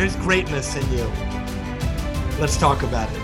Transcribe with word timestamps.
there's 0.00 0.16
greatness 0.16 0.76
in 0.76 0.92
you. 0.92 1.04
Let's 2.40 2.56
talk 2.56 2.82
about 2.82 3.12
it. 3.12 3.20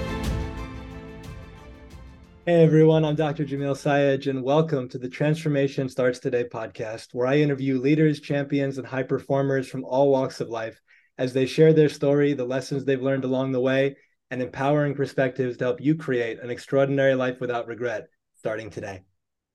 Hey 2.45 2.63
everyone, 2.63 3.03
I'm 3.03 3.15
Dr. 3.15 3.47
Jamil 3.47 3.75
Sayed, 3.75 4.27
and 4.27 4.43
welcome 4.43 4.87
to 4.91 4.99
the 4.99 5.09
Transformation 5.09 5.89
Starts 5.89 6.19
Today 6.19 6.45
podcast, 6.45 7.15
where 7.15 7.27
I 7.27 7.39
interview 7.39 7.81
leaders, 7.81 8.21
champions, 8.21 8.77
and 8.77 8.87
high 8.87 9.05
performers 9.05 9.67
from 9.67 9.87
all 9.87 10.11
walks 10.11 10.43
of 10.43 10.51
life 10.51 10.79
as 11.17 11.33
they 11.33 11.47
share 11.47 11.73
their 11.73 11.89
story, 11.89 12.35
the 12.35 12.45
lessons 12.45 12.85
they've 12.85 13.01
learned 13.01 13.25
along 13.25 13.53
the 13.53 13.61
way, 13.61 13.97
and 14.31 14.43
empowering 14.43 14.95
perspectives 14.95 15.57
to 15.57 15.65
help 15.65 15.81
you 15.81 15.95
create 15.95 16.41
an 16.41 16.51
extraordinary 16.51 17.15
life 17.15 17.41
without 17.41 17.69
regret 17.69 18.09
starting 18.35 18.69
today. 18.69 19.01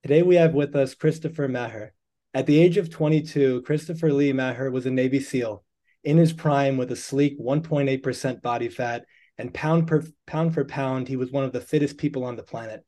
Today 0.01 0.23
we 0.23 0.37
have 0.37 0.55
with 0.55 0.75
us 0.75 0.95
Christopher 0.95 1.47
Maher. 1.47 1.93
At 2.33 2.47
the 2.47 2.59
age 2.59 2.77
of 2.77 2.89
22, 2.89 3.61
Christopher 3.61 4.11
Lee 4.11 4.33
Maher 4.33 4.71
was 4.71 4.87
a 4.87 4.89
Navy 4.89 5.19
SEAL 5.19 5.63
in 6.03 6.17
his 6.17 6.33
prime 6.33 6.77
with 6.77 6.91
a 6.91 6.95
sleek 6.95 7.39
1.8% 7.39 8.41
body 8.41 8.69
fat 8.69 9.05
and 9.37 9.53
pound 9.53 9.87
per 9.87 10.03
pound 10.27 10.53
for 10.53 10.65
pound, 10.65 11.07
he 11.07 11.15
was 11.15 11.31
one 11.31 11.43
of 11.43 11.51
the 11.51 11.61
fittest 11.61 11.97
people 11.97 12.23
on 12.23 12.35
the 12.35 12.43
planet. 12.43 12.83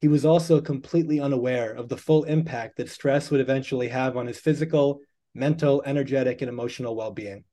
He 0.00 0.08
was 0.08 0.24
also 0.24 0.60
completely 0.60 1.20
unaware 1.20 1.72
of 1.72 1.88
the 1.88 1.96
full 1.96 2.24
impact 2.24 2.76
that 2.76 2.88
stress 2.88 3.30
would 3.30 3.40
eventually 3.40 3.88
have 3.88 4.16
on 4.16 4.26
his 4.26 4.38
physical, 4.38 5.00
mental, 5.34 5.82
energetic, 5.84 6.40
and 6.40 6.48
emotional 6.48 6.96
well-being. 6.96 7.44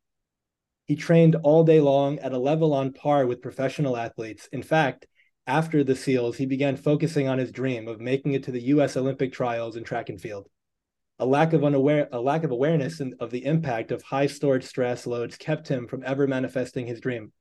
He 0.86 0.96
trained 0.96 1.36
all 1.36 1.66
day 1.66 1.82
long 1.82 2.20
at 2.20 2.32
a 2.32 2.38
level 2.38 2.74
on 2.74 2.94
par 2.94 3.28
with 3.28 3.42
professional 3.42 3.98
athletes. 3.98 4.48
In 4.54 4.64
fact, 4.64 5.06
after 5.46 5.84
the 5.84 5.96
SEALs, 5.96 6.38
he 6.38 6.46
began 6.46 6.78
focusing 6.78 7.28
on 7.28 7.38
his 7.38 7.52
dream 7.52 7.90
of 7.90 8.00
making 8.00 8.34
it 8.34 8.44
to 8.44 8.52
the 8.52 8.62
US 8.64 8.96
Olympic 8.96 9.34
trials 9.34 9.76
in 9.76 9.84
track 9.84 10.08
and 10.10 10.20
field. 10.20 10.48
A 11.20 11.26
lack 11.26 11.54
of 11.54 11.64
unaware 11.64 12.08
a 12.12 12.22
lack 12.22 12.44
of 12.44 12.52
awareness 12.52 13.02
of 13.20 13.32
the 13.32 13.44
impact 13.44 13.92
of 13.92 14.04
high 14.04 14.28
stored 14.28 14.64
stress 14.64 15.08
loads 15.08 15.36
kept 15.36 15.68
him 15.68 15.88
from 15.88 16.04
ever 16.06 16.28
manifesting 16.28 16.86
his 16.86 17.02
dream. 17.02 17.32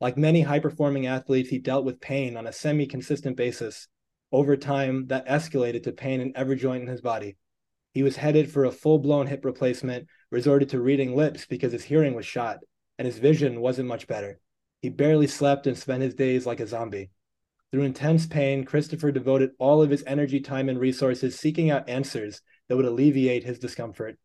Like 0.00 0.16
many 0.16 0.40
high 0.40 0.60
performing 0.60 1.06
athletes, 1.06 1.50
he 1.50 1.58
dealt 1.58 1.84
with 1.84 2.00
pain 2.00 2.38
on 2.38 2.46
a 2.46 2.52
semi 2.52 2.86
consistent 2.86 3.36
basis. 3.36 3.86
Over 4.32 4.56
time, 4.56 5.08
that 5.08 5.28
escalated 5.28 5.82
to 5.82 5.92
pain 5.92 6.22
in 6.22 6.32
every 6.34 6.56
joint 6.56 6.84
in 6.84 6.88
his 6.88 7.02
body. 7.02 7.36
He 7.92 8.02
was 8.02 8.16
headed 8.16 8.50
for 8.50 8.64
a 8.64 8.72
full 8.72 8.98
blown 8.98 9.26
hip 9.26 9.44
replacement, 9.44 10.08
resorted 10.30 10.70
to 10.70 10.80
reading 10.80 11.14
lips 11.14 11.44
because 11.44 11.72
his 11.72 11.84
hearing 11.84 12.14
was 12.14 12.24
shot, 12.24 12.60
and 12.98 13.04
his 13.04 13.18
vision 13.18 13.60
wasn't 13.60 13.88
much 13.88 14.06
better. 14.06 14.40
He 14.80 14.88
barely 14.88 15.26
slept 15.26 15.66
and 15.66 15.76
spent 15.76 16.02
his 16.02 16.14
days 16.14 16.46
like 16.46 16.60
a 16.60 16.66
zombie. 16.66 17.10
Through 17.70 17.82
intense 17.82 18.26
pain, 18.26 18.64
Christopher 18.64 19.12
devoted 19.12 19.50
all 19.58 19.82
of 19.82 19.90
his 19.90 20.02
energy, 20.06 20.40
time, 20.40 20.70
and 20.70 20.80
resources 20.80 21.38
seeking 21.38 21.70
out 21.70 21.90
answers 21.90 22.40
that 22.68 22.76
would 22.76 22.86
alleviate 22.86 23.44
his 23.44 23.58
discomfort. 23.58 24.18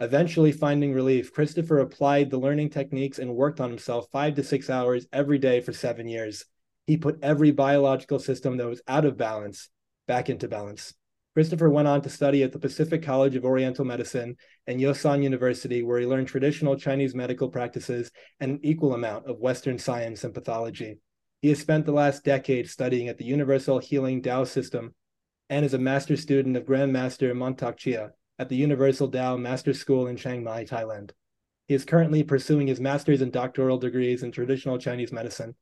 Eventually 0.00 0.52
finding 0.52 0.92
relief, 0.92 1.32
Christopher 1.32 1.78
applied 1.78 2.30
the 2.30 2.38
learning 2.38 2.70
techniques 2.70 3.18
and 3.18 3.36
worked 3.36 3.60
on 3.60 3.70
himself 3.70 4.08
five 4.10 4.34
to 4.34 4.42
six 4.42 4.68
hours 4.68 5.06
every 5.12 5.38
day 5.38 5.60
for 5.60 5.72
seven 5.72 6.08
years. 6.08 6.44
He 6.86 6.96
put 6.96 7.18
every 7.22 7.52
biological 7.52 8.18
system 8.18 8.56
that 8.56 8.66
was 8.66 8.82
out 8.88 9.04
of 9.04 9.16
balance 9.16 9.70
back 10.06 10.28
into 10.28 10.48
balance. 10.48 10.94
Christopher 11.34 11.68
went 11.68 11.88
on 11.88 12.00
to 12.02 12.08
study 12.10 12.42
at 12.42 12.52
the 12.52 12.58
Pacific 12.58 13.02
College 13.02 13.34
of 13.34 13.44
Oriental 13.44 13.84
Medicine 13.84 14.36
and 14.66 14.80
Yosan 14.80 15.22
University, 15.22 15.82
where 15.82 15.98
he 15.98 16.06
learned 16.06 16.28
traditional 16.28 16.76
Chinese 16.76 17.14
medical 17.14 17.48
practices 17.48 18.10
and 18.38 18.52
an 18.52 18.60
equal 18.62 18.94
amount 18.94 19.26
of 19.26 19.40
Western 19.40 19.78
science 19.78 20.22
and 20.22 20.32
pathology. 20.34 20.98
He 21.42 21.48
has 21.48 21.58
spent 21.58 21.86
the 21.86 21.92
last 21.92 22.24
decade 22.24 22.68
studying 22.68 23.08
at 23.08 23.18
the 23.18 23.24
Universal 23.24 23.80
Healing 23.80 24.22
Tao 24.22 24.44
System 24.44 24.94
and 25.50 25.64
is 25.64 25.74
a 25.74 25.78
master 25.78 26.16
student 26.16 26.56
of 26.56 26.66
Grand 26.66 26.94
Grandmaster 26.94 27.32
Mantak 27.32 27.76
Chia 27.76 28.12
at 28.38 28.48
the 28.48 28.56
Universal 28.56 29.08
Tao 29.08 29.36
Master 29.36 29.74
School 29.74 30.06
in 30.06 30.16
Chiang 30.16 30.42
Mai, 30.42 30.64
Thailand. 30.64 31.10
He 31.68 31.74
is 31.74 31.84
currently 31.84 32.22
pursuing 32.22 32.66
his 32.66 32.80
master's 32.80 33.20
and 33.20 33.32
doctoral 33.32 33.78
degrees 33.78 34.22
in 34.22 34.32
traditional 34.32 34.78
Chinese 34.78 35.12
medicine. 35.12 35.54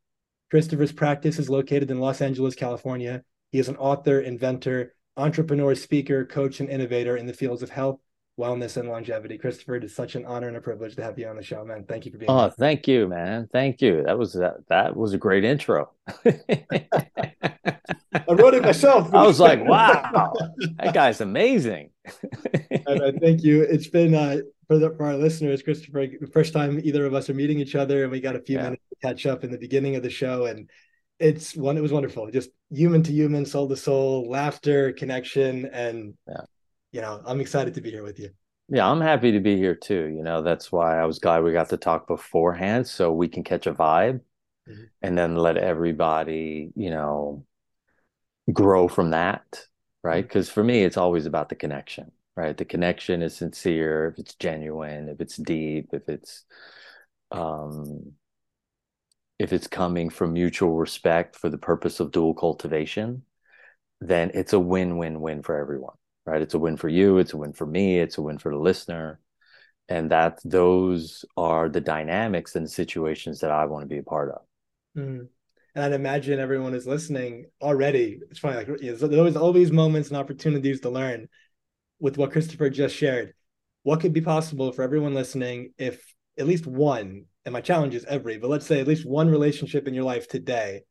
Christopher's 0.51 0.93
practice 0.93 1.39
is 1.39 1.51
located 1.51 1.91
in 1.91 2.01
Los 2.01 2.21
Angeles, 2.21 2.55
California. 2.55 3.23
He 3.51 3.59
is 3.59 3.69
an 3.69 3.77
author, 3.77 4.21
inventor, 4.21 4.95
entrepreneur, 5.17 5.75
speaker, 5.75 6.25
coach, 6.25 6.61
and 6.61 6.69
innovator 6.69 7.17
in 7.17 7.27
the 7.27 7.33
fields 7.33 7.63
of 7.63 7.71
health, 7.71 8.01
wellness, 8.39 8.77
and 8.77 8.89
longevity. 8.89 9.39
Christopher, 9.39 9.77
it 9.77 9.85
is 9.85 9.95
such 9.95 10.15
an 10.15 10.25
honor 10.25 10.49
and 10.49 10.57
a 10.57 10.61
privilege 10.61 10.97
to 10.97 11.03
have 11.03 11.19
you 11.19 11.29
on 11.29 11.37
the 11.37 11.43
show, 11.43 11.65
man. 11.65 11.85
Thank 11.89 12.07
you 12.07 12.13
for 12.13 12.19
being 12.19 12.31
oh, 12.31 12.43
here. 12.43 12.51
thank 12.59 12.89
you, 12.89 13.09
man. 13.09 13.49
Thank 13.53 13.81
you. 13.81 14.03
That 14.05 14.19
was 14.19 14.33
that, 14.35 14.67
that 14.69 14.97
was 14.97 15.13
a 15.13 15.19
great 15.19 15.45
intro. 15.45 15.91
I 18.25 18.35
wrote 18.35 18.55
it 18.55 18.63
myself. 18.63 19.13
I 19.15 19.27
was 19.27 19.41
like, 19.41 19.65
wow, 19.65 20.33
that 20.79 20.95
guy's 20.95 21.21
amazing. 21.21 21.91
and 22.87 23.21
thank 23.21 23.43
you. 23.43 23.63
It's 23.63 23.89
been 23.89 24.15
uh, 24.15 24.39
for, 24.67 24.79
the, 24.79 24.91
for 24.97 25.07
our 25.07 25.17
listeners, 25.17 25.63
Christopher, 25.63 26.07
the 26.07 26.27
first 26.27 26.53
time 26.53 26.81
either 26.83 27.05
of 27.05 27.15
us 27.15 27.29
are 27.31 27.35
meeting 27.35 27.61
each 27.61 27.75
other, 27.75 28.03
and 28.03 28.13
we 28.13 28.21
got 28.21 28.37
a 28.37 28.41
few 28.41 28.57
yeah. 28.57 28.65
minutes 28.65 28.83
to 28.91 29.07
catch 29.07 29.27
up 29.27 29.45
in 29.45 29.51
the 29.51 29.59
beginning 29.59 29.97
of 29.97 30.03
the 30.03 30.11
show, 30.11 30.47
and 30.47 30.71
it's 31.19 31.57
one. 31.57 31.77
It 31.77 31.83
was 31.83 31.93
wonderful, 31.93 32.31
just 32.31 32.51
human 32.71 33.03
to 33.05 33.13
human, 33.13 33.45
soul 33.47 33.69
to 33.69 33.77
soul, 33.77 34.29
laughter, 34.29 34.93
connection, 34.93 35.67
and 35.67 36.15
yeah. 36.27 36.43
You 36.93 37.01
know, 37.01 37.21
I'm 37.27 37.41
excited 37.41 37.75
to 37.75 37.81
be 37.81 37.91
here 37.91 38.03
with 38.03 38.19
you. 38.19 38.31
Yeah, 38.69 38.89
I'm 38.89 39.01
happy 39.01 39.33
to 39.33 39.41
be 39.41 39.57
here 39.57 39.75
too. 39.75 40.07
You 40.15 40.23
know, 40.23 40.43
that's 40.43 40.71
why 40.71 40.99
I 40.99 41.05
was 41.05 41.19
glad 41.19 41.43
we 41.43 41.53
got 41.53 41.71
to 41.71 41.77
talk 41.77 42.07
beforehand, 42.07 42.87
so 42.87 43.13
we 43.13 43.29
can 43.29 43.43
catch 43.43 43.67
a 43.67 43.75
vibe, 43.75 44.21
mm-hmm. 44.69 44.85
and 45.03 45.19
then 45.19 45.37
let 45.37 45.57
everybody, 45.57 46.73
you 46.77 46.91
know, 46.91 47.45
grow 48.51 48.89
from 48.89 49.11
that 49.11 49.67
right 50.03 50.25
because 50.25 50.49
mm-hmm. 50.49 50.55
for 50.55 50.65
me 50.65 50.83
it's 50.83 50.97
always 50.97 51.27
about 51.27 51.49
the 51.49 51.55
connection 51.55 52.11
right 52.37 52.57
the 52.57 52.65
connection 52.65 53.23
is 53.23 53.37
sincere 53.37 54.09
if 54.09 54.19
it's 54.19 54.35
genuine 54.35 55.09
if 55.09 55.21
it's 55.21 55.37
deep 55.37 55.91
if 55.93 56.09
it's 56.09 56.45
um 57.31 58.13
if 59.39 59.53
it's 59.53 59.67
coming 59.67 60.11
from 60.11 60.33
mutual 60.33 60.77
respect 60.77 61.37
for 61.37 61.49
the 61.49 61.59
purpose 61.59 62.01
of 62.01 62.11
dual 62.11 62.35
cultivation 62.35 63.23
then 64.01 64.31
it's 64.35 64.53
a 64.53 64.59
win-win-win 64.59 65.43
for 65.43 65.57
everyone 65.57 65.95
right 66.27 66.43
it's 66.43 66.55
a 66.55 66.59
win 66.59 66.77
for 66.77 66.89
you 66.89 67.19
it's 67.19 67.33
a 67.33 67.37
win 67.37 67.53
for 67.53 67.67
me 67.67 67.99
it's 67.99 68.19
a 68.19 68.23
win 68.23 68.39
for 68.39 68.51
the 68.51 68.59
listener 68.59 69.21
and 69.89 70.11
that 70.11 70.39
those 70.45 71.25
are 71.37 71.69
the 71.69 71.81
dynamics 71.81 72.57
and 72.57 72.71
situations 72.71 73.41
that 73.41 73.51
i 73.51 73.65
want 73.65 73.83
to 73.83 73.89
be 73.89 73.99
a 73.99 74.03
part 74.03 74.31
of 74.31 74.43
mm 74.97 75.29
and 75.75 75.85
I'd 75.85 75.93
imagine 75.93 76.39
everyone 76.39 76.75
is 76.75 76.87
listening 76.87 77.47
already. 77.61 78.21
It's 78.31 78.39
funny, 78.39 78.57
like 78.57 78.69
you 78.83 78.93
know, 78.93 79.07
there's 79.07 79.37
always 79.37 79.69
these 79.69 79.73
moments 79.73 80.09
and 80.09 80.19
opportunities 80.19 80.81
to 80.81 80.91
learn 80.91 81.29
with 81.99 82.19
what 82.19 82.33
Christopher 82.33 82.69
just 82.69 82.95
shared. 82.95 83.35
What 83.83 84.01
could 84.01 84.13
be 84.13 84.21
possible 84.21 84.73
for 84.73 84.83
everyone 84.83 85.15
listening 85.15 85.73
if 85.79 86.15
at 86.39 86.47
least 86.47 86.67
one, 86.67 87.25
and 87.45 87.53
my 87.53 87.61
challenge 87.61 87.95
is 87.95 88.05
every, 88.05 88.39
but 88.39 88.51
let's 88.51 88.67
say 88.67 88.81
at 88.81 88.87
least 88.87 89.07
one 89.07 89.31
relationship 89.31 89.89
in 89.89 89.95
your 89.95 90.05
life 90.05 90.29
today, 90.29 90.83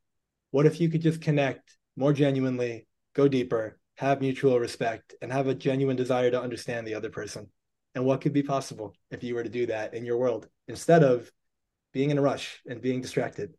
what 0.51 0.65
if 0.65 0.79
you 0.81 0.89
could 0.89 1.01
just 1.01 1.21
connect 1.21 1.77
more 1.95 2.13
genuinely, 2.13 2.87
go 3.13 3.27
deeper, 3.27 3.77
have 4.01 4.19
mutual 4.19 4.59
respect, 4.59 5.15
and 5.21 5.31
have 5.31 5.47
a 5.47 5.55
genuine 5.55 5.95
desire 5.95 6.31
to 6.31 6.41
understand 6.41 6.85
the 6.85 6.95
other 6.95 7.09
person? 7.09 7.47
And 7.95 8.05
what 8.05 8.21
could 8.21 8.33
be 8.33 8.43
possible 8.43 8.93
if 9.11 9.23
you 9.23 9.35
were 9.35 9.43
to 9.43 9.49
do 9.49 9.65
that 9.67 9.93
in 9.93 10.05
your 10.05 10.17
world 10.17 10.47
instead 10.67 11.03
of 11.03 11.31
being 11.93 12.09
in 12.09 12.17
a 12.17 12.21
rush 12.21 12.61
and 12.67 12.81
being 12.81 13.01
distracted? 13.01 13.53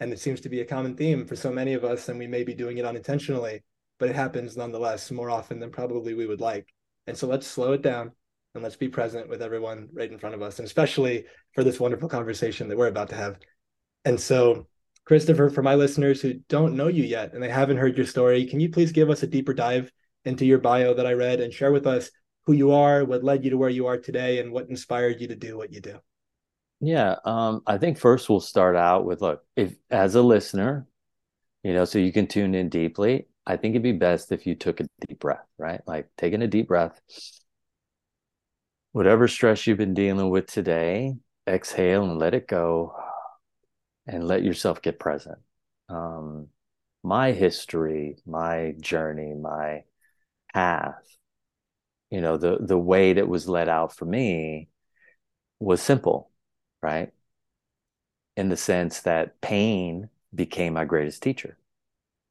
and 0.00 0.12
it 0.12 0.20
seems 0.20 0.40
to 0.40 0.48
be 0.48 0.60
a 0.60 0.64
common 0.64 0.94
theme 0.94 1.26
for 1.26 1.36
so 1.36 1.50
many 1.50 1.72
of 1.72 1.84
us 1.84 2.08
and 2.08 2.18
we 2.18 2.26
may 2.26 2.44
be 2.44 2.54
doing 2.54 2.78
it 2.78 2.84
unintentionally 2.84 3.62
but 3.98 4.08
it 4.08 4.16
happens 4.16 4.56
nonetheless 4.56 5.10
more 5.10 5.30
often 5.30 5.58
than 5.58 5.70
probably 5.70 6.14
we 6.14 6.26
would 6.26 6.40
like 6.40 6.72
and 7.06 7.16
so 7.16 7.26
let's 7.26 7.46
slow 7.46 7.72
it 7.72 7.82
down 7.82 8.12
and 8.54 8.62
let's 8.62 8.76
be 8.76 8.88
present 8.88 9.28
with 9.28 9.42
everyone 9.42 9.88
right 9.92 10.12
in 10.12 10.18
front 10.18 10.34
of 10.34 10.42
us 10.42 10.58
and 10.58 10.66
especially 10.66 11.24
for 11.54 11.64
this 11.64 11.80
wonderful 11.80 12.08
conversation 12.08 12.68
that 12.68 12.76
we're 12.76 12.86
about 12.86 13.08
to 13.08 13.16
have 13.16 13.38
and 14.04 14.20
so 14.20 14.66
christopher 15.06 15.48
for 15.48 15.62
my 15.62 15.74
listeners 15.74 16.20
who 16.20 16.34
don't 16.48 16.76
know 16.76 16.88
you 16.88 17.04
yet 17.04 17.32
and 17.32 17.42
they 17.42 17.48
haven't 17.48 17.78
heard 17.78 17.96
your 17.96 18.06
story 18.06 18.44
can 18.44 18.60
you 18.60 18.68
please 18.68 18.92
give 18.92 19.10
us 19.10 19.22
a 19.22 19.26
deeper 19.26 19.54
dive 19.54 19.90
into 20.24 20.44
your 20.44 20.58
bio 20.58 20.92
that 20.92 21.06
i 21.06 21.12
read 21.12 21.40
and 21.40 21.52
share 21.52 21.72
with 21.72 21.86
us 21.86 22.10
who 22.44 22.52
you 22.52 22.72
are 22.72 23.04
what 23.04 23.24
led 23.24 23.44
you 23.44 23.50
to 23.50 23.56
where 23.56 23.70
you 23.70 23.86
are 23.86 23.98
today 23.98 24.40
and 24.40 24.52
what 24.52 24.68
inspired 24.68 25.20
you 25.20 25.28
to 25.28 25.36
do 25.36 25.56
what 25.56 25.72
you 25.72 25.80
do 25.80 25.98
yeah, 26.80 27.16
um, 27.24 27.62
I 27.66 27.78
think 27.78 27.98
first 27.98 28.28
we'll 28.28 28.40
start 28.40 28.76
out 28.76 29.06
with 29.06 29.22
look, 29.22 29.42
if 29.56 29.74
as 29.90 30.14
a 30.14 30.22
listener, 30.22 30.86
you 31.62 31.72
know, 31.72 31.84
so 31.84 31.98
you 31.98 32.12
can 32.12 32.26
tune 32.26 32.54
in 32.54 32.68
deeply. 32.68 33.28
I 33.46 33.56
think 33.56 33.72
it'd 33.72 33.82
be 33.82 33.92
best 33.92 34.32
if 34.32 34.46
you 34.46 34.54
took 34.56 34.80
a 34.80 34.86
deep 35.06 35.20
breath, 35.20 35.46
right? 35.58 35.80
Like 35.86 36.08
taking 36.18 36.42
a 36.42 36.46
deep 36.48 36.68
breath. 36.68 37.00
Whatever 38.92 39.28
stress 39.28 39.66
you've 39.66 39.78
been 39.78 39.94
dealing 39.94 40.30
with 40.30 40.46
today, 40.46 41.16
exhale 41.46 42.04
and 42.04 42.18
let 42.18 42.34
it 42.34 42.48
go 42.48 42.94
and 44.06 44.26
let 44.26 44.42
yourself 44.42 44.82
get 44.82 44.98
present. 44.98 45.38
Um, 45.88 46.48
my 47.02 47.32
history, 47.32 48.16
my 48.26 48.74
journey, 48.80 49.34
my 49.34 49.84
path, 50.52 51.16
you 52.10 52.20
know, 52.20 52.36
the 52.36 52.58
the 52.60 52.78
way 52.78 53.12
that 53.14 53.28
was 53.28 53.48
let 53.48 53.68
out 53.68 53.94
for 53.94 54.04
me 54.04 54.68
was 55.60 55.82
simple, 55.82 56.30
right? 56.82 57.12
In 58.36 58.48
the 58.48 58.56
sense 58.56 59.00
that 59.02 59.40
pain 59.40 60.08
became 60.34 60.74
my 60.74 60.84
greatest 60.84 61.22
teacher, 61.22 61.56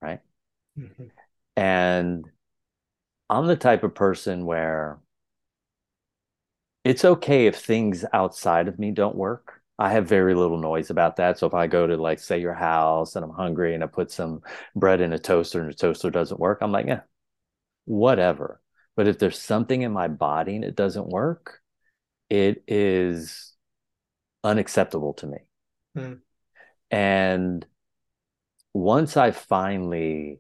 right? 0.02 0.20
Mm-hmm. 0.78 1.06
And 1.58 2.26
I'm 3.30 3.48
the 3.48 3.56
type 3.56 3.84
of 3.84 3.96
person 3.96 4.46
where 4.46 5.00
it's 6.84 7.04
okay 7.04 7.48
if 7.48 7.56
things 7.56 8.06
outside 8.14 8.68
of 8.68 8.78
me 8.78 8.92
don't 8.92 9.16
work. 9.16 9.55
I 9.78 9.92
have 9.92 10.08
very 10.08 10.36
little 10.36 10.58
noise 10.58 10.90
about 10.90 11.18
that. 11.18 11.38
So 11.38 11.48
if 11.48 11.54
I 11.54 11.68
go 11.68 11.86
to 11.86 11.98
like 11.98 12.20
say 12.20 12.40
your 12.40 12.54
house 12.54 13.16
and 13.16 13.26
I'm 13.26 13.32
hungry 13.32 13.76
and 13.76 13.84
I 13.84 13.88
put 13.88 14.12
some 14.12 14.42
bread 14.76 15.02
in 15.02 15.12
a 15.12 15.20
toaster 15.20 15.60
and 15.60 15.70
the 15.70 15.74
toaster 15.74 16.10
doesn't 16.10 16.40
work, 16.40 16.60
I'm 16.62 16.72
like, 16.72 16.86
yeah, 16.86 17.02
whatever. 17.86 18.62
But 18.96 19.08
if 19.08 19.20
there's 19.20 19.40
something 19.40 19.82
in 19.82 19.92
my 19.92 20.08
body 20.08 20.56
and 20.56 20.64
it 20.64 20.76
doesn't 20.76 21.10
work, 21.10 21.60
it 22.30 22.64
is 22.68 23.54
unacceptable 24.44 25.14
to 25.16 25.28
me. 25.28 25.38
Mm. 25.98 26.20
And 26.90 27.66
once 28.74 29.18
I 29.18 29.32
finally 29.32 30.40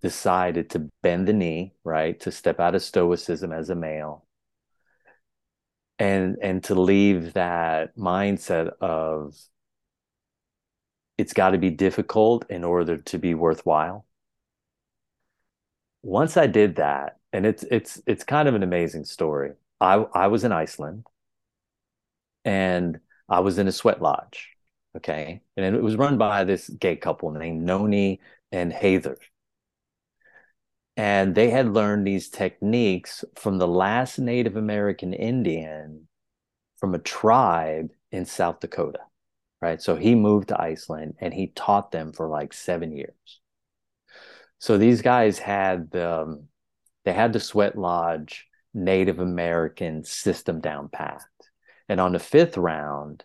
decided 0.00 0.70
to 0.70 0.90
bend 1.02 1.28
the 1.28 1.32
knee, 1.32 1.74
right, 1.84 2.18
to 2.20 2.32
step 2.32 2.58
out 2.58 2.74
of 2.74 2.82
stoicism 2.82 3.52
as 3.52 3.70
a 3.70 3.76
male, 3.76 4.26
and 6.02 6.36
and 6.42 6.64
to 6.64 6.74
leave 6.74 7.34
that 7.34 7.96
mindset 7.96 8.72
of 8.80 9.36
it's 11.16 11.32
got 11.32 11.50
to 11.50 11.58
be 11.58 11.70
difficult 11.70 12.44
in 12.50 12.64
order 12.64 12.96
to 12.96 13.18
be 13.18 13.34
worthwhile. 13.34 14.04
Once 16.02 16.36
i 16.36 16.46
did 16.48 16.76
that 16.76 17.18
and 17.32 17.46
it's 17.46 17.62
it's 17.70 18.02
it's 18.06 18.24
kind 18.24 18.48
of 18.48 18.54
an 18.56 18.62
amazing 18.64 19.04
story. 19.04 19.52
I 19.80 19.94
i 20.14 20.26
was 20.26 20.44
in 20.44 20.52
iceland 20.52 21.06
and 22.44 22.98
i 23.28 23.40
was 23.40 23.58
in 23.58 23.68
a 23.68 23.72
sweat 23.72 24.02
lodge 24.02 24.48
okay? 24.96 25.40
And 25.56 25.74
it 25.76 25.82
was 25.82 25.96
run 25.96 26.18
by 26.18 26.44
this 26.44 26.68
gay 26.68 26.96
couple 26.96 27.30
named 27.30 27.62
noni 27.62 28.20
and 28.50 28.72
heather 28.72 29.16
and 30.96 31.34
they 31.34 31.50
had 31.50 31.72
learned 31.72 32.06
these 32.06 32.28
techniques 32.28 33.24
from 33.36 33.58
the 33.58 33.68
last 33.68 34.18
Native 34.18 34.56
American 34.56 35.12
Indian 35.12 36.08
from 36.76 36.94
a 36.94 36.98
tribe 36.98 37.90
in 38.10 38.24
South 38.24 38.60
Dakota, 38.60 39.00
right? 39.60 39.80
So 39.80 39.96
he 39.96 40.14
moved 40.14 40.48
to 40.48 40.60
Iceland 40.60 41.14
and 41.20 41.32
he 41.32 41.48
taught 41.48 41.92
them 41.92 42.12
for 42.12 42.28
like 42.28 42.52
seven 42.52 42.92
years. 42.92 43.40
So 44.58 44.78
these 44.78 45.02
guys 45.02 45.38
had 45.38 45.90
the 45.90 46.22
um, 46.22 46.48
they 47.04 47.12
had 47.12 47.32
the 47.32 47.40
Sweat 47.40 47.76
Lodge 47.76 48.46
Native 48.74 49.18
American 49.18 50.04
system 50.04 50.60
down 50.60 50.88
pat. 50.88 51.22
And 51.88 52.00
on 52.00 52.12
the 52.12 52.18
fifth 52.18 52.56
round, 52.56 53.24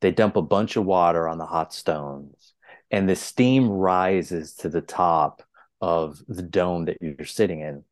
they 0.00 0.10
dump 0.10 0.36
a 0.36 0.42
bunch 0.42 0.76
of 0.76 0.84
water 0.84 1.28
on 1.28 1.38
the 1.38 1.46
hot 1.46 1.72
stones, 1.72 2.52
and 2.90 3.08
the 3.08 3.16
steam 3.16 3.68
rises 3.68 4.54
to 4.56 4.68
the 4.68 4.82
top 4.82 5.42
of 5.80 6.20
the 6.28 6.42
dome 6.42 6.86
that 6.86 6.98
you're 7.00 7.26
sitting 7.26 7.60
in. 7.60 7.84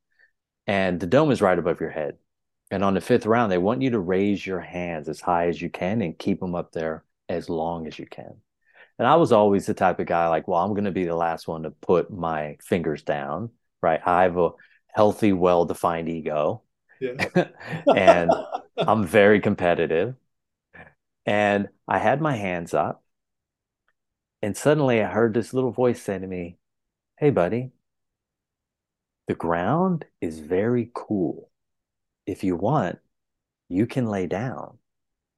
And 0.66 0.98
the 0.98 1.06
dome 1.06 1.30
is 1.30 1.42
right 1.42 1.58
above 1.58 1.80
your 1.80 1.90
head. 1.90 2.16
And 2.70 2.82
on 2.82 2.94
the 2.94 3.00
fifth 3.00 3.26
round, 3.26 3.52
they 3.52 3.58
want 3.58 3.82
you 3.82 3.90
to 3.90 3.98
raise 3.98 4.46
your 4.46 4.60
hands 4.60 5.08
as 5.08 5.20
high 5.20 5.48
as 5.48 5.60
you 5.60 5.68
can 5.70 6.00
and 6.00 6.18
keep 6.18 6.40
them 6.40 6.54
up 6.54 6.72
there 6.72 7.04
as 7.28 7.48
long 7.48 7.86
as 7.86 7.98
you 7.98 8.06
can. 8.06 8.34
And 8.98 9.06
I 9.06 9.16
was 9.16 9.32
always 9.32 9.66
the 9.66 9.74
type 9.74 9.98
of 9.98 10.06
guy 10.06 10.28
like, 10.28 10.48
well, 10.48 10.60
I'm 10.60 10.72
going 10.72 10.84
to 10.84 10.90
be 10.90 11.04
the 11.04 11.16
last 11.16 11.48
one 11.48 11.64
to 11.64 11.70
put 11.70 12.10
my 12.10 12.56
fingers 12.60 13.02
down, 13.02 13.50
right? 13.82 14.00
I 14.04 14.22
have 14.22 14.38
a 14.38 14.50
healthy, 14.94 15.32
well 15.32 15.64
defined 15.64 16.08
ego. 16.08 16.62
Yeah. 17.00 17.26
and 17.94 18.30
I'm 18.78 19.06
very 19.06 19.40
competitive. 19.40 20.14
And 21.26 21.68
I 21.88 21.98
had 21.98 22.20
my 22.20 22.36
hands 22.36 22.72
up. 22.72 23.02
And 24.42 24.56
suddenly 24.56 25.02
I 25.02 25.06
heard 25.06 25.34
this 25.34 25.54
little 25.54 25.72
voice 25.72 26.00
say 26.02 26.18
to 26.18 26.26
me, 26.26 26.58
Hey, 27.18 27.30
buddy, 27.30 27.70
the 29.26 29.34
ground 29.34 30.04
is 30.20 30.38
very 30.38 30.90
cool. 30.94 31.50
If 32.26 32.44
you 32.44 32.56
want, 32.56 32.98
you 33.68 33.86
can 33.86 34.06
lay 34.06 34.26
down. 34.26 34.78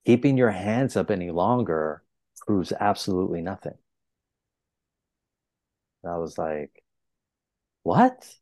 Keeping 0.05 0.37
your 0.37 0.51
hands 0.51 0.97
up 0.97 1.11
any 1.11 1.31
longer 1.31 2.03
proves 2.47 2.73
absolutely 2.79 3.43
nothing. 3.43 3.75
And 6.03 6.13
I 6.13 6.19
was 6.19 6.39
like, 6.39 6.83
What? 7.83 8.37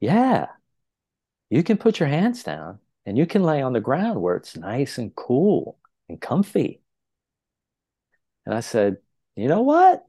Yeah, 0.00 0.48
you 1.50 1.62
can 1.62 1.78
put 1.78 2.00
your 2.00 2.08
hands 2.08 2.42
down 2.42 2.80
and 3.06 3.16
you 3.18 3.26
can 3.26 3.42
lay 3.42 3.62
on 3.62 3.72
the 3.72 3.80
ground 3.80 4.20
where 4.20 4.36
it's 4.36 4.56
nice 4.56 4.98
and 4.98 5.14
cool 5.14 5.78
and 6.08 6.20
comfy. 6.20 6.82
And 8.46 8.54
I 8.54 8.60
said, 8.60 8.98
You 9.36 9.48
know 9.48 9.62
what? 9.62 10.06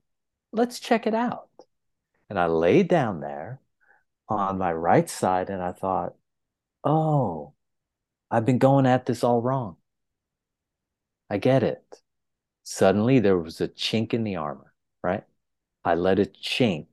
Let's 0.51 0.79
check 0.79 1.07
it 1.07 1.13
out. 1.13 1.49
And 2.29 2.39
I 2.39 2.47
laid 2.47 2.87
down 2.87 3.19
there 3.19 3.61
on 4.29 4.57
my 4.57 4.73
right 4.73 5.09
side 5.09 5.49
and 5.49 5.61
I 5.61 5.71
thought, 5.71 6.15
oh, 6.83 7.53
I've 8.31 8.45
been 8.45 8.57
going 8.57 8.85
at 8.85 9.05
this 9.05 9.23
all 9.23 9.41
wrong. 9.41 9.77
I 11.29 11.37
get 11.37 11.63
it. 11.63 11.83
Suddenly 12.63 13.19
there 13.19 13.37
was 13.37 13.61
a 13.61 13.67
chink 13.67 14.13
in 14.13 14.23
the 14.23 14.37
armor, 14.37 14.73
right? 15.03 15.23
I 15.83 15.95
let 15.95 16.19
it 16.19 16.35
chink, 16.41 16.87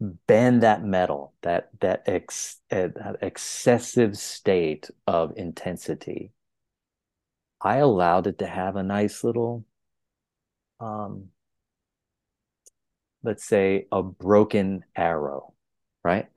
bend 0.00 0.62
that 0.62 0.84
metal, 0.84 1.34
that 1.42 1.70
that, 1.80 2.02
ex, 2.06 2.60
uh, 2.70 2.88
that 2.94 3.16
excessive 3.22 4.18
state 4.18 4.90
of 5.06 5.32
intensity. 5.36 6.32
I 7.62 7.76
allowed 7.78 8.26
it 8.26 8.38
to 8.38 8.46
have 8.46 8.76
a 8.76 8.82
nice 8.82 9.24
little 9.24 9.64
um, 10.80 11.30
let's 13.26 13.44
say, 13.44 13.86
a 13.92 14.02
broken 14.02 14.84
arrow, 14.94 15.52
right? 16.06 16.28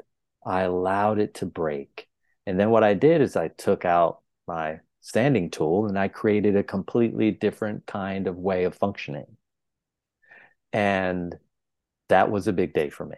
I 0.44 0.62
allowed 0.62 1.20
it 1.20 1.36
to 1.36 1.46
break. 1.46 2.08
And 2.48 2.60
then 2.60 2.72
what 2.72 2.84
I 2.84 2.96
did 2.96 3.22
is 3.22 3.36
I 3.36 3.50
took 3.50 3.86
out 3.86 4.22
my 4.48 4.80
sanding 5.00 5.52
tool 5.52 5.86
and 5.86 5.98
I 5.98 6.08
created 6.08 6.56
a 6.56 6.64
completely 6.64 7.30
different 7.30 7.86
kind 7.86 8.26
of 8.26 8.36
way 8.36 8.64
of 8.64 8.74
functioning. 8.74 9.38
And 10.74 11.38
that 12.08 12.32
was 12.32 12.48
a 12.48 12.54
big 12.54 12.74
day 12.74 12.90
for 12.90 13.06
me, 13.06 13.18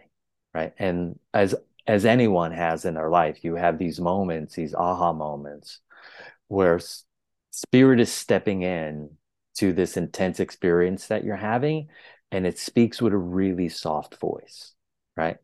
right? 0.52 0.74
And 0.78 1.18
as 1.32 1.54
as 1.86 2.04
anyone 2.04 2.52
has 2.52 2.84
in 2.84 2.94
their 2.94 3.08
life, 3.08 3.42
you 3.42 3.54
have 3.54 3.78
these 3.78 3.98
moments, 3.98 4.54
these 4.54 4.74
aha 4.74 5.14
moments 5.14 5.80
where 6.48 6.78
spirit 7.50 7.98
is 7.98 8.12
stepping 8.12 8.60
in 8.62 9.08
to 9.54 9.72
this 9.72 9.96
intense 9.96 10.38
experience 10.38 11.06
that 11.06 11.24
you're 11.24 11.34
having 11.36 11.88
and 12.30 12.46
it 12.46 12.58
speaks 12.58 13.00
with 13.00 13.14
a 13.14 13.16
really 13.16 13.70
soft 13.70 14.16
voice, 14.16 14.74
right? 15.16 15.38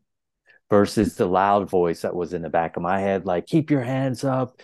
Versus 0.69 1.15
the 1.15 1.25
loud 1.25 1.69
voice 1.69 2.01
that 2.01 2.15
was 2.15 2.33
in 2.33 2.43
the 2.43 2.49
back 2.49 2.77
of 2.77 2.83
my 2.83 2.99
head, 2.99 3.25
like, 3.25 3.47
keep 3.47 3.71
your 3.71 3.81
hands 3.81 4.23
up. 4.23 4.59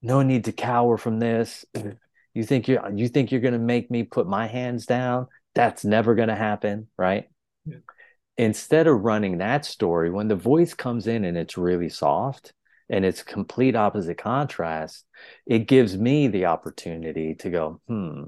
No 0.00 0.22
need 0.22 0.44
to 0.44 0.52
cower 0.52 0.96
from 0.96 1.18
this. 1.18 1.64
You 2.36 2.44
think 2.44 2.68
you're 2.68 2.86
you 2.92 3.08
think 3.08 3.32
you're 3.32 3.40
gonna 3.40 3.58
make 3.58 3.90
me 3.90 4.02
put 4.02 4.26
my 4.28 4.46
hands 4.46 4.84
down? 4.84 5.26
That's 5.54 5.86
never 5.86 6.14
gonna 6.14 6.36
happen, 6.36 6.86
right? 6.98 7.30
Yeah. 7.64 7.78
Instead 8.36 8.86
of 8.86 9.00
running 9.00 9.38
that 9.38 9.64
story, 9.64 10.10
when 10.10 10.28
the 10.28 10.36
voice 10.36 10.74
comes 10.74 11.06
in 11.06 11.24
and 11.24 11.38
it's 11.38 11.56
really 11.56 11.88
soft 11.88 12.52
and 12.90 13.06
it's 13.06 13.22
complete 13.22 13.74
opposite 13.74 14.18
contrast, 14.18 15.06
it 15.46 15.60
gives 15.60 15.96
me 15.96 16.28
the 16.28 16.44
opportunity 16.44 17.34
to 17.36 17.48
go, 17.48 17.80
hmm, 17.88 18.24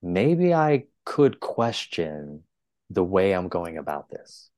maybe 0.00 0.54
I 0.54 0.84
could 1.04 1.38
question 1.38 2.44
the 2.88 3.04
way 3.04 3.32
I'm 3.34 3.48
going 3.48 3.76
about 3.76 4.08
this. 4.08 4.48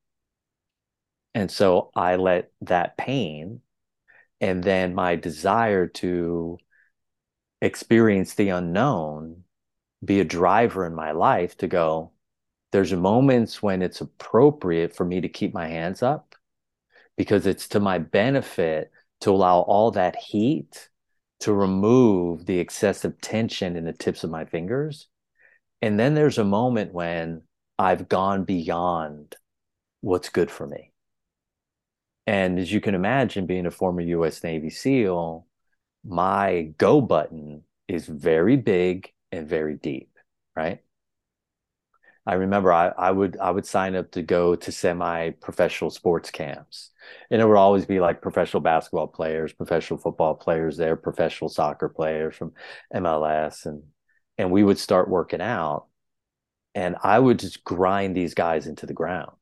And 1.35 1.51
so 1.51 1.91
I 1.95 2.17
let 2.17 2.51
that 2.63 2.97
pain 2.97 3.61
and 4.41 4.63
then 4.63 4.95
my 4.95 5.17
desire 5.17 5.87
to 5.87 6.59
experience 7.61 8.35
the 8.35 8.51
unknown 8.51 9.45
be 10.05 10.21
a 10.21 10.25
driver 10.25 10.87
in 10.87 10.95
my 10.95 11.13
life 11.13 11.57
to 11.59 11.67
go, 11.67 12.13
there's 12.73 12.93
moments 12.93 13.63
when 13.63 13.83
it's 13.83 14.01
appropriate 14.01 14.95
for 14.95 15.05
me 15.05 15.21
to 15.21 15.29
keep 15.29 15.55
my 15.55 15.69
hands 15.69 16.03
up 16.03 16.35
because 17.17 17.47
it's 17.47 17.69
to 17.69 17.81
my 17.81 17.99
benefit 17.99 18.91
to 19.21 19.31
allow 19.31 19.61
all 19.61 19.91
that 19.93 20.17
heat 20.17 20.91
to 21.41 21.53
remove 21.53 22.47
the 22.47 22.59
excessive 22.59 23.21
tension 23.21 23.77
in 23.77 23.85
the 23.85 23.93
tips 23.93 24.25
of 24.25 24.31
my 24.31 24.45
fingers 24.45 25.09
and 25.85 26.01
then 26.01 26.15
there's 26.15 26.39
a 26.39 26.45
moment 26.45 26.95
when 26.95 27.43
I've 27.79 28.09
gone 28.09 28.45
beyond 28.45 29.37
what's 30.01 30.31
good 30.31 30.51
for 30.51 30.67
me. 30.67 30.94
And 32.27 32.59
as 32.59 32.73
you 32.73 32.81
can 32.81 32.95
imagine, 32.95 33.47
being 33.47 33.67
a 33.67 33.71
former 33.71 34.01
US 34.01 34.43
Navy 34.43 34.71
SEAL, 34.71 35.47
my 36.05 36.73
go 36.79 37.01
button 37.01 37.65
is 37.89 38.07
very 38.07 38.57
big 38.57 39.13
and 39.31 39.49
very 39.49 39.77
deep, 39.77 40.11
right? 40.57 40.81
I 42.27 42.35
remember 42.35 42.73
I, 42.73 42.89
I 42.89 43.11
would 43.11 43.37
I 43.39 43.51
would 43.51 43.67
sign 43.67 43.95
up 43.95 44.11
to 44.13 44.23
go 44.23 44.57
to 44.57 44.73
semi-professional 44.73 45.91
sports 45.91 46.31
camps. 46.31 46.91
And 47.31 47.43
it 47.43 47.47
would 47.47 47.57
always 47.57 47.85
be 47.85 48.01
like 48.01 48.23
professional 48.23 48.63
basketball 48.63 49.09
players, 49.09 49.53
professional 49.53 49.99
football 49.99 50.35
players 50.35 50.77
there, 50.79 50.97
professional 50.97 51.51
soccer 51.51 51.89
players 51.89 52.35
from 52.37 52.53
MLS 52.95 53.67
and 53.67 53.83
and 54.39 54.51
we 54.51 54.65
would 54.65 54.79
start 54.79 55.09
working 55.09 55.41
out 55.41 55.87
and 56.75 56.97
I 57.03 57.19
would 57.19 57.39
just 57.39 57.63
grind 57.65 58.17
these 58.17 58.35
guys 58.35 58.67
into 58.67 58.87
the 58.87 58.95
ground. 58.95 59.33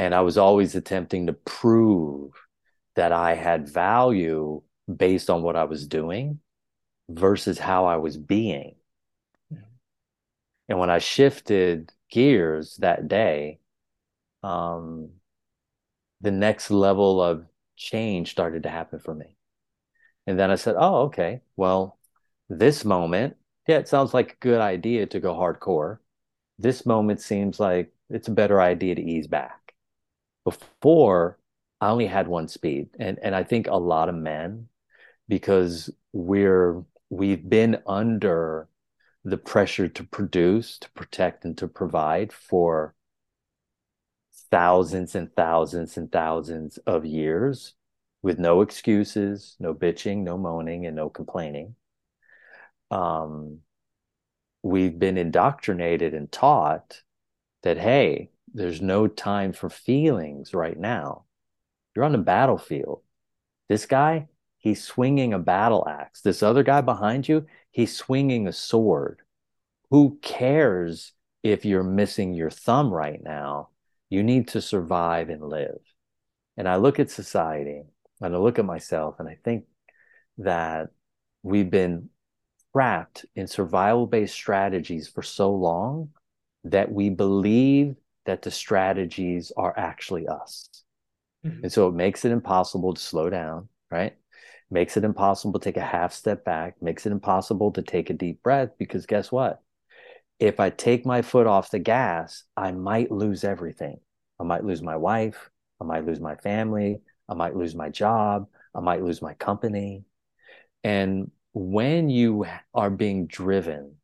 And 0.00 0.14
I 0.14 0.22
was 0.22 0.38
always 0.38 0.74
attempting 0.74 1.26
to 1.26 1.34
prove 1.34 2.32
that 2.96 3.12
I 3.12 3.34
had 3.34 3.68
value 3.68 4.62
based 4.96 5.28
on 5.28 5.42
what 5.42 5.56
I 5.56 5.64
was 5.64 5.86
doing 5.86 6.40
versus 7.10 7.58
how 7.58 7.84
I 7.84 7.96
was 7.96 8.16
being. 8.16 8.76
And 10.70 10.78
when 10.78 10.88
I 10.88 11.00
shifted 11.00 11.92
gears 12.10 12.76
that 12.76 13.08
day, 13.08 13.58
um, 14.42 15.10
the 16.22 16.30
next 16.30 16.70
level 16.70 17.22
of 17.22 17.44
change 17.76 18.30
started 18.30 18.62
to 18.62 18.70
happen 18.70 19.00
for 19.00 19.14
me. 19.14 19.36
And 20.26 20.38
then 20.38 20.50
I 20.50 20.54
said, 20.54 20.76
oh, 20.78 21.02
okay, 21.08 21.42
well, 21.56 21.98
this 22.48 22.86
moment, 22.86 23.36
yeah, 23.68 23.76
it 23.76 23.88
sounds 23.88 24.14
like 24.14 24.32
a 24.32 24.40
good 24.40 24.62
idea 24.62 25.04
to 25.08 25.20
go 25.20 25.34
hardcore. 25.34 25.98
This 26.58 26.86
moment 26.86 27.20
seems 27.20 27.60
like 27.60 27.92
it's 28.08 28.28
a 28.28 28.32
better 28.32 28.62
idea 28.62 28.94
to 28.94 29.02
ease 29.02 29.26
back. 29.26 29.59
Before, 30.50 31.38
I 31.80 31.90
only 31.90 32.06
had 32.06 32.26
one 32.26 32.48
speed. 32.48 32.88
And, 32.98 33.18
and 33.22 33.34
I 33.34 33.44
think 33.44 33.66
a 33.66 33.76
lot 33.76 34.08
of 34.08 34.14
men, 34.14 34.68
because 35.28 35.90
we're 36.12 36.82
we've 37.08 37.48
been 37.48 37.82
under 37.86 38.68
the 39.24 39.36
pressure 39.36 39.88
to 39.88 40.04
produce, 40.04 40.78
to 40.78 40.90
protect, 40.90 41.44
and 41.44 41.56
to 41.58 41.68
provide 41.68 42.32
for 42.32 42.94
thousands 44.50 45.14
and 45.14 45.34
thousands 45.36 45.96
and 45.96 46.10
thousands 46.10 46.78
of 46.78 47.04
years 47.04 47.74
with 48.22 48.38
no 48.38 48.60
excuses, 48.60 49.56
no 49.60 49.72
bitching, 49.74 50.18
no 50.18 50.36
moaning, 50.36 50.86
and 50.86 50.96
no 50.96 51.08
complaining. 51.08 51.74
Um, 52.90 53.60
we've 54.62 54.98
been 54.98 55.16
indoctrinated 55.16 56.12
and 56.12 56.30
taught 56.30 57.02
that, 57.62 57.78
hey, 57.78 58.30
there's 58.54 58.82
no 58.82 59.06
time 59.06 59.52
for 59.52 59.70
feelings 59.70 60.54
right 60.54 60.78
now. 60.78 61.24
You're 61.94 62.04
on 62.04 62.12
the 62.12 62.18
battlefield. 62.18 63.02
This 63.68 63.86
guy, 63.86 64.28
he's 64.58 64.82
swinging 64.82 65.32
a 65.32 65.38
battle 65.38 65.86
axe. 65.88 66.20
This 66.20 66.42
other 66.42 66.62
guy 66.62 66.80
behind 66.80 67.28
you, 67.28 67.46
he's 67.70 67.96
swinging 67.96 68.46
a 68.46 68.52
sword. 68.52 69.20
Who 69.90 70.18
cares 70.22 71.12
if 71.42 71.64
you're 71.64 71.82
missing 71.82 72.34
your 72.34 72.50
thumb 72.50 72.92
right 72.92 73.22
now? 73.22 73.68
You 74.08 74.22
need 74.22 74.48
to 74.48 74.60
survive 74.60 75.30
and 75.30 75.42
live. 75.42 75.80
And 76.56 76.68
I 76.68 76.76
look 76.76 76.98
at 76.98 77.10
society 77.10 77.82
and 78.20 78.34
I 78.34 78.38
look 78.38 78.58
at 78.58 78.64
myself 78.64 79.16
and 79.18 79.28
I 79.28 79.38
think 79.44 79.64
that 80.38 80.88
we've 81.42 81.70
been 81.70 82.10
trapped 82.72 83.24
in 83.34 83.46
survival 83.46 84.06
based 84.06 84.34
strategies 84.34 85.08
for 85.08 85.22
so 85.22 85.52
long 85.52 86.10
that 86.64 86.92
we 86.92 87.08
believe 87.08 87.96
that 88.26 88.42
the 88.42 88.50
strategies 88.50 89.52
are 89.56 89.74
actually 89.76 90.26
us. 90.26 90.68
Mm-hmm. 91.44 91.64
And 91.64 91.72
so 91.72 91.88
it 91.88 91.94
makes 91.94 92.24
it 92.24 92.32
impossible 92.32 92.94
to 92.94 93.00
slow 93.00 93.30
down, 93.30 93.68
right? 93.90 94.14
makes 94.70 94.96
it 94.96 95.04
impossible 95.04 95.58
to 95.58 95.64
take 95.64 95.76
a 95.76 95.80
half 95.80 96.12
step 96.12 96.44
back, 96.44 96.80
makes 96.80 97.06
it 97.06 97.12
impossible 97.12 97.72
to 97.72 97.82
take 97.82 98.08
a 98.08 98.14
deep 98.14 98.42
breath 98.42 98.70
because 98.78 99.06
guess 99.06 99.32
what? 99.32 99.60
If 100.38 100.60
I 100.60 100.70
take 100.70 101.04
my 101.04 101.22
foot 101.22 101.46
off 101.46 101.70
the 101.70 101.78
gas, 101.78 102.44
I 102.56 102.72
might 102.72 103.10
lose 103.10 103.44
everything. 103.44 103.98
I 104.38 104.44
might 104.44 104.64
lose 104.64 104.80
my 104.80 104.96
wife, 104.96 105.50
I 105.80 105.84
might 105.84 106.06
lose 106.06 106.20
my 106.20 106.36
family, 106.36 107.00
I 107.28 107.34
might 107.34 107.56
lose 107.56 107.74
my 107.74 107.90
job, 107.90 108.46
I 108.74 108.80
might 108.80 109.02
lose 109.02 109.20
my 109.20 109.34
company. 109.34 110.04
And 110.82 111.30
when 111.52 112.08
you 112.08 112.46
are 112.72 112.90
being 112.90 113.26
driven, 113.26 113.96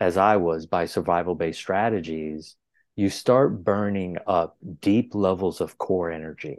as 0.00 0.16
I 0.16 0.36
was, 0.36 0.66
by 0.66 0.84
survival 0.84 1.34
based 1.34 1.60
strategies, 1.60 2.56
you 2.96 3.10
start 3.10 3.64
burning 3.64 4.18
up 4.26 4.56
deep 4.80 5.14
levels 5.14 5.60
of 5.60 5.78
core 5.78 6.10
energy. 6.10 6.58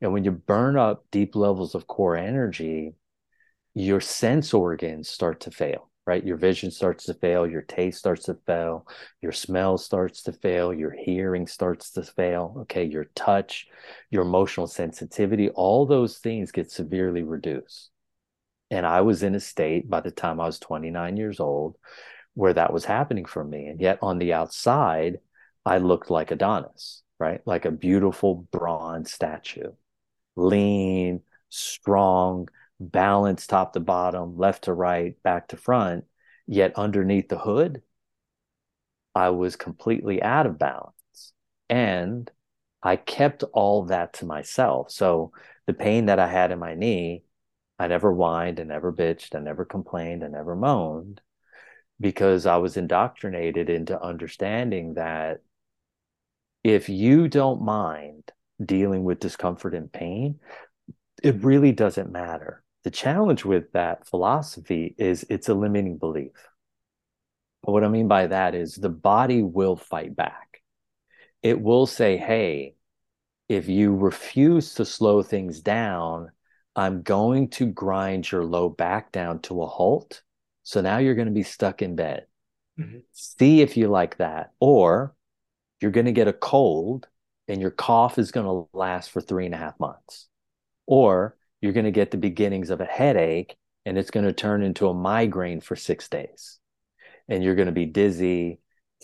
And 0.00 0.12
when 0.12 0.24
you 0.24 0.30
burn 0.30 0.76
up 0.76 1.04
deep 1.10 1.34
levels 1.34 1.74
of 1.74 1.86
core 1.86 2.16
energy, 2.16 2.94
your 3.74 4.00
sense 4.00 4.54
organs 4.54 5.08
start 5.08 5.40
to 5.40 5.50
fail, 5.50 5.90
right? 6.06 6.24
Your 6.24 6.36
vision 6.36 6.70
starts 6.70 7.04
to 7.06 7.14
fail, 7.14 7.46
your 7.46 7.62
taste 7.62 7.98
starts 7.98 8.26
to 8.26 8.34
fail, 8.46 8.86
your 9.20 9.32
smell 9.32 9.76
starts 9.78 10.22
to 10.24 10.32
fail, 10.32 10.72
your 10.72 10.92
hearing 10.92 11.46
starts 11.46 11.90
to 11.92 12.02
fail, 12.02 12.56
okay? 12.60 12.84
Your 12.84 13.06
touch, 13.14 13.66
your 14.10 14.22
emotional 14.22 14.66
sensitivity, 14.66 15.50
all 15.50 15.86
those 15.86 16.18
things 16.18 16.52
get 16.52 16.70
severely 16.70 17.22
reduced. 17.22 17.90
And 18.70 18.86
I 18.86 19.00
was 19.00 19.22
in 19.22 19.34
a 19.34 19.40
state 19.40 19.88
by 19.88 20.00
the 20.00 20.10
time 20.10 20.40
I 20.40 20.46
was 20.46 20.58
29 20.58 21.16
years 21.16 21.40
old 21.40 21.76
where 22.34 22.52
that 22.52 22.72
was 22.72 22.84
happening 22.84 23.24
for 23.24 23.42
me. 23.42 23.66
And 23.66 23.80
yet 23.80 23.98
on 24.02 24.18
the 24.18 24.34
outside, 24.34 25.18
I 25.66 25.78
looked 25.78 26.10
like 26.10 26.30
Adonis, 26.30 27.02
right? 27.18 27.40
Like 27.44 27.64
a 27.64 27.70
beautiful 27.70 28.46
bronze 28.52 29.12
statue 29.12 29.72
lean, 30.36 31.22
strong, 31.48 32.48
balanced 32.78 33.50
top 33.50 33.72
to 33.72 33.80
bottom, 33.80 34.36
left 34.36 34.64
to 34.64 34.72
right, 34.72 35.20
back 35.22 35.48
to 35.48 35.56
front. 35.56 36.04
Yet 36.46 36.74
underneath 36.76 37.28
the 37.28 37.38
hood, 37.38 37.82
I 39.14 39.30
was 39.30 39.56
completely 39.56 40.22
out 40.22 40.46
of 40.46 40.58
balance. 40.58 41.32
And 41.68 42.30
I 42.82 42.96
kept 42.96 43.42
all 43.52 43.86
that 43.86 44.12
to 44.14 44.26
myself. 44.26 44.90
So 44.90 45.32
the 45.66 45.72
pain 45.72 46.06
that 46.06 46.18
I 46.18 46.28
had 46.28 46.52
in 46.52 46.58
my 46.58 46.74
knee, 46.74 47.24
I 47.78 47.88
never 47.88 48.12
whined, 48.12 48.60
and 48.60 48.68
never 48.68 48.92
bitched, 48.92 49.34
I 49.34 49.40
never 49.40 49.64
complained, 49.64 50.22
I 50.22 50.28
never 50.28 50.54
moaned 50.54 51.20
because 52.00 52.46
I 52.46 52.58
was 52.58 52.76
indoctrinated 52.76 53.70
into 53.70 54.00
understanding 54.00 54.94
that 54.94 55.40
if 56.66 56.88
you 56.88 57.28
don't 57.28 57.62
mind 57.62 58.32
dealing 58.64 59.04
with 59.04 59.20
discomfort 59.20 59.72
and 59.72 59.92
pain, 59.92 60.40
it 61.22 61.44
really 61.44 61.70
doesn't 61.70 62.10
matter. 62.10 62.64
The 62.82 62.90
challenge 62.90 63.44
with 63.44 63.70
that 63.72 64.08
philosophy 64.08 64.92
is 64.98 65.24
it's 65.30 65.48
a 65.48 65.54
limiting 65.54 65.96
belief. 65.96 66.32
What 67.62 67.84
I 67.84 67.88
mean 67.88 68.08
by 68.08 68.26
that 68.26 68.56
is 68.56 68.74
the 68.74 68.88
body 68.88 69.42
will 69.42 69.76
fight 69.76 70.16
back. 70.16 70.60
It 71.40 71.60
will 71.60 71.86
say, 71.86 72.16
hey, 72.16 72.74
if 73.48 73.68
you 73.68 73.94
refuse 73.94 74.74
to 74.74 74.84
slow 74.84 75.22
things 75.22 75.60
down, 75.60 76.32
I'm 76.74 77.02
going 77.02 77.50
to 77.50 77.66
grind 77.66 78.28
your 78.28 78.44
low 78.44 78.68
back 78.68 79.12
down 79.12 79.38
to 79.42 79.62
a 79.62 79.66
halt. 79.68 80.20
So 80.64 80.80
now 80.80 80.98
you're 80.98 81.14
going 81.14 81.28
to 81.28 81.32
be 81.32 81.44
stuck 81.44 81.80
in 81.80 81.94
bed. 81.94 82.26
Mm-hmm. 82.76 82.98
See 83.12 83.60
if 83.60 83.76
you 83.76 83.86
like 83.86 84.16
that. 84.16 84.50
Or 84.58 85.14
you're 85.80 85.90
going 85.90 86.06
to 86.06 86.12
get 86.12 86.28
a 86.28 86.32
cold 86.32 87.08
and 87.48 87.60
your 87.60 87.70
cough 87.70 88.18
is 88.18 88.32
going 88.32 88.46
to 88.46 88.68
last 88.76 89.10
for 89.10 89.20
three 89.20 89.46
and 89.46 89.54
a 89.54 89.58
half 89.58 89.78
months. 89.78 90.28
Or 90.86 91.36
you're 91.60 91.72
going 91.72 91.84
to 91.84 91.90
get 91.90 92.10
the 92.10 92.16
beginnings 92.16 92.70
of 92.70 92.80
a 92.80 92.84
headache 92.84 93.56
and 93.84 93.96
it's 93.96 94.10
going 94.10 94.26
to 94.26 94.32
turn 94.32 94.62
into 94.62 94.88
a 94.88 94.94
migraine 94.94 95.60
for 95.60 95.76
six 95.76 96.08
days. 96.08 96.58
And 97.28 97.42
you're 97.42 97.54
going 97.54 97.66
to 97.66 97.72
be 97.72 97.86
dizzy, 97.86 98.60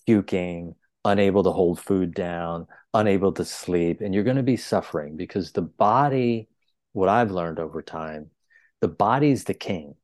puking, 0.06 0.74
unable 1.04 1.42
to 1.44 1.52
hold 1.52 1.80
food 1.80 2.14
down, 2.14 2.66
unable 2.94 3.32
to 3.32 3.44
sleep, 3.44 4.00
and 4.00 4.14
you're 4.14 4.24
going 4.24 4.36
to 4.36 4.42
be 4.42 4.56
suffering 4.56 5.16
because 5.16 5.52
the 5.52 5.62
body, 5.62 6.48
what 6.92 7.08
I've 7.08 7.30
learned 7.30 7.58
over 7.58 7.82
time, 7.82 8.30
the 8.80 8.88
body's 8.88 9.44
the 9.44 9.54
king. 9.54 9.94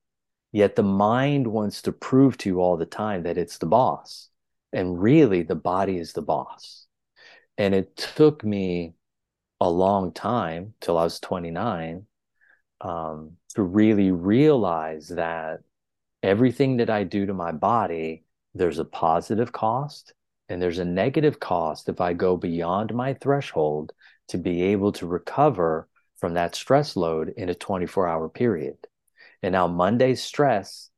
Yet 0.51 0.77
the 0.77 0.83
mind 0.83 1.47
wants 1.47 1.83
to 1.83 1.93
prove 1.93 2.39
to 2.39 2.49
you 2.49 2.61
all 2.61 2.77
the 2.77 2.87
time 2.87 3.25
that 3.25 3.37
it's 3.37 3.59
the 3.59 3.67
boss. 3.67 4.31
And 4.73 5.01
really, 5.01 5.43
the 5.43 5.55
body 5.55 5.99
is 5.99 6.13
the 6.13 6.23
boss. 6.23 6.87
And 7.57 7.75
it 7.75 7.97
took 7.97 8.45
me 8.45 8.95
a 9.61 9.69
long 9.69 10.13
time 10.13 10.75
till 10.81 10.99
I 10.99 11.05
was 11.05 11.21
29 11.21 12.07
um, 12.81 13.33
to 13.55 13.63
really 13.63 14.13
realize 14.13 15.09
that 15.09 15.61
everything 16.23 16.77
that 16.79 16.91
I 16.91 17.05
do 17.05 17.27
to 17.27 17.35
my 17.35 17.53
body, 17.53 18.25
there's 18.55 18.79
a 18.79 18.85
positive 18.85 19.53
cost 19.53 20.13
and 20.49 20.63
there's 20.63 20.79
a 20.79 20.85
negative 20.85 21.41
cost 21.41 21.89
if 21.89 22.01
I 22.01 22.13
go 22.13 22.37
beyond 22.37 22.95
my 22.95 23.15
threshold 23.15 23.93
to 24.29 24.39
be 24.39 24.63
able 24.63 24.93
to 24.93 25.07
recover 25.07 25.89
from 26.17 26.35
that 26.35 26.55
stress 26.55 26.97
load 26.97 27.33
in 27.37 27.49
a 27.49 27.55
24 27.55 28.09
hour 28.09 28.29
period. 28.29 28.77
And 29.43 29.53
now 29.53 29.67
Monday's 29.67 30.23
stress 30.23 30.91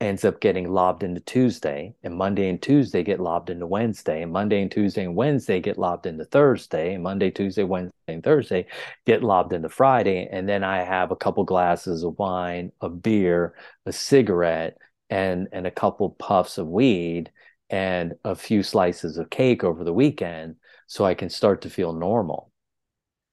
ends 0.00 0.24
up 0.26 0.40
getting 0.40 0.70
lobbed 0.70 1.02
into 1.02 1.20
Tuesday, 1.20 1.94
and 2.02 2.14
Monday 2.14 2.48
and 2.50 2.60
Tuesday 2.60 3.02
get 3.02 3.18
lobbed 3.18 3.48
into 3.48 3.66
Wednesday, 3.66 4.22
and 4.22 4.32
Monday 4.32 4.60
and 4.60 4.70
Tuesday 4.70 5.04
and 5.04 5.16
Wednesday 5.16 5.60
get 5.60 5.78
lobbed 5.78 6.06
into 6.06 6.24
Thursday, 6.24 6.94
and 6.94 7.02
Monday, 7.02 7.30
Tuesday, 7.30 7.64
Wednesday, 7.64 7.94
and 8.08 8.22
Thursday 8.22 8.66
get 9.06 9.22
lobbed 9.24 9.52
into 9.54 9.68
Friday, 9.70 10.28
and 10.30 10.48
then 10.48 10.62
I 10.62 10.82
have 10.82 11.10
a 11.10 11.16
couple 11.16 11.44
glasses 11.44 12.02
of 12.02 12.18
wine, 12.18 12.72
a 12.80 12.90
beer, 12.90 13.54
a 13.86 13.92
cigarette, 13.92 14.76
and 15.08 15.48
and 15.52 15.66
a 15.66 15.70
couple 15.70 16.10
puffs 16.10 16.58
of 16.58 16.66
weed, 16.66 17.30
and 17.70 18.14
a 18.24 18.34
few 18.34 18.62
slices 18.62 19.16
of 19.16 19.30
cake 19.30 19.64
over 19.64 19.82
the 19.82 19.94
weekend, 19.94 20.56
so 20.86 21.04
I 21.04 21.14
can 21.14 21.30
start 21.30 21.62
to 21.62 21.70
feel 21.70 21.92
normal. 21.92 22.52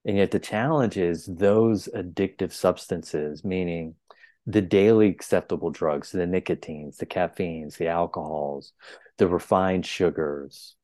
And 0.05 0.17
yet 0.17 0.31
the 0.31 0.39
challenge 0.39 0.97
is 0.97 1.25
those 1.25 1.87
addictive 1.95 2.51
substances, 2.51 3.43
meaning 3.43 3.95
the 4.45 4.61
daily 4.61 5.07
acceptable 5.07 5.71
drugs, 5.71 6.11
the 6.11 6.27
nicotines, 6.27 6.97
the 6.97 7.05
caffeines, 7.05 7.77
the 7.77 7.87
alcohols, 7.87 8.73
the 9.17 9.27
refined 9.27 9.85
sugars, 9.85 10.75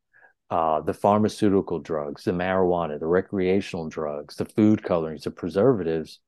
uh, 0.50 0.82
the 0.82 0.94
pharmaceutical 0.94 1.80
drugs, 1.80 2.24
the 2.24 2.32
marijuana, 2.32 3.00
the 3.00 3.06
recreational 3.06 3.90
drugs, 3.90 4.36
the 4.36 4.46
food 4.46 4.84
colorings, 4.84 5.24
the 5.24 5.32
preservatives, 5.32 6.20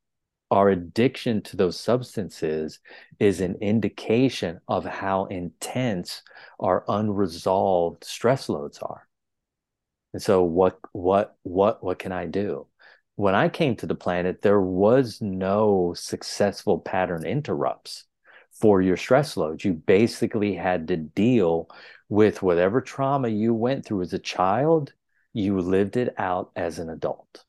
our 0.51 0.69
addiction 0.69 1.41
to 1.41 1.55
those 1.55 1.79
substances 1.79 2.79
is 3.19 3.39
an 3.39 3.55
indication 3.61 4.59
of 4.67 4.83
how 4.83 5.25
intense 5.25 6.21
our 6.59 6.83
unresolved 6.89 8.03
stress 8.03 8.49
loads 8.49 8.79
are. 8.79 9.07
And 10.13 10.21
so 10.21 10.43
what 10.43 10.77
what 10.91 11.37
what 11.43 11.81
what 11.81 11.99
can 11.99 12.11
I 12.11 12.25
do? 12.25 12.67
When 13.15 13.35
I 13.35 13.49
came 13.49 13.75
to 13.77 13.85
the 13.85 13.95
planet, 13.95 14.41
there 14.41 14.61
was 14.61 15.21
no 15.21 15.93
successful 15.95 16.79
pattern 16.79 17.25
interrupts 17.25 18.05
for 18.51 18.81
your 18.81 18.97
stress 18.97 19.37
loads. 19.37 19.65
You 19.65 19.73
basically 19.73 20.55
had 20.55 20.87
to 20.89 20.97
deal 20.97 21.69
with 22.09 22.41
whatever 22.41 22.81
trauma 22.81 23.29
you 23.29 23.53
went 23.53 23.85
through 23.85 24.01
as 24.01 24.13
a 24.13 24.19
child, 24.19 24.93
you 25.33 25.59
lived 25.59 25.97
it 25.97 26.13
out 26.17 26.51
as 26.55 26.79
an 26.79 26.89
adult. 26.89 27.45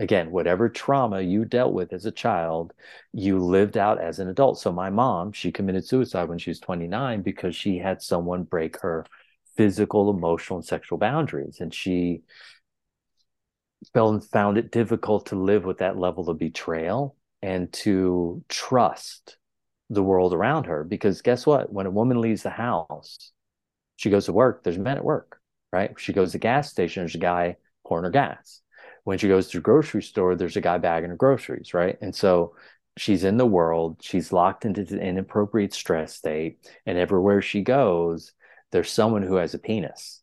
Again, 0.00 0.30
whatever 0.32 0.68
trauma 0.68 1.20
you 1.20 1.44
dealt 1.44 1.72
with 1.72 1.92
as 1.92 2.04
a 2.04 2.10
child, 2.10 2.72
you 3.12 3.38
lived 3.38 3.76
out 3.76 4.00
as 4.00 4.18
an 4.18 4.28
adult. 4.28 4.58
So, 4.58 4.72
my 4.72 4.90
mom, 4.90 5.32
she 5.32 5.52
committed 5.52 5.86
suicide 5.86 6.28
when 6.28 6.38
she 6.38 6.50
was 6.50 6.58
29 6.58 7.22
because 7.22 7.54
she 7.54 7.78
had 7.78 8.02
someone 8.02 8.42
break 8.42 8.80
her 8.80 9.06
physical, 9.56 10.10
emotional, 10.10 10.58
and 10.58 10.66
sexual 10.66 10.98
boundaries. 10.98 11.58
And 11.60 11.72
she 11.72 12.22
felt 13.92 14.24
found 14.24 14.58
it 14.58 14.70
difficult 14.70 15.26
to 15.26 15.36
live 15.36 15.64
with 15.64 15.78
that 15.78 15.98
level 15.98 16.30
of 16.30 16.38
betrayal 16.38 17.16
and 17.42 17.72
to 17.72 18.42
trust 18.48 19.36
the 19.90 20.02
world 20.02 20.32
around 20.32 20.64
her 20.66 20.84
because 20.84 21.22
guess 21.22 21.46
what? 21.46 21.72
When 21.72 21.86
a 21.86 21.90
woman 21.90 22.20
leaves 22.20 22.42
the 22.42 22.50
house 22.50 23.32
she 23.96 24.10
goes 24.10 24.26
to 24.26 24.32
work 24.32 24.64
there's 24.64 24.78
men 24.78 24.96
at 24.96 25.04
work 25.04 25.40
right? 25.72 25.92
She 25.98 26.12
goes 26.12 26.30
to 26.30 26.38
the 26.38 26.42
gas 26.42 26.70
station 26.70 27.02
there's 27.02 27.16
a 27.16 27.18
guy 27.18 27.56
pouring 27.84 28.04
her 28.04 28.10
gas. 28.10 28.60
When 29.02 29.18
she 29.18 29.28
goes 29.28 29.48
to 29.48 29.58
the 29.58 29.62
grocery 29.62 30.02
store 30.02 30.34
there's 30.36 30.56
a 30.56 30.60
guy 30.60 30.78
bagging 30.78 31.10
her 31.10 31.16
groceries 31.16 31.74
right? 31.74 31.98
And 32.00 32.14
so 32.14 32.54
she's 32.96 33.24
in 33.24 33.36
the 33.36 33.46
world 33.46 33.98
she's 34.00 34.32
locked 34.32 34.64
into 34.64 34.80
an 34.82 35.00
inappropriate 35.00 35.72
stress 35.72 36.14
state 36.14 36.58
and 36.86 36.96
everywhere 36.96 37.42
she 37.42 37.60
goes 37.60 38.32
there's 38.70 38.90
someone 38.90 39.22
who 39.22 39.34
has 39.36 39.54
a 39.54 39.58
penis 39.58 40.22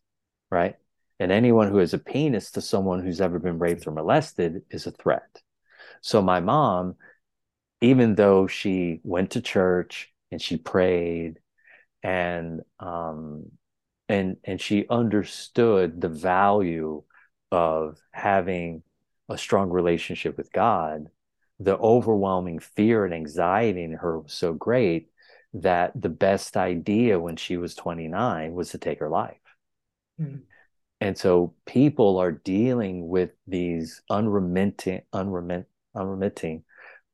right 0.50 0.76
and 1.18 1.30
anyone 1.30 1.68
who 1.68 1.78
has 1.78 1.94
a 1.94 1.98
penis 1.98 2.50
to 2.52 2.60
someone 2.60 3.02
who's 3.02 3.20
ever 3.20 3.38
been 3.38 3.58
raped 3.58 3.86
or 3.86 3.92
molested 3.92 4.62
is 4.70 4.86
a 4.86 4.90
threat. 4.90 5.42
So 6.00 6.20
my 6.20 6.40
mom, 6.40 6.96
even 7.80 8.14
though 8.14 8.46
she 8.46 9.00
went 9.04 9.32
to 9.32 9.40
church 9.40 10.12
and 10.30 10.40
she 10.40 10.56
prayed 10.56 11.38
and 12.02 12.62
um, 12.80 13.52
and 14.08 14.36
and 14.44 14.60
she 14.60 14.86
understood 14.88 16.00
the 16.00 16.08
value 16.08 17.02
of 17.50 17.98
having 18.10 18.82
a 19.28 19.38
strong 19.38 19.70
relationship 19.70 20.36
with 20.36 20.52
God, 20.52 21.08
the 21.60 21.76
overwhelming 21.76 22.58
fear 22.58 23.04
and 23.04 23.14
anxiety 23.14 23.84
in 23.84 23.92
her 23.92 24.18
was 24.18 24.32
so 24.32 24.52
great 24.52 25.08
that 25.54 25.92
the 25.94 26.08
best 26.08 26.56
idea 26.56 27.20
when 27.20 27.36
she 27.36 27.56
was 27.56 27.74
29 27.74 28.54
was 28.54 28.70
to 28.70 28.78
take 28.78 29.00
her 29.00 29.08
life. 29.08 29.36
Mm-hmm. 30.20 30.38
And 31.02 31.18
so 31.18 31.52
people 31.66 32.18
are 32.18 32.30
dealing 32.30 33.08
with 33.08 33.30
these 33.48 34.00
unremitting, 34.08 35.00
unremit, 35.12 35.66
unremitting, 35.96 36.62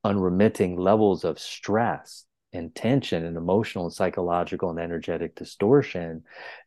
unremitting 0.04 0.76
levels 0.76 1.24
of 1.24 1.38
stress 1.38 2.26
and 2.52 2.74
tension 2.74 3.24
and 3.24 3.38
emotional 3.38 3.86
and 3.86 3.94
psychological 3.94 4.68
and 4.68 4.78
energetic 4.78 5.36
distortion 5.36 6.24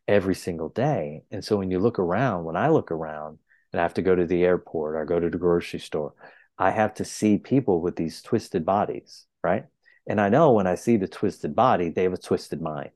every 0.08 0.34
single 0.34 0.68
day. 0.70 1.22
And 1.30 1.44
so 1.44 1.56
when 1.56 1.70
you 1.70 1.78
look 1.78 2.00
around, 2.00 2.42
when 2.42 2.56
I 2.56 2.70
look 2.70 2.90
around 2.90 3.38
and 3.72 3.78
I 3.78 3.84
have 3.84 3.94
to 3.94 4.02
go 4.02 4.16
to 4.16 4.26
the 4.26 4.42
airport 4.42 4.96
or 4.96 5.04
go 5.04 5.20
to 5.20 5.30
the 5.30 5.38
grocery 5.38 5.78
store, 5.78 6.14
I 6.58 6.72
have 6.72 6.92
to 6.94 7.04
see 7.04 7.38
people 7.38 7.80
with 7.80 7.94
these 7.94 8.20
twisted 8.20 8.66
bodies, 8.66 9.26
right? 9.44 9.66
And 10.08 10.20
I 10.20 10.28
know 10.28 10.54
when 10.54 10.66
I 10.66 10.74
see 10.74 10.96
the 10.96 11.06
twisted 11.06 11.54
body, 11.54 11.88
they 11.88 12.02
have 12.02 12.14
a 12.14 12.18
twisted 12.18 12.60
mind. 12.60 12.90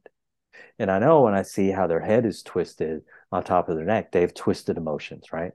And 0.81 0.91
I 0.91 0.99
know 0.99 1.23
when 1.23 1.35
I 1.35 1.43
see 1.43 1.71
how 1.71 1.87
their 1.87 2.01
head 2.01 2.27
is 2.27 2.43
twisted 2.43 3.03
on 3.33 3.45
top 3.45 3.69
of 3.69 3.77
their 3.77 3.85
neck, 3.85 4.13
they 4.13 4.21
have 4.21 4.35
twisted 4.35 4.77
emotions, 4.77 5.33
right? 5.33 5.53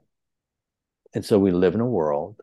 And 1.14 1.24
so 1.24 1.38
we 1.38 1.50
live 1.50 1.74
in 1.74 1.80
a 1.80 1.86
world 1.86 2.40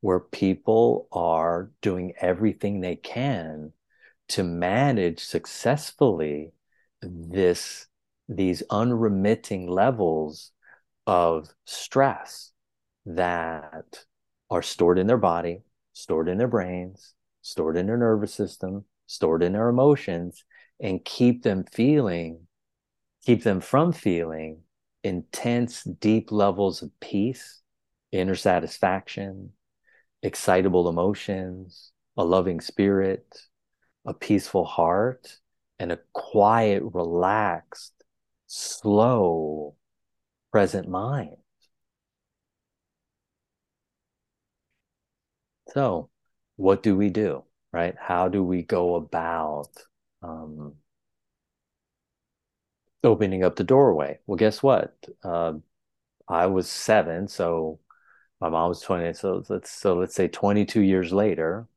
where 0.00 0.20
people 0.20 1.08
are 1.12 1.70
doing 1.82 2.14
everything 2.20 2.80
they 2.80 2.96
can 2.96 3.72
to 4.28 4.42
manage 4.42 5.20
successfully 5.20 6.52
this 7.02 7.86
these 8.28 8.62
unremitting 8.70 9.68
levels 9.68 10.52
of 11.06 11.48
stress 11.64 12.52
that 13.04 14.04
are 14.50 14.62
stored 14.62 14.98
in 14.98 15.08
their 15.08 15.18
body, 15.18 15.62
stored 15.92 16.28
in 16.28 16.38
their 16.38 16.48
brains, 16.48 17.14
stored 17.42 17.76
in 17.76 17.86
their 17.86 17.96
nervous 17.96 18.32
system, 18.32 18.84
stored 19.06 19.42
in 19.42 19.52
their 19.52 19.68
emotions, 19.68 20.44
and 20.80 21.04
keep 21.04 21.42
them 21.42 21.64
feeling, 21.72 22.46
keep 23.24 23.42
them 23.42 23.60
from 23.60 23.92
feeling 23.92 24.62
intense, 25.02 25.84
deep 25.84 26.30
levels 26.30 26.82
of 26.82 26.90
peace, 27.00 27.62
inner 28.12 28.34
satisfaction, 28.34 29.52
excitable 30.22 30.88
emotions, 30.88 31.92
a 32.16 32.24
loving 32.24 32.60
spirit, 32.60 33.26
a 34.06 34.14
peaceful 34.14 34.64
heart, 34.64 35.38
and 35.78 35.92
a 35.92 35.98
quiet, 36.12 36.82
relaxed, 36.84 37.94
slow, 38.46 39.74
present 40.52 40.88
mind. 40.88 41.36
So, 45.72 46.10
what 46.56 46.82
do 46.82 46.96
we 46.96 47.10
do, 47.10 47.44
right? 47.72 47.94
How 47.98 48.28
do 48.28 48.42
we 48.42 48.62
go 48.62 48.96
about 48.96 49.70
um, 50.22 50.74
opening 53.04 53.44
up 53.44 53.56
the 53.56 53.64
doorway. 53.64 54.18
Well, 54.26 54.36
guess 54.36 54.62
what? 54.62 54.94
Uh, 55.24 55.54
I 56.28 56.46
was 56.46 56.70
seven, 56.70 57.28
so 57.28 57.80
my 58.40 58.48
mom 58.50 58.70
was 58.70 58.80
20. 58.82 59.12
So 59.14 59.44
let's 59.48 59.70
so 59.70 59.96
let's 59.96 60.14
say 60.14 60.28
22 60.28 60.82
years 60.82 61.12
later, 61.12 61.68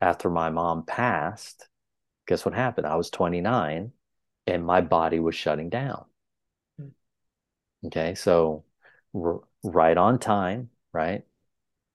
after 0.00 0.30
my 0.30 0.50
mom 0.50 0.84
passed, 0.84 1.68
guess 2.28 2.44
what 2.44 2.54
happened? 2.54 2.86
I 2.86 2.96
was 2.96 3.10
29 3.10 3.92
and 4.46 4.66
my 4.66 4.80
body 4.82 5.20
was 5.20 5.34
shutting 5.36 5.70
down. 5.70 6.06
Hmm. 6.78 6.88
Okay, 7.86 8.14
so 8.14 8.64
r- 9.14 9.40
right 9.62 9.96
on 9.96 10.18
time, 10.18 10.70
right? 10.92 11.24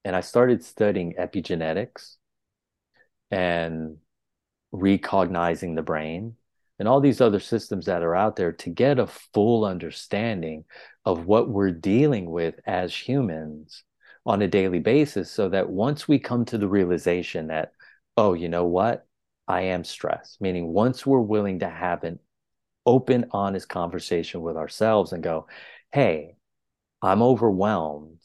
And 0.06 0.16
I 0.16 0.22
started 0.22 0.64
studying 0.64 1.16
epigenetics 1.16 2.18
and 3.32 3.98
recognizing 4.72 5.76
the 5.76 5.82
brain 5.84 6.36
and 6.80 6.88
all 6.88 7.00
these 7.00 7.22
other 7.22 7.40
systems 7.40 7.86
that 7.86 8.04
are 8.04 8.16
out 8.16 8.36
there 8.36 8.52
to 8.52 8.70
get 8.70 9.00
a 9.00 9.08
full 9.08 9.66
understanding 9.66 10.66
of 11.06 11.26
what 11.26 11.50
we're 11.50 11.72
dealing 11.72 12.30
with 12.30 12.56
as 12.66 12.96
humans 12.96 13.84
on 14.26 14.42
a 14.42 14.48
daily 14.48 14.80
basis 14.80 15.30
so 15.30 15.50
that 15.50 15.70
once 15.70 16.08
we 16.08 16.18
come 16.18 16.46
to 16.46 16.58
the 16.58 16.68
realization 16.68 17.48
that 17.48 17.74
oh 18.18 18.34
you 18.34 18.50
know 18.50 18.66
what? 18.66 19.06
I 19.48 19.64
am 19.64 19.84
stressed 19.84 20.40
meaning 20.40 20.68
once 20.68 21.06
we're 21.06 21.20
willing 21.20 21.60
to 21.60 21.70
have 21.70 22.04
an 22.04 22.20
open 22.86 23.26
honest 23.32 23.68
conversation 23.68 24.42
with 24.42 24.56
ourselves 24.56 25.12
and 25.12 25.22
go 25.22 25.48
hey 25.92 26.36
i'm 27.02 27.22
overwhelmed 27.22 28.20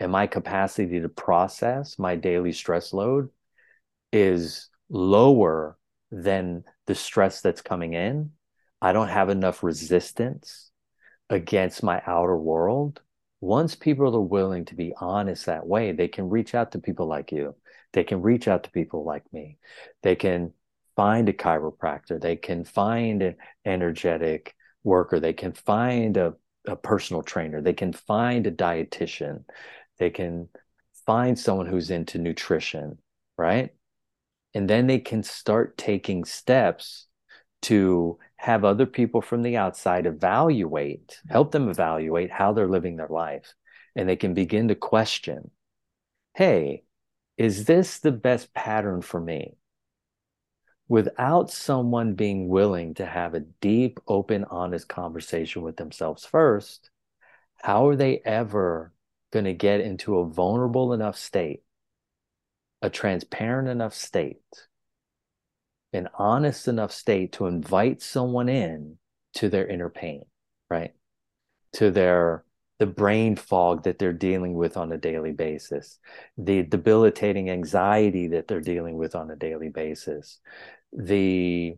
and 0.00 0.10
my 0.10 0.26
capacity 0.26 1.00
to 1.00 1.08
process 1.08 1.98
my 1.98 2.16
daily 2.16 2.52
stress 2.52 2.92
load 2.92 3.28
is 4.12 4.68
lower 4.88 5.76
than 6.10 6.64
the 6.86 6.94
stress 6.94 7.40
that's 7.40 7.62
coming 7.62 7.94
in. 7.94 8.32
I 8.80 8.92
don't 8.92 9.08
have 9.08 9.28
enough 9.28 9.62
resistance 9.62 10.70
against 11.30 11.82
my 11.82 12.02
outer 12.06 12.36
world. 12.36 13.00
Once 13.40 13.74
people 13.74 14.14
are 14.14 14.20
willing 14.20 14.64
to 14.66 14.74
be 14.74 14.94
honest 14.98 15.46
that 15.46 15.66
way, 15.66 15.92
they 15.92 16.08
can 16.08 16.28
reach 16.28 16.54
out 16.54 16.72
to 16.72 16.78
people 16.78 17.06
like 17.06 17.32
you. 17.32 17.54
They 17.92 18.04
can 18.04 18.22
reach 18.22 18.48
out 18.48 18.64
to 18.64 18.70
people 18.70 19.04
like 19.04 19.24
me. 19.32 19.58
They 20.02 20.16
can 20.16 20.52
find 20.96 21.28
a 21.28 21.32
chiropractor, 21.32 22.20
they 22.20 22.36
can 22.36 22.64
find 22.64 23.22
an 23.22 23.36
energetic 23.64 24.54
worker, 24.84 25.20
they 25.20 25.32
can 25.32 25.52
find 25.52 26.16
a, 26.16 26.34
a 26.66 26.76
personal 26.76 27.22
trainer, 27.22 27.60
they 27.62 27.72
can 27.72 27.92
find 27.92 28.46
a 28.46 28.52
dietitian, 28.52 29.44
they 29.98 30.10
can 30.10 30.48
find 31.06 31.38
someone 31.38 31.66
who's 31.66 31.90
into 31.90 32.18
nutrition, 32.18 32.98
right? 33.38 33.70
And 34.54 34.68
then 34.68 34.86
they 34.86 34.98
can 34.98 35.22
start 35.22 35.78
taking 35.78 36.24
steps 36.24 37.06
to 37.62 38.18
have 38.36 38.64
other 38.64 38.86
people 38.86 39.22
from 39.22 39.42
the 39.42 39.56
outside 39.56 40.06
evaluate, 40.06 41.20
help 41.30 41.52
them 41.52 41.68
evaluate 41.68 42.30
how 42.30 42.52
they're 42.52 42.68
living 42.68 42.96
their 42.96 43.08
life. 43.08 43.54
And 43.94 44.08
they 44.08 44.16
can 44.16 44.34
begin 44.34 44.68
to 44.68 44.74
question 44.74 45.50
hey, 46.34 46.82
is 47.36 47.66
this 47.66 47.98
the 47.98 48.12
best 48.12 48.54
pattern 48.54 49.02
for 49.02 49.20
me? 49.20 49.54
Without 50.88 51.50
someone 51.50 52.14
being 52.14 52.48
willing 52.48 52.94
to 52.94 53.04
have 53.04 53.34
a 53.34 53.40
deep, 53.40 54.00
open, 54.08 54.44
honest 54.44 54.88
conversation 54.88 55.62
with 55.62 55.76
themselves 55.76 56.24
first, 56.24 56.90
how 57.62 57.86
are 57.86 57.96
they 57.96 58.20
ever 58.24 58.92
going 59.30 59.44
to 59.46 59.54
get 59.54 59.80
into 59.80 60.18
a 60.18 60.28
vulnerable 60.28 60.92
enough 60.92 61.16
state, 61.16 61.62
a 62.82 62.90
transparent 62.90 63.68
enough 63.68 63.94
state, 63.94 64.42
an 65.92 66.08
honest 66.18 66.68
enough 66.68 66.92
state 66.92 67.32
to 67.32 67.46
invite 67.46 68.02
someone 68.02 68.48
in 68.48 68.98
to 69.34 69.48
their 69.48 69.66
inner 69.66 69.88
pain, 69.88 70.24
right? 70.68 70.92
To 71.74 71.90
their 71.90 72.44
the 72.78 72.86
brain 72.86 73.36
fog 73.36 73.84
that 73.84 74.00
they're 74.00 74.12
dealing 74.12 74.54
with 74.54 74.76
on 74.76 74.90
a 74.90 74.98
daily 74.98 75.30
basis, 75.30 76.00
the 76.36 76.64
debilitating 76.64 77.48
anxiety 77.48 78.26
that 78.28 78.48
they're 78.48 78.60
dealing 78.60 78.96
with 78.96 79.14
on 79.14 79.30
a 79.30 79.36
daily 79.36 79.68
basis, 79.68 80.40
the 80.92 81.76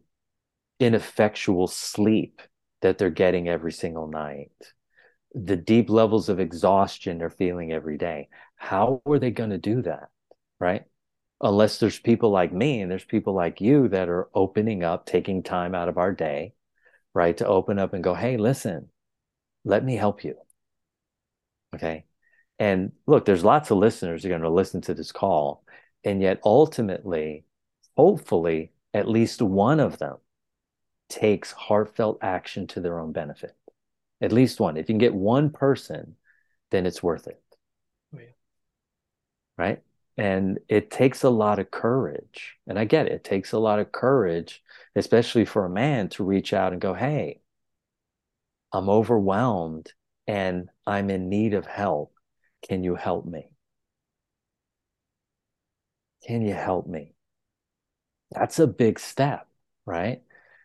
ineffectual 0.80 1.66
sleep 1.66 2.40
that 2.80 2.96
they're 2.96 3.10
getting 3.10 3.48
every 3.48 3.72
single 3.72 4.06
night, 4.08 4.50
the 5.34 5.56
deep 5.56 5.90
levels 5.90 6.30
of 6.30 6.40
exhaustion 6.40 7.18
they're 7.18 7.28
feeling 7.28 7.70
every 7.70 7.98
day. 7.98 8.28
How 8.56 9.02
are 9.06 9.18
they 9.18 9.30
going 9.30 9.50
to 9.50 9.58
do 9.58 9.82
that? 9.82 10.08
Right. 10.58 10.84
Unless 11.40 11.78
there's 11.78 11.98
people 11.98 12.30
like 12.30 12.52
me 12.52 12.80
and 12.80 12.90
there's 12.90 13.04
people 13.04 13.34
like 13.34 13.60
you 13.60 13.88
that 13.88 14.08
are 14.08 14.28
opening 14.34 14.82
up, 14.82 15.06
taking 15.06 15.42
time 15.42 15.74
out 15.74 15.88
of 15.88 15.98
our 15.98 16.12
day, 16.12 16.54
right, 17.12 17.36
to 17.36 17.46
open 17.46 17.78
up 17.78 17.92
and 17.92 18.04
go, 18.04 18.14
hey, 18.14 18.36
listen, 18.36 18.88
let 19.64 19.84
me 19.84 19.96
help 19.96 20.24
you. 20.24 20.36
Okay. 21.74 22.06
And 22.58 22.92
look, 23.06 23.24
there's 23.24 23.44
lots 23.44 23.70
of 23.70 23.78
listeners 23.78 24.22
who 24.22 24.28
are 24.28 24.30
going 24.30 24.42
to 24.42 24.48
listen 24.48 24.80
to 24.82 24.94
this 24.94 25.12
call. 25.12 25.64
And 26.04 26.22
yet, 26.22 26.40
ultimately, 26.44 27.44
hopefully, 27.96 28.72
at 28.92 29.08
least 29.08 29.42
one 29.42 29.80
of 29.80 29.98
them 29.98 30.18
takes 31.08 31.52
heartfelt 31.52 32.18
action 32.22 32.66
to 32.68 32.80
their 32.80 32.98
own 33.00 33.12
benefit 33.12 33.56
at 34.24 34.32
least 34.32 34.60
one. 34.60 34.76
If 34.76 34.88
you 34.88 34.94
can 34.94 34.98
get 34.98 35.14
one 35.14 35.50
person, 35.50 36.16
then 36.70 36.86
it's 36.86 37.02
worth 37.02 37.26
it. 37.26 37.40
Oh, 38.14 38.18
yeah. 38.18 38.26
Right. 39.56 39.82
And 40.16 40.60
it 40.68 40.90
takes 40.90 41.24
a 41.24 41.30
lot 41.30 41.58
of 41.58 41.70
courage. 41.70 42.56
And 42.66 42.78
I 42.78 42.84
get 42.84 43.06
it. 43.06 43.12
It 43.12 43.24
takes 43.24 43.52
a 43.52 43.58
lot 43.58 43.80
of 43.80 43.92
courage, 43.92 44.62
especially 44.94 45.44
for 45.44 45.64
a 45.64 45.70
man 45.70 46.08
to 46.10 46.24
reach 46.24 46.52
out 46.52 46.72
and 46.72 46.80
go, 46.80 46.94
Hey, 46.94 47.40
I'm 48.72 48.90
overwhelmed 48.90 49.92
and 50.26 50.68
I'm 50.86 51.08
in 51.10 51.28
need 51.30 51.54
of 51.54 51.66
help. 51.66 52.12
Can 52.68 52.84
you 52.84 52.94
help 52.94 53.26
me? 53.26 53.50
Can 56.26 56.42
you 56.42 56.54
help 56.54 56.86
me? 56.86 57.14
That's 58.30 58.58
a 58.58 58.66
big 58.66 58.98
step, 58.98 59.48
right? 59.86 60.22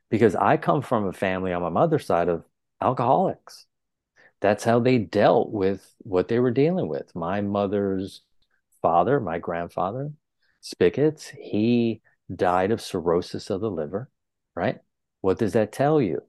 Because 0.10 0.36
I 0.36 0.58
come 0.58 0.82
from 0.82 1.08
a 1.08 1.14
family 1.14 1.54
on 1.54 1.62
my 1.62 1.70
mother's 1.70 2.06
side 2.06 2.30
of 2.30 2.44
alcoholics. 2.82 3.66
That's 4.42 4.64
how 4.64 4.80
they 4.80 4.98
dealt 5.00 5.52
with 5.52 5.94
what 6.00 6.28
they 6.28 6.40
were 6.40 6.52
dealing 6.52 6.88
with. 6.88 7.16
My 7.16 7.42
mother's 7.42 8.22
father, 8.82 9.20
my 9.20 9.40
grandfather, 9.40 10.12
Spickett's, 10.62 11.28
he 11.30 12.02
died 12.34 12.72
of 12.72 12.82
cirrhosis 12.82 13.50
of 13.50 13.62
the 13.62 13.72
liver, 13.72 14.10
right? 14.56 14.80
What 15.22 15.40
does 15.40 15.54
that 15.54 15.72
tell 15.72 16.02
you? 16.02 16.22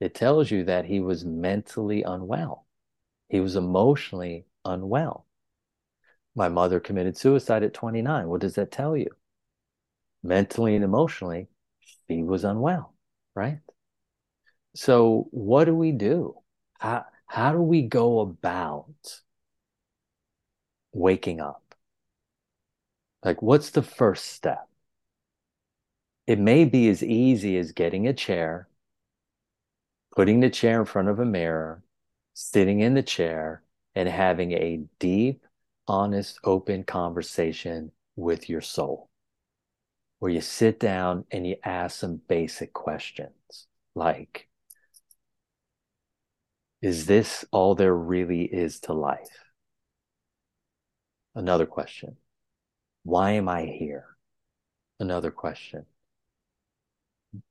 It 0.00 0.14
tells 0.14 0.50
you 0.50 0.64
that 0.64 0.84
he 0.84 1.00
was 1.00 1.24
mentally 1.24 2.02
unwell. 2.02 2.66
He 3.28 3.40
was 3.40 3.56
emotionally 3.56 4.46
unwell. 4.64 5.26
My 6.34 6.48
mother 6.48 6.80
committed 6.80 7.16
suicide 7.16 7.62
at 7.62 7.74
29. 7.74 8.28
What 8.28 8.40
does 8.40 8.54
that 8.54 8.72
tell 8.72 8.96
you? 8.96 9.08
Mentally 10.22 10.74
and 10.74 10.84
emotionally, 10.84 11.48
she 12.08 12.22
was 12.22 12.44
unwell, 12.44 12.94
right? 13.34 13.60
So, 14.74 15.28
what 15.30 15.66
do 15.66 15.74
we 15.74 15.92
do? 15.92 16.34
How, 16.78 17.04
how 17.26 17.52
do 17.52 17.60
we 17.60 17.82
go 17.82 18.20
about 18.20 19.20
waking 20.94 21.40
up? 21.40 21.74
Like, 23.22 23.42
what's 23.42 23.70
the 23.70 23.82
first 23.82 24.26
step? 24.26 24.68
It 26.26 26.38
may 26.38 26.64
be 26.64 26.88
as 26.88 27.02
easy 27.02 27.58
as 27.58 27.72
getting 27.72 28.06
a 28.06 28.14
chair, 28.14 28.68
putting 30.14 30.40
the 30.40 30.50
chair 30.50 30.80
in 30.80 30.86
front 30.86 31.08
of 31.08 31.18
a 31.18 31.24
mirror, 31.24 31.82
sitting 32.32 32.80
in 32.80 32.94
the 32.94 33.02
chair, 33.02 33.62
and 33.94 34.08
having 34.08 34.52
a 34.52 34.84
deep, 34.98 35.44
honest, 35.86 36.38
open 36.44 36.84
conversation 36.84 37.92
with 38.16 38.48
your 38.48 38.60
soul, 38.60 39.10
where 40.18 40.30
you 40.30 40.40
sit 40.40 40.80
down 40.80 41.24
and 41.30 41.46
you 41.46 41.56
ask 41.64 41.98
some 41.98 42.20
basic 42.28 42.72
questions 42.72 43.66
like, 43.94 44.48
is 46.80 47.06
this 47.06 47.44
all 47.50 47.74
there 47.74 47.94
really 47.94 48.44
is 48.44 48.80
to 48.80 48.92
life? 48.92 49.43
Another 51.34 51.66
question. 51.66 52.16
Why 53.02 53.32
am 53.32 53.48
I 53.48 53.66
here? 53.66 54.06
Another 55.00 55.30
question. 55.30 55.86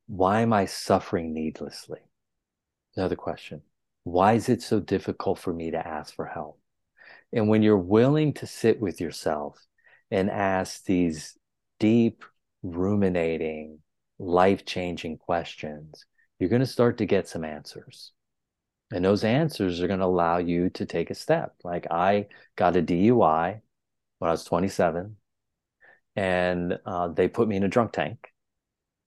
Why 0.08 0.42
am 0.42 0.54
I 0.54 0.66
suffering 0.66 1.34
needlessly? 1.34 2.00
Another 2.96 3.16
question. 3.16 3.62
Why 4.04 4.34
is 4.34 4.50
it 4.50 4.62
so 4.62 4.80
difficult 4.80 5.40
for 5.40 5.54
me 5.54 5.72
to 5.72 5.88
ask 5.88 6.14
for 6.16 6.26
help? 6.26 6.60
And 7.32 7.50
when 7.50 7.64
you're 7.64 7.78
willing 7.78 8.34
to 8.36 8.48
sit 8.48 8.80
with 8.80 9.02
yourself 9.02 9.60
and 10.12 10.30
ask 10.30 10.86
these 10.86 11.38
deep, 11.80 12.24
ruminating, 12.62 13.80
life 14.20 14.66
changing 14.66 15.18
questions, 15.18 16.06
you're 16.40 16.50
going 16.50 16.62
to 16.62 16.66
start 16.66 17.00
to 17.00 17.06
get 17.06 17.28
some 17.28 17.44
answers. 17.44 18.12
And 18.92 19.04
those 19.04 19.24
answers 19.24 19.82
are 19.82 19.88
going 19.88 20.00
to 20.00 20.06
allow 20.06 20.38
you 20.38 20.70
to 20.72 20.86
take 20.86 21.10
a 21.10 21.16
step. 21.16 21.56
Like 21.64 21.88
I 21.90 22.28
got 22.56 22.78
a 22.78 22.82
DUI 22.82 23.62
when 24.24 24.30
I 24.30 24.32
was 24.32 24.46
27, 24.46 25.18
and 26.16 26.80
uh, 26.86 27.10
they 27.10 27.28
put 27.28 27.50
me 27.50 27.58
in 27.58 27.64
a 27.64 27.68
drunk 27.68 27.92
tank. 27.92 28.30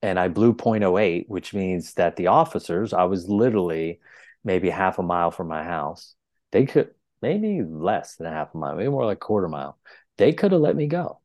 And 0.03 0.21
I 0.21 0.29
blew 0.29 0.53
0.08, 0.53 1.25
which 1.27 1.55
means 1.55 1.95
that 1.95 2.17
the 2.17 2.27
officers, 2.27 2.93
I 2.93 3.05
was 3.05 3.27
literally 3.27 4.01
maybe 4.45 4.69
half 4.69 4.99
a 4.99 5.03
mile 5.03 5.31
from 5.31 5.49
my 5.49 5.65
house. 5.65 6.15
They 6.53 6.67
could, 6.67 6.91
maybe 7.23 7.63
less 7.63 8.17
than 8.17 8.27
a 8.27 8.31
half 8.31 8.55
a 8.55 8.59
mile, 8.59 8.77
maybe 8.77 8.91
more 8.91 9.07
like 9.07 9.17
a 9.17 9.21
quarter 9.21 9.49
mile. 9.49 9.79
They 10.19 10.35
could 10.35 10.53
have 10.53 10.61
let 10.61 10.77
me 10.77 10.87
go, 10.87 11.21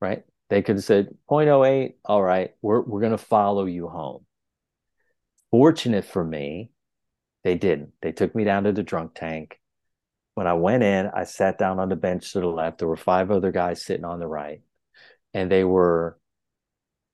right? 0.00 0.22
They 0.48 0.62
could 0.62 0.76
have 0.76 0.84
said 0.84 1.08
0.08, 1.28 1.94
all 2.04 2.22
right, 2.22 2.52
we're, 2.62 2.82
we're 2.82 3.00
going 3.00 3.10
to 3.10 3.18
follow 3.18 3.64
you 3.64 3.88
home. 3.88 4.24
Fortunate 5.50 6.04
for 6.04 6.24
me, 6.24 6.70
they 7.42 7.56
didn't. 7.56 7.94
They 8.00 8.12
took 8.12 8.32
me 8.36 8.44
down 8.44 8.62
to 8.62 8.72
the 8.72 8.84
drunk 8.84 9.16
tank. 9.16 9.58
When 10.38 10.46
I 10.46 10.52
went 10.52 10.84
in, 10.84 11.10
I 11.12 11.24
sat 11.24 11.58
down 11.58 11.80
on 11.80 11.88
the 11.88 11.96
bench 11.96 12.32
to 12.32 12.38
the 12.38 12.46
left. 12.46 12.78
There 12.78 12.86
were 12.86 12.96
five 12.96 13.32
other 13.32 13.50
guys 13.50 13.84
sitting 13.84 14.04
on 14.04 14.20
the 14.20 14.28
right, 14.28 14.62
and 15.34 15.50
they 15.50 15.64
were, 15.64 16.16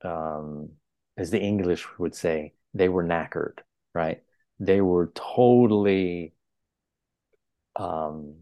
um, 0.03 0.73
as 1.17 1.31
the 1.31 1.41
English 1.41 1.87
would 1.99 2.15
say, 2.15 2.53
they 2.75 2.91
were 2.91 3.03
knackered, 3.03 3.61
right? 3.95 4.23
They 4.61 4.83
were 4.83 5.11
totally 5.15 6.35
um, 7.77 8.35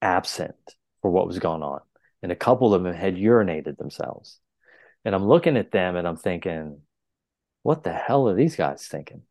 absent 0.00 0.56
for 1.02 1.10
what 1.10 1.26
was 1.26 1.38
going 1.38 1.62
on. 1.62 1.80
And 2.22 2.32
a 2.32 2.36
couple 2.36 2.72
of 2.72 2.82
them 2.82 2.94
had 2.94 3.16
urinated 3.16 3.76
themselves. 3.76 4.40
And 5.04 5.14
I'm 5.14 5.26
looking 5.26 5.58
at 5.58 5.72
them 5.72 5.96
and 5.96 6.08
I'm 6.08 6.16
thinking, 6.16 6.80
what 7.64 7.82
the 7.82 7.92
hell 7.92 8.30
are 8.30 8.34
these 8.34 8.56
guys 8.56 8.86
thinking? 8.86 9.24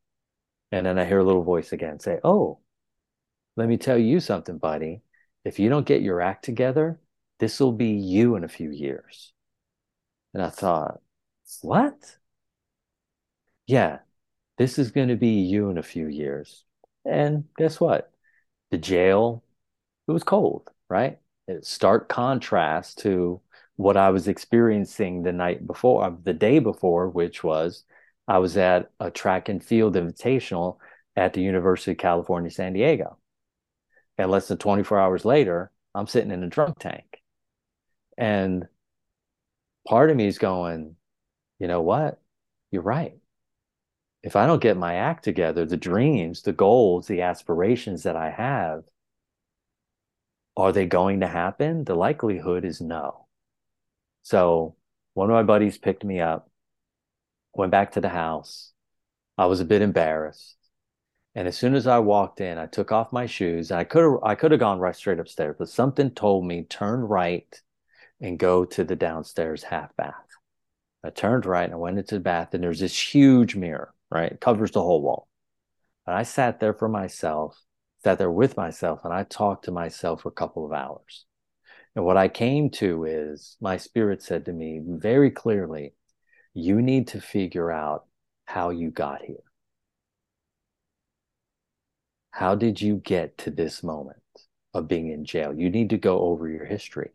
And 0.71 0.85
then 0.85 0.99
I 0.99 1.05
hear 1.05 1.17
a 1.17 1.23
little 1.23 1.43
voice 1.43 1.71
again 1.71 1.99
say, 1.99 2.19
Oh, 2.23 2.59
let 3.55 3.67
me 3.67 3.77
tell 3.77 3.97
you 3.97 4.19
something, 4.19 4.57
buddy. 4.57 5.01
If 5.45 5.59
you 5.59 5.69
don't 5.69 5.85
get 5.85 6.01
your 6.01 6.21
act 6.21 6.45
together, 6.45 6.99
this 7.39 7.59
will 7.59 7.71
be 7.73 7.91
you 7.91 8.35
in 8.35 8.43
a 8.43 8.47
few 8.47 8.71
years. 8.71 9.33
And 10.33 10.43
I 10.43 10.49
thought, 10.49 11.01
What? 11.61 12.17
Yeah, 13.67 13.99
this 14.57 14.79
is 14.79 14.91
going 14.91 15.09
to 15.09 15.15
be 15.17 15.41
you 15.41 15.69
in 15.69 15.77
a 15.77 15.83
few 15.83 16.07
years. 16.07 16.65
And 17.05 17.45
guess 17.57 17.79
what? 17.79 18.11
The 18.71 18.79
jail, 18.79 19.43
it 20.07 20.13
was 20.13 20.23
cold, 20.23 20.71
right? 20.89 21.19
It's 21.47 21.69
stark 21.69 22.09
contrast 22.09 22.99
to 22.99 23.41
what 23.77 23.97
I 23.97 24.11
was 24.11 24.27
experiencing 24.29 25.23
the 25.23 25.33
night 25.33 25.67
before, 25.67 26.05
uh, 26.05 26.11
the 26.23 26.33
day 26.33 26.59
before, 26.59 27.09
which 27.09 27.43
was 27.43 27.85
I 28.27 28.39
was 28.39 28.57
at 28.57 28.91
a 28.99 29.11
track 29.11 29.49
and 29.49 29.63
field 29.63 29.95
invitational 29.95 30.79
at 31.15 31.33
the 31.33 31.41
University 31.41 31.91
of 31.93 31.99
California, 31.99 32.51
San 32.51 32.73
Diego. 32.73 33.17
And 34.17 34.29
less 34.29 34.47
than 34.47 34.57
24 34.57 34.99
hours 34.99 35.25
later, 35.25 35.71
I'm 35.95 36.07
sitting 36.07 36.31
in 36.31 36.43
a 36.43 36.49
drunk 36.49 36.79
tank. 36.79 37.21
And 38.17 38.67
part 39.87 40.09
of 40.09 40.17
me 40.17 40.27
is 40.27 40.37
going, 40.37 40.95
you 41.59 41.67
know 41.67 41.81
what? 41.81 42.19
You're 42.71 42.81
right. 42.81 43.17
If 44.21 44.35
I 44.35 44.45
don't 44.47 44.61
get 44.61 44.77
my 44.77 44.95
act 44.95 45.23
together, 45.23 45.65
the 45.65 45.77
dreams, 45.77 46.41
the 46.43 46.53
goals, 46.53 47.07
the 47.07 47.21
aspirations 47.21 48.03
that 48.03 48.15
I 48.15 48.29
have, 48.29 48.83
are 50.55 50.71
they 50.71 50.85
going 50.85 51.21
to 51.21 51.27
happen? 51.27 51.83
The 51.83 51.95
likelihood 51.95 52.63
is 52.63 52.79
no. 52.79 53.27
So 54.21 54.75
one 55.13 55.29
of 55.29 55.33
my 55.33 55.43
buddies 55.43 55.77
picked 55.77 56.03
me 56.03 56.21
up, 56.21 56.49
went 57.53 57.71
back 57.71 57.93
to 57.93 58.01
the 58.01 58.09
house. 58.09 58.71
I 59.37 59.47
was 59.47 59.59
a 59.59 59.65
bit 59.65 59.81
embarrassed. 59.81 60.57
And 61.35 61.47
as 61.47 61.57
soon 61.57 61.73
as 61.73 61.87
I 61.87 61.99
walked 61.99 62.41
in, 62.41 62.57
I 62.57 62.67
took 62.67 62.91
off 62.91 63.11
my 63.11 63.25
shoes. 63.25 63.71
I 63.71 63.83
could 63.83 64.03
have 64.03 64.23
I 64.23 64.35
could 64.35 64.51
have 64.51 64.59
gone 64.59 64.79
right 64.79 64.95
straight 64.95 65.19
upstairs, 65.19 65.55
but 65.57 65.69
something 65.69 66.11
told 66.11 66.45
me 66.45 66.63
turn 66.63 67.01
right 67.01 67.61
and 68.21 68.37
go 68.37 68.65
to 68.65 68.83
the 68.83 68.95
downstairs 68.95 69.63
half 69.63 69.95
bath. 69.95 70.13
I 71.03 71.09
turned 71.09 71.45
right 71.45 71.65
and 71.65 71.73
I 71.73 71.77
went 71.77 71.97
into 71.97 72.15
the 72.15 72.21
bath, 72.21 72.53
and 72.53 72.63
there's 72.63 72.79
this 72.79 72.97
huge 72.97 73.55
mirror, 73.55 73.93
right? 74.11 74.31
It 74.31 74.41
covers 74.41 74.71
the 74.71 74.81
whole 74.81 75.01
wall. 75.01 75.27
And 76.05 76.15
I 76.15 76.23
sat 76.23 76.59
there 76.59 76.73
for 76.73 76.87
myself, 76.87 77.59
sat 78.03 78.19
there 78.19 78.31
with 78.31 78.55
myself, 78.55 79.01
and 79.03 79.13
I 79.13 79.23
talked 79.23 79.65
to 79.65 79.71
myself 79.71 80.21
for 80.21 80.29
a 80.29 80.33
couple 80.33 80.65
of 80.65 80.71
hours. 80.71 81.25
And 81.95 82.05
what 82.05 82.17
I 82.17 82.27
came 82.27 82.69
to 82.71 83.05
is 83.05 83.57
my 83.61 83.77
spirit 83.77 84.21
said 84.21 84.45
to 84.45 84.53
me 84.53 84.81
very 84.83 85.31
clearly, 85.31 85.93
you 86.53 86.81
need 86.81 87.09
to 87.09 87.21
figure 87.21 87.71
out 87.71 88.05
how 88.45 88.69
you 88.69 88.91
got 88.91 89.21
here. 89.23 89.43
How 92.33 92.55
did 92.55 92.81
you 92.81 92.95
get 92.97 93.37
to 93.39 93.51
this 93.51 93.83
moment 93.83 94.17
of 94.73 94.87
being 94.87 95.09
in 95.11 95.23
jail? 95.23 95.53
You 95.53 95.69
need 95.69 95.91
to 95.91 95.97
go 95.99 96.19
over 96.21 96.49
your 96.49 96.65
history. 96.65 97.11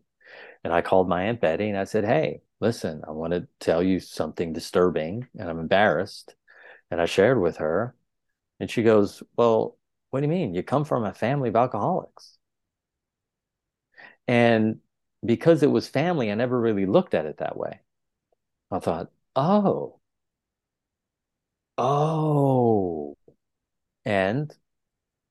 And 0.63 0.73
I 0.73 0.81
called 0.81 1.09
my 1.09 1.25
Aunt 1.25 1.41
Betty 1.41 1.69
and 1.69 1.77
I 1.77 1.85
said, 1.85 2.05
Hey, 2.05 2.43
listen, 2.61 3.03
I 3.07 3.11
want 3.11 3.33
to 3.33 3.49
tell 3.59 3.83
you 3.83 3.99
something 3.99 4.53
disturbing 4.53 5.27
and 5.37 5.51
I'm 5.51 5.59
embarrassed. 5.59 6.37
And 6.93 7.01
I 7.01 7.07
shared 7.07 7.41
with 7.41 7.57
her. 7.59 7.97
And 8.61 8.71
she 8.71 8.85
goes, 8.85 9.25
Well, 9.37 9.77
what 10.11 10.21
do 10.21 10.27
you 10.27 10.33
mean? 10.33 10.55
You 10.55 10.63
come 10.63 10.85
from 10.85 11.05
a 11.05 11.13
family 11.13 11.49
of 11.49 11.57
alcoholics. 11.57 12.39
And 14.29 14.79
because 15.25 15.63
it 15.65 15.71
was 15.71 15.89
family, 15.89 16.31
I 16.31 16.35
never 16.37 16.61
really 16.61 16.87
looked 16.87 17.15
at 17.15 17.27
it 17.27 17.39
that 17.39 17.57
way. 17.57 17.81
I 18.71 18.79
thought, 18.81 19.11
oh, 19.37 20.01
oh. 21.77 23.17
And 24.05 24.55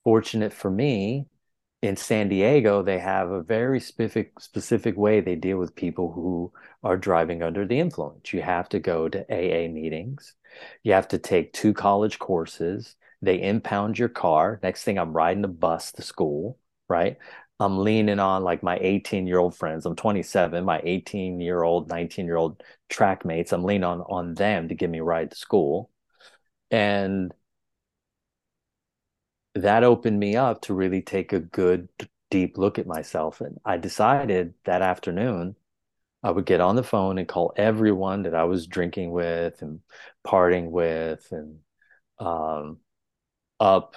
fortunate 0.08 0.54
for 0.54 0.72
me, 0.72 1.28
in 1.82 1.98
San 1.98 2.30
Diego, 2.30 2.82
they 2.82 2.98
have 2.98 3.30
a 3.30 3.44
very 3.44 3.82
specific 3.82 4.40
specific 4.40 4.96
way 4.96 5.20
they 5.20 5.36
deal 5.36 5.58
with 5.58 5.76
people 5.76 6.14
who 6.14 6.54
are 6.82 6.96
driving 6.96 7.44
under 7.44 7.66
the 7.68 7.78
influence. 7.78 8.32
You 8.32 8.42
have 8.42 8.70
to 8.70 8.80
go 8.80 9.10
to 9.10 9.26
AA 9.30 9.68
meetings. 9.68 10.34
You 10.82 10.94
have 10.94 11.10
to 11.10 11.18
take 11.18 11.52
two 11.52 11.74
college 11.74 12.20
courses. 12.20 12.96
They 13.22 13.42
impound 13.42 14.00
your 14.00 14.08
car. 14.08 14.62
Next 14.64 14.86
thing, 14.86 14.98
I'm 14.98 15.12
riding 15.12 15.44
a 15.44 15.50
bus 15.50 15.92
to 15.94 16.02
school, 16.02 16.58
right? 16.88 17.18
I'm 17.60 17.78
leaning 17.80 18.20
on 18.20 18.46
like 18.46 18.64
my 18.64 18.78
18 18.80 19.28
year 19.28 19.40
old 19.40 19.58
friends. 19.58 19.86
I'm 19.86 19.98
27, 19.98 20.64
my 20.64 20.80
18 20.86 21.42
year 21.42 21.64
old, 21.64 21.90
19 21.90 22.26
year 22.26 22.38
old 22.38 22.64
track 22.88 23.26
mates. 23.26 23.52
I'm 23.52 23.66
leaning 23.66 23.84
on 23.84 24.00
on 24.04 24.36
them 24.36 24.70
to 24.70 24.76
give 24.76 24.90
me 24.90 25.00
a 25.00 25.04
ride 25.04 25.32
to 25.32 25.38
school. 25.38 25.92
And 26.72 27.34
that 29.64 29.84
opened 29.84 30.20
me 30.20 30.36
up 30.36 30.62
to 30.62 30.74
really 30.74 31.02
take 31.02 31.34
a 31.34 31.40
good 31.40 31.90
deep 32.30 32.58
look 32.58 32.78
at 32.78 32.88
myself 32.88 33.42
and 33.42 33.58
i 33.66 33.78
decided 33.78 34.54
that 34.66 34.82
afternoon 34.82 35.56
i 36.24 36.32
would 36.32 36.46
get 36.46 36.60
on 36.62 36.76
the 36.76 36.84
phone 36.84 37.18
and 37.18 37.28
call 37.28 37.54
everyone 37.56 38.24
that 38.24 38.36
i 38.36 38.44
was 38.44 38.68
drinking 38.68 39.12
with 39.12 39.62
and 39.62 39.80
partying 40.26 40.70
with 40.70 41.28
and 41.32 41.60
um, 42.20 42.80
up 43.60 43.96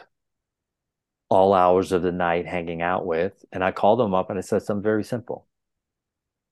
all 1.28 1.54
hours 1.54 1.92
of 1.92 2.02
the 2.02 2.12
night 2.12 2.46
hanging 2.46 2.82
out 2.82 3.06
with 3.06 3.44
and 3.52 3.64
i 3.64 3.70
called 3.70 3.98
them 3.98 4.14
up 4.14 4.30
and 4.30 4.38
i 4.38 4.42
said 4.42 4.62
something 4.62 4.82
very 4.82 5.04
simple. 5.04 5.46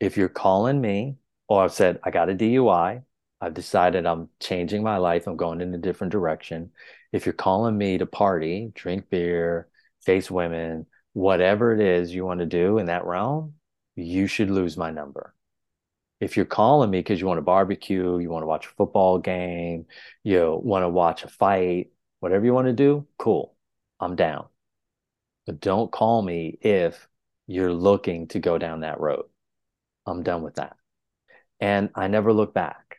If 0.01 0.17
you're 0.17 0.29
calling 0.29 0.81
me 0.81 1.17
or 1.49 1.63
i've 1.65 1.73
said 1.73 1.99
i 2.05 2.11
got 2.11 2.31
a 2.31 2.35
dui 2.35 3.03
i've 3.41 3.55
decided 3.55 4.07
i'm 4.07 4.29
changing 4.41 4.83
my 4.83 4.97
life. 4.99 5.27
I'm 5.27 5.37
going 5.37 5.61
in 5.61 5.75
a 5.75 5.79
different 5.79 6.13
direction 6.13 6.71
if 7.13 7.27
you're 7.27 7.33
calling 7.33 7.77
me 7.77 7.99
to 7.99 8.07
party, 8.07 8.71
drink 8.75 9.09
beer, 9.11 9.69
face 10.05 10.31
women, 10.31 10.87
whatever 11.13 11.73
it 11.75 11.81
is 11.81 12.15
you 12.15 12.25
want 12.25 12.41
to 12.41 12.47
do 12.47 12.79
in 12.79 12.87
that 12.87 13.05
realm, 13.05 13.55
you 13.97 14.27
should 14.27 14.51
lose 14.51 14.77
my 14.77 14.91
number. 14.91 15.35
If 16.21 16.37
you're 16.37 16.47
calling 16.47 16.91
me 16.91 16.99
because 16.99 17.21
you 17.21 17.27
want 17.27 17.39
to 17.39 17.43
barbecue, 17.43 18.19
you 18.19 18.31
want 18.31 18.43
to 18.43 18.47
watch 18.47 18.67
a 18.67 18.71
football 18.71 19.19
game, 19.19 19.87
you 20.25 20.61
want 20.63 20.83
to 20.83 20.89
watch 20.89 21.25
a 21.25 21.29
fight, 21.29 21.91
whatever 22.21 22.45
you 22.45 22.53
want 22.53 22.67
to 22.67 22.73
do, 22.73 23.07
cool. 23.19 23.55
I'm 24.01 24.17
down. 24.17 24.47
But 25.47 25.61
don't 25.61 25.91
call 25.91 26.23
me 26.23 26.59
if 26.61 27.09
you're 27.47 27.73
looking 27.73 28.29
to 28.29 28.39
go 28.39 28.59
down 28.59 28.81
that 28.81 29.01
road. 29.01 29.27
I'm 30.07 30.23
done 30.23 30.43
with 30.43 30.57
that. 30.57 30.77
And 31.61 31.91
I 31.95 32.09
never 32.09 32.33
looked 32.33 32.55
back. 32.55 32.99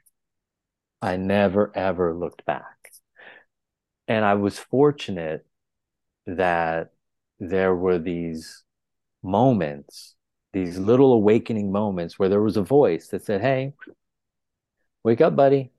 I 1.02 1.17
never, 1.17 1.72
ever 1.76 2.13
looked 2.13 2.45
back 2.45 2.88
and 4.10 4.26
I 4.26 4.36
was 4.36 4.60
fortunate 4.60 5.45
that 6.28 6.91
there 7.39 7.76
were 7.76 8.00
these 8.00 8.65
moments, 9.24 10.15
these 10.54 10.80
little 10.80 11.13
awakening 11.13 11.72
moments 11.72 12.19
where 12.19 12.30
there 12.30 12.41
was 12.41 12.58
a 12.58 12.63
voice 12.63 13.10
that 13.10 13.26
said, 13.26 13.41
Hey, 13.41 13.76
wake 15.04 15.22
up, 15.22 15.36
buddy. 15.36 15.72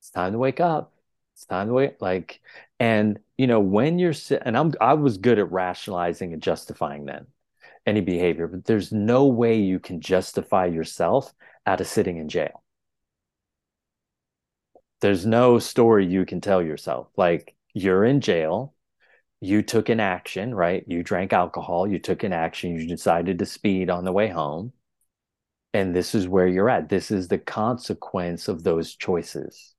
It's 0.00 0.10
time 0.10 0.32
to 0.32 0.38
wake 0.38 0.60
up. 0.60 0.92
It's 1.34 1.46
time 1.46 1.68
to 1.68 1.74
wake 1.74 1.96
like 2.00 2.40
and 2.80 3.20
you 3.38 3.46
know 3.48 3.60
when 3.60 3.98
you're 4.00 4.14
and 4.44 4.56
I'm 4.56 4.74
I 4.80 4.94
was 4.94 5.18
good 5.18 5.38
at 5.38 5.52
rationalizing 5.52 6.32
and 6.34 6.42
justifying 6.42 7.06
then 7.06 7.26
any 7.86 8.02
behavior, 8.02 8.48
but 8.48 8.66
there's 8.66 8.92
no 8.92 9.26
way 9.26 9.60
you 9.60 9.80
can 9.80 10.00
justify 10.00 10.66
yourself 10.66 11.34
out 11.66 11.80
of 11.80 11.86
sitting 11.88 12.18
in 12.18 12.28
jail 12.30 12.63
there's 15.04 15.26
no 15.26 15.58
story 15.58 16.06
you 16.06 16.24
can 16.24 16.40
tell 16.40 16.62
yourself. 16.62 17.08
Like 17.14 17.54
you're 17.74 18.06
in 18.06 18.22
jail, 18.22 18.74
you 19.38 19.60
took 19.60 19.90
an 19.90 20.00
action, 20.00 20.54
right? 20.54 20.82
You 20.86 21.02
drank 21.02 21.34
alcohol, 21.34 21.86
you 21.86 21.98
took 21.98 22.22
an 22.22 22.32
action, 22.32 22.74
you 22.74 22.88
decided 22.88 23.38
to 23.38 23.44
speed 23.44 23.90
on 23.90 24.06
the 24.06 24.12
way 24.12 24.28
home. 24.28 24.72
And 25.74 25.94
this 25.94 26.14
is 26.14 26.26
where 26.26 26.46
you're 26.46 26.70
at. 26.70 26.88
This 26.88 27.10
is 27.10 27.28
the 27.28 27.36
consequence 27.36 28.48
of 28.48 28.62
those 28.62 28.94
choices. 28.94 29.74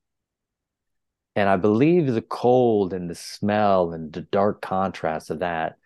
And 1.36 1.50
I 1.50 1.58
believe 1.58 2.06
the 2.06 2.22
cold 2.22 2.94
and 2.94 3.10
the 3.10 3.16
smell 3.16 3.94
and 3.94 4.14
the 4.14 4.22
dark 4.22 4.62
contrast 4.62 5.32
of 5.32 5.40
that 5.40 5.78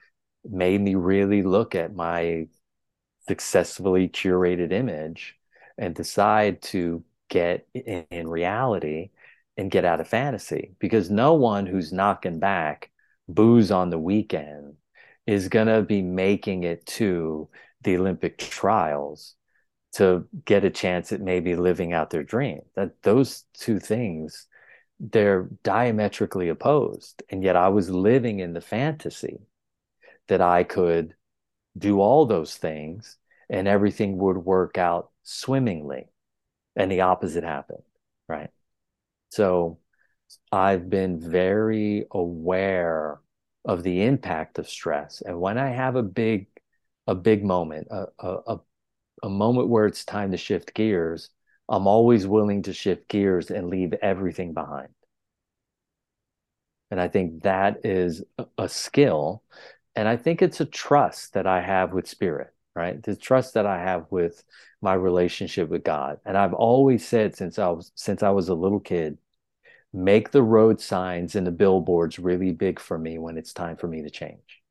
made 0.43 0.81
me 0.81 0.95
really 0.95 1.43
look 1.43 1.75
at 1.75 1.95
my 1.95 2.47
successfully 3.25 4.09
curated 4.09 4.73
image 4.73 5.37
and 5.77 5.95
decide 5.95 6.61
to 6.63 7.05
get 7.29 7.65
in, 7.73 8.05
in 8.11 8.27
reality 8.27 9.11
and 9.59 9.69
get 9.69 9.83
out 9.83 9.99
of 9.99 10.07
fantasy 10.07 10.71
because 10.79 11.09
no 11.09 11.33
one 11.33 11.65
who's 11.65 11.91
knocking 11.91 12.39
back 12.39 12.91
booze 13.27 13.71
on 13.71 13.89
the 13.89 13.99
weekend 13.99 14.75
is 15.27 15.49
going 15.49 15.67
to 15.67 15.81
be 15.81 16.01
making 16.01 16.63
it 16.63 16.85
to 16.85 17.49
the 17.81 17.97
Olympic 17.97 18.37
trials 18.37 19.35
to 19.91 20.25
get 20.45 20.63
a 20.63 20.69
chance 20.69 21.11
at 21.11 21.19
maybe 21.19 21.57
living 21.57 21.91
out 21.91 22.09
their 22.09 22.23
dream. 22.23 22.61
That 22.75 23.01
those 23.03 23.43
two 23.53 23.79
things 23.79 24.47
they're 24.97 25.49
diametrically 25.63 26.47
opposed 26.47 27.21
and 27.29 27.43
yet 27.43 27.57
I 27.57 27.67
was 27.67 27.89
living 27.89 28.39
in 28.39 28.53
the 28.53 28.61
fantasy 28.61 29.39
that 30.29 30.39
I 30.39 30.63
could 30.63 31.15
do 31.77 31.99
all 31.99 32.25
those 32.25 32.55
things 32.55 33.17
and 33.49 33.67
everything 33.67 34.17
would 34.19 34.37
work 34.37 34.77
out 34.77 35.09
swimmingly 35.23 36.07
and 36.77 36.89
the 36.89 37.01
opposite 37.01 37.43
happened, 37.43 37.83
right? 38.29 38.51
So 39.29 39.79
I've 40.51 40.89
been 40.89 41.19
very 41.19 42.05
aware 42.11 43.19
of 43.65 43.83
the 43.83 44.03
impact 44.03 44.59
of 44.59 44.69
stress. 44.69 45.21
And 45.21 45.39
when 45.39 45.57
I 45.57 45.69
have 45.69 45.95
a 45.95 46.03
big, 46.03 46.47
a 47.07 47.15
big 47.15 47.43
moment, 47.43 47.87
a, 47.91 48.07
a, 48.19 48.59
a 49.23 49.29
moment 49.29 49.69
where 49.69 49.85
it's 49.85 50.05
time 50.05 50.31
to 50.31 50.37
shift 50.37 50.73
gears, 50.73 51.29
I'm 51.67 51.87
always 51.87 52.25
willing 52.25 52.63
to 52.63 52.73
shift 52.73 53.07
gears 53.07 53.51
and 53.51 53.69
leave 53.69 53.93
everything 54.01 54.53
behind. 54.53 54.89
And 56.91 56.99
I 56.99 57.07
think 57.07 57.43
that 57.43 57.81
is 57.83 58.23
a 58.57 58.67
skill. 58.67 59.43
And 59.95 60.07
I 60.07 60.17
think 60.17 60.41
it's 60.41 60.61
a 60.61 60.65
trust 60.65 61.33
that 61.33 61.45
I 61.45 61.61
have 61.61 61.93
with 61.93 62.07
spirit, 62.07 62.51
right? 62.79 63.03
The 63.03 63.15
trust 63.15 63.53
that 63.55 63.65
I 63.65 63.79
have 63.79 64.07
with 64.11 64.43
my 64.81 64.93
relationship 64.93 65.69
with 65.69 65.83
God. 65.83 66.19
And 66.25 66.37
I've 66.37 66.53
always 66.53 67.07
said 67.07 67.35
since 67.35 67.59
I 67.59 67.67
was 67.69 67.91
since 67.95 68.23
I 68.23 68.29
was 68.31 68.49
a 68.49 68.53
little 68.55 68.79
kid, 68.79 69.17
make 69.93 70.31
the 70.31 70.43
road 70.43 70.81
signs 70.81 71.35
and 71.35 71.47
the 71.47 71.51
billboards 71.51 72.19
really 72.19 72.51
big 72.53 72.79
for 72.79 72.97
me 72.97 73.17
when 73.19 73.37
it's 73.37 73.53
time 73.53 73.77
for 73.77 73.87
me 73.87 74.03
to 74.03 74.09
change. 74.09 74.61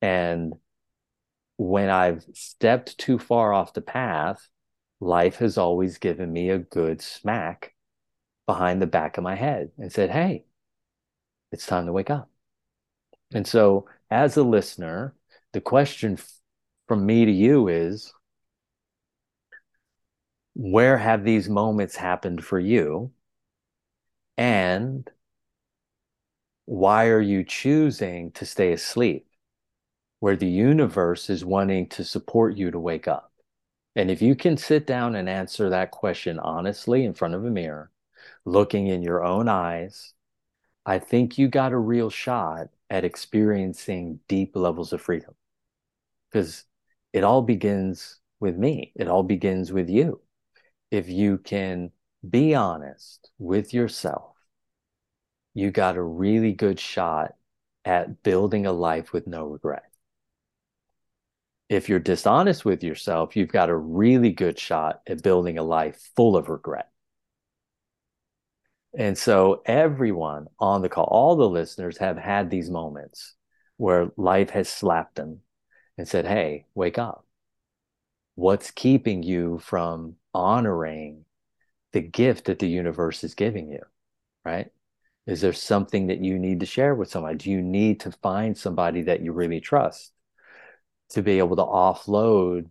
And 0.00 0.54
when 1.56 1.90
I've 1.90 2.24
stepped 2.34 2.98
too 2.98 3.18
far 3.18 3.52
off 3.52 3.72
the 3.74 3.80
path, 3.82 4.48
life 5.00 5.36
has 5.36 5.58
always 5.58 5.98
given 5.98 6.32
me 6.32 6.50
a 6.50 6.58
good 6.58 7.02
smack 7.02 7.74
behind 8.46 8.82
the 8.82 8.86
back 8.86 9.18
of 9.18 9.24
my 9.24 9.34
head 9.36 9.72
and 9.78 9.92
said, 9.92 10.10
Hey, 10.10 10.46
it's 11.52 11.66
time 11.66 11.86
to 11.86 11.92
wake 11.92 12.10
up. 12.10 12.30
And 13.32 13.46
so, 13.46 13.86
as 14.10 14.36
a 14.36 14.42
listener, 14.42 15.14
the 15.58 15.62
question 15.62 16.16
from 16.86 17.04
me 17.04 17.24
to 17.24 17.32
you 17.32 17.66
is 17.66 18.12
where 20.54 20.96
have 20.96 21.24
these 21.24 21.48
moments 21.48 21.96
happened 21.96 22.44
for 22.44 22.60
you? 22.60 23.10
And 24.36 25.10
why 26.66 27.08
are 27.08 27.20
you 27.20 27.42
choosing 27.42 28.30
to 28.32 28.46
stay 28.46 28.72
asleep 28.72 29.26
where 30.20 30.36
the 30.36 30.46
universe 30.46 31.28
is 31.28 31.44
wanting 31.44 31.88
to 31.88 32.04
support 32.04 32.56
you 32.56 32.70
to 32.70 32.78
wake 32.78 33.08
up? 33.08 33.32
And 33.96 34.12
if 34.12 34.22
you 34.22 34.36
can 34.36 34.56
sit 34.56 34.86
down 34.86 35.16
and 35.16 35.28
answer 35.28 35.70
that 35.70 35.90
question 35.90 36.38
honestly 36.38 37.04
in 37.04 37.14
front 37.14 37.34
of 37.34 37.44
a 37.44 37.50
mirror, 37.50 37.90
looking 38.44 38.86
in 38.86 39.02
your 39.02 39.24
own 39.24 39.48
eyes, 39.48 40.14
I 40.86 41.00
think 41.00 41.36
you 41.36 41.48
got 41.48 41.72
a 41.72 41.78
real 41.78 42.10
shot 42.10 42.68
at 42.88 43.04
experiencing 43.04 44.20
deep 44.28 44.54
levels 44.54 44.92
of 44.92 45.02
freedom. 45.02 45.34
Because 46.30 46.64
it 47.12 47.24
all 47.24 47.42
begins 47.42 48.20
with 48.40 48.56
me, 48.56 48.92
it 48.96 49.08
all 49.08 49.22
begins 49.22 49.72
with 49.72 49.88
you 49.88 50.20
if 50.90 51.08
you 51.08 51.38
can 51.38 51.90
be 52.28 52.54
honest 52.54 53.30
with 53.38 53.74
yourself, 53.74 54.34
you 55.54 55.70
got 55.70 55.96
a 55.96 56.02
really 56.02 56.52
good 56.52 56.80
shot 56.80 57.34
at 57.84 58.22
building 58.22 58.66
a 58.66 58.72
life 58.72 59.12
with 59.12 59.26
no 59.26 59.44
regret. 59.46 59.84
If 61.68 61.88
you're 61.88 61.98
dishonest 61.98 62.64
with 62.64 62.82
yourself, 62.82 63.36
you've 63.36 63.52
got 63.52 63.68
a 63.68 63.76
really 63.76 64.32
good 64.32 64.58
shot 64.58 65.02
at 65.06 65.22
building 65.22 65.58
a 65.58 65.62
life 65.62 66.10
full 66.16 66.36
of 66.36 66.48
regret. 66.48 66.88
And 68.96 69.18
so, 69.18 69.62
everyone 69.66 70.46
on 70.58 70.80
the 70.80 70.88
call, 70.88 71.04
all 71.04 71.36
the 71.36 71.48
listeners 71.48 71.98
have 71.98 72.16
had 72.16 72.48
these 72.48 72.70
moments 72.70 73.34
where 73.76 74.10
life 74.16 74.50
has 74.50 74.68
slapped 74.68 75.16
them 75.16 75.40
and 75.98 76.08
said, 76.08 76.26
Hey, 76.26 76.64
wake 76.74 76.98
up. 76.98 77.26
What's 78.36 78.70
keeping 78.70 79.24
you 79.24 79.58
from 79.58 80.16
honoring 80.32 81.24
the 81.92 82.00
gift 82.00 82.44
that 82.44 82.60
the 82.60 82.68
universe 82.68 83.24
is 83.24 83.34
giving 83.34 83.68
you, 83.68 83.82
right? 84.44 84.70
Is 85.26 85.40
there 85.40 85.52
something 85.52 86.06
that 86.06 86.22
you 86.22 86.38
need 86.38 86.60
to 86.60 86.66
share 86.66 86.94
with 86.94 87.10
somebody? 87.10 87.36
Do 87.36 87.50
you 87.50 87.60
need 87.60 88.00
to 88.00 88.12
find 88.12 88.56
somebody 88.56 89.02
that 89.02 89.20
you 89.20 89.32
really 89.32 89.60
trust 89.60 90.12
to 91.10 91.22
be 91.22 91.38
able 91.38 91.56
to 91.56 91.64
offload 91.64 92.68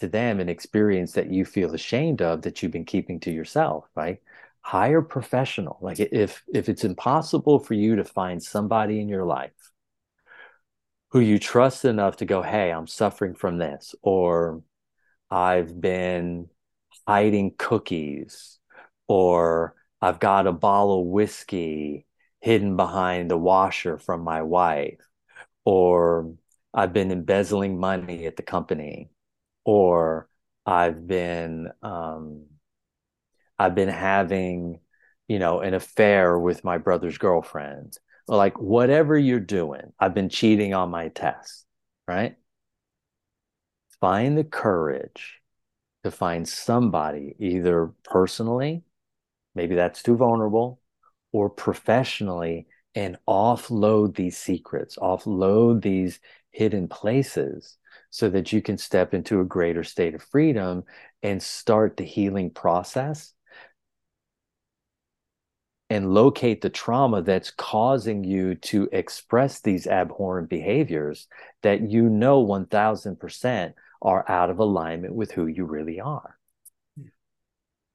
to 0.00 0.08
them 0.08 0.38
an 0.38 0.48
experience 0.48 1.12
that 1.12 1.30
you 1.30 1.44
feel 1.44 1.74
ashamed 1.74 2.22
of 2.22 2.42
that 2.42 2.62
you've 2.62 2.72
been 2.72 2.84
keeping 2.84 3.18
to 3.20 3.30
yourself, 3.30 3.86
right? 3.94 4.20
Hire 4.60 5.02
professional. 5.02 5.78
Like 5.80 5.98
if 5.98 6.42
if 6.52 6.68
it's 6.68 6.84
impossible 6.84 7.58
for 7.58 7.74
you 7.74 7.96
to 7.96 8.04
find 8.04 8.42
somebody 8.42 9.00
in 9.00 9.08
your 9.08 9.24
life 9.24 9.52
who 11.10 11.20
you 11.20 11.38
trust 11.38 11.84
enough 11.84 12.16
to 12.18 12.24
go, 12.26 12.42
hey, 12.42 12.70
I'm 12.70 12.86
suffering 12.86 13.34
from 13.34 13.58
this, 13.58 13.94
or 14.02 14.62
I've 15.30 15.80
been 15.80 16.48
hiding 17.06 17.54
cookies 17.58 18.58
or 19.08 19.74
I've 20.00 20.20
got 20.20 20.46
a 20.46 20.52
bottle 20.52 21.00
of 21.02 21.06
whiskey 21.06 22.06
hidden 22.40 22.76
behind 22.76 23.30
the 23.30 23.38
washer 23.38 23.98
from 23.98 24.22
my 24.22 24.42
wife 24.42 25.00
or 25.64 26.34
I've 26.74 26.92
been 26.92 27.10
embezzling 27.10 27.78
money 27.80 28.26
at 28.26 28.36
the 28.36 28.42
company 28.42 29.10
or 29.64 30.28
I've 30.66 31.06
been 31.06 31.70
um, 31.82 32.46
I've 33.58 33.74
been 33.74 33.88
having 33.88 34.80
you 35.26 35.38
know 35.38 35.60
an 35.60 35.74
affair 35.74 36.38
with 36.38 36.64
my 36.64 36.78
brother's 36.78 37.18
girlfriend 37.18 37.98
like 38.36 38.58
whatever 38.60 39.16
you're 39.16 39.40
doing 39.40 39.92
I've 39.98 40.14
been 40.14 40.28
cheating 40.28 40.74
on 40.74 40.90
my 40.90 41.08
test 41.08 41.66
right? 42.08 42.36
Find 44.00 44.36
the 44.36 44.44
courage 44.44 45.40
to 46.02 46.10
find 46.10 46.48
somebody 46.48 47.36
either 47.38 47.92
personally, 48.04 48.82
maybe 49.54 49.74
that's 49.74 50.02
too 50.02 50.16
vulnerable, 50.16 50.80
or 51.32 51.50
professionally 51.50 52.66
and 52.94 53.18
offload 53.28 54.16
these 54.16 54.38
secrets, 54.38 54.96
offload 54.96 55.82
these 55.82 56.18
hidden 56.50 56.88
places 56.88 57.76
so 58.10 58.30
that 58.30 58.52
you 58.52 58.62
can 58.62 58.78
step 58.78 59.12
into 59.12 59.40
a 59.40 59.44
greater 59.44 59.84
state 59.84 60.14
of 60.14 60.22
freedom 60.22 60.84
and 61.22 61.42
start 61.42 61.96
the 61.96 62.04
healing 62.04 62.50
process 62.50 63.34
and 65.90 66.12
locate 66.12 66.60
the 66.60 66.70
trauma 66.70 67.22
that's 67.22 67.50
causing 67.50 68.22
you 68.24 68.54
to 68.56 68.88
express 68.92 69.60
these 69.60 69.86
abhorrent 69.86 70.48
behaviors 70.48 71.28
that 71.62 71.80
you 71.80 72.08
know 72.08 72.44
1000% 72.44 73.72
are 74.02 74.24
out 74.30 74.50
of 74.50 74.58
alignment 74.58 75.14
with 75.14 75.32
who 75.32 75.46
you 75.46 75.64
really 75.64 76.00
are. 76.00 76.38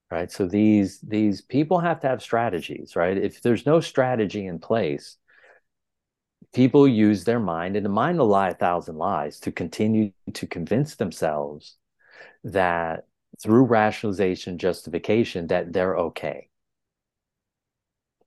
Right? 0.10 0.32
So 0.32 0.48
these 0.48 1.00
these 1.00 1.42
people 1.42 1.80
have 1.80 2.00
to 2.02 2.08
have 2.08 2.22
strategies 2.22 2.96
right? 2.96 3.18
If 3.18 3.42
there's 3.42 3.66
no 3.66 3.80
strategy 3.80 4.46
in 4.46 4.60
place 4.60 5.18
people 6.54 6.88
use 6.88 7.24
their 7.24 7.40
mind 7.40 7.76
and 7.76 7.86
the 7.86 7.90
mind 7.90 8.20
will 8.20 8.28
lie 8.28 8.50
a 8.50 8.54
thousand 8.54 8.96
lies 8.96 9.40
to 9.40 9.52
continue 9.52 10.12
to 10.34 10.48
convince 10.48 10.96
themselves 10.96 11.78
that 12.44 13.08
through 13.42 13.64
rationalization 13.64 14.58
justification 14.58 15.48
that 15.48 15.74
they're 15.74 15.98
okay 15.98 16.48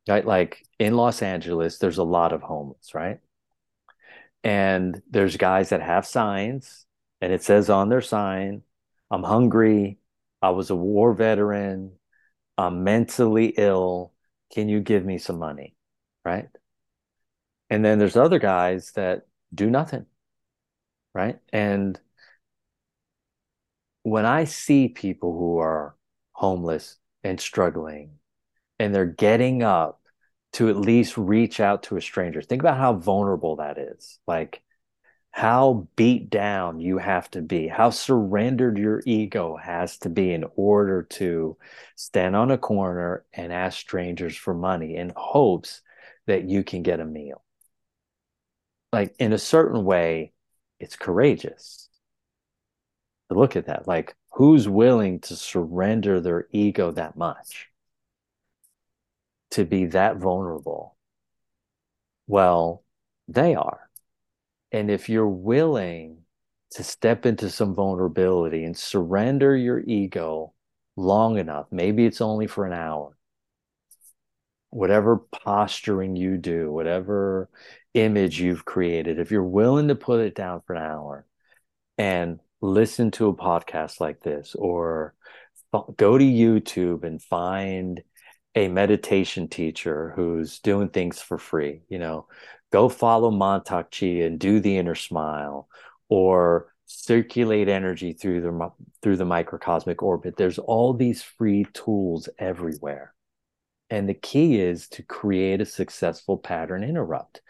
right 0.09 0.27
like 0.27 0.64
in 0.79 0.95
los 0.95 1.23
angeles 1.23 1.79
there's 1.79 1.99
a 1.99 2.05
lot 2.05 2.33
of 2.33 2.42
homeless 2.42 2.95
right 2.95 3.21
and 4.45 5.03
there's 5.11 5.37
guys 5.37 5.71
that 5.71 5.83
have 5.83 6.07
signs 6.07 6.87
and 7.21 7.33
it 7.33 7.42
says 7.42 7.71
on 7.71 7.88
their 7.88 8.01
sign, 8.01 8.62
I'm 9.11 9.23
hungry. 9.23 9.99
I 10.42 10.51
was 10.51 10.71
a 10.71 10.77
war 10.77 11.14
veteran. 11.14 11.92
I'm 12.59 12.85
mentally 12.85 13.55
ill. 13.57 14.12
Can 14.53 14.69
you 14.69 14.81
give 14.81 15.05
me 15.05 15.19
some 15.19 15.38
money? 15.38 15.75
Right. 16.25 16.49
And 17.71 17.85
then 17.85 17.99
there's 17.99 18.16
other 18.16 18.38
guys 18.38 18.92
that 18.92 19.27
do 19.55 19.71
nothing. 19.71 20.07
Right. 21.14 21.38
And 21.53 21.99
when 24.03 24.27
I 24.27 24.45
see 24.45 24.88
people 24.88 25.33
who 25.37 25.59
are 25.59 25.97
homeless 26.33 26.99
and 27.25 27.40
struggling 27.40 28.19
and 28.79 28.95
they're 28.95 29.07
getting 29.07 29.62
up 29.62 30.01
to 30.55 30.69
at 30.69 30.77
least 30.77 31.17
reach 31.19 31.61
out 31.61 31.85
to 31.85 31.97
a 31.97 32.01
stranger, 32.01 32.41
think 32.41 32.62
about 32.62 32.79
how 32.79 32.95
vulnerable 32.95 33.57
that 33.57 33.79
is. 33.79 34.19
Like, 34.27 34.62
how 35.31 35.87
beat 35.97 36.31
down 36.31 36.81
you 36.81 36.97
have 36.97 37.31
to 37.33 37.43
be, 37.43 37.69
how 37.69 37.91
surrendered 37.91 38.79
your 38.79 39.03
ego 39.05 39.57
has 39.57 39.99
to 39.99 40.09
be 40.09 40.33
in 40.33 40.47
order 40.57 41.03
to 41.03 41.59
stand 41.95 42.35
on 42.35 42.51
a 42.51 42.57
corner 42.57 43.23
and 43.35 43.53
ask 43.53 43.79
strangers 43.79 44.35
for 44.35 44.55
money 44.55 44.97
in 44.97 45.12
hopes 45.15 45.83
that 46.27 46.45
you 46.45 46.65
can 46.65 46.83
get 46.83 47.01
a 47.01 47.05
meal. 47.05 47.43
Like, 48.93 49.15
in 49.19 49.35
a 49.35 49.39
certain 49.39 49.85
way, 49.85 50.33
it's 50.81 50.97
courageous 50.97 51.91
to 53.29 53.39
look 53.39 53.57
at 53.57 53.67
that. 53.67 53.87
Like, 53.87 54.17
who's 54.33 54.67
willing 54.67 55.21
to 55.21 55.37
surrender 55.37 56.19
their 56.19 56.49
ego 56.51 56.93
that 56.93 57.15
much? 57.15 57.69
To 59.57 59.64
be 59.66 59.87
that 59.87 60.16
vulnerable? 60.16 60.97
Well, 62.27 62.85
they 63.29 63.55
are 63.55 63.87
and 64.73 64.91
if 64.91 65.09
you're 65.09 65.28
willing 65.28 66.18
to 66.72 66.83
step 66.85 67.24
into 67.24 67.49
some 67.49 67.74
vulnerability 67.74 68.64
and 68.64 68.76
surrender 68.76 69.57
your 69.57 69.80
ego 69.80 70.53
long 70.97 71.39
enough, 71.39 71.66
maybe 71.70 72.05
it's 72.05 72.20
only 72.20 72.47
for 72.47 72.66
an 72.66 72.72
hour, 72.72 73.16
whatever 74.70 75.18
posturing 75.45 76.16
you 76.16 76.37
do, 76.37 76.70
whatever 76.70 77.49
image 77.95 78.41
you've 78.41 78.64
created, 78.64 79.18
if 79.18 79.30
you're 79.30 79.43
willing 79.43 79.89
to 79.89 79.95
put 79.95 80.20
it 80.20 80.35
down 80.35 80.61
for 80.66 80.74
an 80.74 80.83
hour 80.83 81.26
and 81.97 82.41
listen 82.61 83.11
to 83.12 83.28
a 83.28 83.35
podcast 83.35 84.01
like 84.01 84.20
this 84.20 84.55
or 84.59 85.14
go 85.97 86.18
to 86.18 86.24
YouTube 86.24 87.05
and 87.05 87.22
find 87.22 88.03
a 88.57 88.68
meditation 88.68 89.48
teacher 89.48 90.12
who's 90.16 90.59
doing 90.61 90.88
things 90.88 91.20
for 91.20 91.38
free, 91.38 91.82
you 91.88 91.98
know, 91.98 92.26
go 92.72 92.88
follow 92.88 93.30
Mantak 93.30 93.90
Chia 93.90 94.26
and 94.26 94.40
do 94.40 94.61
the 94.61 94.78
inner 94.78 94.94
smile, 94.96 95.68
or 96.09 96.72
circulate 96.86 97.68
energy 97.68 98.12
through 98.12 98.40
the 98.40 98.70
through 99.02 99.16
the 99.16 99.24
microcosmic 99.24 100.02
orbit. 100.02 100.36
There's 100.36 100.59
all 100.59 100.94
these 100.94 101.22
free 101.22 101.66
tools 101.72 102.28
everywhere. 102.38 103.12
And 103.90 104.09
the 104.09 104.14
key 104.14 104.59
is 104.61 104.88
to 104.90 105.04
create 105.04 105.61
a 105.61 105.66
successful 105.66 106.38
pattern 106.38 106.82
interrupt. 106.82 107.40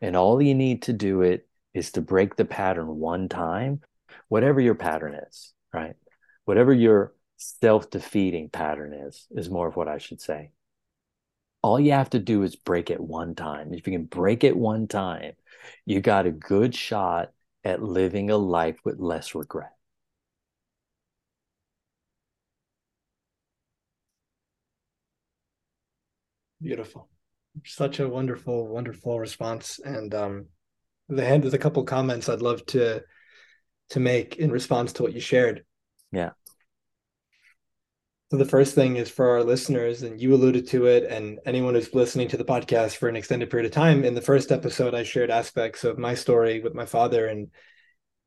And 0.00 0.16
all 0.16 0.42
you 0.42 0.54
need 0.54 0.82
to 0.82 0.92
do 0.92 1.22
it 1.22 1.46
is 1.72 1.92
to 1.92 2.00
break 2.00 2.34
the 2.34 2.44
pattern 2.44 2.96
one 2.96 3.28
time 3.28 3.80
whatever 4.28 4.60
your 4.60 4.74
pattern 4.74 5.14
is 5.14 5.54
right? 5.74 5.96
Whatever 6.44 6.72
your 6.72 7.12
self-defeating 7.36 8.48
pattern 8.48 8.92
is 8.92 9.26
is 9.32 9.50
more 9.50 9.68
of 9.68 9.76
what 9.76 9.88
i 9.88 9.98
should 9.98 10.20
say 10.20 10.50
all 11.62 11.80
you 11.80 11.92
have 11.92 12.10
to 12.10 12.18
do 12.18 12.42
is 12.42 12.56
break 12.56 12.90
it 12.90 13.00
one 13.00 13.34
time 13.34 13.72
if 13.72 13.86
you 13.86 13.92
can 13.92 14.04
break 14.04 14.44
it 14.44 14.56
one 14.56 14.86
time 14.86 15.32
you 15.84 16.00
got 16.00 16.26
a 16.26 16.30
good 16.30 16.74
shot 16.74 17.30
at 17.64 17.82
living 17.82 18.30
a 18.30 18.36
life 18.36 18.76
with 18.84 19.00
less 19.00 19.34
regret. 19.34 19.72
Beautiful. 26.60 27.08
Such 27.64 28.00
a 28.00 28.08
wonderful, 28.08 28.68
wonderful 28.68 29.18
response. 29.18 29.80
And 29.84 30.14
um 30.14 30.46
the 31.08 31.24
hand 31.24 31.42
there's 31.42 31.54
a 31.54 31.58
couple 31.58 31.84
comments 31.84 32.28
I'd 32.28 32.42
love 32.42 32.64
to 32.66 33.02
to 33.90 34.00
make 34.00 34.36
in 34.36 34.50
response 34.50 34.92
to 34.94 35.02
what 35.02 35.12
you 35.12 35.20
shared. 35.20 35.64
Yeah. 36.12 36.30
So 38.30 38.38
the 38.38 38.46
first 38.46 38.74
thing 38.74 38.96
is 38.96 39.10
for 39.10 39.28
our 39.28 39.44
listeners, 39.44 40.02
and 40.02 40.18
you 40.18 40.34
alluded 40.34 40.66
to 40.68 40.86
it, 40.86 41.04
and 41.04 41.38
anyone 41.44 41.74
who's 41.74 41.94
listening 41.94 42.26
to 42.28 42.38
the 42.38 42.44
podcast 42.44 42.96
for 42.96 43.08
an 43.08 43.16
extended 43.16 43.50
period 43.50 43.66
of 43.66 43.72
time. 43.72 44.02
In 44.02 44.14
the 44.14 44.22
first 44.22 44.50
episode, 44.50 44.94
I 44.94 45.02
shared 45.02 45.30
aspects 45.30 45.84
of 45.84 45.98
my 45.98 46.14
story 46.14 46.60
with 46.60 46.74
my 46.74 46.86
father, 46.86 47.26
and 47.26 47.50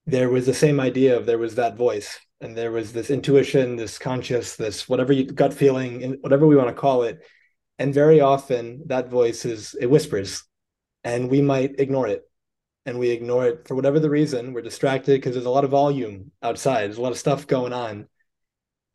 there 0.06 0.30
was 0.30 0.46
the 0.46 0.54
same 0.54 0.80
idea 0.80 1.18
of 1.18 1.26
there 1.26 1.40
was 1.40 1.56
that 1.56 1.76
voice, 1.76 2.20
and 2.40 2.56
there 2.56 2.72
was 2.72 2.94
this 2.94 3.10
intuition, 3.10 3.76
this 3.76 3.98
conscious, 3.98 4.56
this 4.56 4.88
whatever 4.88 5.14
you 5.14 5.26
gut 5.26 5.54
feeling, 5.54 6.18
whatever 6.22 6.46
we 6.46 6.56
want 6.56 6.70
to 6.70 6.76
call 6.76 7.02
it. 7.02 7.26
And 7.80 7.92
very 7.92 8.22
often 8.22 8.84
that 8.88 9.10
voice 9.10 9.46
is 9.46 9.76
it 9.82 9.88
whispers, 9.88 10.44
and 11.04 11.30
we 11.30 11.42
might 11.42 11.80
ignore 11.80 12.08
it. 12.08 12.22
And 12.86 13.00
we 13.00 13.10
ignore 13.10 13.48
it 13.48 13.68
for 13.68 13.76
whatever 13.76 14.00
the 14.00 14.12
reason. 14.12 14.54
We're 14.54 14.62
distracted 14.62 15.14
because 15.14 15.34
there's 15.34 15.46
a 15.48 15.50
lot 15.50 15.66
of 15.66 15.72
volume 15.72 16.32
outside. 16.42 16.84
There's 16.84 16.98
a 16.98 17.02
lot 17.02 17.12
of 17.12 17.18
stuff 17.18 17.48
going 17.48 17.74
on 17.74 18.08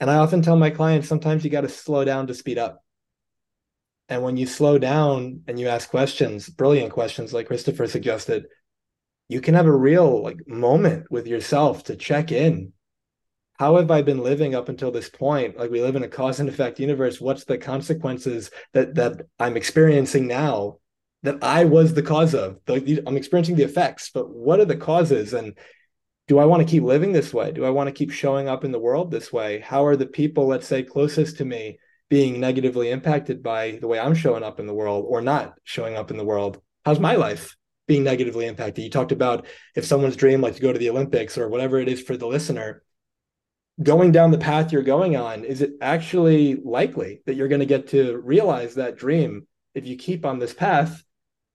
and 0.02 0.10
I 0.10 0.16
often 0.16 0.42
tell 0.42 0.56
my 0.56 0.70
clients 0.70 1.06
sometimes 1.06 1.44
you 1.44 1.50
got 1.50 1.60
to 1.60 1.68
slow 1.68 2.04
down 2.04 2.26
to 2.26 2.34
speed 2.34 2.58
up. 2.58 2.82
And 4.08 4.24
when 4.24 4.36
you 4.36 4.46
slow 4.46 4.76
down 4.76 5.42
and 5.46 5.60
you 5.60 5.68
ask 5.68 5.88
questions, 5.88 6.48
brilliant 6.48 6.92
questions 6.92 7.32
like 7.32 7.46
Christopher 7.46 7.86
suggested, 7.86 8.46
you 9.28 9.40
can 9.40 9.54
have 9.54 9.66
a 9.66 9.72
real 9.72 10.20
like 10.20 10.48
moment 10.48 11.06
with 11.08 11.28
yourself 11.28 11.84
to 11.84 11.94
check 11.94 12.32
in. 12.32 12.72
How 13.60 13.76
have 13.76 13.92
I 13.92 14.02
been 14.02 14.18
living 14.18 14.56
up 14.56 14.68
until 14.68 14.90
this 14.90 15.08
point? 15.08 15.56
Like 15.56 15.70
we 15.70 15.80
live 15.80 15.94
in 15.94 16.02
a 16.02 16.08
cause 16.08 16.40
and 16.40 16.48
effect 16.48 16.80
universe. 16.80 17.20
What's 17.20 17.44
the 17.44 17.56
consequences 17.56 18.50
that 18.72 18.96
that 18.96 19.26
I'm 19.38 19.56
experiencing 19.56 20.26
now 20.26 20.78
that 21.22 21.44
I 21.44 21.64
was 21.64 21.94
the 21.94 22.02
cause 22.02 22.34
of? 22.34 22.58
I'm 22.66 23.16
experiencing 23.16 23.54
the 23.54 23.62
effects, 23.62 24.10
but 24.12 24.28
what 24.28 24.58
are 24.58 24.64
the 24.64 24.76
causes? 24.76 25.32
And 25.32 25.56
do 26.28 26.38
I 26.38 26.44
want 26.44 26.62
to 26.62 26.70
keep 26.70 26.84
living 26.84 27.12
this 27.12 27.34
way? 27.34 27.52
Do 27.52 27.64
I 27.64 27.70
want 27.70 27.88
to 27.88 27.92
keep 27.92 28.10
showing 28.10 28.48
up 28.48 28.64
in 28.64 28.72
the 28.72 28.78
world 28.78 29.10
this 29.10 29.32
way? 29.32 29.60
How 29.60 29.84
are 29.84 29.96
the 29.96 30.06
people, 30.06 30.46
let's 30.46 30.66
say, 30.66 30.82
closest 30.82 31.38
to 31.38 31.44
me 31.44 31.78
being 32.08 32.40
negatively 32.40 32.90
impacted 32.90 33.42
by 33.42 33.78
the 33.80 33.88
way 33.88 33.98
I'm 33.98 34.14
showing 34.14 34.44
up 34.44 34.60
in 34.60 34.66
the 34.66 34.74
world 34.74 35.04
or 35.08 35.20
not 35.20 35.54
showing 35.64 35.96
up 35.96 36.10
in 36.10 36.16
the 36.16 36.24
world? 36.24 36.60
How's 36.84 37.00
my 37.00 37.16
life 37.16 37.56
being 37.88 38.04
negatively 38.04 38.46
impacted? 38.46 38.84
You 38.84 38.90
talked 38.90 39.12
about 39.12 39.46
if 39.74 39.84
someone's 39.84 40.16
dream, 40.16 40.40
like 40.40 40.54
to 40.54 40.62
go 40.62 40.72
to 40.72 40.78
the 40.78 40.90
Olympics 40.90 41.36
or 41.36 41.48
whatever 41.48 41.78
it 41.78 41.88
is 41.88 42.00
for 42.00 42.16
the 42.16 42.26
listener, 42.26 42.82
going 43.82 44.12
down 44.12 44.30
the 44.30 44.38
path 44.38 44.70
you're 44.70 44.82
going 44.82 45.16
on, 45.16 45.44
is 45.44 45.60
it 45.60 45.72
actually 45.80 46.54
likely 46.54 47.22
that 47.26 47.34
you're 47.34 47.48
going 47.48 47.60
to 47.60 47.66
get 47.66 47.88
to 47.88 48.18
realize 48.18 48.76
that 48.76 48.96
dream 48.96 49.46
if 49.74 49.86
you 49.86 49.96
keep 49.96 50.24
on 50.24 50.38
this 50.38 50.54
path? 50.54 51.02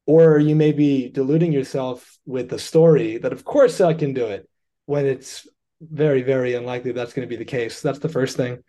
Or 0.06 0.40
you 0.40 0.56
may 0.56 0.72
be 0.72 1.10
deluding 1.10 1.52
yourself 1.52 2.18
with 2.26 2.50
the 2.50 2.60
story 2.60 3.18
that, 3.18 3.34
of 3.34 3.44
course, 3.44 3.82
I 3.82 3.94
can 3.94 4.14
do 4.14 4.26
it 4.26 4.48
when 4.88 5.06
it's 5.06 5.46
very, 5.82 6.24
very 6.24 6.56
unlikely 6.56 6.94
that's 6.94 7.14
going 7.14 7.28
to 7.28 7.30
be 7.30 7.36
the 7.36 7.46
case. 7.46 7.82
That's 7.82 8.00
the 8.00 8.10
first 8.10 8.36
thing. 8.36 8.64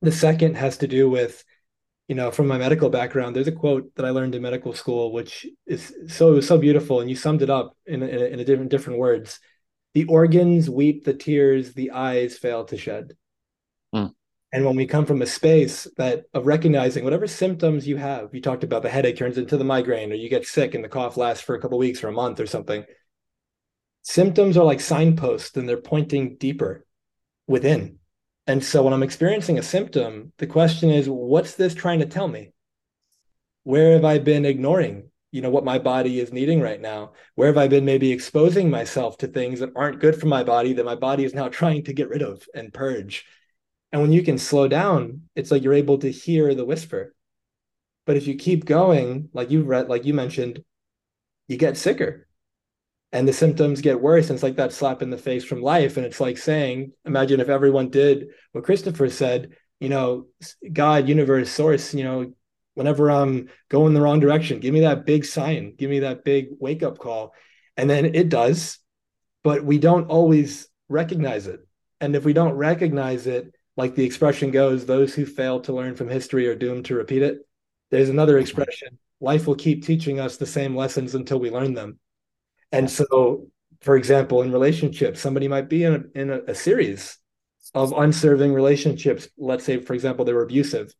The 0.00 0.12
second 0.12 0.56
has 0.56 0.78
to 0.78 0.86
do 0.86 1.10
with, 1.10 1.44
you 2.08 2.14
know, 2.14 2.30
from 2.30 2.46
my 2.46 2.58
medical 2.58 2.88
background, 2.88 3.34
there's 3.34 3.48
a 3.48 3.52
quote 3.52 3.94
that 3.96 4.06
I 4.06 4.10
learned 4.10 4.34
in 4.34 4.42
medical 4.42 4.72
school, 4.72 5.12
which 5.12 5.44
is 5.66 5.92
so 6.06 6.40
so 6.40 6.58
beautiful, 6.58 7.00
and 7.00 7.10
you 7.10 7.16
summed 7.16 7.42
it 7.42 7.50
up 7.50 7.76
in 7.86 8.02
in, 8.02 8.32
in 8.32 8.40
a 8.40 8.44
different 8.44 8.70
different 8.70 9.00
words. 9.00 9.40
The 9.94 10.04
organs 10.04 10.70
weep 10.70 11.04
the 11.04 11.14
tears 11.14 11.74
the 11.74 11.90
eyes 11.90 12.38
fail 12.38 12.64
to 12.66 12.76
shed. 12.76 13.16
Mm. 13.94 14.12
And 14.52 14.64
when 14.64 14.76
we 14.76 14.86
come 14.86 15.06
from 15.06 15.22
a 15.22 15.26
space 15.26 15.88
that 15.96 16.26
of 16.34 16.46
recognizing 16.46 17.02
whatever 17.02 17.26
symptoms 17.26 17.88
you 17.88 17.96
have, 17.96 18.32
you 18.32 18.40
talked 18.40 18.62
about 18.62 18.82
the 18.82 18.90
headache 18.90 19.16
turns 19.16 19.38
into 19.38 19.56
the 19.56 19.64
migraine, 19.64 20.12
or 20.12 20.14
you 20.14 20.28
get 20.28 20.46
sick 20.46 20.74
and 20.74 20.84
the 20.84 20.88
cough 20.88 21.16
lasts 21.16 21.42
for 21.42 21.56
a 21.56 21.60
couple 21.60 21.78
weeks 21.78 22.04
or 22.04 22.08
a 22.08 22.12
month 22.12 22.38
or 22.38 22.46
something 22.46 22.84
symptoms 24.06 24.56
are 24.56 24.64
like 24.64 24.80
signposts 24.80 25.56
and 25.56 25.68
they're 25.68 25.76
pointing 25.76 26.36
deeper 26.36 26.86
within. 27.48 27.98
And 28.46 28.64
so 28.64 28.84
when 28.84 28.92
I'm 28.92 29.02
experiencing 29.02 29.58
a 29.58 29.64
symptom, 29.64 30.32
the 30.38 30.46
question 30.46 30.90
is, 30.90 31.08
what's 31.08 31.56
this 31.56 31.74
trying 31.74 31.98
to 31.98 32.06
tell 32.06 32.28
me? 32.28 32.52
Where 33.64 33.94
have 33.94 34.04
I 34.04 34.18
been 34.18 34.44
ignoring, 34.44 35.10
you 35.32 35.42
know, 35.42 35.50
what 35.50 35.64
my 35.64 35.80
body 35.80 36.20
is 36.20 36.32
needing 36.32 36.60
right 36.60 36.80
now? 36.80 37.14
Where 37.34 37.48
have 37.48 37.58
I 37.58 37.66
been 37.66 37.84
maybe 37.84 38.12
exposing 38.12 38.70
myself 38.70 39.18
to 39.18 39.26
things 39.26 39.58
that 39.58 39.72
aren't 39.74 39.98
good 39.98 40.20
for 40.20 40.26
my 40.26 40.44
body 40.44 40.74
that 40.74 40.84
my 40.84 40.94
body 40.94 41.24
is 41.24 41.34
now 41.34 41.48
trying 41.48 41.82
to 41.84 41.92
get 41.92 42.08
rid 42.08 42.22
of 42.22 42.46
and 42.54 42.72
purge? 42.72 43.26
And 43.90 44.00
when 44.00 44.12
you 44.12 44.22
can 44.22 44.38
slow 44.38 44.68
down, 44.68 45.22
it's 45.34 45.50
like 45.50 45.64
you're 45.64 45.74
able 45.74 45.98
to 45.98 46.12
hear 46.12 46.54
the 46.54 46.64
whisper. 46.64 47.12
But 48.04 48.16
if 48.16 48.28
you 48.28 48.36
keep 48.36 48.66
going, 48.66 49.30
like 49.32 49.50
you 49.50 49.64
read, 49.64 49.88
like 49.88 50.04
you 50.04 50.14
mentioned, 50.14 50.62
you 51.48 51.56
get 51.56 51.76
sicker 51.76 52.25
and 53.12 53.26
the 53.26 53.32
symptoms 53.32 53.80
get 53.80 54.00
worse. 54.00 54.28
And 54.28 54.36
it's 54.36 54.42
like 54.42 54.56
that 54.56 54.72
slap 54.72 55.02
in 55.02 55.10
the 55.10 55.18
face 55.18 55.44
from 55.44 55.62
life. 55.62 55.96
And 55.96 56.04
it's 56.04 56.20
like 56.20 56.38
saying, 56.38 56.92
imagine 57.04 57.40
if 57.40 57.48
everyone 57.48 57.90
did 57.90 58.28
what 58.52 58.64
Christopher 58.64 59.08
said, 59.08 59.50
you 59.80 59.88
know, 59.88 60.26
God, 60.72 61.08
universe, 61.08 61.50
source, 61.50 61.94
you 61.94 62.04
know, 62.04 62.32
whenever 62.74 63.10
I'm 63.10 63.48
going 63.68 63.94
the 63.94 64.00
wrong 64.00 64.20
direction, 64.20 64.60
give 64.60 64.74
me 64.74 64.80
that 64.80 65.06
big 65.06 65.24
sign, 65.24 65.74
give 65.76 65.90
me 65.90 66.00
that 66.00 66.24
big 66.24 66.48
wake 66.58 66.82
up 66.82 66.98
call. 66.98 67.34
And 67.76 67.88
then 67.88 68.14
it 68.14 68.28
does, 68.28 68.78
but 69.42 69.64
we 69.64 69.78
don't 69.78 70.08
always 70.08 70.68
recognize 70.88 71.46
it. 71.46 71.60
And 72.00 72.16
if 72.16 72.24
we 72.24 72.32
don't 72.32 72.54
recognize 72.54 73.26
it, 73.26 73.54
like 73.76 73.94
the 73.94 74.04
expression 74.04 74.50
goes, 74.50 74.84
those 74.84 75.14
who 75.14 75.26
fail 75.26 75.60
to 75.60 75.72
learn 75.72 75.94
from 75.94 76.08
history 76.08 76.48
are 76.48 76.54
doomed 76.54 76.86
to 76.86 76.94
repeat 76.94 77.22
it. 77.22 77.38
There's 77.90 78.08
another 78.08 78.34
mm-hmm. 78.34 78.42
expression 78.42 78.98
life 79.20 79.46
will 79.46 79.54
keep 79.54 79.84
teaching 79.84 80.20
us 80.20 80.36
the 80.36 80.46
same 80.46 80.76
lessons 80.76 81.14
until 81.14 81.40
we 81.40 81.50
learn 81.50 81.74
them. 81.74 81.98
And 82.72 82.90
so, 82.90 83.48
for 83.80 83.96
example, 83.96 84.42
in 84.42 84.52
relationships, 84.52 85.20
somebody 85.20 85.48
might 85.48 85.68
be 85.68 85.84
in 85.84 85.94
a, 85.94 86.20
in 86.20 86.30
a, 86.30 86.40
a 86.48 86.54
series 86.54 87.18
of 87.74 87.92
unserving 87.92 88.52
relationships. 88.52 89.28
Let's 89.38 89.64
say, 89.64 89.80
for 89.80 89.94
example, 89.94 90.24
they 90.24 90.32
were 90.32 90.42
abusive. 90.42 90.94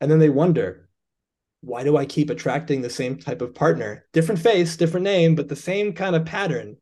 And 0.00 0.10
then 0.10 0.18
they 0.18 0.30
wonder, 0.30 0.88
why 1.60 1.84
do 1.84 1.96
I 1.96 2.06
keep 2.06 2.30
attracting 2.30 2.80
the 2.80 2.90
same 2.90 3.18
type 3.18 3.42
of 3.42 3.54
partner? 3.54 4.06
Different 4.12 4.40
face, 4.40 4.76
different 4.76 5.04
name, 5.04 5.34
but 5.34 5.48
the 5.48 5.56
same 5.56 5.92
kind 5.92 6.16
of 6.16 6.24
pattern. 6.24 6.76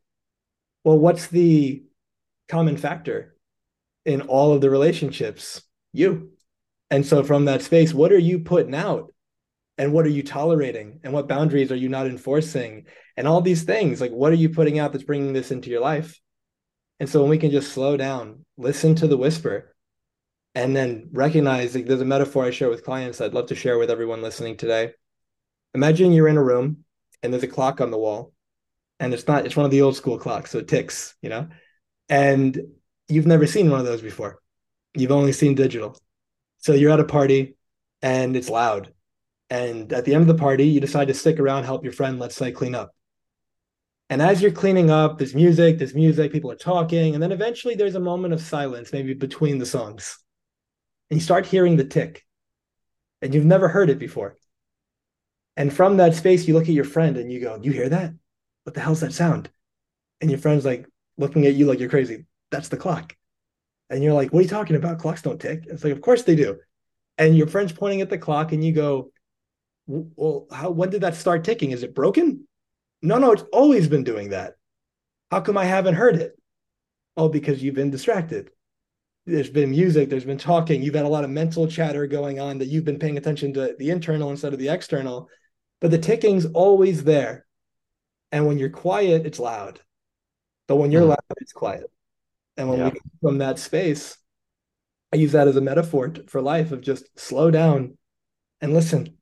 Well, 0.85 0.99
what's 0.99 1.27
the 1.27 1.83
common 2.49 2.77
factor 2.77 3.37
in 4.05 4.23
all 4.23 4.53
of 4.53 4.61
the 4.61 4.71
relationships? 4.71 5.63
You. 5.93 6.31
And 6.91 7.05
so, 7.05 7.25
from 7.25 7.47
that 7.47 7.63
space, 7.63 7.93
what 7.93 8.13
are 8.13 8.19
you 8.19 8.39
putting 8.39 8.75
out? 8.75 9.13
And 9.77 9.93
what 9.93 10.07
are 10.07 10.11
you 10.11 10.23
tolerating? 10.23 11.01
And 11.05 11.13
what 11.13 11.29
boundaries 11.29 11.71
are 11.71 11.77
you 11.77 11.89
not 11.89 12.07
enforcing? 12.07 12.87
And 13.19 13.27
all 13.27 13.41
these 13.41 13.65
things 13.65 14.01
like 14.01 14.13
what 14.13 14.31
are 14.31 14.37
you 14.37 14.49
putting 14.49 14.79
out 14.79 14.93
that's 14.93 15.05
bringing 15.05 15.33
this 15.33 15.51
into 15.51 15.71
your 15.71 15.81
life? 15.81 16.21
And 17.01 17.09
so 17.09 17.21
when 17.21 17.31
we 17.31 17.39
can 17.39 17.51
just 17.51 17.73
slow 17.73 17.97
down 17.97 18.45
listen 18.57 18.95
to 18.95 19.09
the 19.09 19.17
whisper 19.17 19.75
and 20.55 20.75
then 20.75 21.11
recognize 21.13 21.75
like 21.75 21.87
there's 21.87 22.01
a 22.01 22.05
metaphor 22.05 22.45
i 22.45 22.51
share 22.51 22.71
with 22.71 22.85
clients 22.85 23.21
i'd 23.21 23.35
love 23.35 23.47
to 23.47 23.55
share 23.55 23.77
with 23.77 23.91
everyone 23.91 24.23
listening 24.23 24.57
today. 24.57 24.93
Imagine 25.75 26.13
you're 26.13 26.29
in 26.29 26.37
a 26.37 26.43
room 26.43 26.85
and 27.23 27.33
there's 27.33 27.43
a 27.43 27.49
clock 27.49 27.81
on 27.81 27.91
the 27.91 27.99
wall 27.99 28.33
and 29.01 29.13
it's 29.13 29.27
not 29.27 29.45
it's 29.45 29.57
one 29.57 29.67
of 29.67 29.73
the 29.73 29.83
old 29.83 29.97
school 29.97 30.17
clocks 30.17 30.53
so 30.53 30.59
it 30.59 30.69
ticks 30.69 31.17
you 31.21 31.29
know? 31.29 31.49
And 32.09 32.57
you've 33.09 33.27
never 33.27 33.49
seen 33.49 33.69
one 33.69 33.81
of 33.81 33.87
those 33.87 34.01
before. 34.01 34.39
You've 34.95 35.13
only 35.13 35.33
seen 35.33 35.57
digital. 35.57 35.99
So 36.59 36.73
you're 36.73 36.93
at 36.93 37.01
a 37.01 37.05
party 37.05 37.57
and 38.01 38.37
it's 38.37 38.49
loud. 38.49 38.93
And 39.51 39.93
at 39.93 40.05
the 40.05 40.15
end 40.15 40.23
of 40.23 40.29
the 40.29 40.41
party 40.41 40.69
you 40.69 40.81
decide 40.81 41.09
to 41.09 41.15
stick 41.15 41.41
around 41.41 41.65
help 41.65 41.83
your 41.83 41.93
friend 41.93 42.21
let's 42.21 42.37
say 42.37 42.53
clean 42.53 42.77
up 42.77 42.93
and 44.11 44.23
as 44.23 44.41
you're 44.41 44.51
cleaning 44.51 44.91
up, 44.91 45.19
there's 45.19 45.35
music, 45.35 45.79
there's 45.79 45.95
music, 45.95 46.33
people 46.33 46.51
are 46.51 46.57
talking. 46.57 47.15
And 47.15 47.23
then 47.23 47.33
eventually 47.33 47.75
there's 47.75 47.95
a 47.95 48.01
moment 48.01 48.35
of 48.35 48.41
silence, 48.41 48.93
maybe 48.93 49.15
between 49.15 49.59
the 49.59 49.67
songs. 49.67 50.19
And 51.11 51.19
you 51.19 51.25
start 51.25 51.47
hearing 51.47 51.77
the 51.77 51.85
tick. 51.85 52.25
And 53.21 53.35
you've 53.35 53.45
never 53.45 53.69
heard 53.69 53.91
it 53.91 53.99
before. 53.99 54.37
And 55.57 55.73
from 55.73 55.97
that 55.97 56.15
space, 56.15 56.47
you 56.47 56.55
look 56.55 56.69
at 56.69 56.75
your 56.75 56.85
friend 56.85 57.17
and 57.17 57.33
you 57.33 57.41
go, 57.41 57.59
You 57.61 57.73
hear 57.73 57.89
that? 57.89 58.13
What 58.63 58.75
the 58.75 58.81
hell's 58.81 59.01
that 59.01 59.13
sound? 59.13 59.51
And 60.21 60.31
your 60.31 60.39
friend's 60.39 60.65
like, 60.65 60.87
looking 61.19 61.47
at 61.47 61.55
you 61.55 61.67
like 61.67 61.81
you're 61.81 61.91
crazy. 61.91 62.25
That's 62.51 62.69
the 62.69 62.77
clock. 62.77 63.15
And 63.91 64.03
you're 64.03 64.15
like, 64.15 64.33
what 64.33 64.41
are 64.41 64.43
you 64.43 64.49
talking 64.49 64.77
about? 64.77 64.99
Clocks 64.99 65.23
don't 65.23 65.41
tick. 65.41 65.65
It's 65.67 65.85
like, 65.85 65.93
of 65.93 66.01
course 66.01 66.23
they 66.23 66.37
do. 66.37 66.59
And 67.19 67.37
your 67.37 67.49
friend's 67.49 67.73
pointing 67.73 68.01
at 68.01 68.11
the 68.11 68.19
clock 68.19 68.53
and 68.53 68.65
you 68.65 68.73
go, 68.73 69.11
well, 69.87 70.47
how 70.53 70.71
when 70.71 70.91
did 70.91 71.01
that 71.01 71.17
start 71.17 71.45
ticking? 71.45 71.73
Is 71.73 71.83
it 71.83 71.95
broken? 71.95 72.47
No, 73.03 73.19
no, 73.19 73.33
it's 73.33 73.45
always 73.53 73.89
been 73.89 74.05
doing 74.05 74.31
that. 74.31 74.55
How 75.31 75.41
come 75.41 75.57
I 75.57 75.65
haven't 75.65 75.95
heard 75.95 76.17
it? 76.17 76.39
Oh, 77.17 77.29
because 77.29 77.63
you've 77.63 77.75
been 77.75 77.91
distracted. 77.91 78.51
There's 79.27 79.51
been 79.51 79.71
music, 79.71 80.09
there's 80.09 80.25
been 80.25 80.39
talking, 80.39 80.83
you've 80.83 80.95
had 80.95 81.05
a 81.05 81.09
lot 81.09 81.25
of 81.25 81.31
mental 81.31 81.67
chatter 81.67 82.07
going 82.07 82.41
on 82.41 82.59
that 82.59 82.69
you've 82.69 82.87
been 82.87 82.99
paying 82.99 83.19
attention 83.19 83.53
to 83.55 83.77
the 83.79 83.91
internal 83.91 84.31
instead 84.31 84.55
of 84.55 84.59
the 84.59 84.71
external. 84.71 85.29
But 85.81 85.91
the 85.91 85.99
ticking's 85.99 86.47
always 86.47 87.05
there. 87.05 87.45
And 88.33 88.47
when 88.47 88.59
you're 88.59 88.71
quiet, 88.71 89.27
it's 89.27 89.39
loud. 89.39 89.81
But 90.67 90.77
when 90.77 90.91
you're 90.91 91.03
mm. 91.03 91.09
loud, 91.09 91.19
it's 91.39 91.53
quiet. 91.53 91.91
And 92.57 92.69
when 92.69 92.79
yeah. 92.79 92.85
we 92.87 92.91
come 92.93 93.11
from 93.21 93.39
that 93.39 93.59
space, 93.59 94.17
I 95.13 95.17
use 95.17 95.33
that 95.33 95.49
as 95.49 95.57
a 95.57 95.61
metaphor 95.61 96.13
for 96.27 96.41
life 96.41 96.73
of 96.73 96.81
just 96.81 97.19
slow 97.19 97.51
down 97.51 97.97
and 98.61 98.75
listen. 98.75 99.17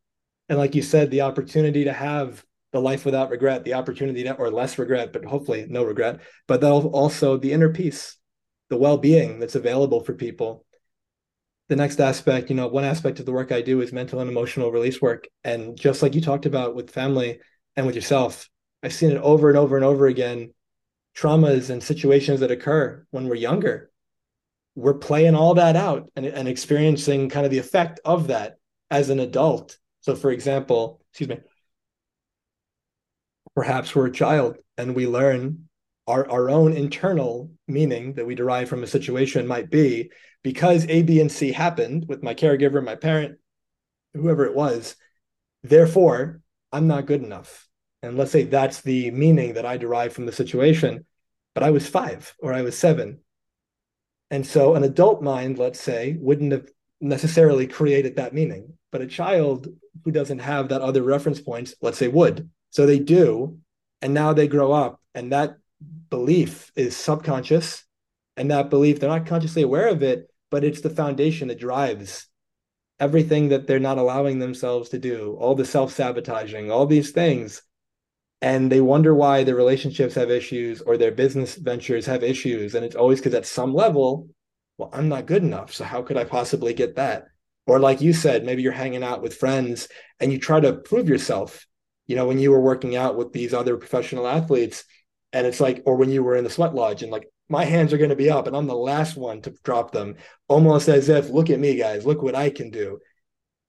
And 0.49 0.59
like 0.59 0.75
you 0.75 0.83
said, 0.83 1.11
the 1.11 1.23
opportunity 1.23 1.85
to 1.85 1.93
have 1.93 2.45
the 2.73 2.81
life 2.81 3.05
without 3.05 3.31
regret, 3.31 3.65
the 3.65 3.75
opportunity 3.75 4.23
to, 4.25 4.35
or 4.35 4.51
less 4.51 4.79
regret, 4.79 5.13
but 5.13 5.25
hopefully 5.25 5.67
no 5.69 5.85
regret, 5.85 6.21
but 6.47 6.63
also 6.63 7.37
the 7.37 7.53
inner 7.53 7.73
peace, 7.73 8.17
the 8.69 8.77
well-being 8.77 9.39
that's 9.39 9.55
available 9.55 10.03
for 10.03 10.15
people. 10.15 10.65
The 11.69 11.77
next 11.77 12.01
aspect, 12.01 12.51
you 12.51 12.57
know, 12.57 12.69
one 12.69 12.85
aspect 12.85 13.19
of 13.19 13.27
the 13.27 13.33
work 13.33 13.51
I 13.51 13.61
do 13.61 13.81
is 13.81 13.93
mental 13.93 14.21
and 14.21 14.31
emotional 14.31 14.71
release 14.71 15.03
work. 15.03 15.27
And 15.43 15.77
just 15.77 16.03
like 16.03 16.15
you 16.15 16.21
talked 16.21 16.47
about 16.47 16.75
with 16.75 16.91
family 16.91 17.41
and 17.75 17.87
with 17.87 17.95
yourself, 17.95 18.49
I've 18.83 18.93
seen 18.93 19.11
it 19.11 19.19
over 19.19 19.49
and 19.49 19.59
over 19.59 19.77
and 19.77 19.85
over 19.85 20.07
again. 20.07 20.53
Traumas 21.17 21.71
and 21.71 21.83
situations 21.83 22.41
that 22.41 22.51
occur 22.51 23.07
when 23.11 23.27
we're 23.27 23.37
younger. 23.37 23.91
We're 24.75 24.95
playing 24.95 25.35
all 25.35 25.55
that 25.55 25.75
out 25.75 26.11
and, 26.15 26.27
and 26.27 26.47
experiencing 26.47 27.31
kind 27.31 27.47
of 27.47 27.51
the 27.51 27.59
effect 27.59 27.99
of 28.05 28.27
that 28.27 28.59
as 28.91 29.09
an 29.09 29.19
adult. 29.19 29.79
So, 30.03 30.15
for 30.15 30.31
example, 30.31 31.01
excuse 31.11 31.31
me, 31.31 31.39
perhaps 33.57 33.95
we're 33.95 34.07
a 34.07 34.13
child 34.13 34.59
and 34.77 34.95
we 34.95 35.07
learn 35.07 35.67
our, 36.07 36.31
our 36.31 36.51
own 36.51 36.75
internal 36.75 37.51
meaning 37.67 38.13
that 38.13 38.27
we 38.27 38.35
derive 38.35 38.69
from 38.69 38.85
a 38.85 38.87
situation 38.87 39.47
might 39.47 39.71
be 39.71 40.11
because 40.45 40.87
A, 40.89 41.03
B, 41.03 41.21
and 41.21 41.33
C 41.33 41.51
happened 41.51 42.05
with 42.07 42.23
my 42.23 42.35
caregiver, 42.35 42.85
my 42.85 42.95
parent, 42.95 43.39
whoever 44.15 44.45
it 44.45 44.55
was. 44.55 44.95
Therefore, 45.65 46.41
I'm 46.71 46.87
not 46.87 47.07
good 47.07 47.25
enough. 47.25 47.67
And 48.03 48.17
let's 48.17 48.31
say 48.31 48.45
that's 48.45 48.83
the 48.83 49.11
meaning 49.11 49.55
that 49.55 49.67
I 49.67 49.79
derive 49.79 50.13
from 50.13 50.27
the 50.27 50.33
situation, 50.33 51.07
but 51.55 51.65
I 51.65 51.71
was 51.71 51.89
five 51.89 52.35
or 52.39 52.53
I 52.53 52.63
was 52.63 52.79
seven. 52.79 53.21
And 54.31 54.47
so 54.47 54.75
an 54.75 54.85
adult 54.85 55.23
mind, 55.23 55.59
let's 55.59 55.81
say, 55.81 56.17
wouldn't 56.21 56.53
have 56.53 56.69
necessarily 57.01 57.67
created 57.67 58.17
that 58.17 58.35
meaning, 58.35 58.75
but 58.93 59.01
a 59.01 59.07
child 59.07 59.67
who 60.05 60.11
doesn't 60.11 60.41
have 60.41 60.69
that 60.69 60.83
other 60.83 61.03
reference 61.03 61.41
points, 61.41 61.75
let's 61.81 61.99
say, 61.99 62.09
would. 62.09 62.51
So 62.71 62.87
they 62.87 62.99
do. 62.99 63.59
And 64.03 64.13
now 64.13 64.33
they 64.33 64.47
grow 64.47 64.73
up, 64.73 65.01
and 65.15 65.33
that 65.33 65.57
belief 66.11 66.71
is 66.77 66.97
subconscious. 66.97 67.85
And 68.37 68.51
that 68.51 68.69
belief, 68.69 69.01
they're 69.01 69.09
not 69.09 69.27
consciously 69.27 69.63
aware 69.63 69.89
of 69.89 70.03
it, 70.03 70.31
but 70.51 70.65
it's 70.65 70.83
the 70.83 70.91
foundation 70.91 71.49
that 71.49 71.59
drives 71.59 72.29
everything 72.99 73.49
that 73.49 73.67
they're 73.67 73.79
not 73.79 73.99
allowing 73.99 74.39
themselves 74.39 74.91
to 74.91 74.99
do, 74.99 75.37
all 75.41 75.55
the 75.55 75.65
self 75.65 75.93
sabotaging, 75.93 76.71
all 76.71 76.87
these 76.87 77.11
things. 77.11 77.63
And 78.43 78.71
they 78.71 78.81
wonder 78.81 79.15
why 79.15 79.45
their 79.45 79.55
relationships 79.55 80.15
have 80.15 80.31
issues 80.31 80.83
or 80.83 80.97
their 80.97 81.11
business 81.11 81.55
ventures 81.55 82.07
have 82.07 82.23
issues. 82.23 82.75
And 82.75 82.85
it's 82.85 82.95
always 82.97 83.19
because 83.19 83.35
at 83.35 83.47
some 83.47 83.75
level, 83.75 84.29
well, 84.77 84.91
I'm 84.93 85.09
not 85.09 85.27
good 85.27 85.43
enough. 85.43 85.73
So 85.73 85.85
how 85.85 86.03
could 86.03 86.19
I 86.19 86.25
possibly 86.25 86.75
get 86.75 86.97
that? 86.97 87.29
Or 87.67 87.81
like 87.81 88.01
you 88.01 88.13
said, 88.13 88.45
maybe 88.45 88.63
you're 88.63 88.73
hanging 88.73 89.03
out 89.03 89.23
with 89.23 89.35
friends 89.37 89.89
and 90.21 90.31
you 90.31 90.39
try 90.39 90.61
to 90.61 90.75
prove 90.75 91.09
yourself 91.09 91.67
you 92.07 92.17
know, 92.17 92.27
when 92.27 92.39
you 92.39 92.51
were 92.51 92.61
working 92.61 92.97
out 92.97 93.17
with 93.17 93.33
these 93.33 93.53
other 93.55 93.77
professional 93.77 94.27
athletes, 94.27 94.85
and 95.33 95.47
it's 95.47 95.61
like, 95.61 95.83
or 95.87 95.97
when 95.97 96.11
you 96.11 96.23
were 96.23 96.37
in 96.37 96.45
the 96.45 96.51
sweat 96.51 96.75
lodge 96.75 97.03
and 97.03 97.13
like, 97.13 97.29
my 97.49 97.65
hands 97.65 97.93
are 97.93 97.99
going 97.99 98.11
to 98.11 98.17
be 98.17 98.31
up 98.31 98.47
and 98.47 98.57
I'm 98.57 98.67
the 98.67 98.75
last 98.75 99.17
one 99.17 99.41
to 99.43 99.55
drop 99.63 99.93
them, 99.93 100.17
almost 100.49 100.89
as 100.89 101.09
if, 101.09 101.31
look 101.31 101.51
at 101.51 101.61
me, 101.61 101.77
guys, 101.77 102.07
look 102.07 102.23
what 102.23 102.35
I 102.35 102.51
can 102.51 102.71
do. 102.71 102.99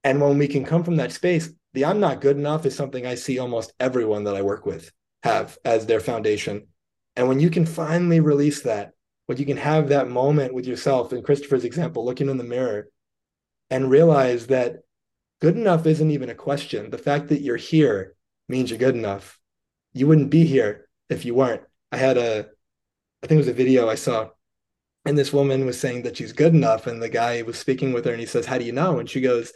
And 0.04 0.22
when 0.22 0.38
we 0.38 0.48
can 0.48 0.66
come 0.66 0.84
from 0.84 0.96
that 0.98 1.12
space, 1.12 1.50
the 1.74 1.86
I'm 1.86 2.00
not 2.00 2.22
good 2.22 2.38
enough 2.38 2.66
is 2.66 2.76
something 2.76 3.06
I 3.06 3.16
see 3.16 3.40
almost 3.40 3.74
everyone 3.80 4.24
that 4.24 4.36
I 4.36 4.42
work 4.42 4.66
with 4.66 4.92
have 5.24 5.58
as 5.66 5.86
their 5.86 6.00
foundation. 6.00 6.68
And 7.16 7.28
when 7.28 7.40
you 7.40 7.50
can 7.50 7.66
finally 7.66 8.20
release 8.20 8.62
that, 8.62 8.94
when 9.26 9.38
you 9.38 9.46
can 9.46 9.58
have 9.58 9.90
that 9.90 10.10
moment 10.10 10.54
with 10.54 10.66
yourself, 10.66 11.12
in 11.12 11.22
Christopher's 11.22 11.66
example, 11.66 12.06
looking 12.06 12.30
in 12.30 12.38
the 12.38 12.44
mirror 12.44 12.88
and 13.70 13.92
realize 13.92 14.48
that 14.48 14.78
good 15.42 15.58
enough 15.58 15.86
isn't 15.86 16.12
even 16.12 16.30
a 16.30 16.36
question. 16.36 16.90
The 16.90 16.98
fact 16.98 17.28
that 17.28 17.42
you're 17.42 17.58
here 17.58 18.16
means 18.48 18.70
you're 18.70 18.80
good 18.80 18.96
enough. 18.96 19.40
You 19.94 20.08
wouldn't 20.08 20.30
be 20.30 20.46
here 20.46 20.88
if 21.10 21.26
you 21.26 21.34
weren't. 21.34 21.64
I 21.92 21.98
had 21.98 22.18
a, 22.18 22.48
I 23.24 23.28
think 23.28 23.38
it 23.38 23.46
was 23.46 23.48
a 23.48 23.54
video 23.54 23.90
I 23.90 23.96
saw, 23.96 24.30
and 25.06 25.18
this 25.18 25.34
woman 25.34 25.66
was 25.66 25.80
saying 25.80 26.04
that 26.04 26.18
she's 26.18 26.34
good 26.34 26.54
enough, 26.54 26.88
and 26.88 27.02
the 27.02 27.10
guy 27.10 27.42
was 27.42 27.58
speaking 27.58 27.94
with 27.94 28.06
her, 28.06 28.12
and 28.12 28.20
he 28.20 28.26
says, 28.26 28.46
"How 28.46 28.58
do 28.58 28.66
you 28.66 28.74
know?" 28.74 29.00
And 29.00 29.10
she 29.10 29.22
goes, 29.22 29.54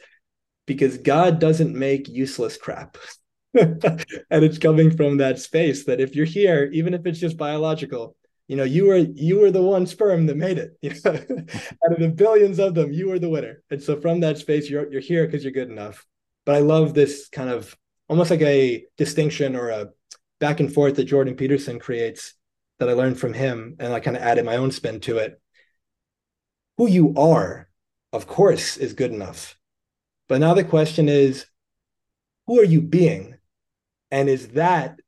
"Because 0.66 0.98
God 0.98 1.40
doesn't 1.40 1.76
make 1.76 2.08
useless 2.08 2.58
crap." 2.58 2.98
and 3.54 3.76
it's 4.30 4.58
coming 4.58 4.96
from 4.96 5.18
that 5.18 5.40
space 5.40 5.86
that 5.86 6.00
if 6.00 6.16
you're 6.16 6.26
here, 6.26 6.70
even 6.72 6.94
if 6.94 7.06
it's 7.06 7.20
just 7.20 7.36
biological, 7.38 8.16
you 8.48 8.56
know, 8.56 8.64
you 8.64 8.86
were 8.86 8.98
you 8.98 9.40
were 9.40 9.52
the 9.52 9.62
one 9.62 9.86
sperm 9.86 10.26
that 10.28 10.38
made 10.38 10.58
it. 10.58 10.78
You 10.82 10.94
know? 11.06 11.12
Out 11.86 11.94
of 11.94 12.00
the 12.00 12.14
billions 12.16 12.60
of 12.60 12.76
them, 12.76 12.92
you 12.92 13.10
were 13.10 13.20
the 13.20 13.30
winner. 13.30 13.64
And 13.70 13.82
so 13.82 14.00
from 14.00 14.22
that 14.22 14.38
space, 14.38 14.70
you're 14.70 14.92
you're 14.92 15.02
here 15.02 15.26
because 15.26 15.44
you're 15.44 15.54
good 15.54 15.70
enough. 15.70 16.06
But 16.46 16.56
I 16.56 16.60
love 16.60 16.94
this 16.94 17.30
kind 17.30 17.50
of 17.50 17.76
almost 18.12 18.30
like 18.30 18.42
a 18.42 18.84
distinction 18.98 19.56
or 19.56 19.70
a 19.70 19.88
back 20.42 20.60
and 20.60 20.74
forth 20.74 20.98
that 20.98 21.06
Jordan 21.06 21.34
Peterson 21.34 21.80
creates 21.80 22.34
that 22.78 22.90
I 22.90 22.94
learned 22.94 23.18
from 23.18 23.34
him, 23.34 23.78
and 23.80 23.94
I 23.94 24.02
kind 24.02 24.18
of 24.18 24.22
added 24.22 24.44
my 24.44 24.58
own 24.58 24.72
spin 24.72 25.00
to 25.02 25.20
it. 25.20 25.40
Who 26.78 26.90
you 26.90 27.14
are, 27.16 27.70
of 28.12 28.28
course, 28.28 28.76
is 28.76 28.92
good 28.92 29.14
enough. 29.14 29.56
But 30.28 30.42
now 30.42 30.54
the 30.54 30.66
question 30.66 31.08
is, 31.08 31.46
who 32.48 32.60
are 32.60 32.66
you 32.66 32.82
being? 32.82 33.38
And 34.12 34.28
is 34.28 34.50
that 34.50 35.00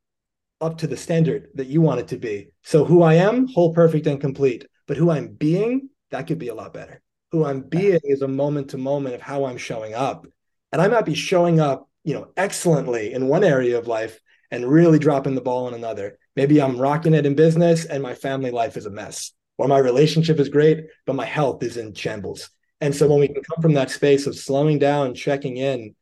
up 0.61 0.77
to 0.77 0.87
the 0.87 0.95
standard 0.95 1.49
that 1.55 1.67
you 1.67 1.81
want 1.81 1.99
it 1.99 2.07
to 2.09 2.17
be? 2.17 2.51
So 2.61 2.85
who 2.85 3.01
I 3.01 3.15
am, 3.15 3.49
whole, 3.49 3.73
perfect, 3.73 4.07
and 4.07 4.21
complete. 4.21 4.65
But 4.87 4.95
who 4.95 5.11
I'm 5.11 5.27
being, 5.27 5.89
that 6.11 6.27
could 6.27 6.39
be 6.39 6.47
a 6.47 6.55
lot 6.55 6.73
better. 6.73 7.01
Who 7.31 7.43
I'm 7.43 7.63
being 7.63 7.99
is 8.05 8.21
a 8.21 8.29
moment 8.29 8.69
to 8.69 8.77
moment 8.77 9.15
of 9.15 9.21
how 9.21 9.43
I'm 9.43 9.57
showing 9.57 9.93
up. 9.93 10.25
And 10.71 10.81
I 10.81 10.87
might 10.87 11.05
be 11.05 11.15
showing 11.15 11.59
up 11.59 11.89
you 12.03 12.13
know, 12.13 12.29
excellently 12.37 13.13
in 13.13 13.27
one 13.27 13.43
area 13.43 13.77
of 13.77 13.87
life 13.87 14.19
and 14.51 14.69
really 14.69 14.99
dropping 14.99 15.35
the 15.35 15.41
ball 15.41 15.67
in 15.67 15.73
another. 15.73 16.17
Maybe 16.35 16.61
I'm 16.61 16.77
rocking 16.77 17.13
it 17.13 17.25
in 17.25 17.35
business 17.35 17.85
and 17.85 18.03
my 18.03 18.13
family 18.13 18.51
life 18.51 18.77
is 18.77 18.85
a 18.85 18.91
mess, 18.91 19.31
or 19.57 19.67
my 19.67 19.79
relationship 19.79 20.39
is 20.39 20.49
great, 20.49 20.85
but 21.05 21.15
my 21.15 21.25
health 21.25 21.63
is 21.63 21.77
in 21.77 21.93
shambles. 21.93 22.49
And 22.81 22.93
so 22.93 23.07
when 23.07 23.19
we 23.19 23.27
can 23.27 23.41
come 23.43 23.61
from 23.61 23.73
that 23.73 23.91
space 23.91 24.27
of 24.27 24.35
slowing 24.35 24.79
down, 24.79 25.15
checking 25.15 25.57
in, 25.57 25.95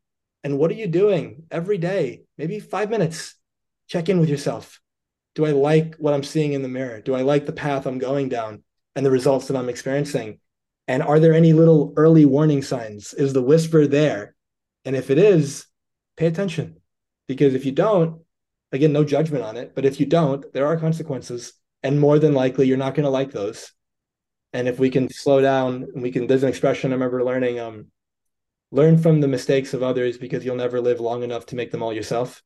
and 0.43 0.57
what 0.57 0.71
are 0.71 0.75
you 0.75 0.87
doing 0.87 1.43
every 1.51 1.77
day? 1.77 2.23
Maybe 2.37 2.59
five 2.59 2.89
minutes, 2.89 3.35
check 3.87 4.09
in 4.09 4.19
with 4.19 4.29
yourself. 4.29 4.81
Do 5.35 5.45
I 5.45 5.51
like 5.51 5.95
what 5.97 6.13
I'm 6.13 6.23
seeing 6.23 6.53
in 6.53 6.61
the 6.61 6.67
mirror? 6.67 6.99
Do 7.01 7.13
I 7.13 7.21
like 7.21 7.45
the 7.45 7.53
path 7.53 7.85
I'm 7.85 7.99
going 7.99 8.29
down 8.29 8.63
and 8.95 9.05
the 9.05 9.11
results 9.11 9.47
that 9.47 9.55
I'm 9.55 9.69
experiencing? 9.69 10.39
And 10.87 11.03
are 11.03 11.19
there 11.19 11.33
any 11.33 11.53
little 11.53 11.93
early 11.95 12.25
warning 12.25 12.63
signs? 12.63 13.13
Is 13.13 13.31
the 13.31 13.41
whisper 13.41 13.87
there? 13.87 14.35
And 14.83 14.95
if 14.95 15.09
it 15.09 15.17
is, 15.17 15.67
pay 16.21 16.27
attention 16.27 16.77
because 17.27 17.55
if 17.55 17.65
you 17.65 17.71
don't, 17.71 18.21
again, 18.71 18.93
no 18.93 19.03
judgment 19.03 19.43
on 19.43 19.57
it, 19.57 19.73
but 19.73 19.85
if 19.85 19.99
you 19.99 20.05
don't, 20.05 20.45
there 20.53 20.67
are 20.67 20.77
consequences. 20.77 21.53
And 21.81 21.99
more 21.99 22.19
than 22.19 22.35
likely, 22.35 22.67
you're 22.67 22.77
not 22.77 22.93
going 22.93 23.05
to 23.05 23.09
like 23.09 23.31
those. 23.31 23.71
And 24.53 24.67
if 24.67 24.77
we 24.77 24.91
can 24.91 25.09
slow 25.09 25.41
down, 25.41 25.87
we 25.95 26.11
can, 26.11 26.27
there's 26.27 26.43
an 26.43 26.49
expression 26.49 26.91
I 26.91 26.93
remember 26.93 27.23
learning, 27.23 27.59
um, 27.59 27.87
learn 28.69 28.99
from 28.99 29.19
the 29.19 29.27
mistakes 29.27 29.73
of 29.73 29.81
others 29.81 30.19
because 30.19 30.45
you'll 30.45 30.55
never 30.55 30.79
live 30.79 30.99
long 30.99 31.23
enough 31.23 31.47
to 31.47 31.55
make 31.55 31.71
them 31.71 31.81
all 31.81 31.91
yourself. 31.91 32.43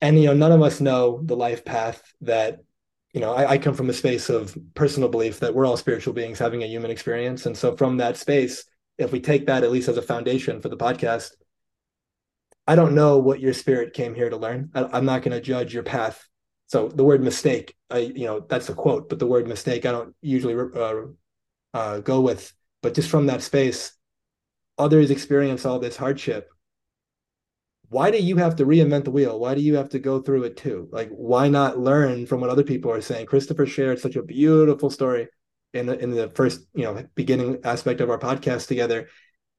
And, 0.00 0.16
you 0.16 0.26
know, 0.26 0.34
none 0.34 0.52
of 0.52 0.62
us 0.62 0.80
know 0.80 1.20
the 1.24 1.36
life 1.36 1.64
path 1.64 2.00
that, 2.20 2.60
you 3.12 3.20
know, 3.20 3.34
I, 3.34 3.52
I 3.52 3.58
come 3.58 3.74
from 3.74 3.90
a 3.90 3.94
space 3.94 4.28
of 4.28 4.56
personal 4.74 5.08
belief 5.08 5.40
that 5.40 5.54
we're 5.54 5.66
all 5.66 5.76
spiritual 5.76 6.14
beings 6.14 6.38
having 6.38 6.62
a 6.62 6.66
human 6.66 6.92
experience. 6.92 7.46
And 7.46 7.56
so 7.56 7.76
from 7.76 7.96
that 7.96 8.16
space, 8.16 8.64
if 8.98 9.10
we 9.10 9.18
take 9.18 9.46
that 9.46 9.64
at 9.64 9.72
least 9.72 9.88
as 9.88 9.96
a 9.96 10.02
foundation 10.02 10.60
for 10.60 10.68
the 10.68 10.76
podcast, 10.76 11.32
I 12.68 12.76
don't 12.76 12.94
know 12.94 13.16
what 13.16 13.40
your 13.40 13.54
spirit 13.54 13.94
came 13.94 14.14
here 14.14 14.28
to 14.28 14.36
learn. 14.36 14.70
I, 14.74 14.98
am 14.98 15.06
not 15.06 15.22
going 15.22 15.32
to 15.32 15.40
judge 15.40 15.72
your 15.72 15.82
path. 15.82 16.22
So 16.66 16.88
the 16.88 17.02
word 17.02 17.22
mistake, 17.22 17.74
I 17.90 18.00
you 18.00 18.26
know 18.26 18.40
that's 18.40 18.68
a 18.68 18.74
quote, 18.74 19.08
but 19.08 19.18
the 19.18 19.26
word 19.26 19.48
mistake 19.48 19.86
I 19.86 19.92
don't 19.92 20.14
usually 20.20 20.54
uh, 20.54 21.06
uh, 21.72 22.00
go 22.00 22.20
with. 22.20 22.52
But 22.82 22.92
just 22.92 23.08
from 23.08 23.26
that 23.26 23.40
space, 23.42 23.92
others 24.76 25.10
experience 25.10 25.64
all 25.64 25.78
this 25.78 25.96
hardship. 25.96 26.50
why 27.88 28.10
do 28.10 28.18
you 28.18 28.36
have 28.36 28.56
to 28.56 28.66
reinvent 28.66 29.04
the 29.04 29.10
wheel? 29.10 29.40
Why 29.40 29.54
do 29.54 29.62
you 29.62 29.76
have 29.76 29.88
to 29.90 29.98
go 29.98 30.20
through 30.20 30.44
it 30.44 30.58
too? 30.58 30.88
Like, 30.92 31.08
why 31.08 31.48
not 31.48 31.78
learn 31.78 32.26
from 32.26 32.40
what 32.42 32.50
other 32.50 32.62
people 32.62 32.92
are 32.92 33.00
saying? 33.00 33.26
Christopher 33.26 33.64
shared 33.64 33.98
such 33.98 34.16
a 34.16 34.22
beautiful 34.22 34.90
story 34.90 35.28
in 35.72 35.86
the, 35.86 35.98
in 35.98 36.10
the 36.10 36.28
first, 36.28 36.66
you 36.74 36.84
know, 36.84 37.02
beginning 37.14 37.60
aspect 37.64 38.02
of 38.02 38.10
our 38.10 38.18
podcast 38.18 38.68
together. 38.68 39.08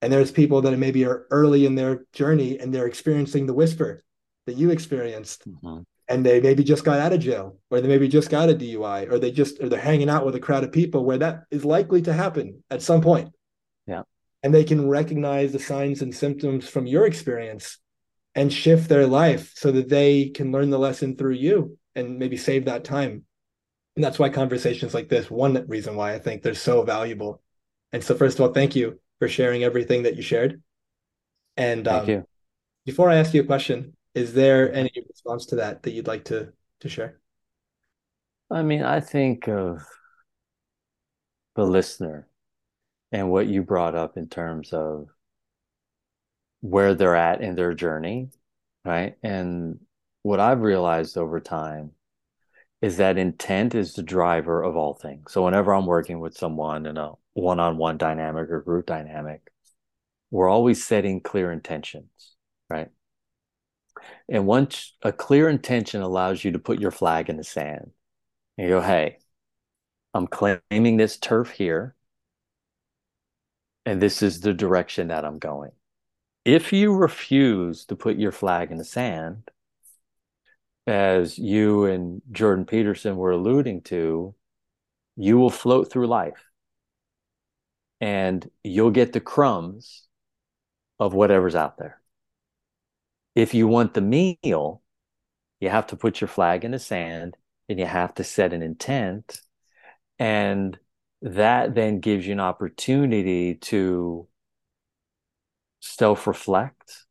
And 0.02 0.12
there's 0.12 0.32
people 0.32 0.62
that 0.62 0.78
maybe 0.78 1.06
are 1.06 1.26
early 1.30 1.66
in 1.66 1.76
their 1.76 2.06
journey 2.14 2.58
and 2.58 2.74
they're 2.74 2.88
experiencing 2.88 3.46
the 3.46 3.54
whisper 3.54 4.04
that 4.46 4.56
you 4.56 4.70
experienced. 4.72 5.48
Mm-hmm. 5.48 5.82
And 6.08 6.26
they 6.26 6.42
maybe 6.42 6.64
just 6.64 6.84
got 6.84 7.00
out 7.00 7.14
of 7.14 7.20
jail, 7.20 7.60
or 7.70 7.82
they 7.82 7.88
maybe 7.88 8.08
just 8.08 8.32
got 8.32 8.50
a 8.50 8.56
DUI, 8.56 9.12
or 9.12 9.20
they 9.20 9.30
just 9.30 9.62
or 9.62 9.70
they're 9.70 9.80
hanging 9.80 10.10
out 10.10 10.26
with 10.26 10.34
a 10.34 10.40
crowd 10.40 10.64
of 10.64 10.72
people 10.72 11.06
where 11.06 11.20
that 11.20 11.44
is 11.52 11.64
likely 11.64 12.02
to 12.02 12.14
happen 12.14 12.64
at 12.72 12.82
some 12.82 13.02
point. 13.02 13.30
Yeah. 13.86 14.02
And 14.42 14.52
they 14.52 14.64
can 14.64 14.90
recognize 14.90 15.52
the 15.52 15.60
signs 15.60 16.02
and 16.02 16.16
symptoms 16.16 16.68
from 16.68 16.88
your 16.88 17.06
experience 17.06 17.78
and 18.34 18.52
shift 18.52 18.90
their 18.90 19.06
life 19.06 19.52
so 19.56 19.72
that 19.72 19.90
they 19.90 20.30
can 20.30 20.52
learn 20.52 20.72
the 20.72 20.80
lesson 20.80 21.16
through 21.16 21.36
you 21.36 21.78
and 21.94 22.18
maybe 22.18 22.38
save 22.38 22.66
that 22.66 22.84
time. 22.84 23.24
And 23.96 24.04
that's 24.04 24.18
why 24.18 24.30
conversations 24.30 24.96
like 24.96 25.10
this, 25.10 25.30
one 25.30 25.64
reason 25.68 25.96
why 25.96 26.16
I 26.16 26.20
think 26.20 26.42
they're 26.42 26.56
so 26.56 26.82
valuable. 26.82 27.44
And 27.92 28.04
so, 28.04 28.16
first 28.16 28.40
of 28.40 28.48
all, 28.48 28.54
thank 28.54 28.76
you 28.76 29.00
for 29.20 29.28
sharing 29.28 29.64
everything 29.64 30.04
that 30.04 30.16
you 30.16 30.22
shared. 30.22 30.62
And 31.58 31.86
thank 31.86 32.04
um, 32.04 32.10
you. 32.10 32.28
Before 32.86 33.10
I 33.10 33.18
ask 33.18 33.34
you 33.34 33.42
a 33.42 33.46
question, 33.46 33.96
is 34.16 34.34
there 34.34 34.74
any 34.74 34.92
response 35.08 35.46
to 35.48 35.58
that 35.58 35.84
that 35.84 35.92
you'd 35.92 36.08
like 36.08 36.26
to 36.26 36.54
to 36.80 36.90
share? 36.90 37.20
I 38.50 38.64
mean, 38.64 38.84
I 38.84 39.00
think 39.00 39.48
of 39.48 39.86
the 41.56 41.66
listener 41.66 42.28
and 43.12 43.30
what 43.30 43.48
you 43.48 43.62
brought 43.64 43.96
up 43.96 44.18
in 44.18 44.28
terms 44.28 44.74
of 44.74 45.08
where 46.62 46.96
they're 46.96 47.16
at 47.16 47.42
in 47.42 47.56
their 47.56 47.74
journey, 47.74 48.30
right? 48.86 49.16
And 49.24 49.80
what 50.24 50.40
I've 50.40 50.62
realized 50.62 51.18
over 51.18 51.40
time 51.40 51.92
is 52.82 52.98
that 52.98 53.18
intent 53.18 53.76
is 53.76 53.94
the 53.94 54.04
driver 54.04 54.64
of 54.64 54.76
all 54.76 54.94
things. 54.94 55.32
So 55.32 55.44
whenever 55.44 55.74
I'm 55.74 55.86
working 55.86 56.20
with 56.20 56.38
someone 56.38 56.86
in 56.86 56.98
a 56.98 57.14
one-on-one 57.42 57.98
dynamic 57.98 58.50
or 58.50 58.62
group 58.62 58.86
dynamic, 58.86 59.52
we're 60.32 60.50
always 60.50 60.86
setting 60.86 61.22
clear 61.22 61.52
intentions, 61.52 62.36
right? 62.70 62.90
And 64.30 64.46
once 64.46 64.94
a 65.02 65.12
clear 65.12 65.50
intention 65.50 66.02
allows 66.02 66.44
you 66.44 66.52
to 66.52 66.60
put 66.60 66.80
your 66.80 66.92
flag 66.92 67.30
in 67.30 67.38
the 67.38 67.44
sand 67.44 67.92
and 68.58 68.68
you 68.68 68.74
go, 68.76 68.82
hey, 68.82 69.18
I'm 70.14 70.28
claiming 70.28 70.98
this 70.98 71.18
turf 71.18 71.52
here, 71.52 71.96
and 73.86 74.02
this 74.02 74.22
is 74.22 74.42
the 74.42 74.54
direction 74.54 75.10
that 75.10 75.24
I'm 75.24 75.40
going. 75.40 75.72
If 76.46 76.74
you 76.74 76.94
refuse 76.94 77.86
to 77.86 77.96
put 77.96 78.18
your 78.18 78.32
flag 78.32 78.72
in 78.72 78.78
the 78.78 78.84
sand, 78.84 79.50
as 80.88 81.38
you 81.38 81.86
and 81.86 82.22
Jordan 82.32 82.66
Peterson 82.66 83.18
were 83.18 83.32
alluding 83.32 83.82
to, 83.84 84.34
you 85.16 85.38
will 85.38 85.50
float 85.52 85.92
through 85.92 86.08
life 86.08 86.49
and 88.02 88.50
you'll 88.64 88.92
get 88.92 89.14
the 89.14 89.20
crumbs 89.20 90.08
of 91.00 91.14
whatever's 91.14 91.56
out 91.56 91.78
there. 91.78 92.02
If 93.36 93.54
you 93.54 93.68
want 93.68 93.94
the 93.94 94.02
meal, 94.02 94.82
you 95.60 95.70
have 95.70 95.88
to 95.88 95.96
put 95.96 96.22
your 96.22 96.28
flag 96.28 96.64
in 96.64 96.72
the 96.72 96.80
sand 96.80 97.36
and 97.68 97.80
you 97.80 97.86
have 97.86 98.14
to 98.16 98.24
set 98.24 98.54
an 98.54 98.62
intent. 98.62 99.42
And 100.18 100.78
that 101.22 101.76
then 101.76 102.00
gives 102.00 102.26
you 102.26 102.34
an 102.34 102.40
opportunity 102.40 103.56
to 103.56 104.28
self 105.82 106.28
reflect 106.28 107.06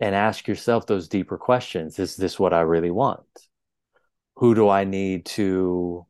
and 0.00 0.14
ask 0.14 0.48
yourself 0.48 0.86
those 0.86 1.08
deeper 1.08 1.38
questions 1.38 1.98
Is 1.98 2.16
this 2.16 2.38
what 2.38 2.52
I 2.52 2.60
really 2.60 2.90
want? 2.90 3.26
Who 4.36 4.54
do 4.54 4.68
I 4.68 4.84
need 4.84 5.26
to 5.26 6.06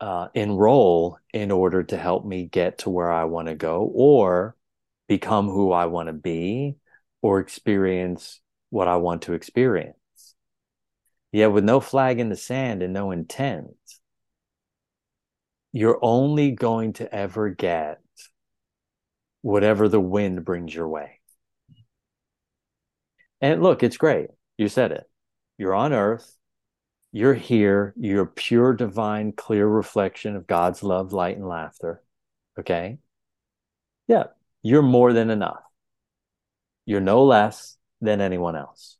uh, 0.00 0.28
enroll 0.34 1.18
in 1.32 1.50
order 1.50 1.82
to 1.82 1.96
help 1.96 2.24
me 2.24 2.46
get 2.46 2.78
to 2.78 2.90
where 2.90 3.10
I 3.10 3.24
want 3.24 3.48
to 3.48 3.54
go 3.54 3.90
or 3.94 4.56
become 5.08 5.48
who 5.48 5.72
I 5.72 5.86
want 5.86 6.08
to 6.08 6.12
be 6.12 6.76
or 7.22 7.40
experience 7.40 8.40
what 8.70 8.88
I 8.88 8.96
want 8.96 9.22
to 9.22 9.32
experience? 9.32 9.96
Yet, 11.32 11.52
with 11.52 11.64
no 11.64 11.80
flag 11.80 12.20
in 12.20 12.28
the 12.28 12.36
sand 12.36 12.82
and 12.82 12.92
no 12.92 13.10
intent, 13.10 13.76
you're 15.72 15.98
only 16.00 16.52
going 16.52 16.94
to 16.94 17.14
ever 17.14 17.50
get 17.50 18.00
whatever 19.42 19.88
the 19.88 20.00
wind 20.00 20.44
brings 20.44 20.74
your 20.74 20.88
way. 20.88 21.20
And 23.40 23.62
look, 23.62 23.82
it's 23.82 23.96
great. 23.96 24.28
You 24.56 24.68
said 24.68 24.92
it. 24.92 25.04
You're 25.58 25.74
on 25.74 25.92
earth. 25.92 26.37
You're 27.12 27.34
here. 27.34 27.94
You're 27.96 28.26
pure, 28.26 28.74
divine, 28.74 29.32
clear 29.32 29.66
reflection 29.66 30.36
of 30.36 30.46
God's 30.46 30.82
love, 30.82 31.12
light, 31.12 31.36
and 31.36 31.48
laughter. 31.48 32.02
Okay. 32.58 32.98
Yeah. 34.06 34.24
You're 34.62 34.82
more 34.82 35.12
than 35.12 35.30
enough. 35.30 35.62
You're 36.84 37.00
no 37.00 37.24
less 37.24 37.76
than 38.00 38.20
anyone 38.20 38.56
else. 38.56 38.96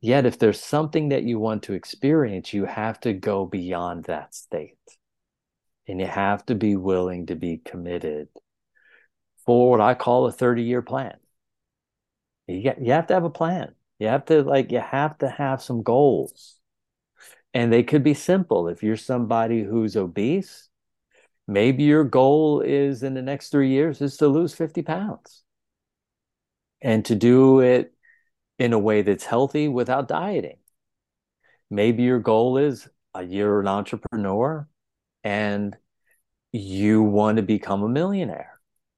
Yet, 0.00 0.26
if 0.26 0.38
there's 0.38 0.60
something 0.60 1.10
that 1.10 1.22
you 1.22 1.38
want 1.38 1.64
to 1.64 1.74
experience, 1.74 2.52
you 2.52 2.64
have 2.64 2.98
to 3.00 3.12
go 3.12 3.46
beyond 3.46 4.04
that 4.04 4.34
state. 4.34 4.76
And 5.86 6.00
you 6.00 6.06
have 6.06 6.44
to 6.46 6.54
be 6.54 6.76
willing 6.76 7.26
to 7.26 7.36
be 7.36 7.58
committed 7.58 8.28
for 9.44 9.70
what 9.70 9.80
I 9.80 9.94
call 9.94 10.26
a 10.26 10.32
30 10.32 10.62
year 10.62 10.82
plan. 10.82 11.16
You, 12.46 12.62
get, 12.62 12.82
you 12.82 12.92
have 12.92 13.06
to 13.08 13.14
have 13.14 13.24
a 13.24 13.30
plan. 13.30 13.74
You 13.98 14.08
have 14.08 14.24
to 14.26 14.42
like 14.42 14.72
you 14.72 14.80
have 14.80 15.18
to 15.18 15.28
have 15.28 15.62
some 15.62 15.82
goals. 15.82 16.56
And 17.54 17.72
they 17.72 17.82
could 17.82 18.02
be 18.02 18.14
simple. 18.14 18.68
If 18.68 18.82
you're 18.82 18.96
somebody 18.96 19.62
who's 19.62 19.96
obese, 19.96 20.68
maybe 21.46 21.84
your 21.84 22.04
goal 22.04 22.62
is 22.62 23.02
in 23.02 23.14
the 23.14 23.22
next 23.22 23.50
3 23.50 23.68
years 23.68 24.00
is 24.00 24.16
to 24.18 24.28
lose 24.28 24.54
50 24.54 24.82
pounds. 24.82 25.42
And 26.80 27.04
to 27.04 27.14
do 27.14 27.60
it 27.60 27.94
in 28.58 28.72
a 28.72 28.78
way 28.78 29.02
that's 29.02 29.24
healthy 29.24 29.68
without 29.68 30.08
dieting. 30.08 30.58
Maybe 31.70 32.02
your 32.02 32.18
goal 32.18 32.58
is 32.58 32.88
uh, 33.14 33.20
you're 33.20 33.60
an 33.60 33.68
entrepreneur 33.68 34.68
and 35.24 35.76
you 36.52 37.02
want 37.02 37.36
to 37.36 37.42
become 37.42 37.82
a 37.82 37.88
millionaire 37.88 38.51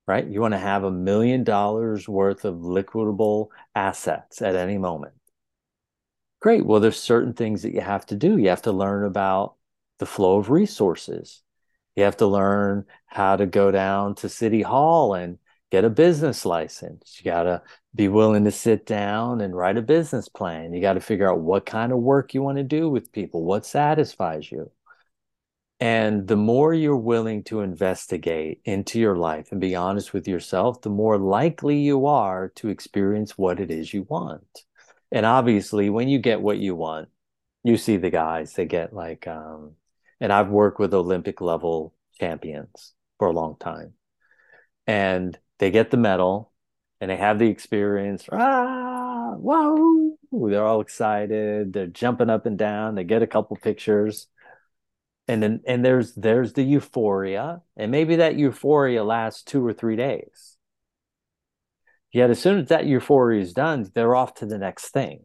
right? 0.06 0.26
You 0.26 0.40
want 0.40 0.52
to 0.52 0.58
have 0.58 0.84
a 0.84 0.90
million 0.90 1.44
dollars 1.44 2.08
worth 2.08 2.44
of 2.44 2.56
liquidable 2.56 3.48
assets 3.74 4.42
at 4.42 4.54
any 4.54 4.78
moment. 4.78 5.14
Great. 6.40 6.66
Well, 6.66 6.80
there's 6.80 7.00
certain 7.00 7.32
things 7.32 7.62
that 7.62 7.72
you 7.72 7.80
have 7.80 8.04
to 8.06 8.16
do. 8.16 8.36
You 8.36 8.50
have 8.50 8.62
to 8.62 8.72
learn 8.72 9.04
about 9.04 9.54
the 9.98 10.06
flow 10.06 10.38
of 10.38 10.50
resources. 10.50 11.42
You 11.96 12.04
have 12.04 12.18
to 12.18 12.26
learn 12.26 12.84
how 13.06 13.36
to 13.36 13.46
go 13.46 13.70
down 13.70 14.16
to 14.16 14.28
City 14.28 14.60
Hall 14.62 15.14
and 15.14 15.38
get 15.70 15.84
a 15.84 15.90
business 15.90 16.44
license. 16.44 17.18
You 17.18 17.30
got 17.30 17.44
to 17.44 17.62
be 17.94 18.08
willing 18.08 18.44
to 18.44 18.50
sit 18.50 18.84
down 18.84 19.40
and 19.40 19.56
write 19.56 19.78
a 19.78 19.82
business 19.82 20.28
plan. 20.28 20.74
You 20.74 20.80
got 20.80 20.94
to 20.94 21.00
figure 21.00 21.30
out 21.30 21.40
what 21.40 21.66
kind 21.66 21.92
of 21.92 21.98
work 21.98 22.34
you 22.34 22.42
want 22.42 22.58
to 22.58 22.64
do 22.64 22.90
with 22.90 23.12
people, 23.12 23.42
what 23.44 23.64
satisfies 23.64 24.50
you. 24.52 24.70
And 25.80 26.28
the 26.28 26.36
more 26.36 26.72
you're 26.72 26.96
willing 26.96 27.42
to 27.44 27.60
investigate 27.60 28.60
into 28.64 29.00
your 29.00 29.16
life 29.16 29.48
and 29.50 29.60
be 29.60 29.74
honest 29.74 30.12
with 30.12 30.28
yourself, 30.28 30.80
the 30.80 30.90
more 30.90 31.18
likely 31.18 31.78
you 31.78 32.06
are 32.06 32.50
to 32.56 32.68
experience 32.68 33.36
what 33.36 33.58
it 33.58 33.70
is 33.70 33.92
you 33.92 34.04
want. 34.08 34.64
And 35.10 35.26
obviously, 35.26 35.90
when 35.90 36.08
you 36.08 36.18
get 36.18 36.40
what 36.40 36.58
you 36.58 36.74
want, 36.74 37.08
you 37.64 37.76
see 37.76 37.96
the 37.96 38.10
guys, 38.10 38.52
they 38.52 38.66
get 38.66 38.92
like, 38.92 39.26
um, 39.26 39.72
and 40.20 40.32
I've 40.32 40.48
worked 40.48 40.78
with 40.78 40.94
Olympic 40.94 41.40
level 41.40 41.94
champions 42.20 42.92
for 43.18 43.28
a 43.28 43.32
long 43.32 43.56
time. 43.58 43.94
And 44.86 45.38
they 45.58 45.70
get 45.70 45.90
the 45.90 45.96
medal 45.96 46.52
and 47.00 47.10
they 47.10 47.16
have 47.16 47.38
the 47.38 47.48
experience. 47.48 48.26
Ah, 48.30 49.34
whoa. 49.36 50.16
They're 50.30 50.64
all 50.64 50.80
excited. 50.80 51.72
They're 51.72 51.86
jumping 51.86 52.30
up 52.30 52.46
and 52.46 52.58
down. 52.58 52.94
They 52.94 53.04
get 53.04 53.22
a 53.22 53.26
couple 53.26 53.56
pictures 53.56 54.28
and 55.26 55.42
then 55.42 55.60
and 55.66 55.84
there's 55.84 56.14
there's 56.14 56.52
the 56.52 56.62
euphoria 56.62 57.62
and 57.76 57.90
maybe 57.90 58.16
that 58.16 58.36
euphoria 58.36 59.02
lasts 59.02 59.42
two 59.42 59.66
or 59.66 59.72
three 59.72 59.96
days. 59.96 60.56
Yet 62.12 62.30
as 62.30 62.38
soon 62.38 62.60
as 62.60 62.68
that 62.68 62.86
euphoria 62.86 63.40
is 63.40 63.52
done 63.52 63.90
they're 63.94 64.14
off 64.14 64.34
to 64.34 64.46
the 64.46 64.58
next 64.58 64.90
thing. 64.90 65.24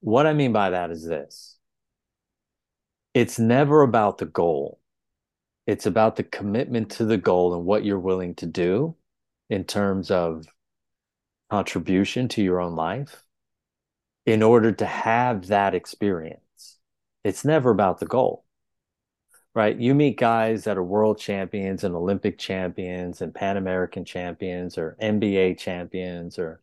What 0.00 0.26
i 0.26 0.32
mean 0.32 0.52
by 0.52 0.70
that 0.70 0.90
is 0.90 1.06
this. 1.06 1.56
It's 3.12 3.38
never 3.38 3.82
about 3.82 4.18
the 4.18 4.26
goal. 4.26 4.80
It's 5.66 5.86
about 5.86 6.16
the 6.16 6.24
commitment 6.24 6.90
to 6.92 7.04
the 7.04 7.16
goal 7.16 7.54
and 7.54 7.64
what 7.64 7.84
you're 7.84 7.98
willing 7.98 8.34
to 8.36 8.46
do 8.46 8.96
in 9.48 9.64
terms 9.64 10.10
of 10.10 10.46
contribution 11.50 12.28
to 12.28 12.42
your 12.42 12.60
own 12.60 12.74
life 12.74 13.22
in 14.26 14.42
order 14.42 14.72
to 14.72 14.86
have 14.86 15.48
that 15.48 15.74
experience. 15.74 16.78
It's 17.22 17.44
never 17.44 17.70
about 17.70 18.00
the 18.00 18.06
goal 18.06 18.43
right? 19.54 19.78
You 19.78 19.94
meet 19.94 20.18
guys 20.18 20.64
that 20.64 20.76
are 20.76 20.82
world 20.84 21.18
champions 21.18 21.84
and 21.84 21.94
Olympic 21.94 22.38
champions 22.38 23.20
and 23.20 23.34
Pan 23.34 23.56
American 23.56 24.04
champions 24.04 24.76
or 24.78 24.96
NBA 25.00 25.58
champions 25.58 26.38
or 26.38 26.60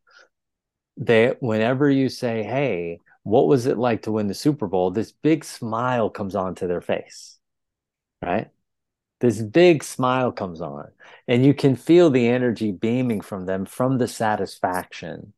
they 0.98 1.36
whenever 1.40 1.90
you 1.90 2.10
say, 2.10 2.44
"Hey, 2.44 3.00
what 3.24 3.48
was 3.48 3.66
it 3.66 3.78
like 3.78 4.04
to 4.04 4.12
win 4.12 4.28
the 4.28 4.34
Super 4.34 4.68
Bowl?" 4.68 4.92
this 4.92 5.12
big 5.12 5.44
smile 5.46 6.10
comes 6.10 6.36
onto 6.36 6.68
their 6.68 6.82
face. 6.82 7.40
Right? 8.22 8.50
This 9.22 9.42
big 9.42 9.84
smile 9.84 10.32
comes 10.32 10.62
on 10.62 10.92
and 11.28 11.46
you 11.46 11.54
can 11.54 11.76
feel 11.76 12.10
the 12.10 12.28
energy 12.28 12.72
beaming 12.72 13.22
from 13.22 13.46
them 13.46 13.66
from 13.66 13.98
the 13.98 14.08
satisfaction 14.08 15.34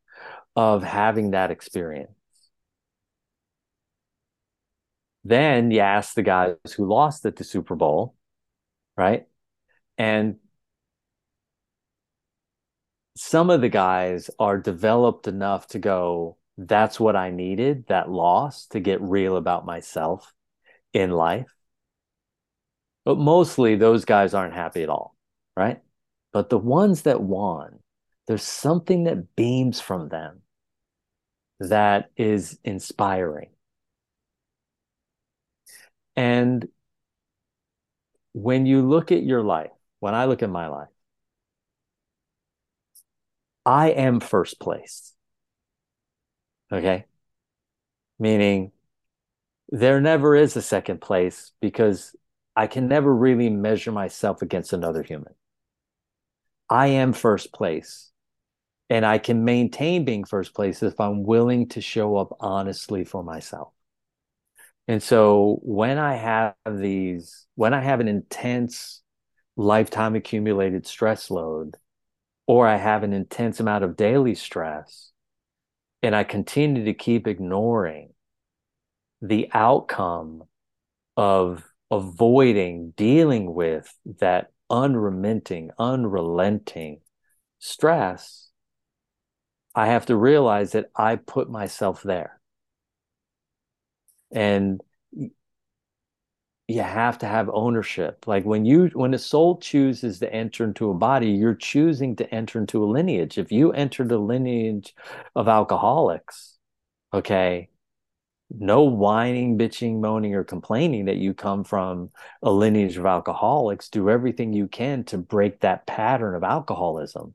of 0.56 0.84
having 0.84 1.32
that 1.32 1.52
experience. 1.52 2.12
Then 5.24 5.72
you 5.72 5.80
ask 5.80 6.14
the 6.14 6.22
guys 6.24 6.56
who 6.76 6.86
lost 6.86 7.26
at 7.26 7.38
the 7.38 7.44
Super 7.44 7.76
Bowl, 7.76 8.16
right? 8.98 9.26
And 9.98 10.38
some 13.16 13.50
of 13.50 13.62
the 13.62 13.70
guys 13.70 14.30
are 14.40 14.58
developed 14.58 15.28
enough 15.28 15.68
to 15.68 15.80
go, 15.80 16.38
that's 16.58 17.00
what 17.00 17.16
I 17.16 17.30
needed, 17.30 17.88
that 17.88 18.10
loss 18.10 18.68
to 18.68 18.80
get 18.80 19.02
real 19.02 19.38
about 19.38 19.66
myself 19.66 20.34
in 20.94 21.12
life. 21.12 21.48
But 23.06 23.18
mostly 23.18 23.76
those 23.76 24.06
guys 24.06 24.34
aren't 24.34 24.54
happy 24.54 24.84
at 24.84 24.90
all, 24.90 25.16
right? 25.56 25.82
But 26.32 26.50
the 26.50 26.58
ones 26.58 27.04
that 27.04 27.22
won, 27.22 27.80
there's 28.28 28.44
something 28.44 29.04
that 29.06 29.36
beams 29.36 29.80
from 29.80 30.10
them 30.10 30.42
that 31.60 32.10
is 32.18 32.60
inspiring. 32.64 33.53
And 36.16 36.68
when 38.34 38.66
you 38.66 38.88
look 38.88 39.12
at 39.12 39.24
your 39.24 39.44
life, 39.44 39.72
when 40.00 40.14
I 40.16 40.26
look 40.26 40.44
at 40.44 40.50
my 40.50 40.68
life, 40.68 40.90
I 43.66 43.92
am 43.92 44.20
first 44.20 44.60
place. 44.60 45.14
Okay. 46.72 47.06
Meaning 48.20 48.72
there 49.70 50.02
never 50.02 50.36
is 50.36 50.56
a 50.56 50.62
second 50.62 51.02
place 51.02 51.52
because 51.62 52.16
I 52.56 52.68
can 52.68 52.88
never 52.88 53.14
really 53.14 53.50
measure 53.50 53.92
myself 53.92 54.42
against 54.42 54.74
another 54.74 55.02
human. 55.04 55.34
I 56.70 56.88
am 56.88 57.14
first 57.14 57.54
place. 57.54 58.12
And 58.90 59.06
I 59.06 59.18
can 59.18 59.46
maintain 59.46 60.06
being 60.06 60.24
first 60.24 60.54
place 60.54 60.84
if 60.84 61.00
I'm 61.00 61.24
willing 61.24 61.70
to 61.70 61.82
show 61.82 62.18
up 62.18 62.36
honestly 62.40 63.04
for 63.04 63.24
myself. 63.24 63.72
And 64.88 65.02
so 65.02 65.60
when 65.62 65.98
I 65.98 66.16
have 66.16 66.56
these, 66.68 67.46
when 67.56 67.74
I 67.74 67.82
have 67.82 68.00
an 68.00 68.08
intense 68.08 69.02
lifetime 69.56 70.16
accumulated 70.16 70.86
stress 70.86 71.32
load, 71.32 71.78
or 72.48 72.68
I 72.68 72.76
have 72.76 73.04
an 73.04 73.14
intense 73.14 73.60
amount 73.60 73.84
of 73.84 73.96
daily 73.96 74.36
stress, 74.36 75.12
and 76.02 76.16
I 76.16 76.26
continue 76.26 76.84
to 76.86 76.94
keep 76.94 77.28
ignoring 77.28 78.10
the 79.22 79.50
outcome 79.54 80.44
of 81.16 81.64
avoiding 81.90 82.92
dealing 82.98 83.54
with 83.54 83.96
that 84.20 84.52
unremitting, 84.70 85.72
unrelenting 85.80 87.00
stress, 87.60 88.50
I 89.76 89.88
have 89.88 90.08
to 90.08 90.16
realize 90.16 90.74
that 90.74 90.92
I 90.96 91.16
put 91.16 91.50
myself 91.50 92.04
there. 92.04 92.42
And 94.34 94.82
you 96.68 96.82
have 96.82 97.18
to 97.20 97.26
have 97.26 97.50
ownership. 97.50 98.26
Like 98.26 98.46
when 98.46 98.66
you 98.66 98.90
when 98.94 99.14
a 99.14 99.20
soul 99.20 99.58
chooses 99.58 100.20
to 100.20 100.34
enter 100.34 100.64
into 100.64 100.90
a 100.90 100.94
body, 100.94 101.30
you're 101.32 101.56
choosing 101.56 102.16
to 102.18 102.34
enter 102.34 102.60
into 102.60 102.84
a 102.84 102.88
lineage. 102.88 103.38
If 103.38 103.52
you 103.52 103.72
enter 103.74 104.06
the 104.06 104.18
lineage 104.18 104.96
of 105.36 105.48
alcoholics, 105.48 106.58
okay, 107.14 107.70
no 108.50 108.84
whining, 108.84 109.58
bitching, 109.58 110.00
moaning, 110.00 110.36
or 110.36 110.44
complaining 110.44 111.06
that 111.06 111.18
you 111.18 111.34
come 111.34 111.64
from 111.64 112.12
a 112.42 112.52
lineage 112.52 112.98
of 112.98 113.06
alcoholics. 113.06 113.90
Do 113.90 114.10
everything 114.10 114.54
you 114.54 114.68
can 114.68 115.04
to 115.06 115.18
break 115.18 115.60
that 115.62 115.86
pattern 115.86 116.36
of 116.36 116.44
alcoholism 116.44 117.34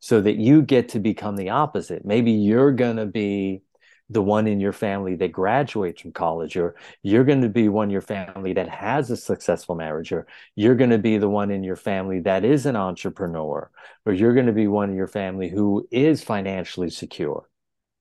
so 0.00 0.20
that 0.20 0.36
you 0.36 0.62
get 0.62 0.90
to 0.90 1.00
become 1.00 1.36
the 1.36 1.50
opposite. 1.50 2.04
Maybe 2.04 2.32
you're 2.32 2.72
going 2.72 2.96
to 2.96 3.06
be 3.06 3.62
the 4.10 4.22
one 4.22 4.46
in 4.46 4.60
your 4.60 4.72
family 4.72 5.14
that 5.16 5.32
graduates 5.32 6.02
from 6.02 6.12
college, 6.12 6.56
or 6.56 6.74
you're 7.02 7.24
going 7.24 7.42
to 7.42 7.48
be 7.48 7.68
one 7.68 7.88
in 7.88 7.90
your 7.90 8.00
family 8.00 8.52
that 8.52 8.68
has 8.68 9.10
a 9.10 9.16
successful 9.16 9.74
marriage, 9.74 10.12
or 10.12 10.26
you're 10.54 10.74
going 10.74 10.90
to 10.90 10.98
be 10.98 11.18
the 11.18 11.28
one 11.28 11.50
in 11.50 11.62
your 11.62 11.76
family 11.76 12.20
that 12.20 12.44
is 12.44 12.66
an 12.66 12.76
entrepreneur, 12.76 13.70
or 14.04 14.12
you're 14.12 14.34
going 14.34 14.46
to 14.46 14.52
be 14.52 14.66
one 14.66 14.90
in 14.90 14.96
your 14.96 15.08
family 15.08 15.48
who 15.48 15.86
is 15.90 16.22
financially 16.22 16.90
secure. 16.90 17.48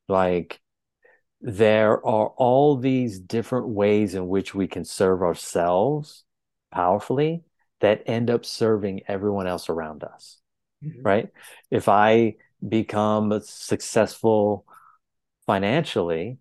Like, 0.08 0.60
there 1.40 2.06
are 2.06 2.28
all 2.28 2.78
these 2.78 3.20
different 3.20 3.70
ways 3.70 4.14
in 4.14 4.28
which 4.28 4.54
we 4.54 4.68
can 4.68 4.86
serve 4.86 5.22
ourselves 5.22 6.24
powerfully 6.72 7.44
that 7.80 8.04
end 8.06 8.30
up 8.30 8.46
serving 8.46 9.02
everyone 9.08 9.48
else 9.48 9.70
around 9.70 10.04
us 10.04 10.42
mm-hmm. 10.84 11.02
right? 11.02 11.30
If 11.70 11.88
I 11.88 12.36
become 12.68 13.32
a 13.32 13.42
successful 13.42 14.66
financially 15.52 16.38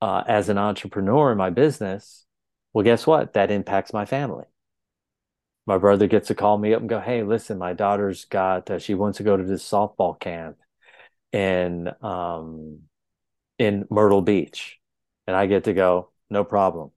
uh, 0.00 0.24
as 0.26 0.48
an 0.48 0.56
entrepreneur 0.56 1.32
in 1.32 1.38
my 1.38 1.50
business, 1.50 2.24
well, 2.72 2.82
guess 2.82 3.06
what? 3.06 3.34
That 3.34 3.50
impacts 3.50 3.92
my 3.92 4.06
family. 4.06 4.44
My 5.66 5.76
brother 5.76 6.06
gets 6.06 6.28
to 6.28 6.34
call 6.34 6.56
me 6.56 6.72
up 6.72 6.80
and 6.80 6.88
go, 6.88 6.98
"Hey, 6.98 7.22
listen, 7.22 7.58
my 7.58 7.74
daughter's 7.74 8.24
got 8.24 8.70
uh, 8.70 8.78
she 8.78 8.94
wants 8.94 9.18
to 9.18 9.24
go 9.24 9.36
to 9.36 9.44
this 9.44 9.68
softball 9.68 10.18
camp 10.18 10.56
in 11.32 11.90
um, 12.02 12.80
in 13.58 13.86
Myrtle 13.90 14.22
Beach," 14.22 14.78
and 15.26 15.36
I 15.36 15.46
get 15.46 15.64
to 15.64 15.74
go, 15.74 16.10
"No 16.30 16.44
problem. 16.44 16.92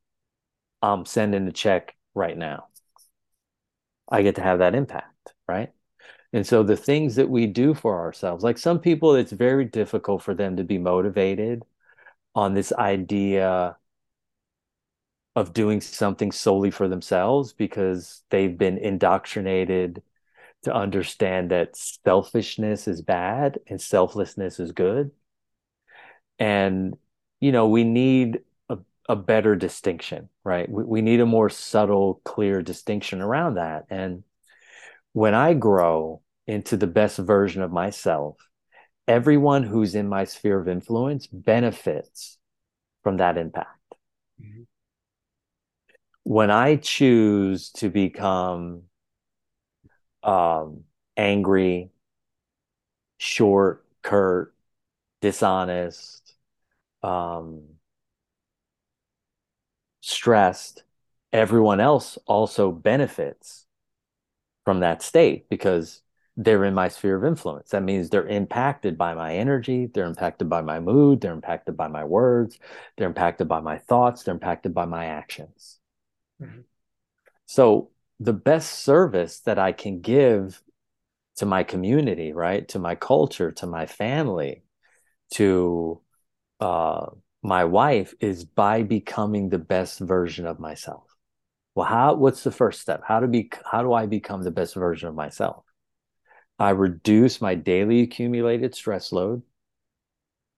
I'm 0.81 1.05
sending 1.05 1.47
a 1.47 1.51
check 1.53 1.95
right 2.15 2.37
now." 2.37 2.67
I 4.09 4.21
get 4.23 4.35
to 4.35 4.41
have 4.41 4.59
that 4.59 4.75
impact, 4.75 5.33
right? 5.47 5.71
And 6.31 6.45
so 6.45 6.63
the 6.63 6.77
things 6.77 7.15
that 7.15 7.29
we 7.29 7.47
do 7.47 7.73
for 7.73 7.99
ourselves, 7.99 8.43
like 8.43 8.57
some 8.57 8.79
people, 8.79 9.15
it's 9.15 9.31
very 9.31 9.65
difficult 9.65 10.21
for 10.21 10.35
them 10.35 10.57
to 10.57 10.63
be 10.63 10.77
motivated 10.77 11.63
on 12.35 12.53
this 12.53 12.71
idea 12.73 13.77
of 15.35 15.53
doing 15.53 15.81
something 15.81 16.31
solely 16.31 16.71
for 16.71 16.87
themselves 16.87 17.53
because 17.53 18.23
they've 18.29 18.57
been 18.57 18.77
indoctrinated 18.77 20.03
to 20.63 20.73
understand 20.73 21.51
that 21.51 21.75
selfishness 21.75 22.87
is 22.87 23.01
bad 23.01 23.59
and 23.67 23.81
selflessness 23.81 24.59
is 24.59 24.71
good. 24.71 25.11
And, 26.37 26.97
you 27.39 27.51
know, 27.51 27.67
we 27.67 27.83
need 27.83 28.41
a, 28.69 28.77
a 29.07 29.15
better 29.15 29.55
distinction, 29.55 30.29
right? 30.43 30.69
We, 30.69 30.83
we 30.83 31.01
need 31.01 31.21
a 31.21 31.25
more 31.25 31.49
subtle, 31.49 32.21
clear 32.23 32.61
distinction 32.61 33.21
around 33.21 33.55
that. 33.55 33.85
And 33.89 34.23
when 35.13 35.33
I 35.33 35.53
grow 35.53 36.21
into 36.47 36.77
the 36.77 36.87
best 36.87 37.17
version 37.17 37.61
of 37.61 37.71
myself, 37.71 38.37
everyone 39.07 39.63
who's 39.63 39.95
in 39.95 40.07
my 40.07 40.23
sphere 40.23 40.59
of 40.59 40.67
influence 40.67 41.27
benefits 41.27 42.37
from 43.03 43.17
that 43.17 43.37
impact. 43.37 43.95
Mm-hmm. 44.41 44.63
When 46.23 46.51
I 46.51 46.75
choose 46.75 47.71
to 47.71 47.89
become 47.89 48.83
um, 50.21 50.83
angry, 51.17 51.89
short, 53.17 53.85
curt, 54.03 54.53
dishonest, 55.21 56.35
um, 57.01 57.63
stressed, 60.01 60.83
everyone 61.33 61.79
else 61.79 62.17
also 62.27 62.71
benefits 62.71 63.65
from 64.65 64.81
that 64.81 65.01
state 65.01 65.49
because 65.49 66.01
they're 66.37 66.63
in 66.63 66.73
my 66.73 66.87
sphere 66.87 67.17
of 67.17 67.25
influence. 67.25 67.71
That 67.71 67.83
means 67.83 68.09
they're 68.09 68.27
impacted 68.27 68.97
by 68.97 69.13
my 69.13 69.35
energy, 69.35 69.87
they're 69.93 70.05
impacted 70.05 70.49
by 70.49 70.61
my 70.61 70.79
mood, 70.79 71.19
they're 71.19 71.33
impacted 71.33 71.75
by 71.75 71.89
my 71.89 72.05
words, 72.05 72.57
they're 72.97 73.07
impacted 73.07 73.47
by 73.49 73.59
my 73.59 73.77
thoughts, 73.77 74.23
they're 74.23 74.33
impacted 74.33 74.73
by 74.73 74.85
my 74.85 75.07
actions. 75.07 75.79
Mm-hmm. 76.41 76.61
So, 77.45 77.89
the 78.21 78.33
best 78.33 78.79
service 78.79 79.39
that 79.41 79.59
I 79.59 79.71
can 79.71 80.01
give 80.01 80.61
to 81.37 81.45
my 81.45 81.63
community, 81.63 82.33
right, 82.33 82.67
to 82.69 82.79
my 82.79 82.95
culture, 82.95 83.51
to 83.53 83.67
my 83.67 83.85
family, 83.85 84.63
to 85.33 86.01
uh, 86.59 87.07
my 87.41 87.65
wife 87.65 88.13
is 88.19 88.43
by 88.43 88.83
becoming 88.83 89.49
the 89.49 89.59
best 89.59 89.99
version 89.99 90.45
of 90.45 90.59
myself 90.59 91.08
well 91.75 91.85
how 91.85 92.13
what's 92.15 92.43
the 92.43 92.51
first 92.51 92.81
step 92.81 93.01
how 93.05 93.19
to 93.19 93.27
be 93.27 93.51
how 93.69 93.81
do 93.81 93.93
i 93.93 94.05
become 94.05 94.43
the 94.43 94.51
best 94.51 94.75
version 94.75 95.07
of 95.07 95.15
myself 95.15 95.63
i 96.57 96.69
reduce 96.69 97.41
my 97.41 97.55
daily 97.55 98.01
accumulated 98.01 98.73
stress 98.75 99.11
load 99.11 99.41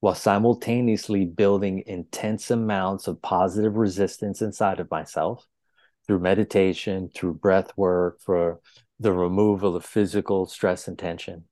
while 0.02 0.16
simultaneously 0.16 1.26
building 1.26 1.84
intense 1.86 2.50
amounts 2.52 3.08
of 3.08 3.22
positive 3.22 3.76
resistance 3.76 4.42
inside 4.42 4.80
of 4.80 4.90
myself 4.90 5.48
through 6.06 6.20
meditation, 6.20 7.10
through 7.14 7.36
breath 7.36 7.72
work, 7.78 8.20
for 8.20 8.60
the 9.00 9.14
removal 9.14 9.76
of 9.76 9.86
physical 9.86 10.46
stress 10.46 10.88
and 10.88 10.98
tension. 10.98 11.46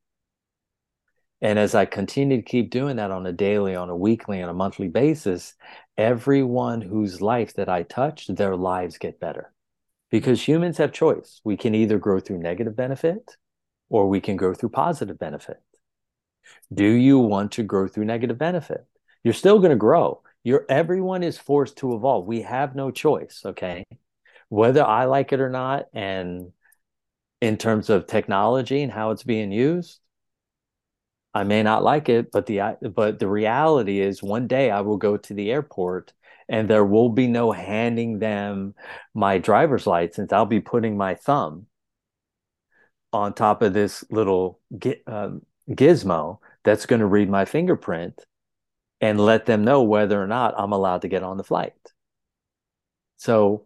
And 1.42 1.58
as 1.58 1.74
I 1.74 1.86
continue 1.86 2.38
to 2.38 2.44
keep 2.44 2.70
doing 2.70 2.98
that 2.98 3.12
on 3.12 3.26
a 3.26 3.32
daily, 3.32 3.76
on 3.76 3.90
a 3.90 3.96
weekly, 3.96 4.42
on 4.42 4.50
a 4.50 4.54
monthly 4.54 4.90
basis, 4.90 5.56
everyone 5.98 6.82
whose 6.82 7.22
life 7.22 7.54
that 7.54 7.70
I 7.70 7.84
touch, 7.84 8.28
their 8.28 8.56
lives 8.56 8.98
get 8.98 9.20
better. 9.20 9.54
Because 10.12 10.46
humans 10.46 10.78
have 10.78 10.92
choice. 10.92 11.40
We 11.44 11.56
can 11.56 11.76
either 11.76 11.98
grow 11.98 12.20
through 12.20 12.40
negative 12.40 12.76
benefit 12.76 13.38
or 13.90 14.10
we 14.10 14.20
can 14.20 14.36
grow 14.36 14.54
through 14.54 14.70
positive 14.70 15.18
benefit. 15.18 15.62
Do 16.74 16.86
you 16.86 17.20
want 17.20 17.54
to 17.54 17.64
grow 17.64 17.88
through 17.88 18.06
negative 18.06 18.38
benefit? 18.38 18.86
You're 19.24 19.34
still 19.34 19.60
going 19.60 19.72
to 19.72 19.76
grow. 19.76 20.22
You're 20.44 20.66
everyone 20.70 21.24
is 21.24 21.38
forced 21.38 21.78
to 21.78 21.94
evolve. 21.96 22.26
We 22.26 22.42
have 22.42 22.76
no 22.76 22.92
choice, 22.92 23.42
okay? 23.46 23.86
Whether 24.50 24.84
I 24.84 25.06
like 25.06 25.32
it 25.32 25.42
or 25.42 25.50
not 25.50 25.86
and 25.94 26.52
in 27.42 27.58
terms 27.58 27.90
of 27.90 28.08
technology 28.08 28.82
and 28.82 28.92
how 28.92 29.12
it's 29.12 29.24
being 29.24 29.52
used, 29.52 30.00
I 31.34 31.44
may 31.44 31.64
not 31.64 31.84
like 31.84 32.10
it, 32.10 32.32
but 32.32 32.48
the 32.48 32.78
but 32.82 33.20
the 33.20 33.28
reality 33.28 34.00
is 34.00 34.24
one 34.24 34.48
day 34.48 34.72
I 34.72 34.82
will 34.82 34.98
go 34.98 35.18
to 35.18 35.34
the 35.34 35.52
airport 35.52 36.14
and 36.48 36.68
there 36.68 36.86
will 36.86 37.10
be 37.10 37.28
no 37.28 37.52
handing 37.52 38.20
them 38.20 38.74
my 39.14 39.38
driver's 39.38 39.86
license. 39.86 40.34
I'll 40.34 40.46
be 40.46 40.60
putting 40.60 40.98
my 40.98 41.14
thumb 41.16 41.68
on 43.14 43.34
top 43.34 43.62
of 43.62 43.74
this 43.74 44.04
little 44.10 44.60
um, 45.08 45.42
gizmo 45.70 46.40
that's 46.64 46.86
going 46.86 47.00
to 47.00 47.06
read 47.06 47.30
my 47.30 47.46
fingerprint 47.46 48.26
and 49.02 49.20
let 49.20 49.46
them 49.46 49.64
know 49.64 49.84
whether 49.84 50.22
or 50.22 50.28
not 50.28 50.56
I'm 50.58 50.74
allowed 50.74 51.04
to 51.04 51.08
get 51.08 51.24
on 51.24 51.38
the 51.38 51.44
flight. 51.44 51.74
So, 53.18 53.66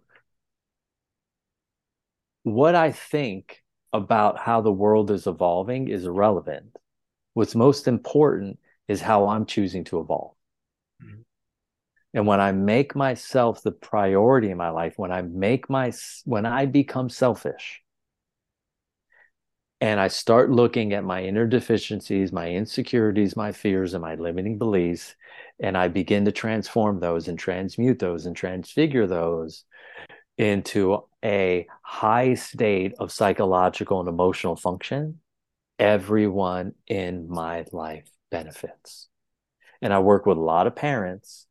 what 2.43 2.75
I 2.75 2.91
think 2.91 3.63
about 3.93 4.39
how 4.39 4.61
the 4.61 4.71
world 4.71 5.11
is 5.11 5.27
evolving 5.27 5.87
is 5.87 6.05
irrelevant. 6.05 6.77
What's 7.33 7.55
most 7.55 7.87
important 7.87 8.59
is 8.87 9.01
how 9.01 9.27
I'm 9.27 9.45
choosing 9.45 9.83
to 9.85 9.99
evolve. 9.99 10.35
Mm-hmm. 11.03 11.21
And 12.13 12.27
when 12.27 12.39
I 12.39 12.51
make 12.51 12.95
myself 12.95 13.63
the 13.63 13.71
priority 13.71 14.51
in 14.51 14.57
my 14.57 14.69
life, 14.69 14.93
when 14.97 15.11
I 15.11 15.21
make 15.21 15.69
my 15.69 15.91
when 16.25 16.45
I 16.45 16.65
become 16.65 17.09
selfish, 17.09 17.81
and 19.81 19.99
I 19.99 20.07
start 20.07 20.49
looking 20.49 20.93
at 20.93 21.03
my 21.03 21.23
inner 21.23 21.45
deficiencies, 21.45 22.31
my 22.31 22.49
insecurities, 22.49 23.35
my 23.35 23.51
fears, 23.51 23.93
and 23.93 24.01
my 24.01 24.15
limiting 24.15 24.57
beliefs, 24.57 25.15
and 25.59 25.77
I 25.77 25.89
begin 25.89 26.25
to 26.25 26.31
transform 26.31 26.99
those 26.99 27.27
and 27.27 27.37
transmute 27.37 27.99
those 27.99 28.25
and 28.25 28.35
transfigure 28.35 29.07
those 29.07 29.65
into 30.37 31.03
a 31.23 31.67
high 31.81 32.33
state 32.35 32.93
of 32.99 33.11
psychological 33.11 33.99
and 33.99 34.07
emotional 34.07 34.55
function, 34.55 35.19
everyone 35.79 36.73
in 36.87 37.29
my 37.29 37.65
life 37.71 38.09
benefits. 38.31 39.09
And 39.81 39.93
I 39.93 39.99
work 39.99 40.25
with 40.25 40.37
a 40.37 40.41
lot 40.41 40.67
of 40.67 40.75
parents, 40.75 41.45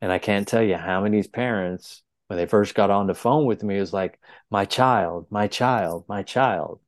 and 0.00 0.10
I 0.10 0.18
can't 0.18 0.48
tell 0.48 0.62
you 0.62 0.76
how 0.76 1.02
many 1.02 1.22
parents, 1.22 2.02
when 2.28 2.38
they 2.38 2.46
first 2.46 2.74
got 2.74 2.90
on 2.90 3.06
the 3.06 3.14
phone 3.14 3.44
with 3.46 3.62
me, 3.62 3.78
was 3.78 3.92
like, 3.92 4.18
my 4.50 4.64
child, 4.64 5.26
my 5.30 5.48
child, 5.48 6.04
my 6.08 6.22
child. 6.22 6.80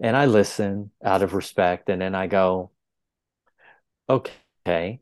And 0.00 0.16
I 0.16 0.26
listen 0.26 0.90
out 1.04 1.22
of 1.22 1.34
respect, 1.34 1.88
and 1.88 2.00
then 2.00 2.14
I 2.14 2.26
go, 2.26 2.70
okay, 4.08 5.00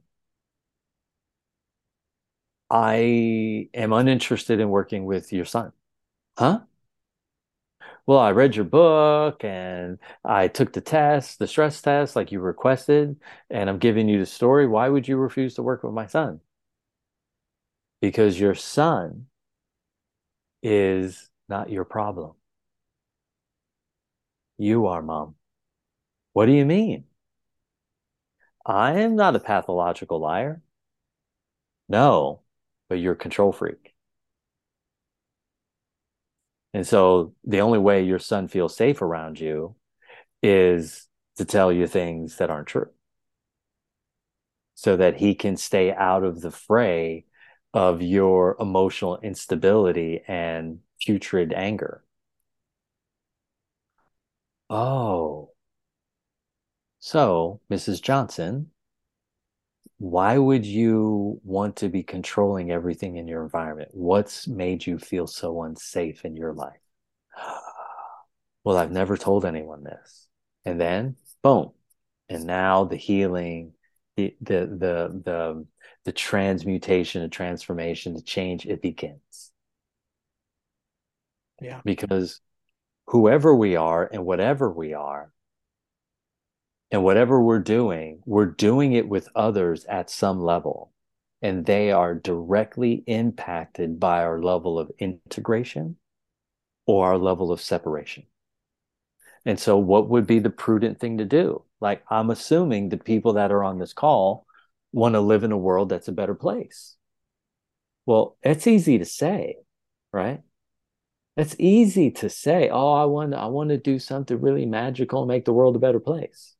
I 2.71 3.69
am 3.75 3.93
uninterested 3.93 4.61
in 4.61 4.69
working 4.69 5.05
with 5.05 5.33
your 5.33 5.45
son. 5.45 5.73
Huh? 6.39 6.61
Well, 8.07 8.19
I 8.19 8.33
read 8.33 8.57
your 8.57 8.65
book 8.65 9.45
and 9.45 9.99
I 10.25 10.49
took 10.49 10.73
the 10.73 10.81
test, 10.81 11.39
the 11.39 11.47
stress 11.47 11.81
test, 11.81 12.17
like 12.17 12.33
you 12.33 12.41
requested, 12.41 13.19
and 13.51 13.71
I'm 13.71 13.79
giving 13.79 14.09
you 14.09 14.19
the 14.19 14.27
story. 14.27 14.67
Why 14.67 14.89
would 14.89 15.09
you 15.09 15.17
refuse 15.17 15.55
to 15.55 15.63
work 15.63 15.83
with 15.83 15.93
my 15.95 16.07
son? 16.07 16.41
Because 18.03 18.39
your 18.39 18.55
son 18.55 19.29
is 20.63 21.31
not 21.49 21.71
your 21.71 21.85
problem. 21.85 22.35
You 24.59 24.87
are, 24.87 25.03
mom. 25.03 25.35
What 26.35 26.47
do 26.47 26.53
you 26.53 26.67
mean? 26.67 27.07
I 28.65 28.93
am 29.01 29.17
not 29.17 29.37
a 29.37 29.39
pathological 29.39 30.19
liar. 30.19 30.63
No, 31.91 32.41
but 32.89 32.95
you're 32.95 33.13
a 33.13 33.17
control 33.17 33.53
freak. 33.53 33.90
And 36.73 36.87
so 36.87 37.35
the 37.45 37.61
only 37.61 37.79
way 37.79 38.05
your 38.05 38.19
son 38.19 38.49
feels 38.49 38.77
safe 38.77 39.03
around 39.03 39.41
you 39.41 39.75
is 40.43 41.09
to 41.37 41.45
tell 41.45 41.73
you 41.73 41.87
things 41.87 42.37
that 42.37 42.51
aren't 42.51 42.69
true 42.69 42.91
so 44.75 44.97
that 44.97 45.17
he 45.19 45.35
can 45.35 45.57
stay 45.59 45.93
out 45.93 46.25
of 46.25 46.41
the 46.41 46.51
fray 46.51 47.27
of 47.75 48.01
your 48.01 48.57
emotional 48.59 49.19
instability 49.21 50.23
and 50.27 50.79
putrid 51.01 51.53
anger. 51.53 52.03
Oh. 54.71 55.51
So, 57.01 57.61
Mrs. 57.71 58.01
Johnson, 58.01 58.71
why 60.01 60.39
would 60.39 60.65
you 60.65 61.43
want 61.45 61.77
to 61.77 61.91
be 61.91 62.03
controlling 62.03 62.71
everything 62.71 63.19
in 63.19 63.29
your 63.29 63.43
environment? 63.43 63.91
What's 63.93 64.49
made 64.49 64.87
you 64.87 64.99
feel 64.99 65.27
so 65.27 65.63
unsafe 65.63 66.25
in 66.25 66.37
your 66.37 66.55
life? 66.55 66.81
well, 68.65 68.79
I've 68.79 68.91
never 68.91 69.19
told 69.19 69.45
anyone 69.45 69.85
this. 69.85 70.27
And 70.65 70.81
then, 70.81 71.17
boom. 71.43 71.73
And 72.31 72.45
now 72.45 72.85
the 72.85 72.97
healing, 72.97 73.75
the 74.17 74.35
the 74.41 74.61
the 74.61 75.23
the 75.23 75.67
the 76.07 76.13
transmutation, 76.13 77.21
the 77.21 77.29
transformation, 77.29 78.15
the 78.15 78.23
change, 78.23 78.65
it 78.65 78.81
begins. 78.81 79.53
Yeah. 81.61 81.83
Because 81.85 82.41
whoever 83.09 83.55
we 83.55 83.77
are 83.77 84.09
and 84.11 84.25
whatever 84.25 84.73
we 84.73 84.95
are, 84.95 85.31
and 86.91 87.05
whatever 87.05 87.41
we're 87.41 87.61
doing, 87.61 88.21
we're 88.25 88.47
doing 88.47 88.93
it 88.93 89.09
with 89.09 89.29
others 89.35 89.85
at 89.85 90.11
some 90.11 90.41
level. 90.41 90.93
And 91.43 91.65
they 91.65 91.91
are 91.91 92.15
directly 92.15 93.03
impacted 93.07 93.99
by 93.99 94.23
our 94.25 94.43
level 94.43 94.79
of 94.79 94.91
integration 94.99 95.97
or 96.87 97.07
our 97.07 97.19
level 97.19 97.53
of 97.53 97.61
separation. 97.61 98.25
And 99.47 99.59
so, 99.59 99.79
what 99.79 100.09
would 100.11 100.27
be 100.27 100.39
the 100.39 100.51
prudent 100.51 101.01
thing 101.01 101.19
to 101.19 101.25
do? 101.25 101.65
Like, 101.81 102.03
I'm 102.11 102.31
assuming 102.31 102.89
the 102.89 102.99
people 102.99 103.35
that 103.35 103.53
are 103.53 103.65
on 103.65 103.79
this 103.79 103.95
call 103.95 104.47
want 104.93 105.15
to 105.15 105.21
live 105.21 105.45
in 105.45 105.53
a 105.53 105.57
world 105.57 105.89
that's 105.89 106.09
a 106.09 106.13
better 106.13 106.35
place. 106.35 106.97
Well, 108.05 108.37
it's 108.43 108.67
easy 108.67 108.99
to 108.99 109.05
say, 109.05 109.57
right? 110.13 110.43
It's 111.37 111.57
easy 111.59 112.11
to 112.13 112.29
say, 112.29 112.69
"Oh, 112.71 112.93
I 112.93 113.05
want, 113.07 113.35
I 113.35 113.47
want 113.47 113.71
to 113.71 113.79
do 113.79 113.99
something 113.99 114.41
really 114.41 114.67
magical 114.67 115.23
and 115.23 115.29
make 115.29 115.45
the 115.45 115.53
world 115.53 115.77
a 115.77 115.79
better 115.79 116.01
place." 116.01 116.57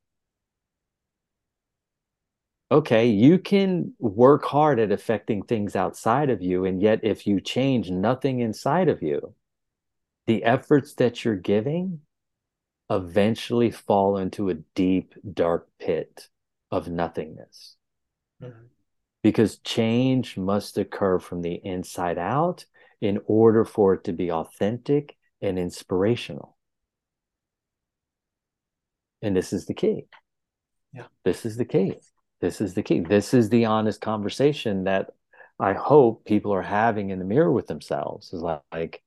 Okay, 2.71 3.07
you 3.07 3.39
can 3.39 3.93
work 3.99 4.45
hard 4.45 4.79
at 4.79 4.93
affecting 4.93 5.43
things 5.43 5.75
outside 5.75 6.31
of 6.31 6.41
you. 6.41 6.65
And 6.65 6.81
yet, 6.81 7.01
if 7.03 7.27
you 7.27 7.41
change 7.41 7.91
nothing 7.91 8.41
inside 8.41 8.89
of 8.89 9.03
you, 9.03 9.35
the 10.27 10.45
efforts 10.45 10.95
that 10.95 11.25
you're 11.25 11.37
giving 11.37 12.01
eventually 12.89 13.71
fall 13.71 14.17
into 14.17 14.51
a 14.51 14.55
deep, 14.75 15.15
dark 15.33 15.69
pit 15.79 16.29
of 16.71 16.89
nothingness. 16.89 17.77
Mm-hmm. 18.43 18.67
Because 19.23 19.59
change 19.59 20.37
must 20.37 20.79
occur 20.79 21.19
from 21.19 21.43
the 21.43 21.55
inside 21.55 22.19
out 22.19 22.65
in 23.01 23.21
order 23.27 23.65
for 23.65 23.95
it 23.95 24.05
to 24.05 24.13
be 24.13 24.31
authentic 24.31 25.17
and 25.43 25.59
inspirational. 25.59 26.57
And 29.23 29.37
this 29.37 29.53
is 29.53 29.67
the 29.67 29.75
key. 29.75 30.07
Yeah. 30.93 31.07
This 31.25 31.45
is 31.45 31.57
the 31.57 31.65
key. 31.65 31.97
This 32.41 32.61
is 32.61 32.75
the 32.75 32.83
key. 32.83 33.01
This 33.01 33.35
is 33.35 33.49
the 33.49 33.67
honest 33.67 34.01
conversation 34.01 34.85
that 34.85 35.11
I 35.59 35.75
hope 35.75 36.25
people 36.25 36.55
are 36.55 36.63
having 36.63 37.11
in 37.11 37.19
the 37.19 37.25
mirror 37.25 37.53
with 37.53 37.67
themselves. 37.67 38.33
Is 38.33 38.43
like, 38.43 39.03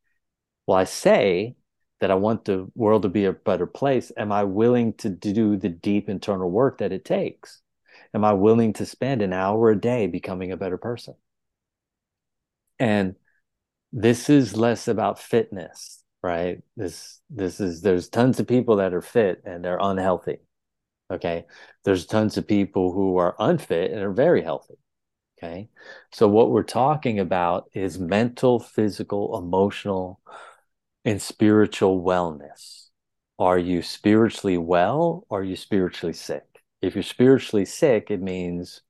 well, 0.68 0.78
I 0.78 0.84
say 0.84 1.56
that 2.00 2.12
I 2.12 2.16
want 2.16 2.46
the 2.46 2.70
world 2.76 3.04
to 3.04 3.10
be 3.10 3.26
a 3.26 3.34
better 3.34 3.66
place. 3.66 4.12
Am 4.18 4.32
I 4.32 4.44
willing 4.44 4.94
to 4.96 5.10
do 5.10 5.58
the 5.58 5.70
deep 5.70 6.10
internal 6.10 6.52
work 6.52 6.78
that 6.80 6.92
it 6.92 7.06
takes? 7.06 7.62
Am 8.14 8.24
I 8.24 8.34
willing 8.34 8.74
to 8.74 8.86
spend 8.86 9.22
an 9.22 9.34
hour 9.34 9.72
a 9.72 9.80
day 9.80 10.08
becoming 10.08 10.52
a 10.52 10.58
better 10.58 10.78
person? 10.78 11.16
And 12.80 13.16
this 13.92 14.30
is 14.30 14.58
less 14.58 14.88
about 14.88 15.20
fitness, 15.20 16.04
right? 16.22 16.62
This 16.76 17.22
this 17.30 17.60
is 17.60 17.82
there's 17.82 18.10
tons 18.10 18.40
of 18.40 18.48
people 18.48 18.78
that 18.78 18.94
are 18.94 19.02
fit 19.02 19.42
and 19.46 19.64
they're 19.64 19.80
unhealthy 19.80 20.40
Okay. 21.12 21.46
There's 21.84 22.06
tons 22.06 22.38
of 22.38 22.48
people 22.48 22.92
who 22.92 23.18
are 23.18 23.36
unfit 23.40 23.92
and 23.92 24.02
are 24.02 24.14
very 24.14 24.42
healthy. 24.42 24.76
Okay. 25.38 25.70
So, 26.12 26.28
what 26.28 26.52
we're 26.52 26.64
talking 26.64 27.20
about 27.20 27.70
is 27.74 28.00
mental, 28.00 28.60
physical, 28.60 29.38
emotional, 29.38 30.22
and 31.06 31.22
spiritual 31.22 32.02
wellness. 32.02 32.88
Are 33.40 33.58
you 33.58 33.82
spiritually 33.82 34.58
well 34.58 35.26
or 35.30 35.42
are 35.42 35.44
you 35.44 35.56
spiritually 35.56 36.14
sick? 36.14 36.44
If 36.82 36.96
you're 36.96 37.04
spiritually 37.04 37.66
sick, 37.66 38.10
it 38.10 38.22
means 38.22 38.82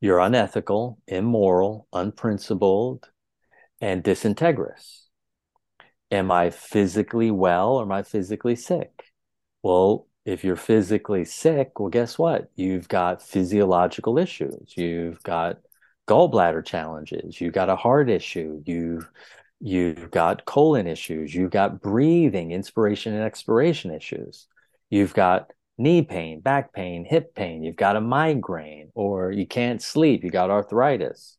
you're 0.00 0.20
unethical, 0.20 0.98
immoral, 1.06 1.88
unprincipled, 1.92 3.10
and 3.80 4.02
disintegrous. 4.02 5.08
Am 6.10 6.30
I 6.30 6.50
physically 6.50 7.30
well 7.30 7.74
or 7.74 7.82
am 7.82 7.92
I 7.92 8.02
physically 8.02 8.56
sick? 8.56 9.10
Well, 9.62 10.06
if 10.24 10.44
you're 10.44 10.56
physically 10.56 11.24
sick, 11.24 11.78
well, 11.78 11.90
guess 11.90 12.18
what? 12.18 12.50
You've 12.56 12.88
got 12.88 13.22
physiological 13.22 14.18
issues. 14.18 14.74
You've 14.76 15.22
got 15.22 15.58
gallbladder 16.08 16.64
challenges. 16.64 17.40
You've 17.40 17.52
got 17.54 17.70
a 17.70 17.76
heart 17.76 18.08
issue. 18.10 18.62
You've 18.64 19.10
you've 19.60 20.10
got 20.10 20.44
colon 20.44 20.86
issues. 20.86 21.34
You've 21.34 21.50
got 21.50 21.80
breathing, 21.80 22.52
inspiration 22.52 23.14
and 23.14 23.22
expiration 23.24 23.90
issues. 23.92 24.46
You've 24.90 25.14
got 25.14 25.50
knee 25.78 26.02
pain, 26.02 26.40
back 26.40 26.72
pain, 26.72 27.04
hip 27.04 27.34
pain. 27.34 27.62
You've 27.62 27.76
got 27.76 27.96
a 27.96 28.00
migraine, 28.00 28.90
or 28.94 29.30
you 29.32 29.46
can't 29.46 29.82
sleep. 29.82 30.24
You 30.24 30.30
got 30.30 30.50
arthritis, 30.50 31.36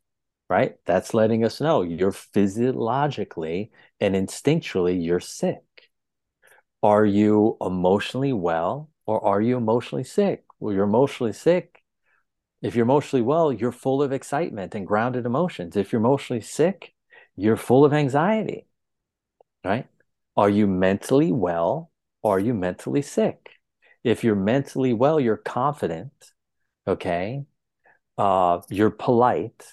right? 0.48 0.76
That's 0.86 1.14
letting 1.14 1.44
us 1.44 1.60
know 1.60 1.82
you're 1.82 2.12
physiologically 2.12 3.70
and 4.00 4.14
instinctually 4.14 5.04
you're 5.04 5.20
sick. 5.20 5.58
Are 6.82 7.04
you 7.04 7.56
emotionally 7.60 8.32
well 8.32 8.90
or 9.06 9.24
are 9.24 9.40
you 9.40 9.56
emotionally 9.56 10.04
sick? 10.04 10.44
Well, 10.60 10.74
you're 10.74 10.84
emotionally 10.84 11.32
sick. 11.32 11.82
If 12.62 12.76
you're 12.76 12.84
emotionally 12.84 13.22
well, 13.22 13.52
you're 13.52 13.72
full 13.72 14.02
of 14.02 14.12
excitement 14.12 14.74
and 14.74 14.86
grounded 14.86 15.26
emotions. 15.26 15.76
If 15.76 15.92
you're 15.92 16.00
emotionally 16.00 16.42
sick, 16.42 16.94
you're 17.36 17.56
full 17.56 17.84
of 17.84 17.92
anxiety, 17.92 18.66
right? 19.64 19.86
Are 20.36 20.50
you 20.50 20.66
mentally 20.66 21.32
well 21.32 21.90
or 22.22 22.36
are 22.36 22.40
you 22.40 22.54
mentally 22.54 23.02
sick? 23.02 23.50
If 24.04 24.24
you're 24.24 24.36
mentally 24.36 24.92
well, 24.92 25.20
you're 25.20 25.36
confident, 25.36 26.12
okay? 26.88 27.44
Uh, 28.18 28.62
you're 28.70 28.90
polite, 28.90 29.66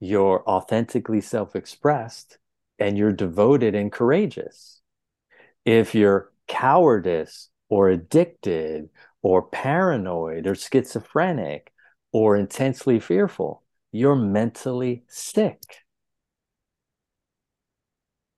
you're 0.00 0.44
authentically 0.48 1.20
self 1.20 1.56
expressed, 1.56 2.38
and 2.78 2.98
you're 2.98 3.12
devoted 3.12 3.74
and 3.74 3.92
courageous. 3.92 4.79
If 5.64 5.94
you're 5.94 6.32
cowardice 6.46 7.48
or 7.68 7.88
addicted 7.88 8.90
or 9.22 9.42
paranoid 9.48 10.46
or 10.46 10.54
schizophrenic 10.54 11.72
or 12.12 12.36
intensely 12.36 13.00
fearful, 13.00 13.62
you're 13.92 14.16
mentally 14.16 15.04
sick. 15.08 15.62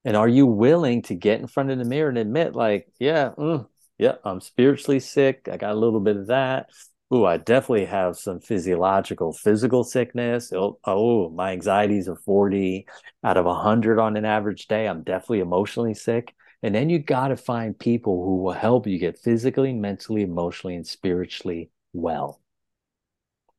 And 0.04 0.16
are 0.16 0.28
you 0.28 0.46
willing 0.46 1.02
to 1.02 1.14
get 1.14 1.40
in 1.40 1.46
front 1.46 1.70
of 1.70 1.78
the 1.78 1.84
mirror 1.84 2.08
and 2.08 2.18
admit, 2.18 2.54
like, 2.54 2.88
yeah, 2.98 3.30
mm, 3.38 3.68
yeah, 3.98 4.16
I'm 4.24 4.40
spiritually 4.40 4.98
sick. 5.00 5.48
I 5.50 5.56
got 5.56 5.72
a 5.72 5.78
little 5.78 6.00
bit 6.00 6.16
of 6.16 6.26
that. 6.26 6.70
Oh, 7.10 7.24
I 7.24 7.36
definitely 7.36 7.84
have 7.86 8.16
some 8.16 8.40
physiological, 8.40 9.32
physical 9.32 9.84
sickness. 9.84 10.52
Oh, 10.52 10.78
oh, 10.84 11.28
my 11.30 11.52
anxieties 11.52 12.08
are 12.08 12.16
40 12.16 12.86
out 13.22 13.36
of 13.36 13.44
100 13.44 13.98
on 14.00 14.16
an 14.16 14.24
average 14.24 14.66
day. 14.66 14.88
I'm 14.88 15.02
definitely 15.02 15.40
emotionally 15.40 15.94
sick. 15.94 16.34
And 16.62 16.74
then 16.74 16.90
you 16.90 16.98
got 16.98 17.28
to 17.28 17.36
find 17.36 17.76
people 17.76 18.24
who 18.24 18.36
will 18.42 18.52
help 18.52 18.86
you 18.86 18.98
get 18.98 19.18
physically, 19.18 19.72
mentally, 19.72 20.22
emotionally, 20.22 20.76
and 20.76 20.86
spiritually 20.86 21.70
well. 21.92 22.40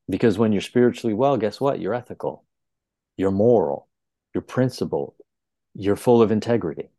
Because 0.10 0.38
when 0.38 0.52
you're 0.52 0.62
spiritually 0.62 1.14
well, 1.14 1.38
guess 1.38 1.60
what? 1.60 1.80
You're 1.80 1.94
ethical, 1.94 2.46
you're 3.18 3.32
moral, 3.32 3.88
you're 4.34 4.42
principled, 4.42 5.16
you're 5.74 5.96
full 5.96 6.22
of 6.22 6.32
integrity. 6.32 6.90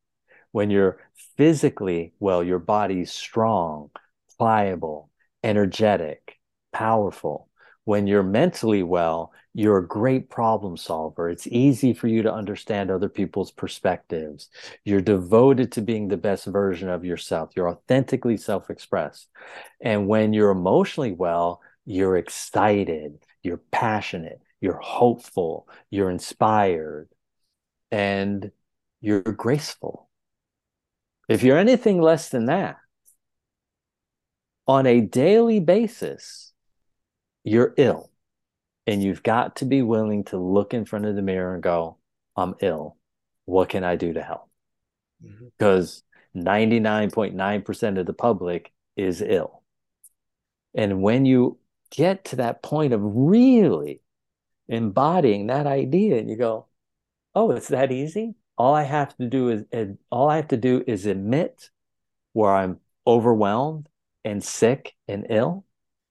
When 0.53 0.71
you're 0.71 0.99
physically 1.37 2.13
well, 2.21 2.45
your 2.45 2.59
body's 2.59 3.13
strong, 3.13 3.91
pliable, 4.39 5.11
energetic, 5.43 6.39
powerful. 6.73 7.49
When 7.85 8.07
you're 8.07 8.23
mentally 8.23 8.83
well, 8.83 9.33
you're 9.53 9.79
a 9.79 9.87
great 9.87 10.31
problem 10.31 10.77
solver. 10.77 11.29
It's 11.29 11.47
easy 11.47 11.93
for 11.93 12.09
you 12.09 12.23
to 12.23 12.33
understand 12.33 12.91
other 12.91 13.09
people's 13.09 13.51
perspectives. 13.51 14.49
You're 14.85 15.01
devoted 15.01 15.73
to 15.73 15.83
being 15.83 16.09
the 16.09 16.17
best 16.17 16.47
version 16.47 16.89
of 16.89 17.05
yourself. 17.05 17.51
You're 17.55 17.69
authentically 17.69 18.37
self 18.37 18.71
expressed. 18.71 19.29
And 19.81 20.09
when 20.09 20.33
you're 20.33 20.51
emotionally 20.51 21.13
well, 21.13 21.61
you're 21.85 22.17
excited, 22.17 23.19
you're 23.43 23.61
passionate, 23.71 24.41
you're 24.61 24.81
hopeful, 24.81 25.69
you're 25.91 26.11
inspired, 26.11 27.09
and 27.91 28.51
you're 29.03 29.21
graceful. 29.21 30.09
If 31.29 31.43
you're 31.43 31.59
anything 31.59 32.01
less 32.01 32.31
than 32.31 32.47
that, 32.47 32.77
on 34.67 34.87
a 34.87 35.03
daily 35.03 35.61
basis, 35.61 36.54
you're 37.45 37.75
ill. 37.77 38.11
And 38.87 39.03
you've 39.03 39.23
got 39.23 39.57
to 39.57 39.65
be 39.65 39.81
willing 39.81 40.25
to 40.25 40.39
look 40.39 40.75
in 40.75 40.85
front 40.85 41.07
of 41.07 41.17
the 41.17 41.23
mirror 41.23 41.55
and 41.55 41.63
go, 41.63 41.97
I'm 42.37 42.55
ill. 42.61 42.97
What 43.47 43.71
can 43.71 43.85
I 43.85 43.97
do 43.97 44.13
to 44.13 44.23
help? 44.23 44.51
Because 45.59 46.03
mm-hmm. 46.37 46.47
99.9% 46.47 47.99
of 47.99 48.07
the 48.07 48.13
public 48.13 48.73
is 48.97 49.23
ill. 49.23 49.63
And 50.75 51.01
when 51.01 51.25
you 51.25 51.59
get 51.91 52.25
to 52.27 52.37
that 52.37 52.63
point 52.63 52.93
of 52.93 53.01
really 53.03 54.01
embodying 54.69 55.47
that 55.47 55.67
idea 55.67 56.19
and 56.19 56.29
you 56.29 56.37
go, 56.37 56.67
oh, 57.35 57.53
it's 57.53 57.69
that 57.69 57.93
easy. 57.93 58.35
All 58.59 58.75
I 58.75 58.83
have 58.83 59.17
to 59.17 59.29
do 59.29 59.49
is 59.49 59.65
all 60.11 60.29
I 60.29 60.37
have 60.37 60.49
to 60.49 60.57
do 60.57 60.83
is 60.87 61.07
admit 61.07 61.71
where 62.33 62.53
I'm 62.53 62.81
overwhelmed 63.07 63.89
and 64.25 64.43
sick 64.43 64.95
and 65.09 65.27
ill 65.29 65.65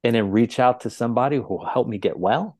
and 0.04 0.16
then 0.16 0.32
reach 0.32 0.60
out 0.60 0.82
to 0.82 0.90
somebody 0.90 1.38
who 1.38 1.44
will 1.44 1.66
help 1.66 1.88
me 1.88 1.98
get 1.98 2.18
well. 2.20 2.58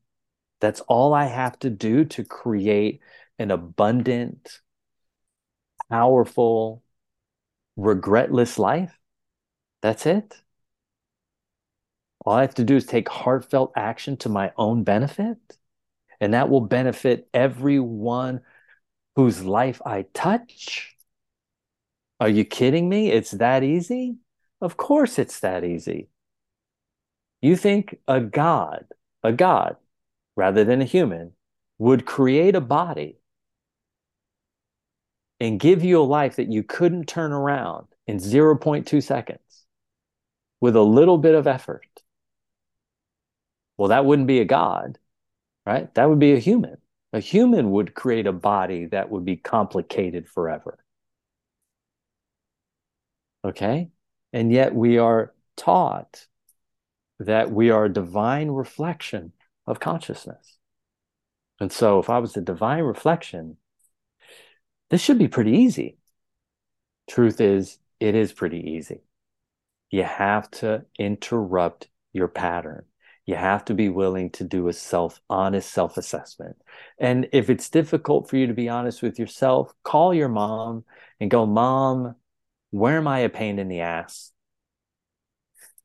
That's 0.60 0.80
all 0.82 1.12
I 1.12 1.26
have 1.26 1.58
to 1.60 1.70
do 1.70 2.04
to 2.06 2.24
create 2.24 3.00
an 3.38 3.50
abundant, 3.50 4.60
powerful, 5.90 6.82
regretless 7.78 8.58
life. 8.58 8.98
That's 9.82 10.06
it. 10.06 10.40
All 12.24 12.34
I 12.34 12.42
have 12.42 12.54
to 12.54 12.64
do 12.64 12.76
is 12.76 12.86
take 12.86 13.08
heartfelt 13.08 13.72
action 13.76 14.16
to 14.18 14.30
my 14.30 14.52
own 14.56 14.82
benefit, 14.82 15.36
and 16.20 16.32
that 16.32 16.48
will 16.48 16.62
benefit 16.62 17.28
everyone 17.34 18.40
whose 19.16 19.44
life 19.44 19.82
I 19.84 20.06
touch. 20.14 20.96
Are 22.20 22.28
you 22.28 22.44
kidding 22.44 22.88
me? 22.88 23.10
It's 23.10 23.32
that 23.32 23.62
easy? 23.62 24.16
Of 24.60 24.78
course, 24.78 25.18
it's 25.18 25.40
that 25.40 25.64
easy. 25.64 26.08
You 27.44 27.56
think 27.56 27.98
a 28.08 28.22
God, 28.22 28.86
a 29.22 29.30
God, 29.30 29.76
rather 30.34 30.64
than 30.64 30.80
a 30.80 30.86
human, 30.86 31.32
would 31.76 32.06
create 32.06 32.54
a 32.56 32.60
body 32.62 33.18
and 35.40 35.60
give 35.60 35.84
you 35.84 36.00
a 36.00 36.04
life 36.04 36.36
that 36.36 36.50
you 36.50 36.62
couldn't 36.62 37.04
turn 37.04 37.32
around 37.32 37.88
in 38.06 38.16
0.2 38.16 39.02
seconds 39.02 39.66
with 40.62 40.74
a 40.74 40.80
little 40.80 41.18
bit 41.18 41.34
of 41.34 41.46
effort. 41.46 41.86
Well, 43.76 43.88
that 43.88 44.06
wouldn't 44.06 44.26
be 44.26 44.40
a 44.40 44.46
God, 44.46 44.98
right? 45.66 45.94
That 45.96 46.08
would 46.08 46.20
be 46.20 46.32
a 46.32 46.38
human. 46.38 46.78
A 47.12 47.20
human 47.20 47.72
would 47.72 47.92
create 47.92 48.26
a 48.26 48.32
body 48.32 48.86
that 48.86 49.10
would 49.10 49.26
be 49.26 49.36
complicated 49.36 50.26
forever. 50.30 50.78
Okay? 53.44 53.90
And 54.32 54.50
yet 54.50 54.74
we 54.74 54.96
are 54.96 55.34
taught 55.58 56.26
that 57.26 57.50
we 57.50 57.70
are 57.70 57.86
a 57.86 57.92
divine 57.92 58.48
reflection 58.50 59.32
of 59.66 59.80
consciousness. 59.80 60.58
And 61.60 61.72
so, 61.72 61.98
if 61.98 62.10
I 62.10 62.18
was 62.18 62.36
a 62.36 62.40
divine 62.40 62.82
reflection, 62.82 63.56
this 64.90 65.00
should 65.00 65.18
be 65.18 65.28
pretty 65.28 65.52
easy. 65.52 65.98
Truth 67.08 67.40
is, 67.40 67.78
it 68.00 68.14
is 68.14 68.32
pretty 68.32 68.72
easy. 68.72 69.02
You 69.90 70.02
have 70.02 70.50
to 70.52 70.84
interrupt 70.98 71.88
your 72.12 72.28
pattern. 72.28 72.84
You 73.26 73.36
have 73.36 73.64
to 73.66 73.74
be 73.74 73.88
willing 73.88 74.30
to 74.32 74.44
do 74.44 74.68
a 74.68 74.72
self 74.72 75.20
honest 75.30 75.70
self 75.70 75.96
assessment. 75.96 76.56
And 76.98 77.28
if 77.32 77.48
it's 77.48 77.70
difficult 77.70 78.28
for 78.28 78.36
you 78.36 78.46
to 78.46 78.54
be 78.54 78.68
honest 78.68 79.02
with 79.02 79.18
yourself, 79.18 79.72
call 79.82 80.12
your 80.12 80.28
mom 80.28 80.84
and 81.20 81.30
go, 81.30 81.46
Mom, 81.46 82.16
where 82.70 82.98
am 82.98 83.08
I 83.08 83.20
a 83.20 83.28
pain 83.28 83.58
in 83.58 83.68
the 83.68 83.80
ass? 83.80 84.32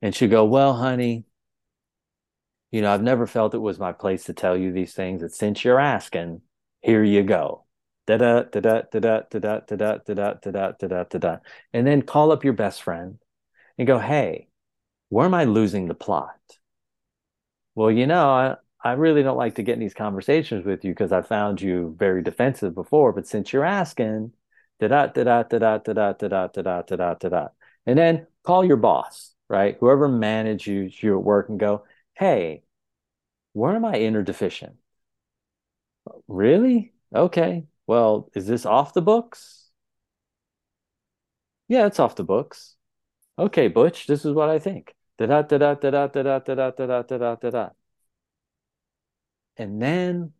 And 0.01 0.13
she'll 0.15 0.29
go, 0.29 0.45
Well, 0.45 0.73
honey, 0.73 1.25
you 2.71 2.81
know, 2.81 2.93
I've 2.93 3.01
never 3.03 3.25
felt 3.27 3.53
it 3.53 3.59
was 3.59 3.79
my 3.79 3.91
place 3.91 4.25
to 4.25 4.33
tell 4.33 4.55
you 4.57 4.71
these 4.71 4.93
things. 4.93 5.21
And 5.21 5.31
since 5.31 5.63
you're 5.63 5.79
asking, 5.79 6.41
here 6.81 7.03
you 7.03 7.23
go. 7.23 7.65
Da 8.07 8.17
da 8.17 8.43
da 8.43 8.59
da 8.59 8.81
da 8.91 9.21
da 9.29 9.39
da 9.39 9.59
da 9.59 9.75
da 9.75 9.97
da 9.97 10.33
da 10.41 10.51
da 10.71 10.71
da 10.87 11.03
da 11.03 11.19
da 11.19 11.37
And 11.73 11.85
then 11.85 12.01
call 12.01 12.31
up 12.31 12.43
your 12.43 12.53
best 12.53 12.81
friend 12.81 13.19
and 13.77 13.87
go, 13.87 13.99
hey, 13.99 14.47
where 15.09 15.25
am 15.25 15.33
I 15.33 15.45
losing 15.45 15.87
the 15.87 15.93
plot? 15.95 16.39
Well, 17.75 17.91
you 17.91 18.07
know, 18.07 18.29
I, 18.29 18.55
I 18.83 18.93
really 18.93 19.23
don't 19.23 19.37
like 19.37 19.55
to 19.55 19.63
get 19.63 19.73
in 19.73 19.79
these 19.79 19.93
conversations 19.93 20.65
with 20.65 20.83
you 20.83 20.91
because 20.91 21.11
I 21.11 21.21
found 21.21 21.61
you 21.61 21.95
very 21.97 22.21
defensive 22.23 22.75
before. 22.75 23.13
But 23.13 23.27
since 23.27 23.51
you're 23.53 23.65
asking, 23.65 24.33
da 24.79 24.87
da 24.87 25.07
da 25.07 25.23
da 25.23 25.43
da 25.43 25.77
da 25.77 25.77
da 25.77 26.13
da 26.13 26.47
da 26.47 26.47
da 26.47 26.81
da 26.81 27.13
da 27.15 27.29
da, 27.29 27.47
and 27.85 27.97
then 27.97 28.27
call 28.43 28.63
your 28.65 28.77
boss, 28.77 29.33
right? 29.49 29.77
Whoever 29.79 30.07
manages 30.07 31.01
you 31.01 31.17
at 31.17 31.23
work 31.23 31.49
and 31.49 31.59
go, 31.59 31.83
hey, 32.19 32.63
where 33.53 33.75
am 33.75 33.85
I 33.85 33.95
inner 33.95 34.23
deficient? 34.23 34.75
Really? 36.27 36.93
Okay. 37.15 37.65
Well, 37.87 38.29
is 38.35 38.45
this 38.45 38.65
off 38.65 38.93
the 38.93 39.01
books? 39.01 39.69
Yeah, 41.67 41.85
it's 41.87 41.99
off 41.99 42.15
the 42.15 42.23
books. 42.23 42.75
Okay, 43.37 43.67
Butch, 43.69 44.07
this 44.07 44.25
is 44.25 44.33
what 44.33 44.49
I 44.49 44.59
think. 44.59 44.93
Da 45.17 45.25
da 45.25 45.41
da 45.43 45.57
da 45.57 45.73
da 45.75 46.07
da 46.07 46.07
da 46.07 46.39
da 46.39 46.55
da 46.55 46.71
da 46.71 47.01
da 47.01 47.17
da 47.17 47.35
da 47.35 47.49
da 47.49 47.69
and 49.59 49.81
then 49.81 50.31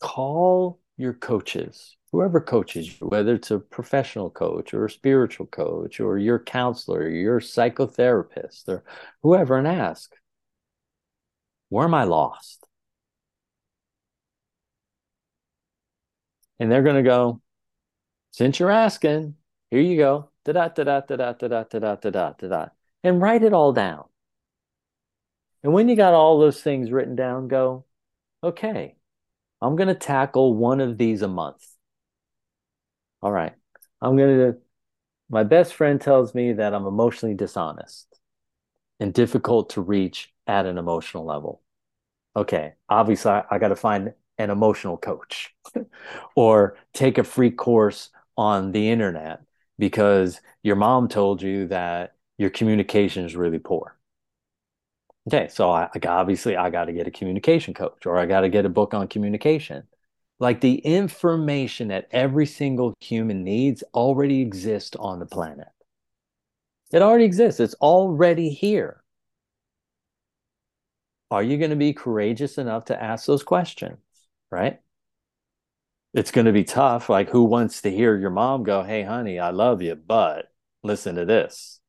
call 0.00 0.78
your 0.96 1.14
coaches, 1.14 1.96
whoever 2.12 2.40
coaches 2.40 3.00
you, 3.00 3.08
whether 3.08 3.34
it's 3.34 3.50
a 3.50 3.58
professional 3.58 4.30
coach 4.30 4.74
or 4.74 4.84
a 4.84 4.90
spiritual 4.90 5.46
coach 5.46 5.98
or 5.98 6.18
your 6.18 6.38
counselor, 6.38 7.00
or 7.00 7.08
your 7.08 7.40
psychotherapist, 7.40 8.68
or 8.68 8.84
whoever, 9.22 9.56
and 9.56 9.66
ask, 9.66 10.14
where 11.68 11.84
am 11.84 11.94
I 11.94 12.04
lost? 12.04 12.66
And 16.58 16.70
they're 16.70 16.82
going 16.82 16.96
to 16.96 17.02
go, 17.02 17.40
since 18.32 18.58
you're 18.58 18.70
asking, 18.70 19.34
here 19.70 19.80
you 19.80 19.96
go, 19.96 20.30
da 20.44 20.52
da 20.52 20.68
da 20.68 21.00
da 21.00 21.00
da 21.00 21.32
da 21.32 21.48
da 21.48 21.48
da 21.48 21.78
da 21.78 22.10
da 22.10 22.32
da 22.32 22.48
da, 22.48 22.66
and 23.04 23.20
write 23.20 23.42
it 23.42 23.52
all 23.52 23.72
down. 23.72 24.04
And 25.62 25.72
when 25.72 25.88
you 25.88 25.96
got 25.96 26.14
all 26.14 26.38
those 26.38 26.62
things 26.62 26.90
written 26.90 27.16
down, 27.16 27.48
go, 27.48 27.84
okay, 28.42 28.96
I'm 29.60 29.76
going 29.76 29.88
to 29.88 29.94
tackle 29.94 30.54
one 30.54 30.80
of 30.80 30.98
these 30.98 31.22
a 31.22 31.28
month. 31.28 31.66
All 33.22 33.32
right. 33.32 33.54
I'm 34.00 34.16
going 34.16 34.38
to, 34.38 34.58
my 35.28 35.42
best 35.42 35.74
friend 35.74 36.00
tells 36.00 36.34
me 36.34 36.54
that 36.54 36.74
I'm 36.74 36.86
emotionally 36.86 37.34
dishonest 37.34 38.06
and 39.00 39.12
difficult 39.12 39.70
to 39.70 39.80
reach 39.80 40.32
at 40.48 40.66
an 40.66 40.78
emotional 40.78 41.24
level. 41.24 41.62
Okay. 42.34 42.74
Obviously, 42.88 43.30
I, 43.30 43.44
I 43.50 43.58
got 43.58 43.68
to 43.68 43.76
find 43.76 44.14
an 44.38 44.50
emotional 44.50 44.96
coach 44.96 45.54
or 46.36 46.76
take 46.92 47.18
a 47.18 47.24
free 47.24 47.50
course 47.50 48.10
on 48.36 48.72
the 48.72 48.88
internet 48.90 49.42
because 49.78 50.40
your 50.62 50.76
mom 50.76 51.08
told 51.08 51.42
you 51.42 51.68
that 51.68 52.14
your 52.38 52.50
communication 52.50 53.24
is 53.24 53.36
really 53.36 53.58
poor. 53.58 53.96
Okay, 55.28 55.48
so 55.48 55.70
I, 55.70 55.88
I 55.94 56.06
obviously 56.06 56.56
I 56.56 56.70
got 56.70 56.86
to 56.86 56.92
get 56.92 57.06
a 57.06 57.10
communication 57.10 57.74
coach 57.74 58.06
or 58.06 58.16
I 58.16 58.26
got 58.26 58.40
to 58.40 58.48
get 58.48 58.64
a 58.64 58.70
book 58.70 58.94
on 58.94 59.08
communication. 59.08 59.86
Like 60.38 60.60
the 60.60 60.76
information 60.76 61.88
that 61.88 62.08
every 62.12 62.46
single 62.46 62.94
human 63.00 63.42
needs 63.44 63.82
already 63.92 64.40
exists 64.40 64.96
on 64.96 65.18
the 65.18 65.26
planet. 65.26 65.68
It 66.92 67.02
already 67.02 67.24
exists. 67.24 67.60
It's 67.60 67.74
already 67.74 68.50
here. 68.50 69.02
Are 71.30 71.42
you 71.42 71.58
going 71.58 71.70
to 71.70 71.76
be 71.76 71.92
courageous 71.92 72.58
enough 72.58 72.86
to 72.86 73.02
ask 73.02 73.26
those 73.26 73.42
questions? 73.42 73.98
Right? 74.50 74.80
It's 76.14 76.30
going 76.30 76.46
to 76.46 76.52
be 76.52 76.64
tough. 76.64 77.08
Like, 77.08 77.28
who 77.28 77.44
wants 77.44 77.82
to 77.82 77.90
hear 77.90 78.16
your 78.16 78.30
mom 78.30 78.62
go, 78.62 78.82
Hey, 78.82 79.02
honey, 79.02 79.38
I 79.38 79.50
love 79.50 79.82
you, 79.82 79.94
but 79.94 80.46
listen 80.82 81.16
to 81.16 81.26
this. 81.26 81.80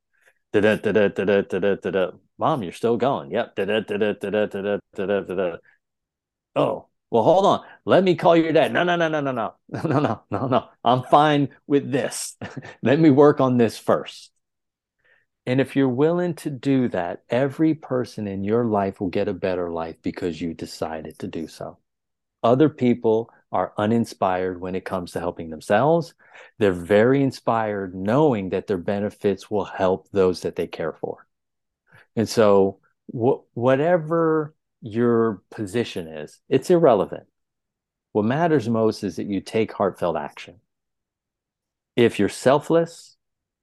Da-da-da-da-da-da-da-da-da. 0.51 2.11
Mom, 2.37 2.63
you're 2.63 2.73
still 2.73 2.97
going. 2.97 3.31
Yep. 3.31 3.55
Da-da-da-da-da-da-da-da-da-da. 3.55 5.57
Oh, 6.55 6.87
well, 7.11 7.23
hold 7.23 7.45
on. 7.45 7.65
Let 7.85 8.03
me 8.03 8.15
call 8.15 8.35
your 8.35 8.51
dad. 8.51 8.73
No, 8.73 8.83
no, 8.83 8.95
no, 8.95 9.07
no, 9.07 9.21
no, 9.21 9.31
no, 9.31 9.53
no, 9.71 9.99
no, 9.99 10.23
no, 10.29 10.47
no. 10.47 10.69
I'm 10.83 11.03
fine 11.03 11.49
with 11.67 11.91
this. 11.91 12.35
Let 12.83 12.99
me 12.99 13.09
work 13.09 13.39
on 13.39 13.57
this 13.57 13.77
first. 13.77 14.31
And 15.45 15.59
if 15.59 15.75
you're 15.75 15.89
willing 15.89 16.35
to 16.35 16.49
do 16.49 16.89
that, 16.89 17.23
every 17.29 17.73
person 17.73 18.27
in 18.27 18.43
your 18.43 18.65
life 18.65 18.99
will 18.99 19.09
get 19.09 19.27
a 19.27 19.33
better 19.33 19.71
life 19.71 19.95
because 20.01 20.39
you 20.39 20.53
decided 20.53 21.17
to 21.19 21.27
do 21.27 21.47
so. 21.47 21.77
Other 22.43 22.69
people 22.69 23.31
are 23.51 23.73
uninspired 23.77 24.61
when 24.61 24.75
it 24.75 24.85
comes 24.85 25.11
to 25.11 25.19
helping 25.19 25.49
themselves. 25.49 26.13
They're 26.59 26.71
very 26.71 27.23
inspired 27.23 27.95
knowing 27.95 28.49
that 28.49 28.67
their 28.67 28.77
benefits 28.77 29.49
will 29.49 29.65
help 29.65 30.07
those 30.11 30.41
that 30.41 30.55
they 30.55 30.67
care 30.67 30.93
for. 30.93 31.25
And 32.15 32.29
so, 32.29 32.79
wh- 33.07 33.41
whatever 33.55 34.55
your 34.81 35.41
position 35.49 36.07
is, 36.07 36.39
it's 36.47 36.69
irrelevant. 36.69 37.27
What 38.11 38.25
matters 38.25 38.69
most 38.69 39.03
is 39.03 39.17
that 39.17 39.27
you 39.27 39.41
take 39.41 39.73
heartfelt 39.73 40.15
action. 40.15 40.59
If 41.95 42.19
you're 42.19 42.29
selfless, 42.29 43.17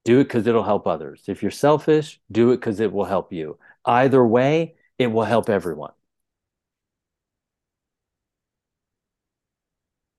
do 0.07 0.21
it 0.21 0.23
because 0.23 0.47
it'll 0.47 0.63
help 0.63 0.87
others. 0.87 1.23
If 1.27 1.41
you're 1.41 1.51
selfish, 1.51 2.21
do 2.31 2.51
it 2.51 2.57
because 2.61 2.79
it 2.79 2.93
will 2.93 3.03
help 3.03 3.33
you. 3.33 3.57
Either 3.83 4.25
way, 4.25 4.75
it 4.97 5.07
will 5.07 5.25
help 5.25 5.49
everyone. 5.49 5.91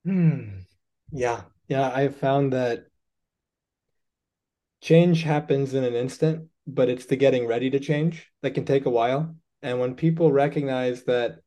Hmm. 0.04 0.60
Yeah. 1.10 1.44
Yeah. 1.68 1.90
I've 1.90 2.16
found 2.16 2.52
that 2.52 2.88
change 4.82 5.22
happens 5.22 5.72
in 5.72 5.84
an 5.84 5.94
instant 5.94 6.48
but 6.66 6.90
it's 6.90 7.06
the 7.06 7.16
getting 7.16 7.46
ready 7.46 7.70
to 7.70 7.80
change 7.80 8.30
that 8.42 8.50
can 8.50 8.66
take 8.66 8.84
a 8.84 8.90
while. 8.90 9.34
And 9.62 9.80
when 9.80 9.94
people 9.94 10.30
recognize 10.30 11.04
that 11.04 11.40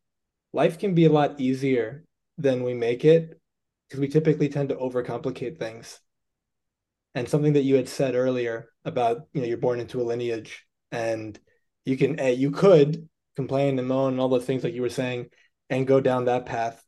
life 0.51 0.79
can 0.79 0.95
be 0.95 1.05
a 1.05 1.11
lot 1.11 1.39
easier 1.39 2.05
than 2.39 2.63
we 2.63 2.73
make 2.73 3.05
it, 3.05 3.39
because 3.87 3.99
we 3.99 4.07
typically 4.07 4.49
tend 4.49 4.69
to 4.69 4.75
overcomplicate 4.75 5.59
things. 5.59 5.99
And 7.13 7.27
something 7.27 7.53
that 7.53 7.63
you 7.63 7.75
had 7.75 7.89
said 7.89 8.15
earlier 8.15 8.69
about, 8.85 9.27
you 9.33 9.41
know, 9.41 9.47
you're 9.47 9.57
born 9.57 9.79
into 9.79 10.01
a 10.01 10.03
lineage 10.03 10.65
and 10.91 11.37
you 11.85 11.97
can, 11.97 12.19
eh, 12.19 12.29
you 12.29 12.51
could 12.51 13.09
complain 13.35 13.79
and 13.79 13.87
moan 13.87 14.13
and 14.13 14.21
all 14.21 14.29
those 14.29 14.45
things 14.45 14.63
like 14.63 14.73
you 14.73 14.81
were 14.81 14.89
saying 14.89 15.27
and 15.69 15.87
go 15.87 15.99
down 15.99 16.25
that 16.25 16.45
path. 16.45 16.81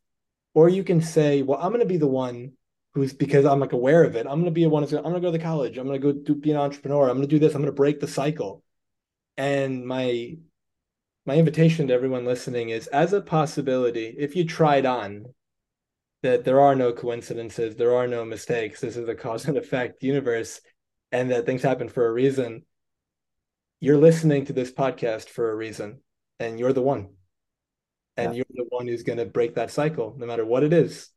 Or 0.54 0.70
you 0.70 0.84
can 0.84 1.02
say, 1.02 1.42
well, 1.42 1.60
I'm 1.60 1.70
going 1.70 1.82
to 1.82 1.86
be 1.86 1.98
the 1.98 2.08
one 2.08 2.54
who's 2.94 3.14
because 3.14 3.46
I'm 3.46 3.60
like 3.60 3.74
aware 3.74 4.04
of 4.04 4.16
it. 4.16 4.28
I'm 4.30 4.40
gonna 4.40 4.52
be 4.52 4.64
a 4.64 4.70
one. 4.70 4.84
Who's 4.84 4.94
I'm 4.94 5.04
gonna 5.04 5.20
go 5.20 5.32
to 5.32 5.40
college. 5.40 5.78
I'm 5.78 5.86
gonna 5.86 6.00
go 6.00 6.12
do, 6.12 6.36
be 6.36 6.52
an 6.52 6.58
entrepreneur. 6.58 7.10
I'm 7.10 7.18
gonna 7.18 7.28
do 7.28 7.40
this. 7.40 7.56
I'm 7.56 7.62
gonna 7.62 7.72
break 7.72 8.00
the 8.00 8.08
cycle. 8.08 8.64
And 9.38 9.86
my 9.86 10.38
my 11.26 11.36
invitation 11.36 11.88
to 11.88 11.94
everyone 11.94 12.26
listening 12.26 12.70
is 12.70 12.88
as 12.88 13.14
a 13.14 13.22
possibility, 13.22 14.16
if 14.18 14.36
you 14.36 14.46
tried 14.46 14.86
on 14.86 15.26
that 16.24 16.44
there 16.44 16.60
are 16.60 16.76
no 16.76 16.92
coincidences, 16.92 17.76
there 17.76 17.96
are 17.96 18.08
no 18.08 18.26
mistakes, 18.26 18.82
this 18.82 18.98
is 18.98 19.08
a 19.08 19.16
cause 19.16 19.46
and 19.46 19.58
effect 19.58 20.04
universe, 20.04 20.60
and 21.12 21.32
that 21.32 21.46
things 21.46 21.62
happen 21.62 21.90
for 21.90 22.08
a 22.08 22.12
reason. 22.12 22.64
You're 23.80 23.98
listening 23.98 24.46
to 24.46 24.54
this 24.54 24.72
podcast 24.72 25.30
for 25.30 25.52
a 25.52 25.56
reason, 25.56 26.00
and 26.40 26.60
you're 26.60 26.74
the 26.74 26.82
one. 26.82 27.10
And 28.18 28.34
yeah. 28.34 28.38
you're 28.38 28.66
the 28.66 28.76
one 28.76 28.88
who's 28.88 29.04
going 29.04 29.20
to 29.20 29.26
break 29.26 29.56
that 29.56 29.72
cycle, 29.72 30.16
no 30.18 30.26
matter 30.26 30.46
what 30.46 30.64
it 30.64 30.74
is 30.74 31.14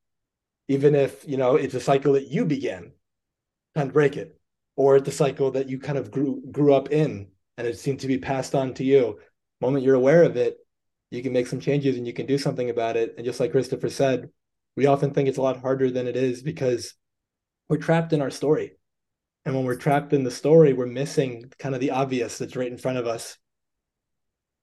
even 0.69 0.95
if 0.95 1.27
you 1.27 1.37
know 1.37 1.57
it's 1.57 1.75
a 1.75 1.81
cycle 1.81 2.15
that 2.15 2.29
you 2.29 2.45
began 2.45 2.93
kind 3.75 3.89
of 3.89 3.93
break 3.95 4.17
it 4.17 4.39
or 4.77 4.97
it's 4.97 5.07
the 5.07 5.13
cycle 5.13 5.51
that 5.53 5.69
you 5.69 5.79
kind 5.79 5.99
of 5.99 6.11
grew 6.11 6.43
grew 6.51 6.75
up 6.75 6.91
in 6.91 7.29
and 7.57 7.67
it 7.67 7.79
seemed 7.79 8.01
to 8.01 8.07
be 8.07 8.19
passed 8.19 8.55
on 8.55 8.75
to 8.75 8.85
you 8.85 9.19
moment 9.61 9.85
you're 9.85 9.95
aware 9.95 10.23
of 10.23 10.37
it 10.37 10.59
you 11.11 11.23
can 11.23 11.33
make 11.33 11.47
some 11.47 11.61
changes 11.61 11.97
and 11.97 12.07
you 12.07 12.13
can 12.13 12.27
do 12.27 12.39
something 12.39 12.71
about 12.71 12.97
it 12.97 13.15
and 13.17 13.25
just 13.25 13.41
like 13.41 13.53
christopher 13.53 13.89
said 13.89 14.29
we 14.77 14.87
often 14.87 15.13
think 15.13 15.29
it's 15.29 15.39
a 15.39 15.43
lot 15.43 15.61
harder 15.61 15.91
than 15.91 16.07
it 16.07 16.17
is 16.17 16.43
because 16.43 16.95
we're 17.69 17.77
trapped 17.77 18.13
in 18.13 18.23
our 18.23 18.31
story 18.31 18.73
and 19.45 19.55
when 19.55 19.65
we're 19.65 19.77
trapped 19.77 20.13
in 20.13 20.25
the 20.25 20.31
story 20.31 20.73
we're 20.73 20.87
missing 20.87 21.51
kind 21.59 21.75
of 21.75 21.81
the 21.81 21.91
obvious 21.91 22.39
that's 22.39 22.57
right 22.57 22.71
in 22.71 22.79
front 22.79 22.99
of 22.99 23.07
us 23.07 23.37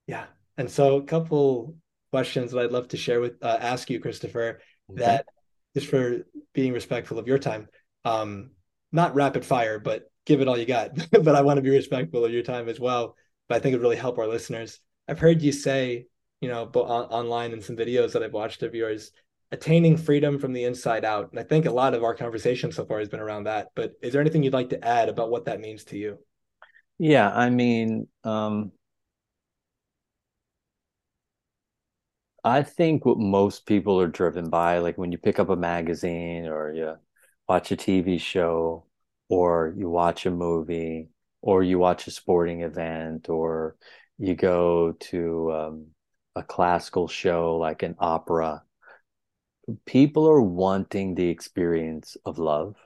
yeah 0.06 0.26
and 0.56 0.70
so 0.70 0.96
a 0.96 1.04
couple 1.04 1.76
questions 2.12 2.52
that 2.52 2.64
i'd 2.64 2.72
love 2.72 2.88
to 2.88 2.96
share 2.96 3.20
with 3.20 3.34
uh, 3.42 3.58
ask 3.60 3.90
you 3.90 4.00
christopher 4.00 4.60
okay. 4.90 5.00
that 5.00 5.26
just 5.74 5.88
for 5.88 6.24
being 6.52 6.72
respectful 6.72 7.18
of 7.18 7.26
your 7.26 7.38
time. 7.38 7.68
Um, 8.04 8.52
not 8.92 9.14
rapid 9.14 9.44
fire, 9.44 9.78
but 9.78 10.10
give 10.24 10.40
it 10.40 10.48
all 10.48 10.56
you 10.56 10.66
got. 10.66 10.94
but 11.10 11.34
I 11.34 11.42
want 11.42 11.58
to 11.58 11.62
be 11.62 11.70
respectful 11.70 12.24
of 12.24 12.32
your 12.32 12.42
time 12.42 12.68
as 12.68 12.80
well. 12.80 13.16
But 13.48 13.56
I 13.56 13.58
think 13.58 13.74
it 13.74 13.80
really 13.80 13.96
help 13.96 14.18
our 14.18 14.28
listeners. 14.28 14.78
I've 15.08 15.18
heard 15.18 15.42
you 15.42 15.52
say, 15.52 16.06
you 16.40 16.48
know, 16.48 16.64
on, 16.64 17.04
online 17.06 17.52
in 17.52 17.60
some 17.60 17.76
videos 17.76 18.12
that 18.12 18.22
I've 18.22 18.32
watched 18.32 18.62
of 18.62 18.74
yours, 18.74 19.10
attaining 19.54 19.96
freedom 19.96 20.38
from 20.38 20.52
the 20.52 20.64
inside 20.64 21.04
out. 21.04 21.30
And 21.30 21.40
I 21.40 21.44
think 21.44 21.64
a 21.64 21.70
lot 21.70 21.94
of 21.94 22.04
our 22.04 22.14
conversation 22.14 22.72
so 22.72 22.84
far 22.84 22.98
has 22.98 23.08
been 23.08 23.20
around 23.20 23.44
that. 23.44 23.68
But 23.74 23.92
is 24.02 24.12
there 24.12 24.20
anything 24.20 24.42
you'd 24.42 24.52
like 24.52 24.70
to 24.70 24.84
add 24.84 25.08
about 25.08 25.30
what 25.30 25.46
that 25.46 25.60
means 25.60 25.84
to 25.84 25.98
you? 25.98 26.18
Yeah, 26.98 27.30
I 27.30 27.50
mean, 27.50 28.08
um, 28.24 28.72
I 32.44 32.62
think 32.62 33.06
what 33.06 33.18
most 33.18 33.64
people 33.64 34.00
are 34.00 34.08
driven 34.08 34.50
by, 34.50 34.78
like 34.78 34.98
when 34.98 35.12
you 35.12 35.18
pick 35.18 35.38
up 35.38 35.48
a 35.50 35.56
magazine 35.56 36.46
or 36.46 36.72
you 36.72 36.96
watch 37.48 37.72
a 37.72 37.76
TV 37.76 38.18
show 38.18 38.86
or 39.28 39.72
you 39.76 39.88
watch 39.88 40.26
a 40.26 40.30
movie 40.30 41.08
or 41.42 41.62
you 41.62 41.78
watch 41.78 42.06
a 42.06 42.10
sporting 42.10 42.62
event 42.62 43.28
or 43.28 43.76
you 44.18 44.34
go 44.34 44.92
to 44.92 45.52
um, 45.52 45.86
a 46.36 46.42
classical 46.42 47.08
show, 47.08 47.56
like 47.56 47.82
an 47.84 47.94
opera, 47.98 48.63
people 49.86 50.28
are 50.28 50.40
wanting 50.40 51.14
the 51.14 51.28
experience 51.28 52.16
of 52.24 52.38
love 52.38 52.76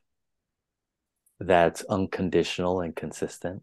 that's 1.40 1.82
unconditional 1.84 2.80
and 2.80 2.94
consistent. 2.94 3.62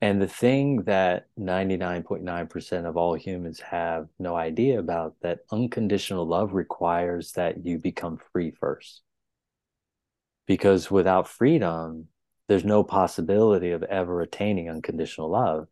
And 0.00 0.20
the 0.20 0.28
thing 0.28 0.82
that 0.82 1.28
99.9% 1.38 2.84
of 2.86 2.96
all 2.96 3.14
humans 3.14 3.60
have 3.60 4.08
no 4.18 4.36
idea 4.36 4.78
about 4.78 5.14
that 5.22 5.40
unconditional 5.50 6.26
love 6.26 6.52
requires 6.52 7.32
that 7.32 7.64
you 7.64 7.78
become 7.78 8.18
free 8.32 8.50
first. 8.50 9.02
Because 10.46 10.90
without 10.90 11.28
freedom, 11.28 12.08
there's 12.48 12.64
no 12.64 12.84
possibility 12.84 13.70
of 13.70 13.82
ever 13.84 14.20
attaining 14.20 14.68
unconditional 14.68 15.30
love 15.30 15.68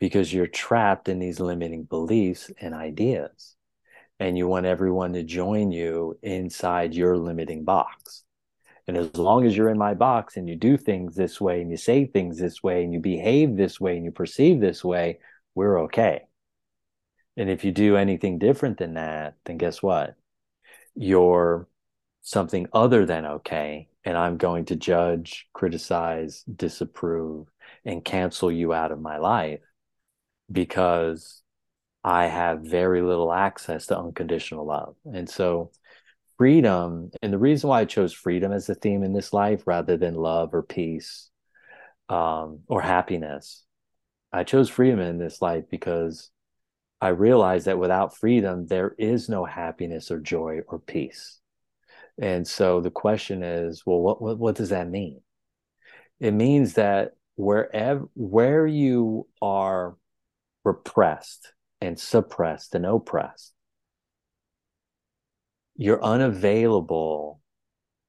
because 0.00 0.32
you're 0.32 0.48
trapped 0.48 1.08
in 1.08 1.20
these 1.20 1.38
limiting 1.38 1.84
beliefs 1.84 2.50
and 2.60 2.74
ideas. 2.74 3.54
And 4.22 4.38
you 4.38 4.46
want 4.46 4.66
everyone 4.66 5.14
to 5.14 5.24
join 5.24 5.72
you 5.72 6.16
inside 6.22 6.94
your 6.94 7.18
limiting 7.18 7.64
box. 7.64 8.22
And 8.86 8.96
as 8.96 9.16
long 9.16 9.44
as 9.44 9.56
you're 9.56 9.68
in 9.68 9.78
my 9.78 9.94
box 9.94 10.36
and 10.36 10.48
you 10.48 10.54
do 10.54 10.76
things 10.76 11.16
this 11.16 11.40
way 11.40 11.60
and 11.60 11.72
you 11.72 11.76
say 11.76 12.04
things 12.04 12.38
this 12.38 12.62
way 12.62 12.84
and 12.84 12.92
you 12.92 13.00
behave 13.00 13.56
this 13.56 13.80
way 13.80 13.96
and 13.96 14.04
you 14.04 14.12
perceive 14.12 14.60
this 14.60 14.84
way, 14.84 15.18
we're 15.56 15.82
okay. 15.82 16.22
And 17.36 17.50
if 17.50 17.64
you 17.64 17.72
do 17.72 17.96
anything 17.96 18.38
different 18.38 18.78
than 18.78 18.94
that, 18.94 19.34
then 19.44 19.56
guess 19.56 19.82
what? 19.82 20.14
You're 20.94 21.66
something 22.20 22.68
other 22.72 23.04
than 23.04 23.26
okay. 23.26 23.88
And 24.04 24.16
I'm 24.16 24.36
going 24.36 24.66
to 24.66 24.76
judge, 24.76 25.48
criticize, 25.52 26.44
disapprove, 26.44 27.48
and 27.84 28.04
cancel 28.04 28.52
you 28.52 28.72
out 28.72 28.92
of 28.92 29.00
my 29.00 29.16
life 29.16 29.62
because 30.50 31.41
I 32.04 32.26
have 32.26 32.62
very 32.62 33.02
little 33.02 33.32
access 33.32 33.86
to 33.86 33.98
unconditional 33.98 34.66
love. 34.66 34.96
And 35.04 35.28
so 35.28 35.70
freedom 36.42 37.10
and 37.22 37.32
the 37.32 37.38
reason 37.38 37.68
why 37.68 37.80
i 37.80 37.84
chose 37.84 38.12
freedom 38.12 38.52
as 38.52 38.68
a 38.68 38.74
theme 38.74 39.02
in 39.02 39.12
this 39.12 39.32
life 39.32 39.62
rather 39.66 39.96
than 39.96 40.14
love 40.14 40.52
or 40.54 40.62
peace 40.62 41.30
um, 42.08 42.60
or 42.66 42.80
happiness 42.80 43.64
i 44.32 44.42
chose 44.42 44.68
freedom 44.68 44.98
in 44.98 45.18
this 45.18 45.40
life 45.40 45.64
because 45.70 46.30
i 47.00 47.08
realized 47.08 47.66
that 47.66 47.78
without 47.78 48.16
freedom 48.16 48.66
there 48.66 48.94
is 48.98 49.28
no 49.28 49.44
happiness 49.44 50.10
or 50.10 50.18
joy 50.18 50.60
or 50.66 50.78
peace 50.78 51.38
and 52.20 52.44
so 52.44 52.80
the 52.80 52.90
question 52.90 53.42
is 53.42 53.84
well 53.86 54.00
what, 54.00 54.20
what, 54.20 54.38
what 54.38 54.56
does 54.56 54.70
that 54.70 54.88
mean 54.88 55.20
it 56.18 56.32
means 56.32 56.74
that 56.74 57.12
wherever 57.36 58.08
where 58.14 58.66
you 58.66 59.28
are 59.40 59.96
repressed 60.64 61.52
and 61.82 61.98
suppressed 61.98 62.74
and 62.74 62.86
oppressed 62.86 63.52
you're 65.76 66.02
unavailable 66.02 67.40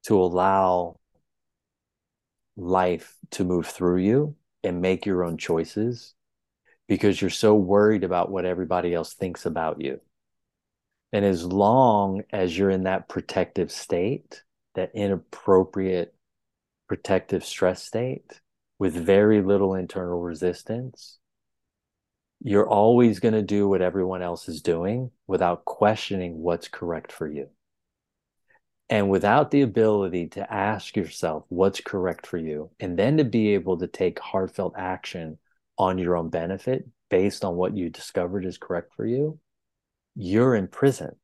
to 0.03 0.21
allow 0.21 0.99
life 2.55 3.15
to 3.31 3.43
move 3.43 3.65
through 3.65 3.97
you 3.97 4.35
and 4.63 4.81
make 4.81 5.05
your 5.05 5.23
own 5.23 5.37
choices 5.37 6.13
because 6.87 7.21
you're 7.21 7.29
so 7.29 7.55
worried 7.55 8.03
about 8.03 8.29
what 8.29 8.45
everybody 8.45 8.93
else 8.93 9.13
thinks 9.13 9.45
about 9.45 9.81
you. 9.81 9.99
And 11.11 11.23
as 11.23 11.45
long 11.45 12.23
as 12.31 12.57
you're 12.57 12.69
in 12.69 12.83
that 12.83 13.07
protective 13.07 13.71
state, 13.71 14.43
that 14.75 14.91
inappropriate 14.93 16.13
protective 16.87 17.45
stress 17.45 17.83
state 17.83 18.41
with 18.77 18.93
very 18.93 19.41
little 19.41 19.75
internal 19.75 20.19
resistance, 20.19 21.17
you're 22.45 22.67
always 22.67 23.21
going 23.21 23.33
to 23.33 23.41
do 23.41 23.69
what 23.69 23.81
everyone 23.81 24.21
else 24.21 24.49
is 24.49 24.61
doing 24.61 25.09
without 25.27 25.63
questioning 25.63 26.39
what's 26.39 26.67
correct 26.67 27.09
for 27.09 27.25
you. 27.25 27.47
And 28.89 29.09
without 29.09 29.49
the 29.49 29.61
ability 29.61 30.27
to 30.29 30.53
ask 30.53 30.97
yourself 30.97 31.45
what's 31.47 31.79
correct 31.79 32.27
for 32.27 32.37
you, 32.37 32.69
and 32.81 32.99
then 32.99 33.15
to 33.17 33.23
be 33.23 33.53
able 33.53 33.77
to 33.77 33.87
take 33.87 34.19
heartfelt 34.19 34.73
action 34.77 35.37
on 35.77 35.97
your 35.97 36.17
own 36.17 36.29
benefit 36.29 36.85
based 37.09 37.45
on 37.45 37.55
what 37.55 37.77
you 37.77 37.89
discovered 37.89 38.45
is 38.45 38.57
correct 38.57 38.93
for 38.93 39.05
you, 39.05 39.39
you're 40.13 40.53
in 40.53 40.67
prison. 40.67 41.15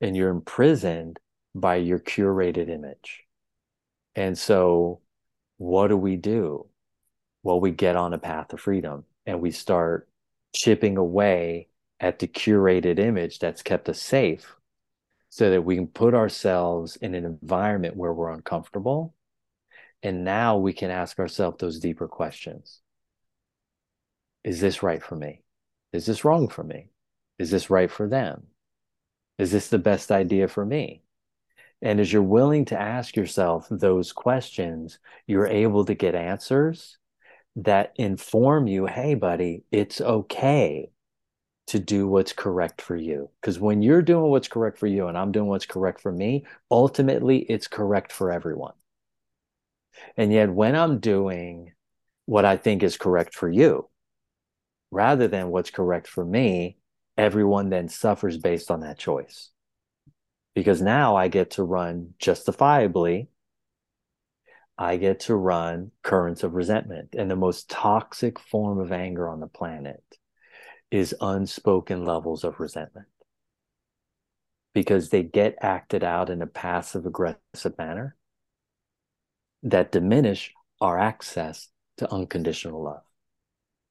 And 0.00 0.16
you're 0.16 0.30
imprisoned 0.30 1.20
by 1.54 1.76
your 1.76 1.98
curated 1.98 2.70
image. 2.70 3.24
And 4.16 4.38
so, 4.38 5.02
what 5.58 5.88
do 5.88 5.98
we 5.98 6.16
do? 6.16 6.69
Well, 7.42 7.60
we 7.60 7.70
get 7.70 7.96
on 7.96 8.12
a 8.12 8.18
path 8.18 8.52
of 8.52 8.60
freedom 8.60 9.04
and 9.26 9.40
we 9.40 9.50
start 9.50 10.08
chipping 10.54 10.96
away 10.96 11.68
at 11.98 12.18
the 12.18 12.26
curated 12.26 12.98
image 12.98 13.38
that's 13.38 13.62
kept 13.62 13.88
us 13.88 14.00
safe 14.00 14.56
so 15.28 15.50
that 15.50 15.62
we 15.62 15.76
can 15.76 15.86
put 15.86 16.14
ourselves 16.14 16.96
in 16.96 17.14
an 17.14 17.24
environment 17.24 17.96
where 17.96 18.12
we're 18.12 18.32
uncomfortable. 18.32 19.14
And 20.02 20.24
now 20.24 20.56
we 20.56 20.72
can 20.72 20.90
ask 20.90 21.18
ourselves 21.18 21.58
those 21.58 21.78
deeper 21.78 22.08
questions 22.08 22.80
Is 24.44 24.60
this 24.60 24.82
right 24.82 25.02
for 25.02 25.16
me? 25.16 25.42
Is 25.92 26.06
this 26.06 26.24
wrong 26.24 26.48
for 26.48 26.64
me? 26.64 26.88
Is 27.38 27.50
this 27.50 27.70
right 27.70 27.90
for 27.90 28.08
them? 28.08 28.48
Is 29.38 29.52
this 29.52 29.68
the 29.68 29.78
best 29.78 30.10
idea 30.10 30.48
for 30.48 30.64
me? 30.64 31.02
And 31.82 31.98
as 32.00 32.12
you're 32.12 32.22
willing 32.22 32.66
to 32.66 32.78
ask 32.78 33.16
yourself 33.16 33.66
those 33.70 34.12
questions, 34.12 34.98
you're 35.26 35.46
able 35.46 35.84
to 35.86 35.94
get 35.94 36.14
answers 36.14 36.98
that 37.56 37.92
inform 37.96 38.66
you 38.66 38.86
hey, 38.86 39.14
buddy, 39.14 39.64
it's 39.70 40.00
okay 40.00 40.90
to 41.68 41.78
do 41.78 42.08
what's 42.08 42.32
correct 42.32 42.82
for 42.82 42.96
you. 42.96 43.30
Because 43.40 43.60
when 43.60 43.82
you're 43.82 44.02
doing 44.02 44.30
what's 44.30 44.48
correct 44.48 44.78
for 44.78 44.86
you 44.86 45.06
and 45.06 45.16
I'm 45.16 45.30
doing 45.30 45.46
what's 45.46 45.66
correct 45.66 46.00
for 46.00 46.10
me, 46.10 46.44
ultimately 46.70 47.38
it's 47.38 47.68
correct 47.68 48.12
for 48.12 48.32
everyone. 48.32 48.74
And 50.16 50.32
yet, 50.32 50.50
when 50.50 50.74
I'm 50.74 50.98
doing 50.98 51.72
what 52.26 52.44
I 52.44 52.56
think 52.56 52.82
is 52.82 52.96
correct 52.96 53.34
for 53.34 53.48
you, 53.48 53.88
rather 54.90 55.28
than 55.28 55.50
what's 55.50 55.70
correct 55.70 56.06
for 56.08 56.24
me, 56.24 56.76
everyone 57.16 57.70
then 57.70 57.88
suffers 57.88 58.38
based 58.38 58.70
on 58.70 58.80
that 58.80 58.98
choice. 58.98 59.50
Because 60.54 60.82
now 60.82 61.16
I 61.16 61.28
get 61.28 61.52
to 61.52 61.62
run 61.62 62.14
justifiably 62.18 63.28
I 64.80 64.96
get 64.96 65.20
to 65.20 65.34
run 65.36 65.90
currents 66.02 66.42
of 66.42 66.54
resentment. 66.54 67.14
And 67.16 67.30
the 67.30 67.36
most 67.36 67.68
toxic 67.68 68.40
form 68.40 68.80
of 68.80 68.92
anger 68.92 69.28
on 69.28 69.38
the 69.38 69.46
planet 69.46 70.02
is 70.90 71.14
unspoken 71.20 72.06
levels 72.06 72.44
of 72.44 72.58
resentment 72.58 73.06
because 74.72 75.10
they 75.10 75.22
get 75.22 75.56
acted 75.60 76.02
out 76.02 76.30
in 76.30 76.40
a 76.40 76.46
passive 76.46 77.04
aggressive 77.04 77.76
manner 77.76 78.16
that 79.62 79.92
diminish 79.92 80.54
our 80.80 80.98
access 80.98 81.68
to 81.98 82.10
unconditional 82.10 82.82
love, 82.82 83.02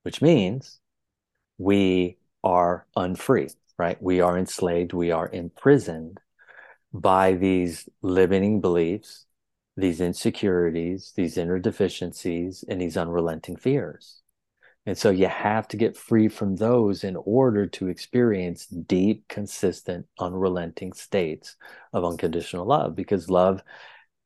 which 0.01 0.23
means 0.23 0.79
we 1.59 2.17
are 2.43 2.87
unfree, 2.97 3.51
right? 3.77 4.01
We 4.01 4.21
are 4.21 4.39
enslaved, 4.39 4.93
we 4.93 5.11
are 5.11 5.29
imprisoned 5.31 6.19
by 6.91 7.33
these 7.33 7.87
limiting 8.01 8.59
beliefs 8.59 9.27
these 9.79 10.01
insecurities, 10.01 11.13
these 11.15 11.37
inner 11.37 11.59
deficiencies, 11.59 12.63
and 12.67 12.79
these 12.81 12.97
unrelenting 12.97 13.55
fears. 13.55 14.21
And 14.85 14.97
so 14.97 15.09
you 15.09 15.27
have 15.27 15.67
to 15.69 15.77
get 15.77 15.97
free 15.97 16.27
from 16.27 16.55
those 16.55 17.03
in 17.03 17.15
order 17.15 17.67
to 17.67 17.87
experience 17.89 18.65
deep, 18.65 19.27
consistent, 19.27 20.07
unrelenting 20.19 20.93
states 20.93 21.55
of 21.93 22.05
unconditional 22.05 22.65
love 22.65 22.95
because 22.95 23.29
love 23.29 23.61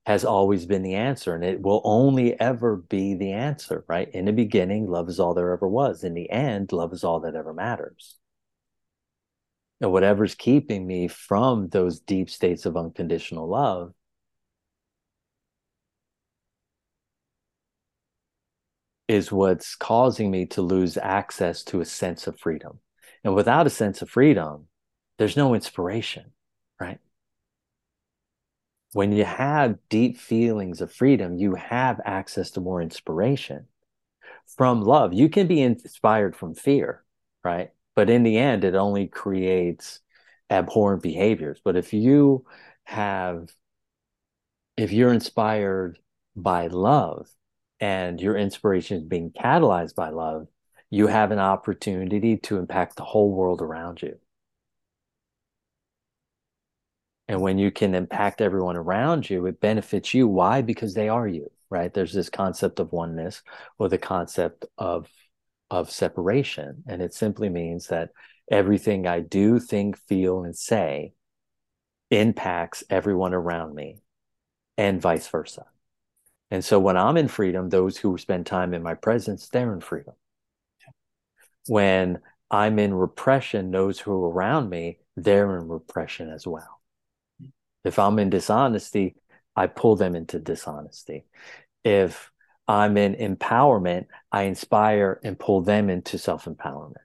has 0.06 0.24
always 0.24 0.66
been 0.66 0.84
the 0.84 0.96
answer 0.96 1.34
and 1.34 1.44
it 1.44 1.62
will 1.62 1.82
only 1.84 2.40
ever 2.40 2.76
be 2.76 3.16
the 3.16 3.32
answer, 3.32 3.84
right? 3.88 4.10
In 4.14 4.26
the 4.26 4.34
beginning, 4.34 4.88
love 4.88 5.10
is 5.10 5.20
all 5.20 5.34
there 5.34 5.52
ever 5.52 5.68
was. 5.68 6.04
In 6.04 6.14
the 6.14 6.30
end, 6.30 6.72
love 6.72 6.94
is 6.94 7.04
all 7.04 7.22
that 7.22 7.36
ever 7.36 7.54
matters. 7.54 8.18
And 9.82 9.92
whatever's 9.92 10.36
keeping 10.36 10.86
me 10.86 11.08
from 11.08 11.68
those 11.70 12.00
deep 12.00 12.30
states 12.30 12.66
of 12.66 12.78
unconditional 12.78 13.50
love 13.50 13.94
is 19.14 19.32
what's 19.32 19.76
causing 19.76 20.32
me 20.32 20.48
to 20.48 20.64
lose 20.64 20.98
access 20.98 21.64
to 21.64 21.82
a 21.82 21.86
sense 21.86 22.26
of 22.26 22.40
freedom. 22.40 22.80
And 23.24 23.36
without 23.36 23.68
a 23.68 23.70
sense 23.70 24.02
of 24.02 24.10
freedom, 24.10 24.68
there's 25.20 25.38
no 25.38 25.54
inspiration, 25.54 26.32
right? 26.80 26.98
When 28.94 29.12
you 29.12 29.24
have 29.24 29.78
deep 29.88 30.18
feelings 30.18 30.82
of 30.82 30.92
freedom, 30.92 31.38
you 31.38 31.54
have 31.54 32.02
access 32.04 32.50
to 32.52 32.62
more 32.62 32.82
inspiration 32.82 33.68
from 34.58 34.82
love. 34.82 35.14
You 35.14 35.30
can 35.30 35.46
be 35.46 35.62
inspired 35.62 36.36
from 36.36 36.56
fear, 36.56 37.04
right? 37.44 37.70
But 37.96 38.10
in 38.10 38.24
the 38.24 38.38
end, 38.38 38.64
it 38.64 38.74
only 38.74 39.08
creates 39.08 40.00
abhorrent 40.50 41.04
behaviors. 41.04 41.62
But 41.64 41.76
if 41.76 41.94
you 41.94 42.46
have, 42.86 43.54
if 44.76 44.92
you're 44.92 45.14
inspired 45.14 46.00
by 46.36 46.68
love, 46.68 47.30
and 47.84 48.22
your 48.22 48.38
inspiration 48.38 48.96
is 48.96 49.04
being 49.04 49.30
catalyzed 49.30 49.94
by 49.94 50.08
love, 50.08 50.48
you 50.90 51.08
have 51.08 51.32
an 51.32 51.40
opportunity 51.40 52.38
to 52.38 52.58
impact 52.58 52.96
the 52.96 53.04
whole 53.04 53.30
world 53.30 53.62
around 53.62 54.02
you. 54.02 54.18
And 57.28 57.42
when 57.42 57.58
you 57.58 57.72
can 57.72 57.94
impact 57.94 58.40
everyone 58.40 58.78
around 58.78 59.30
you, 59.30 59.46
it 59.48 59.60
benefits 59.60 60.14
you. 60.14 60.30
Why? 60.30 60.62
Because 60.62 60.94
they 60.94 61.10
are 61.10 61.28
you, 61.28 61.52
right? 61.70 61.94
There's 61.94 62.14
this 62.14 62.30
concept 62.30 62.80
of 62.80 62.94
oneness 62.94 63.42
or 63.78 63.90
the 63.90 63.98
concept 63.98 64.64
of 64.78 65.10
of 65.70 65.92
separation. 65.92 66.84
And 66.88 67.02
it 67.02 67.14
simply 67.14 67.50
means 67.50 67.88
that 67.88 68.12
everything 68.50 69.08
I 69.08 69.20
do, 69.20 69.60
think, 69.60 69.98
feel, 69.98 70.46
and 70.46 70.56
say 70.56 71.16
impacts 72.12 72.86
everyone 72.90 73.34
around 73.34 73.76
me 73.76 73.98
and 74.78 75.02
vice 75.02 75.28
versa. 75.28 75.66
And 76.54 76.64
so 76.64 76.80
when 76.80 76.98
I'm 76.98 77.18
in 77.18 77.30
freedom, 77.30 77.70
those 77.70 77.98
who 77.98 78.16
spend 78.20 78.46
time 78.46 78.76
in 78.76 78.84
my 78.84 78.94
presence, 78.94 79.50
they're 79.50 79.74
in 79.74 79.82
freedom. 79.82 80.14
When 81.66 82.20
I'm 82.52 82.78
in 82.78 82.94
repression, 82.94 83.72
those 83.72 84.00
who 84.00 84.12
are 84.12 84.30
around 84.30 84.70
me, 84.70 85.00
they're 85.18 85.58
in 85.58 85.68
repression 85.68 86.30
as 86.30 86.46
well. 86.46 86.80
If 87.84 87.98
I'm 87.98 88.20
in 88.20 88.30
dishonesty, 88.30 89.16
I 89.56 89.66
pull 89.66 89.96
them 89.96 90.16
into 90.16 90.38
dishonesty. 90.38 91.26
If 91.84 92.32
I'm 92.68 92.98
in 92.98 93.16
empowerment, 93.16 94.06
I 94.32 94.44
inspire 94.44 95.20
and 95.24 95.40
pull 95.40 95.62
them 95.62 95.90
into 95.90 96.20
self 96.20 96.46
empowerment. 96.46 96.98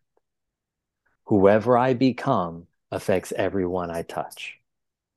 Whoever 1.25 1.79
I 1.79 1.95
become 1.95 2.67
affects 2.93 3.33
everyone 3.35 3.91
I 3.91 4.03
touch 4.03 4.59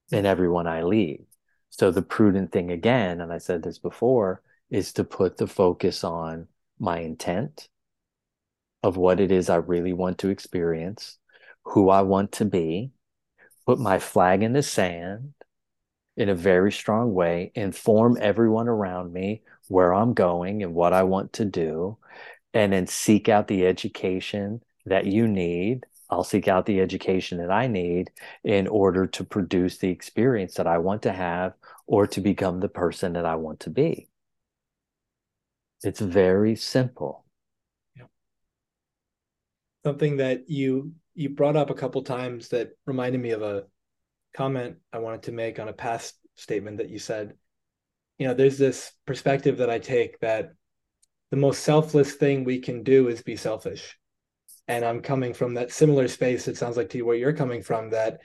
and 0.10 0.26
everyone 0.26 0.68
I 0.68 0.84
lead. 0.84 1.26
So 1.72 1.90
the 1.90 2.02
prudent 2.02 2.52
thing 2.52 2.70
again, 2.70 3.22
and 3.22 3.34
I 3.34 3.38
said 3.40 3.64
this 3.64 3.80
before, 3.80 4.42
is 4.70 4.94
to 4.94 5.04
put 5.04 5.38
the 5.38 5.48
focus 5.48 6.04
on 6.04 6.48
my 6.80 7.00
intent 7.00 7.70
of 8.84 8.98
what 8.98 9.20
it 9.20 9.32
is 9.32 9.50
I 9.50 9.56
really 9.56 9.94
want 9.94 10.18
to 10.20 10.30
experience, 10.30 11.18
who 11.64 11.90
I 11.90 12.02
want 12.02 12.34
to 12.34 12.46
be, 12.46 12.92
put 13.66 13.80
my 13.80 14.00
flag 14.00 14.44
in 14.44 14.54
the 14.54 14.64
sand 14.64 15.34
in 16.18 16.30
a 16.30 16.36
very 16.36 16.72
strong 16.72 17.14
way, 17.14 17.52
inform 17.56 18.18
everyone 18.20 18.68
around 18.68 19.14
me 19.14 19.42
where 19.70 19.94
I'm 19.94 20.14
going 20.14 20.64
and 20.64 20.74
what 20.74 20.92
I 20.92 21.04
want 21.04 21.34
to 21.34 21.46
do, 21.46 21.98
and 22.54 22.74
then 22.74 22.86
seek 22.86 23.30
out 23.30 23.48
the 23.48 23.66
education 23.66 24.62
that 24.86 25.06
you 25.06 25.26
need. 25.28 25.86
I'll 26.10 26.26
seek 26.26 26.50
out 26.50 26.66
the 26.66 26.82
education 26.82 27.38
that 27.38 27.52
I 27.52 27.68
need 27.68 28.12
in 28.44 28.68
order 28.68 29.08
to 29.08 29.24
produce 29.24 29.78
the 29.78 29.90
experience 29.90 30.56
that 30.56 30.68
I 30.68 30.80
want 30.80 31.04
to 31.04 31.14
have 31.14 31.54
or 31.88 32.08
to 32.08 32.22
become 32.22 32.60
the 32.60 32.70
person 32.70 33.14
that 33.14 33.26
I 33.26 33.36
want 33.36 33.62
to 33.62 33.70
be. 33.70 34.10
It's 35.84 36.00
very 36.00 36.56
simple. 36.56 37.26
Yeah. 37.96 38.06
Something 39.86 40.18
that 40.18 40.50
you 40.50 40.94
you 41.14 41.30
brought 41.30 41.58
up 41.58 41.70
a 41.70 41.76
couple 41.76 42.04
times 42.04 42.50
that 42.50 42.72
reminded 42.86 43.20
me 43.20 43.32
of 43.32 43.42
a 43.42 43.64
comment 44.36 44.78
I 44.94 45.00
wanted 45.00 45.24
to 45.24 45.32
make 45.32 45.60
on 45.60 45.68
a 45.68 45.74
past 45.74 46.16
statement 46.36 46.78
that 46.78 46.90
you 46.90 47.00
said 47.00 47.34
you 48.22 48.28
know 48.28 48.36
there's 48.36 48.60
this 48.60 48.92
perspective 49.08 49.58
that 49.58 49.70
i 49.72 49.80
take 49.80 50.20
that 50.20 50.54
the 51.32 51.38
most 51.38 51.64
selfless 51.64 52.14
thing 52.14 52.44
we 52.44 52.60
can 52.60 52.84
do 52.84 53.08
is 53.08 53.24
be 53.24 53.36
selfish 53.36 53.98
and 54.68 54.86
i'm 54.86 55.02
coming 55.02 55.34
from 55.34 55.56
that 55.56 55.72
similar 55.72 56.08
space 56.08 56.48
it 56.48 56.56
sounds 56.56 56.78
like 56.78 56.90
to 56.90 56.98
you 57.00 57.06
where 57.06 57.16
you're 57.16 57.34
coming 57.34 57.64
from 57.64 57.90
that 57.90 58.20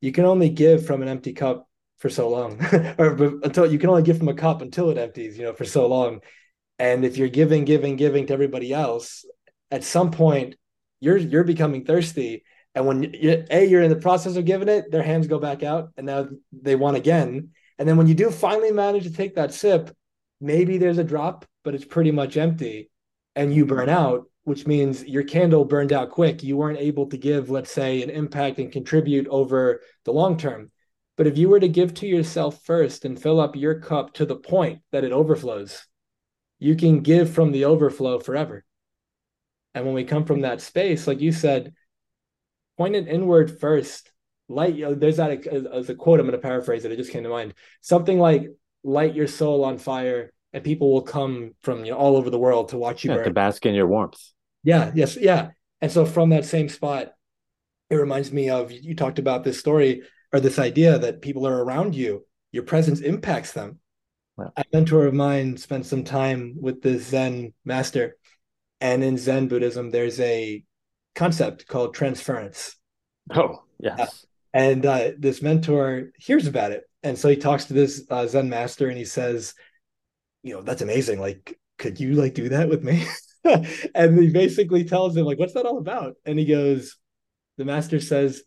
you 0.00 0.10
can 0.10 0.24
only 0.24 0.48
give 0.48 0.86
from 0.86 1.02
an 1.02 1.08
empty 1.08 1.34
cup 1.34 1.68
for 2.02 2.10
so 2.10 2.28
long 2.28 2.60
or 2.98 3.14
until 3.42 3.64
you 3.70 3.78
can 3.78 3.88
only 3.88 4.02
give 4.02 4.18
from 4.18 4.28
a 4.28 4.34
cup 4.34 4.60
until 4.60 4.90
it 4.90 4.98
empties 4.98 5.38
you 5.38 5.44
know 5.44 5.54
for 5.54 5.64
so 5.64 5.86
long 5.86 6.20
and 6.78 7.04
if 7.04 7.16
you're 7.16 7.28
giving 7.28 7.64
giving 7.64 7.96
giving 7.96 8.26
to 8.26 8.34
everybody 8.34 8.74
else 8.74 9.24
at 9.70 9.84
some 9.84 10.10
point 10.10 10.56
you're 11.00 11.16
you're 11.16 11.44
becoming 11.44 11.84
thirsty 11.84 12.44
and 12.74 12.86
when 12.86 13.02
you, 13.02 13.44
a 13.50 13.64
you're 13.64 13.82
in 13.82 13.90
the 13.90 13.96
process 13.96 14.36
of 14.36 14.44
giving 14.44 14.68
it 14.68 14.90
their 14.90 15.02
hands 15.02 15.26
go 15.26 15.38
back 15.38 15.62
out 15.62 15.90
and 15.96 16.04
now 16.04 16.28
they 16.52 16.76
want 16.76 16.96
again 16.96 17.50
and 17.78 17.88
then 17.88 17.96
when 17.96 18.06
you 18.06 18.14
do 18.14 18.30
finally 18.30 18.70
manage 18.70 19.04
to 19.04 19.12
take 19.12 19.34
that 19.36 19.52
sip, 19.52 19.94
maybe 20.40 20.78
there's 20.78 20.98
a 20.98 21.04
drop, 21.04 21.44
but 21.64 21.74
it's 21.74 21.84
pretty 21.84 22.10
much 22.10 22.36
empty 22.36 22.90
and 23.34 23.54
you 23.54 23.66
burn 23.66 23.88
out, 23.88 24.26
which 24.44 24.66
means 24.66 25.04
your 25.04 25.24
candle 25.24 25.64
burned 25.64 25.92
out 25.92 26.10
quick. 26.10 26.42
You 26.42 26.56
weren't 26.56 26.78
able 26.78 27.06
to 27.06 27.16
give, 27.16 27.50
let's 27.50 27.70
say, 27.70 28.02
an 28.02 28.10
impact 28.10 28.58
and 28.58 28.70
contribute 28.70 29.26
over 29.28 29.80
the 30.04 30.12
long 30.12 30.36
term. 30.36 30.70
But 31.22 31.28
if 31.28 31.38
you 31.38 31.48
were 31.48 31.60
to 31.60 31.68
give 31.68 31.94
to 31.94 32.06
yourself 32.08 32.64
first 32.64 33.04
and 33.04 33.16
fill 33.16 33.38
up 33.38 33.54
your 33.54 33.78
cup 33.78 34.12
to 34.14 34.26
the 34.26 34.34
point 34.34 34.80
that 34.90 35.04
it 35.04 35.12
overflows, 35.12 35.86
you 36.58 36.74
can 36.74 36.98
give 36.98 37.32
from 37.32 37.52
the 37.52 37.66
overflow 37.66 38.18
forever. 38.18 38.64
And 39.72 39.84
when 39.84 39.94
we 39.94 40.02
come 40.02 40.24
from 40.24 40.40
that 40.40 40.60
space, 40.60 41.06
like 41.06 41.20
you 41.20 41.30
said, 41.30 41.74
point 42.76 42.96
it 42.96 43.06
inward 43.06 43.60
first 43.60 44.10
light 44.48 44.74
you 44.74 44.84
know, 44.84 44.94
there's 44.94 45.18
that 45.18 45.46
as 45.46 45.88
a 45.88 45.94
quote 45.94 46.18
i'm 46.18 46.26
going 46.26 46.32
to 46.32 46.42
paraphrase 46.42 46.84
it 46.84 46.90
it 46.90 46.96
just 46.96 47.12
came 47.12 47.22
to 47.22 47.28
mind 47.28 47.54
something 47.80 48.18
like 48.18 48.48
light 48.82 49.14
your 49.14 49.28
soul 49.28 49.64
on 49.64 49.78
fire 49.78 50.32
and 50.52 50.64
people 50.64 50.92
will 50.92 51.02
come 51.02 51.52
from 51.60 51.84
you 51.84 51.92
know 51.92 51.96
all 51.96 52.16
over 52.16 52.30
the 52.30 52.38
world 52.38 52.70
to 52.70 52.76
watch 52.76 53.04
you 53.04 53.10
yeah, 53.10 53.18
burn. 53.18 53.24
to 53.26 53.32
bask 53.32 53.64
in 53.64 53.74
your 53.74 53.86
warmth 53.86 54.20
yeah 54.64 54.90
yes 54.96 55.16
yeah 55.16 55.50
and 55.80 55.92
so 55.92 56.04
from 56.04 56.30
that 56.30 56.44
same 56.44 56.68
spot 56.68 57.12
it 57.88 57.94
reminds 57.94 58.32
me 58.32 58.50
of 58.50 58.72
you 58.72 58.96
talked 58.96 59.20
about 59.20 59.44
this 59.44 59.60
story 59.60 60.02
or 60.32 60.40
this 60.40 60.58
idea 60.58 60.98
that 60.98 61.22
people 61.22 61.46
are 61.46 61.62
around 61.62 61.94
you 61.94 62.24
your 62.52 62.62
presence 62.62 63.00
impacts 63.00 63.52
them. 63.52 63.78
A 64.38 64.64
mentor 64.72 65.06
of 65.06 65.14
mine 65.14 65.56
spent 65.56 65.86
some 65.86 66.04
time 66.04 66.56
with 66.60 66.82
the 66.82 66.98
zen 66.98 67.52
master 67.64 68.16
and 68.80 69.02
in 69.04 69.16
zen 69.18 69.48
buddhism 69.48 69.90
there's 69.90 70.20
a 70.20 70.64
concept 71.14 71.66
called 71.66 71.94
transference. 71.94 72.76
Oh 73.30 73.64
yes. 73.78 74.26
And 74.54 74.84
uh, 74.84 75.12
this 75.18 75.42
mentor 75.42 76.12
hears 76.18 76.46
about 76.46 76.72
it 76.72 76.84
and 77.02 77.18
so 77.18 77.28
he 77.28 77.36
talks 77.36 77.66
to 77.66 77.74
this 77.74 78.04
uh, 78.10 78.26
zen 78.26 78.48
master 78.48 78.88
and 78.88 78.98
he 78.98 79.04
says 79.04 79.54
you 80.42 80.54
know 80.54 80.62
that's 80.62 80.82
amazing. 80.82 81.20
Like 81.20 81.58
could 81.78 82.00
you 82.00 82.14
like 82.14 82.34
do 82.34 82.48
that 82.50 82.68
with 82.68 82.82
me? 82.82 83.04
And 83.94 84.16
he 84.20 84.30
basically 84.30 84.84
tells 84.84 85.16
him 85.16 85.26
like 85.26 85.38
what's 85.38 85.54
that 85.54 85.66
all 85.66 85.78
about? 85.78 86.14
And 86.24 86.38
he 86.38 86.44
goes 86.44 86.96
the 87.58 87.64
master 87.64 88.00
says 88.00 88.42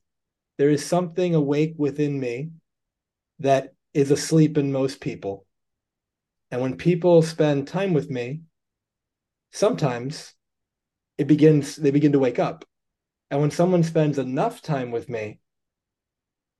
there 0.58 0.70
is 0.70 0.86
something 0.86 1.36
awake 1.36 1.76
within 1.78 2.20
me 2.20 2.52
that 3.40 3.74
is 3.94 4.12
asleep 4.12 4.58
in 4.58 4.72
most 4.72 5.02
people. 5.02 5.46
And 6.52 6.62
when 6.62 6.78
people 6.78 7.22
spend 7.22 7.68
time 7.68 7.94
with 7.94 8.10
me 8.10 8.42
sometimes 9.52 10.34
it 11.18 11.28
begins 11.28 11.78
they 11.78 11.92
begin 11.92 12.12
to 12.12 12.20
wake 12.20 12.40
up. 12.40 12.66
And 13.32 13.40
when 13.42 13.52
someone 13.52 13.84
spends 13.84 14.20
enough 14.20 14.62
time 14.62 14.92
with 14.92 15.10
me 15.10 15.40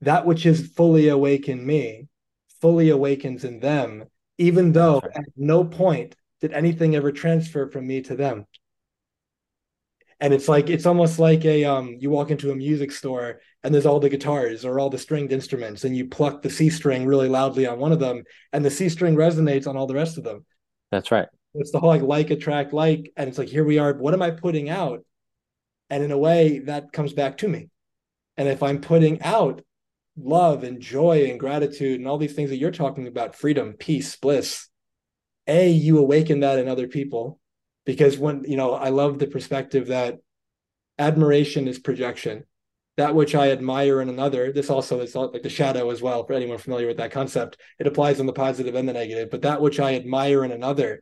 that 0.02 0.26
which 0.26 0.46
is 0.46 0.68
fully 0.68 1.10
awake 1.10 1.50
in 1.50 1.66
me 1.66 2.08
fully 2.62 2.90
awakens 2.90 3.44
in 3.44 3.60
them, 3.60 4.06
even 4.38 4.72
though 4.72 5.02
at 5.14 5.26
no 5.36 5.64
point 5.64 6.16
did 6.42 6.54
anything 6.54 6.96
ever 6.96 7.12
transfer 7.12 7.70
from 7.70 7.86
me 7.86 8.02
to 8.02 8.16
them. 8.16 8.46
And 10.20 10.34
it's 10.34 10.48
like 10.48 10.70
it's 10.70 10.86
almost 10.86 11.20
like 11.20 11.44
a 11.44 11.66
um 11.66 11.98
you 12.00 12.10
walk 12.10 12.32
into 12.32 12.52
a 12.52 12.56
music 12.56 12.92
store 12.92 13.42
and 13.66 13.74
there's 13.74 13.88
all 13.88 14.00
the 14.00 14.10
guitars 14.10 14.64
or 14.64 14.80
all 14.80 14.92
the 14.92 15.00
stringed 15.00 15.32
instruments 15.32 15.86
and 15.86 15.98
you 15.98 16.06
pluck 16.06 16.44
the 16.44 16.52
C 16.52 16.70
string 16.70 17.04
really 17.04 17.28
loudly 17.28 17.66
on 17.66 17.80
one 17.80 17.92
of 17.92 17.98
them 18.00 18.24
and 18.54 18.64
the 18.64 18.70
C 18.70 18.90
string 18.90 19.16
resonates 19.16 19.66
on 19.66 19.76
all 19.76 19.88
the 19.88 19.96
rest 19.96 20.20
of 20.20 20.24
them. 20.24 20.46
That's 20.92 21.12
right. 21.12 21.28
It's 21.56 21.72
the 21.72 21.80
whole 21.80 21.90
like 21.90 22.04
like 22.04 22.30
attract 22.30 22.74
like 22.74 23.12
and 23.18 23.28
it's 23.28 23.40
like 23.40 23.50
here 23.50 23.64
we 23.64 23.80
are 23.80 23.96
what 23.96 24.14
am 24.14 24.22
I 24.22 24.30
putting 24.30 24.70
out? 24.70 25.04
And 25.90 26.04
in 26.04 26.12
a 26.12 26.18
way 26.18 26.60
that 26.60 26.94
comes 26.94 27.14
back 27.14 27.38
to 27.38 27.48
me. 27.48 27.70
And 28.38 28.48
if 28.48 28.62
I'm 28.62 28.82
putting 28.82 29.24
out 29.24 29.64
love 30.16 30.64
and 30.64 30.80
joy 30.80 31.26
and 31.28 31.40
gratitude 31.40 32.00
and 32.00 32.08
all 32.08 32.20
these 32.20 32.36
things 32.36 32.52
that 32.52 32.58
you're 32.58 32.70
talking 32.70 33.08
about 33.08 33.36
freedom 33.36 33.74
peace 33.74 34.16
bliss 34.16 34.70
a 35.46 35.70
you 35.70 35.98
awaken 35.98 36.40
that 36.40 36.58
in 36.58 36.70
other 36.70 36.88
people 36.88 37.38
because 37.86 38.18
when 38.18 38.46
you 38.46 38.56
know 38.56 38.74
i 38.74 38.88
love 38.88 39.20
the 39.20 39.28
perspective 39.28 39.88
that 39.88 40.20
admiration 40.98 41.68
is 41.68 41.78
projection 41.78 42.46
that 42.98 43.16
which 43.16 43.36
i 43.36 43.52
admire 43.52 44.02
in 44.02 44.10
another 44.10 44.52
this 44.52 44.70
also 44.70 45.00
is 45.02 45.16
like 45.16 45.44
the 45.44 45.50
shadow 45.50 45.90
as 45.90 46.02
well 46.02 46.26
for 46.26 46.34
anyone 46.34 46.58
familiar 46.58 46.88
with 46.88 46.98
that 46.98 47.12
concept 47.12 47.58
it 47.80 47.88
applies 47.88 48.20
on 48.20 48.26
the 48.26 48.34
positive 48.34 48.76
and 48.76 48.88
the 48.88 48.94
negative 48.94 49.30
but 49.30 49.42
that 49.42 49.62
which 49.62 49.80
i 49.80 49.96
admire 49.96 50.44
in 50.44 50.52
another 50.52 51.02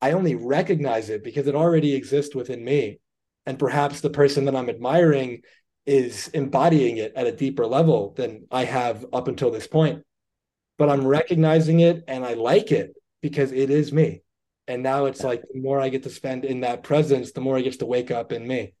i 0.00 0.12
only 0.12 0.34
recognize 0.34 1.10
it 1.10 1.24
because 1.24 1.46
it 1.46 1.54
already 1.54 1.94
exists 1.94 2.34
within 2.34 2.64
me 2.64 2.98
and 3.46 3.58
perhaps 3.58 4.00
the 4.00 4.10
person 4.10 4.44
that 4.44 4.56
i'm 4.56 4.68
admiring 4.68 5.42
is 5.88 6.28
embodying 6.34 6.98
it 6.98 7.14
at 7.16 7.26
a 7.26 7.32
deeper 7.32 7.66
level 7.66 8.12
than 8.14 8.46
I 8.50 8.64
have 8.64 9.06
up 9.10 9.26
until 9.26 9.50
this 9.50 9.66
point. 9.66 10.04
But 10.76 10.90
I'm 10.90 11.06
recognizing 11.06 11.80
it 11.80 12.04
and 12.06 12.26
I 12.26 12.34
like 12.34 12.72
it 12.72 12.94
because 13.22 13.52
it 13.52 13.70
is 13.70 13.90
me. 13.90 14.20
And 14.66 14.82
now 14.82 15.06
it's 15.06 15.24
like 15.24 15.40
the 15.40 15.58
more 15.58 15.80
I 15.80 15.88
get 15.88 16.02
to 16.02 16.10
spend 16.10 16.44
in 16.44 16.60
that 16.60 16.82
presence, 16.82 17.32
the 17.32 17.40
more 17.40 17.56
it 17.56 17.62
gets 17.62 17.78
to 17.78 17.86
wake 17.86 18.10
up 18.10 18.32
in 18.32 18.46
me. 18.46 18.74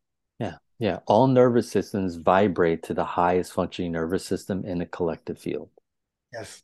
Yeah. 0.78 1.00
All 1.06 1.26
nervous 1.26 1.70
systems 1.70 2.16
vibrate 2.16 2.84
to 2.84 2.94
the 2.94 3.04
highest 3.04 3.52
functioning 3.52 3.92
nervous 3.92 4.24
system 4.24 4.64
in 4.64 4.78
the 4.78 4.86
collective 4.86 5.38
field. 5.38 5.70
Yes. 6.32 6.62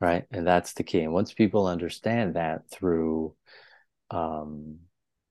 Right. 0.00 0.24
And 0.30 0.46
that's 0.46 0.74
the 0.74 0.84
key. 0.84 1.00
And 1.00 1.12
once 1.12 1.32
people 1.32 1.66
understand 1.66 2.34
that 2.34 2.70
through 2.70 3.34
um, 4.10 4.76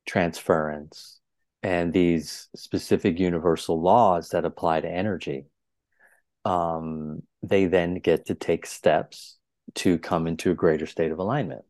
transference 0.06 1.20
and 1.64 1.94
these 1.94 2.50
specific 2.56 3.20
universal 3.20 3.82
laws 3.82 4.30
that 4.30 4.44
apply 4.44 4.82
to 4.82 4.90
energy, 4.90 5.46
um, 6.44 7.24
they 7.44 7.66
then 7.66 7.96
get 7.96 8.26
to 8.26 8.36
take 8.36 8.66
steps 8.66 9.38
to 9.76 9.98
come 9.98 10.28
into 10.28 10.52
a 10.52 10.56
greater 10.56 10.86
state 10.86 11.12
of 11.12 11.20
alignment. 11.20 11.66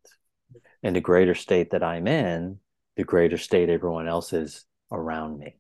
And 0.82 0.96
the 0.96 1.02
greater 1.02 1.36
state 1.36 1.72
that 1.72 1.84
I'm 1.84 2.08
in, 2.08 2.60
the 2.96 3.04
greater 3.04 3.38
state 3.38 3.70
everyone 3.70 4.08
else 4.08 4.34
is 4.34 4.66
around 4.92 5.38
me. 5.38 5.58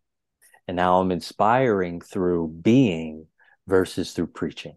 And 0.67 0.75
now 0.75 0.99
I'm 0.99 1.11
inspiring 1.11 2.01
through 2.01 2.49
being 2.49 3.27
versus 3.67 4.11
through 4.11 4.27
preaching. 4.27 4.75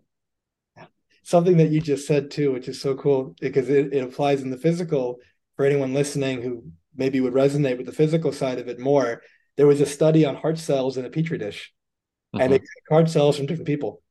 Something 1.23 1.59
that 1.59 1.71
you 1.71 1.81
just 1.81 2.07
said 2.07 2.31
too, 2.31 2.53
which 2.53 2.69
is 2.69 2.81
so 2.81 2.95
cool 2.95 3.37
because 3.41 3.69
it, 3.69 3.93
it 3.93 4.03
applies 4.03 4.43
in 4.43 4.51
the 4.51 4.57
physical 4.57 5.19
for 5.57 5.65
anyone 5.65 5.95
listening 5.95 6.43
who 6.43 6.65
maybe 6.97 7.21
would 7.21 7.35
resonate 7.35 7.77
with 7.77 7.87
the 7.87 7.93
physical 7.93 8.33
side 8.33 8.59
of 8.59 8.69
it 8.69 8.79
more. 8.79 9.23
There 9.57 9.67
was 9.67 9.81
a 9.81 9.87
study 9.87 10.25
on 10.25 10.37
heart 10.37 10.59
cells 10.59 10.97
in 10.97 11.05
a 11.05 11.11
petri 11.11 11.39
dish, 11.39 11.73
mm-hmm. 12.35 12.43
and 12.43 12.53
they 12.53 12.59
took 12.59 12.89
heart 12.89 13.11
cells 13.11 13.37
from 13.37 13.47
different 13.47 13.67
people 13.67 14.03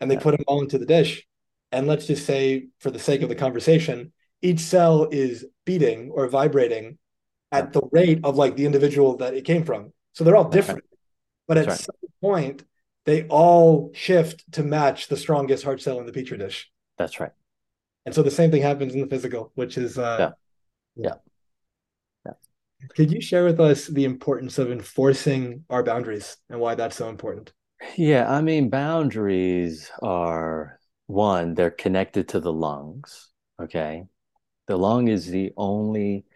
and 0.00 0.10
they 0.10 0.14
yeah. 0.14 0.20
put 0.20 0.36
them 0.36 0.44
all 0.46 0.62
into 0.62 0.78
the 0.78 0.86
dish. 0.86 1.26
And 1.72 1.86
let's 1.86 2.06
just 2.06 2.26
say, 2.26 2.68
for 2.78 2.90
the 2.90 2.98
sake 2.98 3.22
of 3.22 3.28
the 3.28 3.34
conversation, 3.34 4.12
each 4.42 4.60
cell 4.60 5.08
is 5.10 5.44
beating 5.64 6.10
or 6.12 6.28
vibrating 6.28 6.98
at 7.52 7.72
the 7.72 7.82
rate 7.92 8.20
of 8.24 8.36
like 8.36 8.56
the 8.56 8.66
individual 8.66 9.16
that 9.18 9.34
it 9.34 9.44
came 9.44 9.64
from. 9.64 9.92
So 10.12 10.24
they're 10.24 10.36
all 10.36 10.48
different. 10.48 10.84
But 11.48 11.58
at 11.58 11.66
right. 11.68 11.78
some 11.78 11.94
point, 12.20 12.64
they 13.04 13.26
all 13.28 13.90
shift 13.94 14.50
to 14.52 14.62
match 14.62 15.08
the 15.08 15.16
strongest 15.16 15.64
heart 15.64 15.80
cell 15.80 16.00
in 16.00 16.06
the 16.06 16.12
petri 16.12 16.38
dish. 16.38 16.70
That's 16.98 17.20
right. 17.20 17.32
And 18.04 18.14
so 18.14 18.22
the 18.22 18.30
same 18.30 18.50
thing 18.50 18.62
happens 18.62 18.94
in 18.94 19.00
the 19.00 19.06
physical, 19.06 19.52
which 19.54 19.78
is 19.78 19.98
uh, 19.98 20.32
yeah. 20.96 21.04
yeah. 21.04 21.14
Could 22.94 23.10
you 23.10 23.20
share 23.20 23.44
with 23.44 23.58
us 23.58 23.86
the 23.86 24.04
importance 24.04 24.58
of 24.58 24.70
enforcing 24.70 25.64
our 25.70 25.82
boundaries 25.82 26.36
and 26.50 26.60
why 26.60 26.74
that's 26.74 26.96
so 26.96 27.08
important? 27.08 27.52
Yeah, 27.96 28.30
I 28.30 28.42
mean, 28.42 28.70
boundaries 28.70 29.90
are 30.02 30.78
one, 31.06 31.54
they're 31.54 31.70
connected 31.70 32.28
to 32.28 32.40
the 32.40 32.52
lungs. 32.52 33.30
Okay. 33.60 34.04
The 34.66 34.76
lung 34.76 35.08
is 35.08 35.26
the 35.26 35.52
only 35.56 36.26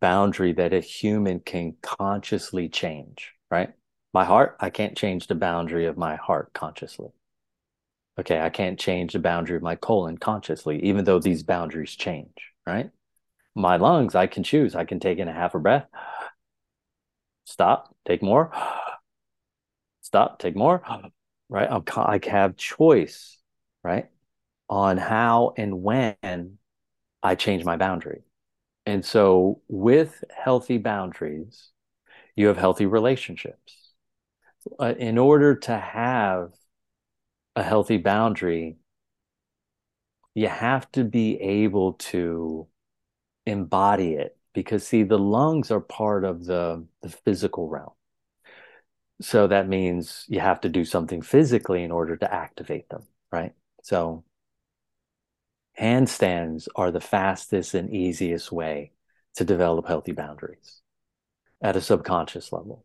boundary 0.00 0.52
that 0.54 0.72
a 0.72 0.80
human 0.80 1.40
can 1.40 1.76
consciously 1.82 2.68
change, 2.68 3.32
right? 3.50 3.72
My 4.14 4.24
heart, 4.24 4.56
I 4.58 4.70
can't 4.70 4.96
change 4.96 5.26
the 5.26 5.34
boundary 5.34 5.84
of 5.84 5.98
my 5.98 6.16
heart 6.16 6.54
consciously. 6.54 7.12
Okay, 8.18 8.40
I 8.40 8.50
can't 8.50 8.78
change 8.78 9.12
the 9.12 9.18
boundary 9.18 9.56
of 9.56 9.62
my 9.62 9.74
colon 9.76 10.18
consciously, 10.18 10.82
even 10.84 11.04
though 11.04 11.18
these 11.18 11.42
boundaries 11.42 11.94
change, 11.96 12.52
right? 12.66 12.90
My 13.54 13.76
lungs, 13.76 14.14
I 14.14 14.26
can 14.28 14.44
choose. 14.44 14.74
I 14.76 14.84
can 14.84 15.00
take 15.00 15.18
in 15.18 15.28
a 15.28 15.32
half 15.32 15.54
a 15.54 15.60
breath, 15.60 15.86
stop, 17.44 17.94
take 18.04 18.22
more, 18.22 18.50
stop, 20.00 20.38
take 20.38 20.56
more, 20.56 20.82
right? 21.48 21.68
Oh, 21.70 21.76
I'm, 21.76 21.84
I 21.96 22.20
have 22.30 22.56
choice, 22.56 23.38
right, 23.82 24.08
on 24.68 24.96
how 24.98 25.54
and 25.56 25.82
when 25.82 26.16
I 27.22 27.36
change 27.36 27.64
my 27.64 27.76
boundary. 27.76 28.22
And 28.86 29.04
so, 29.04 29.62
with 29.68 30.24
healthy 30.36 30.78
boundaries, 30.78 31.70
you 32.36 32.48
have 32.48 32.58
healthy 32.58 32.86
relationships. 32.86 33.81
Uh, 34.80 34.94
in 34.98 35.18
order 35.18 35.56
to 35.56 35.76
have 35.76 36.52
a 37.56 37.62
healthy 37.62 37.98
boundary, 37.98 38.76
you 40.34 40.48
have 40.48 40.90
to 40.92 41.04
be 41.04 41.40
able 41.40 41.94
to 41.94 42.66
embody 43.46 44.14
it 44.14 44.36
because, 44.54 44.86
see, 44.86 45.02
the 45.02 45.18
lungs 45.18 45.70
are 45.70 45.80
part 45.80 46.24
of 46.24 46.44
the, 46.44 46.84
the 47.02 47.08
physical 47.08 47.68
realm. 47.68 47.92
So 49.20 49.46
that 49.46 49.68
means 49.68 50.24
you 50.28 50.40
have 50.40 50.60
to 50.62 50.68
do 50.68 50.84
something 50.84 51.22
physically 51.22 51.82
in 51.82 51.90
order 51.90 52.16
to 52.16 52.32
activate 52.32 52.88
them, 52.88 53.04
right? 53.30 53.52
So 53.82 54.24
handstands 55.78 56.68
are 56.76 56.90
the 56.90 57.00
fastest 57.00 57.74
and 57.74 57.90
easiest 57.90 58.52
way 58.52 58.92
to 59.36 59.44
develop 59.44 59.86
healthy 59.86 60.12
boundaries 60.12 60.80
at 61.62 61.76
a 61.76 61.80
subconscious 61.80 62.52
level. 62.52 62.84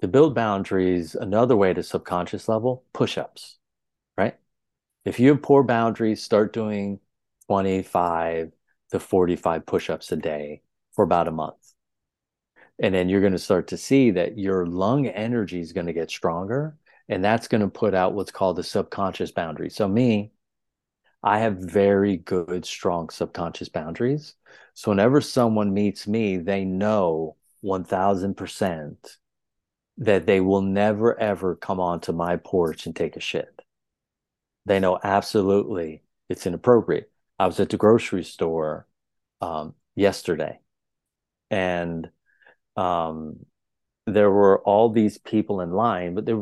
To 0.00 0.08
build 0.08 0.34
boundaries, 0.34 1.14
another 1.14 1.56
way 1.56 1.72
to 1.72 1.82
subconscious 1.82 2.48
level, 2.48 2.84
push 2.92 3.16
ups, 3.16 3.56
right? 4.16 4.36
If 5.04 5.18
you 5.20 5.30
have 5.30 5.42
poor 5.42 5.62
boundaries, 5.62 6.22
start 6.22 6.52
doing 6.52 7.00
25 7.48 8.52
to 8.90 9.00
45 9.00 9.66
push 9.66 9.88
ups 9.88 10.12
a 10.12 10.16
day 10.16 10.62
for 10.92 11.04
about 11.04 11.28
a 11.28 11.32
month. 11.32 11.56
And 12.78 12.94
then 12.94 13.08
you're 13.08 13.20
going 13.20 13.32
to 13.32 13.38
start 13.38 13.68
to 13.68 13.76
see 13.76 14.10
that 14.12 14.38
your 14.38 14.66
lung 14.66 15.06
energy 15.06 15.60
is 15.60 15.72
going 15.72 15.86
to 15.86 15.92
get 15.92 16.10
stronger. 16.10 16.76
And 17.08 17.24
that's 17.24 17.48
going 17.48 17.62
to 17.62 17.68
put 17.68 17.94
out 17.94 18.14
what's 18.14 18.32
called 18.32 18.56
the 18.56 18.64
subconscious 18.64 19.30
boundary. 19.30 19.70
So, 19.70 19.88
me, 19.88 20.32
I 21.22 21.38
have 21.38 21.56
very 21.56 22.18
good, 22.18 22.66
strong 22.66 23.08
subconscious 23.10 23.68
boundaries. 23.68 24.34
So, 24.74 24.90
whenever 24.90 25.20
someone 25.20 25.72
meets 25.72 26.06
me, 26.06 26.36
they 26.36 26.64
know 26.64 27.36
1000% 27.62 28.96
that 29.98 30.26
they 30.26 30.40
will 30.40 30.62
never, 30.62 31.18
ever 31.18 31.56
come 31.56 31.80
onto 31.80 32.12
my 32.12 32.36
porch 32.36 32.86
and 32.86 32.94
take 32.94 33.16
a 33.16 33.20
shit. 33.20 33.60
They 34.66 34.80
know 34.80 34.98
absolutely 35.02 36.02
it's 36.28 36.46
inappropriate. 36.46 37.10
I 37.38 37.46
was 37.46 37.60
at 37.60 37.70
the 37.70 37.76
grocery 37.76 38.24
store 38.24 38.86
um, 39.40 39.74
yesterday 39.94 40.60
and 41.50 42.08
um, 42.76 43.44
there 44.06 44.30
were 44.30 44.60
all 44.62 44.90
these 44.90 45.18
people 45.18 45.60
in 45.60 45.70
line, 45.72 46.14
but 46.14 46.26
there 46.26 46.40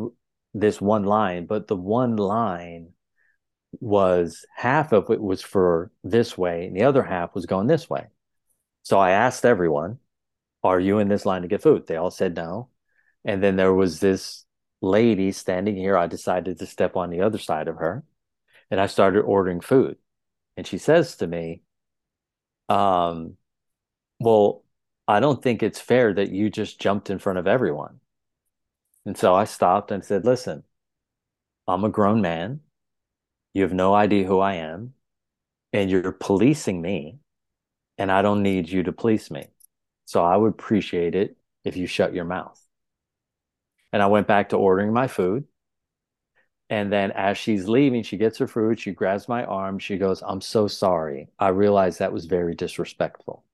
this 0.54 0.80
one 0.80 1.04
line, 1.04 1.46
but 1.46 1.66
the 1.66 1.76
one 1.76 2.16
line 2.16 2.90
was 3.80 4.44
half 4.54 4.92
of 4.92 5.10
it 5.10 5.20
was 5.20 5.42
for 5.42 5.90
this 6.04 6.38
way, 6.38 6.66
and 6.66 6.76
the 6.76 6.84
other 6.84 7.02
half 7.02 7.34
was 7.34 7.46
going 7.46 7.66
this 7.66 7.90
way. 7.90 8.06
So 8.82 8.98
I 8.98 9.10
asked 9.10 9.44
everyone, 9.44 9.98
"Are 10.62 10.80
you 10.80 10.98
in 10.98 11.08
this 11.08 11.26
line 11.26 11.42
to 11.42 11.48
get 11.48 11.62
food?" 11.62 11.86
They 11.86 11.96
all 11.96 12.10
said 12.10 12.36
no, 12.36 12.68
and 13.24 13.42
then 13.42 13.56
there 13.56 13.74
was 13.74 14.00
this 14.00 14.44
lady 14.80 15.32
standing 15.32 15.76
here. 15.76 15.96
I 15.96 16.06
decided 16.06 16.58
to 16.58 16.66
step 16.66 16.96
on 16.96 17.10
the 17.10 17.22
other 17.22 17.38
side 17.38 17.68
of 17.68 17.76
her, 17.76 18.04
and 18.70 18.80
I 18.80 18.86
started 18.86 19.22
ordering 19.22 19.60
food, 19.60 19.98
and 20.56 20.66
she 20.66 20.78
says 20.78 21.16
to 21.18 21.26
me, 21.26 21.62
"Um, 22.68 23.36
well." 24.20 24.62
I 25.08 25.20
don't 25.20 25.42
think 25.42 25.62
it's 25.62 25.80
fair 25.80 26.14
that 26.14 26.30
you 26.30 26.50
just 26.50 26.80
jumped 26.80 27.10
in 27.10 27.18
front 27.18 27.38
of 27.38 27.46
everyone. 27.46 28.00
And 29.06 29.16
so 29.16 29.34
I 29.34 29.44
stopped 29.44 29.90
and 29.90 30.04
said, 30.04 30.24
listen, 30.24 30.64
I'm 31.68 31.84
a 31.84 31.88
grown 31.90 32.22
man. 32.22 32.60
You 33.54 33.62
have 33.62 33.74
no 33.74 33.94
idea 33.94 34.26
who 34.26 34.40
I 34.40 34.54
am. 34.54 34.94
And 35.72 35.90
you're 35.90 36.12
policing 36.12 36.82
me. 36.82 37.20
And 37.98 38.12
I 38.12 38.22
don't 38.22 38.42
need 38.42 38.70
you 38.70 38.84
to 38.84 38.92
police 38.92 39.30
me. 39.30 39.48
So 40.06 40.24
I 40.24 40.36
would 40.36 40.52
appreciate 40.52 41.14
it 41.14 41.36
if 41.64 41.76
you 41.76 41.86
shut 41.86 42.14
your 42.14 42.26
mouth. 42.26 42.63
And 43.94 44.02
I 44.02 44.08
went 44.08 44.26
back 44.26 44.48
to 44.48 44.56
ordering 44.56 44.92
my 44.92 45.06
food. 45.06 45.44
And 46.68 46.92
then 46.92 47.12
as 47.12 47.38
she's 47.38 47.68
leaving, 47.68 48.02
she 48.02 48.16
gets 48.16 48.38
her 48.38 48.48
food. 48.48 48.80
She 48.80 48.90
grabs 48.90 49.28
my 49.28 49.44
arm. 49.44 49.78
She 49.78 49.98
goes, 49.98 50.20
I'm 50.20 50.40
so 50.40 50.66
sorry. 50.66 51.28
I 51.38 51.50
realized 51.50 52.00
that 52.00 52.12
was 52.12 52.26
very 52.26 52.56
disrespectful. 52.56 53.44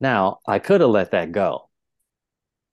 Now, 0.00 0.38
I 0.46 0.60
could 0.60 0.82
have 0.82 0.90
let 0.90 1.10
that 1.10 1.32
go. 1.32 1.68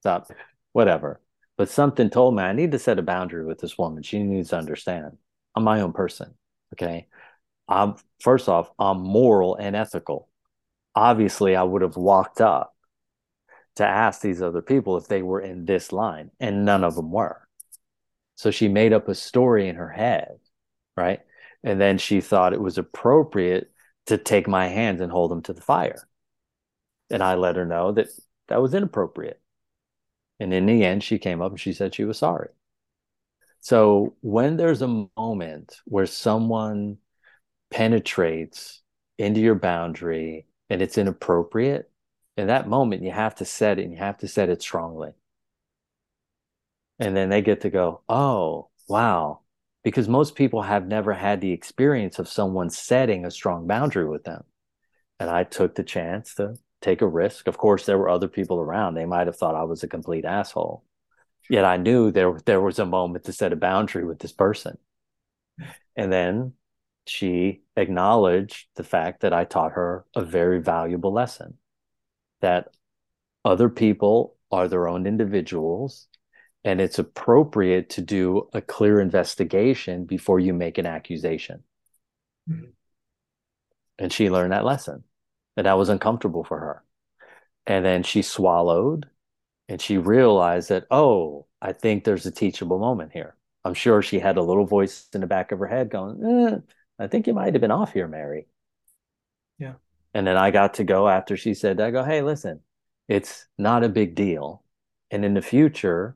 Stop, 0.01 0.29
whatever. 0.73 1.19
But 1.57 1.69
something 1.69 2.11
told 2.11 2.35
me 2.35 2.43
I 2.43 2.53
need 2.53 2.73
to 2.73 2.79
set 2.79 2.99
a 2.99 3.01
boundary 3.01 3.43
with 3.43 3.57
this 3.59 3.75
woman. 3.75 4.03
She 4.03 4.21
needs 4.21 4.49
to 4.49 4.57
understand 4.59 5.17
I'm 5.55 5.63
my 5.63 5.81
own 5.81 5.93
person. 5.93 6.35
Okay. 6.75 7.07
I'm 7.67 7.95
first 8.21 8.49
off, 8.49 8.69
I'm 8.79 9.01
moral 9.01 9.55
and 9.55 9.75
ethical. 9.75 10.29
Obviously, 10.95 11.55
I 11.55 11.63
would 11.63 11.81
have 11.81 11.97
walked 11.97 12.41
up 12.41 12.72
to 13.75 13.85
ask 13.85 14.21
these 14.21 14.41
other 14.41 14.61
people 14.61 14.97
if 14.97 15.07
they 15.07 15.21
were 15.21 15.41
in 15.41 15.65
this 15.65 15.91
line, 15.91 16.31
and 16.39 16.65
none 16.65 16.83
of 16.83 16.95
them 16.95 17.11
were. 17.11 17.47
So 18.35 18.51
she 18.51 18.67
made 18.67 18.93
up 18.93 19.07
a 19.07 19.15
story 19.15 19.67
in 19.67 19.75
her 19.75 19.89
head, 19.89 20.39
right? 20.97 21.21
And 21.63 21.79
then 21.79 21.97
she 21.97 22.21
thought 22.21 22.53
it 22.53 22.61
was 22.61 22.77
appropriate 22.77 23.71
to 24.07 24.17
take 24.17 24.47
my 24.47 24.67
hands 24.67 25.01
and 25.01 25.11
hold 25.11 25.31
them 25.31 25.41
to 25.43 25.53
the 25.53 25.61
fire. 25.61 26.07
And 27.09 27.23
I 27.23 27.35
let 27.35 27.55
her 27.55 27.65
know 27.65 27.91
that 27.93 28.07
that 28.47 28.61
was 28.61 28.73
inappropriate. 28.73 29.39
And 30.39 30.53
in 30.53 30.65
the 30.65 30.83
end, 30.83 31.03
she 31.03 31.19
came 31.19 31.41
up 31.41 31.51
and 31.51 31.59
she 31.59 31.73
said 31.73 31.95
she 31.95 32.03
was 32.03 32.17
sorry. 32.17 32.49
So 33.61 34.15
when 34.19 34.57
there's 34.57 34.81
a 34.81 35.07
moment 35.15 35.79
where 35.85 36.05
someone 36.05 36.97
penetrates 37.71 38.81
into 39.17 39.39
your 39.39 39.55
boundary 39.55 40.47
and 40.69 40.81
it's 40.81 40.97
inappropriate, 40.97 41.89
in 42.37 42.47
that 42.47 42.67
moment, 42.67 43.03
you 43.03 43.11
have 43.11 43.35
to 43.35 43.45
set 43.45 43.79
it 43.79 43.83
and 43.83 43.91
you 43.91 43.99
have 43.99 44.17
to 44.19 44.27
set 44.27 44.49
it 44.49 44.61
strongly. 44.61 45.11
And 46.99 47.15
then 47.15 47.29
they 47.29 47.41
get 47.41 47.61
to 47.61 47.69
go, 47.69 48.01
oh, 48.09 48.69
wow. 48.87 49.41
Because 49.83 50.07
most 50.07 50.35
people 50.35 50.61
have 50.61 50.87
never 50.87 51.13
had 51.13 51.41
the 51.41 51.51
experience 51.51 52.19
of 52.19 52.29
someone 52.29 52.69
setting 52.69 53.25
a 53.25 53.31
strong 53.31 53.67
boundary 53.67 54.07
with 54.07 54.23
them. 54.23 54.43
And 55.19 55.29
I 55.29 55.43
took 55.43 55.75
the 55.75 55.83
chance 55.83 56.35
to 56.35 56.55
take 56.81 57.01
a 57.01 57.07
risk. 57.07 57.47
Of 57.47 57.57
course, 57.57 57.85
there 57.85 57.97
were 57.97 58.09
other 58.09 58.27
people 58.27 58.59
around. 58.59 58.93
They 58.93 59.05
might 59.05 59.27
have 59.27 59.35
thought 59.35 59.55
I 59.55 59.63
was 59.63 59.83
a 59.83 59.87
complete 59.87 60.25
asshole. 60.25 60.83
Yet 61.49 61.65
I 61.65 61.77
knew 61.77 62.11
there 62.11 62.39
there 62.45 62.61
was 62.61 62.79
a 62.79 62.85
moment 62.85 63.25
to 63.25 63.33
set 63.33 63.51
a 63.51 63.57
boundary 63.57 64.05
with 64.05 64.19
this 64.19 64.31
person. 64.31 64.77
And 65.95 66.11
then 66.11 66.53
she 67.05 67.63
acknowledged 67.75 68.67
the 68.75 68.83
fact 68.83 69.21
that 69.21 69.33
I 69.33 69.43
taught 69.43 69.73
her 69.73 70.05
a 70.15 70.23
very 70.23 70.61
valuable 70.61 71.11
lesson 71.11 71.57
that 72.43 72.69
other 73.43 73.69
people 73.69 74.35
are 74.51 74.67
their 74.67 74.87
own 74.87 75.07
individuals 75.07 76.07
and 76.63 76.79
it's 76.79 76.99
appropriate 76.99 77.89
to 77.91 78.01
do 78.01 78.49
a 78.53 78.61
clear 78.61 78.99
investigation 78.99 80.05
before 80.05 80.39
you 80.39 80.53
make 80.53 80.77
an 80.77 80.85
accusation. 80.85 81.63
Mm-hmm. 82.49 82.69
And 83.99 84.13
she 84.13 84.29
learned 84.29 84.53
that 84.53 84.65
lesson. 84.65 85.03
And 85.57 85.65
that 85.65 85.77
was 85.77 85.89
uncomfortable 85.89 86.43
for 86.43 86.59
her. 86.59 86.83
And 87.65 87.85
then 87.85 88.03
she 88.03 88.21
swallowed 88.21 89.09
and 89.67 89.81
she 89.81 89.97
realized 89.97 90.69
that, 90.69 90.85
oh, 90.91 91.47
I 91.61 91.73
think 91.73 92.03
there's 92.03 92.25
a 92.25 92.31
teachable 92.31 92.79
moment 92.79 93.11
here. 93.13 93.35
I'm 93.65 93.73
sure 93.73 94.01
she 94.01 94.19
had 94.19 94.37
a 94.37 94.41
little 94.41 94.65
voice 94.65 95.07
in 95.13 95.21
the 95.21 95.27
back 95.27 95.51
of 95.51 95.59
her 95.59 95.67
head 95.67 95.89
going, 95.89 96.23
eh, 96.25 96.57
I 96.99 97.07
think 97.07 97.27
you 97.27 97.33
might 97.33 97.53
have 97.53 97.61
been 97.61 97.71
off 97.71 97.93
here, 97.93 98.07
Mary. 98.07 98.47
And 100.13 100.27
then 100.27 100.37
I 100.37 100.51
got 100.51 100.75
to 100.75 100.83
go 100.83 101.09
after 101.09 101.35
she 101.35 101.53
said, 101.53 101.81
I 101.81 101.91
go, 101.91 102.03
hey, 102.03 102.21
listen, 102.21 102.61
it's 103.07 103.47
not 103.57 103.83
a 103.83 103.89
big 103.89 104.15
deal. 104.15 104.63
And 105.09 105.25
in 105.25 105.33
the 105.33 105.41
future, 105.41 106.15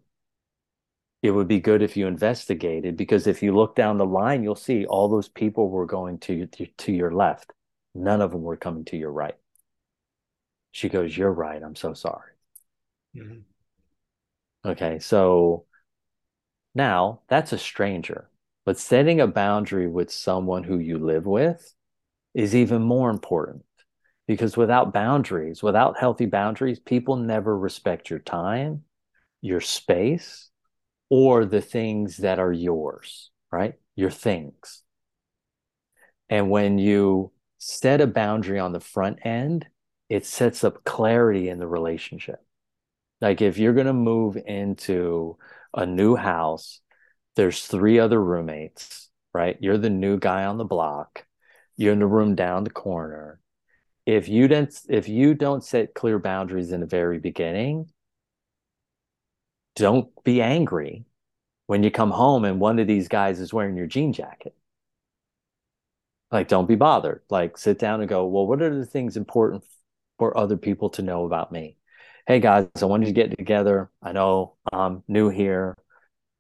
it 1.24 1.32
would 1.32 1.48
be 1.48 1.60
good 1.60 1.82
if 1.82 1.98
you 1.98 2.08
investigated 2.08 2.96
because 2.96 3.26
if 3.26 3.42
you 3.42 3.56
look 3.56 3.76
down 3.76 3.98
the 3.98 4.06
line, 4.06 4.44
you'll 4.44 4.56
see 4.56 4.86
all 4.86 5.10
those 5.10 5.28
people 5.28 5.70
were 5.70 5.86
going 5.86 6.20
to, 6.20 6.46
to, 6.48 6.68
to 6.68 6.92
your 6.92 7.12
left. 7.12 7.54
None 7.96 8.22
of 8.22 8.32
them 8.32 8.44
were 8.44 8.58
coming 8.58 8.86
to 8.86 8.98
your 8.98 9.12
right. 9.12 9.36
She 10.72 10.90
goes, 10.90 11.18
You're 11.18 11.32
right. 11.32 11.62
I'm 11.64 11.76
so 11.76 11.94
sorry. 11.94 12.34
Mm-hmm. 13.16 13.40
Okay. 14.70 15.00
So 15.00 15.66
now 16.76 17.22
that's 17.28 17.52
a 17.52 17.58
stranger, 17.58 18.30
but 18.64 18.78
setting 18.78 19.20
a 19.20 19.28
boundary 19.28 19.88
with 19.88 20.12
someone 20.12 20.64
who 20.64 20.78
you 20.78 21.00
live 21.00 21.26
with 21.26 21.74
is 22.36 22.56
even 22.56 22.84
more 22.84 23.10
important 23.10 23.64
because 24.28 24.58
without 24.58 24.94
boundaries, 24.94 25.64
without 25.64 25.98
healthy 25.98 26.26
boundaries, 26.26 26.80
people 26.80 27.16
never 27.16 27.58
respect 27.58 28.10
your 28.10 28.20
time, 28.20 28.84
your 29.42 29.62
space, 29.62 30.50
or 31.10 31.46
the 31.46 31.62
things 31.62 32.18
that 32.18 32.38
are 32.38 32.52
yours, 32.52 33.32
right? 33.52 33.76
Your 33.96 34.12
things. 34.12 34.84
And 36.30 36.50
when 36.50 36.78
you 36.78 37.32
set 37.58 38.02
a 38.02 38.08
boundary 38.08 38.60
on 38.60 38.74
the 38.74 38.82
front 38.82 39.26
end, 39.26 39.66
it 40.10 40.26
sets 40.26 40.64
up 40.64 40.84
clarity 40.84 41.50
in 41.50 41.60
the 41.60 41.68
relationship. 41.68 42.44
Like 43.22 43.42
if 43.42 43.58
you're 43.58 43.74
going 43.74 43.88
to 43.88 43.94
move 43.94 44.38
into 44.38 45.38
a 45.74 45.86
new 45.86 46.16
house, 46.16 46.82
there's 47.36 47.66
three 47.66 48.00
other 48.00 48.22
roommates, 48.22 49.10
right? 49.34 49.58
You're 49.60 49.78
the 49.78 49.90
new 49.90 50.20
guy 50.20 50.46
on 50.46 50.58
the 50.58 50.66
block. 50.66 51.26
You're 51.78 51.94
in 51.94 52.00
the 52.00 52.08
room 52.08 52.36
down 52.36 52.64
the 52.64 52.70
corner. 52.70 53.40
If 54.08 54.30
you 54.30 54.48
don't 54.48 54.74
if 54.88 55.10
you 55.10 55.34
don't 55.34 55.62
set 55.62 55.94
clear 55.94 56.18
boundaries 56.18 56.72
in 56.72 56.80
the 56.80 56.86
very 56.86 57.20
beginning, 57.20 57.90
don't 59.76 60.08
be 60.24 60.42
angry 60.42 61.04
when 61.66 61.84
you 61.84 61.92
come 61.92 62.12
home 62.12 62.46
and 62.46 62.62
one 62.62 62.80
of 62.80 62.88
these 62.88 63.10
guys 63.10 63.42
is 63.42 63.54
wearing 63.54 63.76
your 63.76 63.86
jean 63.86 64.14
jacket. 64.14 64.56
Like, 66.32 66.48
don't 66.48 66.70
be 66.70 66.76
bothered. 66.76 67.22
Like, 67.30 67.58
sit 67.58 67.80
down 67.80 68.00
and 68.00 68.08
go, 68.08 68.26
well, 68.28 68.48
what 68.48 68.62
are 68.62 68.74
the 68.74 68.86
things 68.86 69.18
important 69.18 69.66
for 70.18 70.38
other 70.38 70.56
people 70.56 70.90
to 70.92 71.02
know 71.02 71.26
about 71.26 71.52
me? 71.52 71.76
Hey, 72.26 72.40
guys, 72.40 72.68
I 72.82 72.86
wanted 72.86 73.08
to 73.08 73.12
get 73.12 73.38
together. 73.38 73.90
I 74.02 74.14
know 74.14 74.56
I'm 74.72 75.04
new 75.10 75.28
here. 75.28 75.78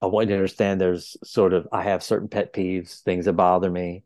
I 0.01 0.05
want 0.05 0.27
you 0.29 0.35
to 0.35 0.39
understand 0.39 0.79
there's 0.79 1.17
sort 1.23 1.51
of, 1.51 1.67
I 1.73 1.83
have 1.83 2.01
certain 2.01 2.29
pet 2.29 2.53
peeves, 2.53 3.01
things 3.01 3.25
that 3.25 3.33
bother 3.33 3.69
me, 3.69 4.03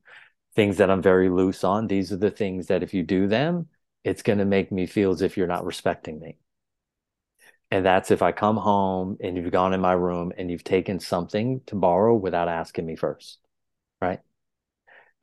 things 0.55 0.77
that 0.77 0.89
I'm 0.89 1.01
very 1.01 1.29
loose 1.29 1.63
on. 1.63 1.87
These 1.87 2.11
are 2.11 2.17
the 2.17 2.31
things 2.31 2.67
that 2.67 2.83
if 2.83 2.93
you 2.93 3.03
do 3.03 3.27
them, 3.27 3.67
it's 4.03 4.23
going 4.23 4.39
to 4.39 4.45
make 4.45 4.71
me 4.71 4.85
feel 4.85 5.11
as 5.11 5.21
if 5.21 5.37
you're 5.37 5.47
not 5.47 5.65
respecting 5.65 6.19
me. 6.19 6.37
And 7.69 7.85
that's 7.85 8.11
if 8.11 8.21
I 8.21 8.33
come 8.33 8.57
home 8.57 9.17
and 9.21 9.37
you've 9.37 9.51
gone 9.51 9.73
in 9.73 9.79
my 9.79 9.93
room 9.93 10.33
and 10.37 10.51
you've 10.51 10.63
taken 10.63 10.99
something 10.99 11.61
to 11.67 11.75
borrow 11.75 12.13
without 12.15 12.49
asking 12.49 12.85
me 12.85 12.97
first, 12.97 13.39
right? 14.01 14.19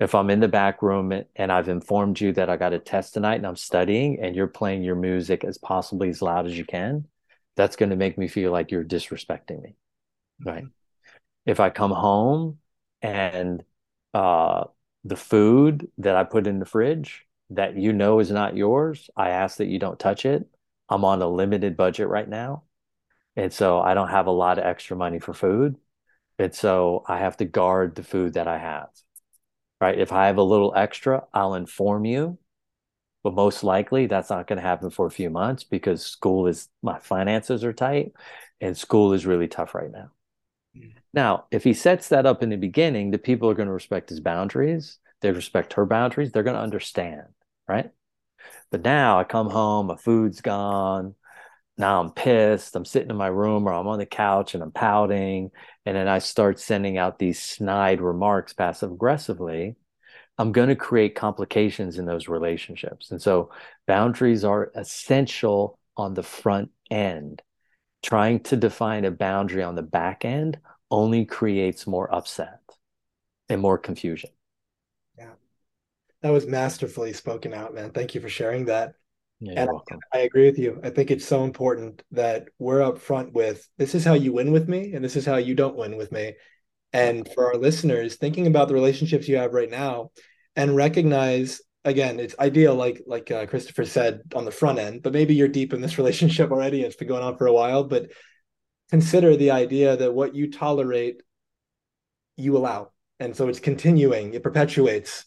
If 0.01 0.15
I'm 0.15 0.31
in 0.31 0.41
the 0.41 0.49
back 0.49 0.81
room 0.81 1.13
and 1.37 1.53
I've 1.53 1.69
informed 1.69 2.21
you 2.21 2.33
that 2.33 2.49
I 2.49 2.57
got 2.57 2.73
a 2.73 2.79
test 2.79 3.15
tonight 3.15 3.35
and 3.35 3.47
I'm 3.47 3.57
studying 3.57 4.21
and 4.23 4.35
you're 4.35 4.47
playing 4.47 4.83
your 4.83 4.95
music 4.95 5.45
as 5.45 5.59
possibly 5.59 6.09
as 6.09 6.23
loud 6.23 6.47
as 6.47 6.57
you 6.57 6.65
can, 6.65 7.07
that's 7.57 7.77
going 7.77 7.91
to 7.91 7.97
make 7.97 8.17
me 8.17 8.29
feel 8.29 8.53
like 8.53 8.71
you're 8.71 8.85
disrespecting 8.85 9.61
me, 9.61 9.75
right? 10.43 10.63
Mm-hmm. 10.63 11.51
If 11.51 11.61
I 11.61 11.71
come 11.71 11.91
home 11.91 12.59
and 13.03 13.63
uh, 14.15 14.65
the 15.05 15.16
food 15.16 15.91
that 15.99 16.16
I 16.16 16.25
put 16.25 16.47
in 16.47 16.59
the 16.59 16.66
fridge 16.66 17.27
that 17.51 17.77
you 17.77 17.93
know 17.93 18.20
is 18.20 18.31
not 18.31 18.57
yours, 18.57 19.11
I 19.16 19.31
ask 19.31 19.59
that 19.59 19.69
you 19.69 19.79
don't 19.79 19.99
touch 19.99 20.27
it 20.27 20.49
I'm 20.89 21.05
on 21.05 21.23
a 21.23 21.29
limited 21.29 21.77
budget 21.77 22.09
right 22.09 22.29
now. 22.29 22.65
And 23.37 23.53
so 23.53 23.81
I 23.81 23.95
don't 23.95 24.09
have 24.09 24.27
a 24.27 24.33
lot 24.33 24.59
of 24.59 24.65
extra 24.65 24.97
money 24.97 25.19
for 25.19 25.35
food. 25.35 25.77
And 26.39 26.55
so 26.55 27.05
I 27.07 27.19
have 27.19 27.37
to 27.39 27.45
guard 27.45 27.95
the 27.95 28.03
food 28.03 28.35
that 28.35 28.49
I 28.49 28.59
have. 28.59 28.89
Right. 29.81 29.99
If 29.99 30.12
I 30.12 30.27
have 30.27 30.39
a 30.39 30.43
little 30.43 30.73
extra, 30.75 31.25
I'll 31.33 31.55
inform 31.55 32.05
you. 32.05 32.39
But 33.23 33.35
most 33.35 33.62
likely 33.62 34.07
that's 34.07 34.31
not 34.31 34.47
going 34.47 34.57
to 34.57 34.62
happen 34.62 34.91
for 34.91 35.07
a 35.07 35.11
few 35.11 35.31
months 35.31 35.65
because 35.65 36.05
school 36.05 36.47
is 36.47 36.69
my 36.83 36.99
finances 36.99 37.65
are 37.65 37.73
tight 37.73 38.12
and 38.61 38.77
school 38.77 39.12
is 39.12 39.27
really 39.27 39.49
tough 39.49 39.75
right 39.75 39.91
now. 39.91 40.11
Now, 41.15 41.47
if 41.51 41.65
he 41.65 41.73
sets 41.73 42.09
that 42.09 42.27
up 42.27 42.43
in 42.43 42.51
the 42.51 42.57
beginning, 42.57 43.11
the 43.11 43.19
people 43.19 43.49
are 43.49 43.55
going 43.55 43.69
to 43.69 43.73
respect 43.73 44.11
his 44.11 44.21
boundaries. 44.21 44.99
They 45.21 45.33
respect 45.33 45.73
her 45.75 45.87
boundaries. 45.87 46.33
They're 46.33 46.43
going 46.43 46.57
to 46.57 46.63
understand, 46.63 47.27
right? 47.67 47.91
But 48.71 48.83
now 48.83 49.19
I 49.19 49.25
come 49.25 49.51
home, 49.51 49.87
my 49.87 49.97
food's 49.97 50.41
gone. 50.41 51.15
Now 51.77 52.01
I'm 52.01 52.11
pissed. 52.11 52.75
I'm 52.75 52.85
sitting 52.85 53.11
in 53.11 53.17
my 53.17 53.29
room 53.29 53.67
or 53.69 53.73
I'm 53.73 53.87
on 53.87 53.99
the 53.99 54.07
couch 54.07 54.55
and 54.55 54.63
I'm 54.63 54.73
pouting. 54.73 55.51
And 55.87 55.97
then 55.97 56.09
I 56.09 56.19
start 56.19 56.59
sending 56.59 56.99
out 56.99 57.19
these 57.19 57.41
snide 57.41 58.01
remarks 58.01 58.53
passive 58.53 58.91
aggressively. 58.91 59.77
I'm 60.37 60.53
going 60.53 60.69
to 60.69 60.77
create 60.77 61.15
complications 61.15 61.99
in 61.99 62.05
those 62.05 62.29
relationships. 62.29 63.11
And 63.11 63.23
so 63.23 63.51
boundaries 63.87 64.45
are 64.45 64.71
essential 64.75 65.79
on 65.97 66.15
the 66.15 66.23
front 66.23 66.71
end. 66.91 67.43
Trying 68.03 68.41
to 68.45 68.57
define 68.57 69.05
a 69.05 69.11
boundary 69.11 69.63
on 69.63 69.75
the 69.75 69.83
back 69.83 70.25
end 70.25 70.59
only 70.90 71.24
creates 71.24 71.86
more 71.86 72.12
upset 72.15 72.60
and 73.48 73.60
more 73.60 73.78
confusion 73.78 74.31
Yeah. 75.19 75.32
that 76.23 76.31
was 76.31 76.47
masterfully 76.47 77.12
spoken 77.12 77.52
out, 77.55 77.74
man. 77.74 77.90
Thank 77.90 78.15
you 78.15 78.20
for 78.20 78.28
sharing 78.28 78.66
that. 78.66 78.94
Yeah, 79.40 79.62
and 79.62 79.70
I, 80.12 80.19
I 80.19 80.20
agree 80.23 80.47
with 80.47 80.59
you. 80.59 80.81
I 80.82 80.90
think 80.90 81.10
it's 81.10 81.24
so 81.24 81.44
important 81.44 82.02
that 82.10 82.48
we're 82.59 82.81
upfront 82.81 83.32
with 83.32 83.69
this 83.78 83.94
is 83.94 84.05
how 84.05 84.15
you 84.15 84.32
win 84.32 84.51
with 84.51 84.69
me, 84.69 84.93
and 84.94 85.05
this 85.05 85.15
is 85.15 85.24
how 85.24 85.36
you 85.36 85.55
don't 85.55 85.77
win 85.77 85.97
with 85.97 86.10
me. 86.10 86.35
And 86.93 87.28
for 87.35 87.47
our 87.47 87.56
listeners, 87.56 88.16
thinking 88.16 88.47
about 88.47 88.69
the 88.69 88.74
relationships 88.74 89.28
you 89.28 89.36
have 89.36 89.52
right 89.52 89.70
now, 89.70 90.10
and 90.56 90.74
recognize 90.74 91.60
again, 91.85 92.19
it's 92.19 92.35
ideal, 92.40 92.74
like 92.74 93.02
like 93.06 93.31
uh, 93.31 93.47
Christopher 93.47 93.85
said 93.85 94.23
on 94.35 94.44
the 94.44 94.51
front 94.51 94.81
end, 94.81 95.02
but 95.02 95.12
maybe 95.12 95.35
you're 95.36 95.48
deep 95.48 95.73
in 95.73 95.81
this 95.81 95.98
relationship 96.02 96.51
already. 96.51 96.82
It's 96.82 96.97
been 96.97 97.09
going 97.09 97.23
on 97.23 97.36
for 97.39 97.47
a 97.47 97.52
while, 97.52 97.85
but 97.85 98.10
consider 98.90 99.36
the 99.36 99.51
idea 99.51 99.97
that 99.97 100.15
what 100.15 100.35
you 100.35 100.51
tolerate, 100.51 101.23
you 102.36 102.56
allow, 102.56 102.90
and 103.20 103.36
so 103.36 103.48
it's 103.48 103.60
continuing. 103.60 104.35
It 104.35 104.43
perpetuates 104.43 105.27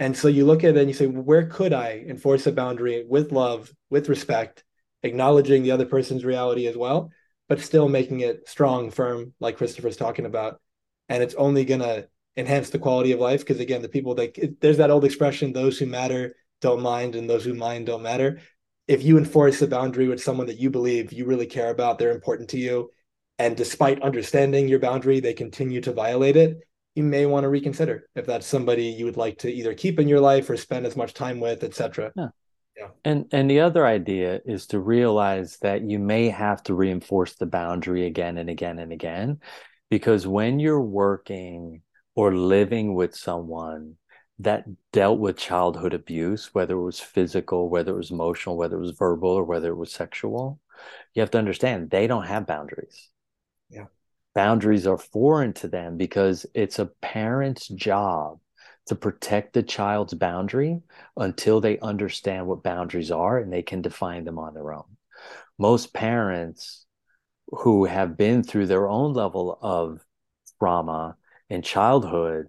and 0.00 0.16
so 0.16 0.28
you 0.28 0.46
look 0.46 0.64
at 0.64 0.76
it 0.76 0.80
and 0.80 0.88
you 0.88 0.94
say, 0.94 1.06
where 1.06 1.46
could 1.46 1.74
I 1.74 2.02
enforce 2.08 2.46
a 2.46 2.52
boundary 2.52 3.04
with 3.06 3.32
love, 3.32 3.70
with 3.90 4.08
respect, 4.08 4.64
acknowledging 5.02 5.62
the 5.62 5.72
other 5.72 5.84
person's 5.84 6.24
reality 6.24 6.66
as 6.66 6.74
well, 6.74 7.10
but 7.50 7.60
still 7.60 7.86
making 7.86 8.20
it 8.20 8.48
strong, 8.48 8.90
firm, 8.90 9.34
like 9.40 9.58
Christopher's 9.58 9.98
talking 9.98 10.24
about. 10.24 10.58
And 11.10 11.22
it's 11.22 11.34
only 11.34 11.66
going 11.66 11.82
to 11.82 12.08
enhance 12.34 12.70
the 12.70 12.78
quality 12.78 13.12
of 13.12 13.20
life 13.20 13.40
because, 13.40 13.60
again, 13.60 13.82
the 13.82 13.90
people 13.90 14.14
that 14.14 14.56
there's 14.62 14.78
that 14.78 14.90
old 14.90 15.04
expression, 15.04 15.52
those 15.52 15.78
who 15.78 15.84
matter 15.84 16.34
don't 16.62 16.80
mind, 16.80 17.14
and 17.14 17.28
those 17.28 17.44
who 17.44 17.52
mind 17.52 17.84
don't 17.84 18.02
matter. 18.02 18.40
If 18.90 19.04
you 19.04 19.18
enforce 19.18 19.62
a 19.62 19.68
boundary 19.68 20.08
with 20.08 20.20
someone 20.20 20.48
that 20.48 20.58
you 20.58 20.68
believe 20.68 21.12
you 21.12 21.24
really 21.24 21.46
care 21.46 21.70
about, 21.70 21.98
they're 21.98 22.10
important 22.10 22.48
to 22.50 22.58
you, 22.58 22.90
and 23.38 23.56
despite 23.56 24.02
understanding 24.02 24.66
your 24.66 24.80
boundary, 24.80 25.20
they 25.20 25.32
continue 25.32 25.80
to 25.82 25.92
violate 25.92 26.34
it, 26.34 26.58
you 26.96 27.04
may 27.04 27.24
want 27.24 27.44
to 27.44 27.48
reconsider 27.48 28.08
if 28.16 28.26
that's 28.26 28.48
somebody 28.48 28.86
you 28.86 29.04
would 29.04 29.16
like 29.16 29.38
to 29.38 29.48
either 29.48 29.74
keep 29.74 30.00
in 30.00 30.08
your 30.08 30.18
life 30.18 30.50
or 30.50 30.56
spend 30.56 30.86
as 30.86 30.96
much 30.96 31.14
time 31.14 31.38
with, 31.38 31.62
etc. 31.62 32.10
Yeah. 32.16 32.28
Yeah. 32.76 32.88
And 33.04 33.26
and 33.30 33.48
the 33.48 33.60
other 33.60 33.86
idea 33.86 34.40
is 34.44 34.66
to 34.68 34.80
realize 34.80 35.58
that 35.62 35.82
you 35.82 36.00
may 36.00 36.28
have 36.30 36.62
to 36.64 36.74
reinforce 36.74 37.36
the 37.36 37.46
boundary 37.46 38.06
again 38.06 38.38
and 38.38 38.50
again 38.50 38.80
and 38.80 38.90
again 38.90 39.38
because 39.88 40.26
when 40.26 40.58
you're 40.58 40.80
working 40.80 41.82
or 42.14 42.34
living 42.34 42.94
with 42.94 43.14
someone 43.14 43.96
that 44.40 44.64
dealt 44.92 45.18
with 45.18 45.36
childhood 45.36 45.92
abuse, 45.92 46.54
whether 46.54 46.74
it 46.74 46.82
was 46.82 46.98
physical, 46.98 47.68
whether 47.68 47.92
it 47.92 47.96
was 47.96 48.10
emotional, 48.10 48.56
whether 48.56 48.76
it 48.76 48.80
was 48.80 48.92
verbal, 48.92 49.30
or 49.30 49.44
whether 49.44 49.68
it 49.68 49.76
was 49.76 49.92
sexual, 49.92 50.58
you 51.14 51.20
have 51.20 51.30
to 51.30 51.38
understand 51.38 51.90
they 51.90 52.06
don't 52.06 52.26
have 52.26 52.46
boundaries. 52.46 53.10
Yeah. 53.68 53.86
Boundaries 54.34 54.86
are 54.86 54.96
foreign 54.96 55.52
to 55.54 55.68
them 55.68 55.98
because 55.98 56.46
it's 56.54 56.78
a 56.78 56.86
parent's 56.86 57.68
job 57.68 58.40
to 58.86 58.94
protect 58.94 59.52
the 59.52 59.62
child's 59.62 60.14
boundary 60.14 60.80
until 61.18 61.60
they 61.60 61.78
understand 61.80 62.46
what 62.46 62.62
boundaries 62.62 63.10
are 63.10 63.38
and 63.38 63.52
they 63.52 63.62
can 63.62 63.82
define 63.82 64.24
them 64.24 64.38
on 64.38 64.54
their 64.54 64.72
own. 64.72 64.96
Most 65.58 65.92
parents 65.92 66.86
who 67.48 67.84
have 67.84 68.16
been 68.16 68.42
through 68.42 68.66
their 68.66 68.88
own 68.88 69.12
level 69.12 69.58
of 69.60 70.00
trauma 70.58 71.16
in 71.50 71.60
childhood 71.60 72.48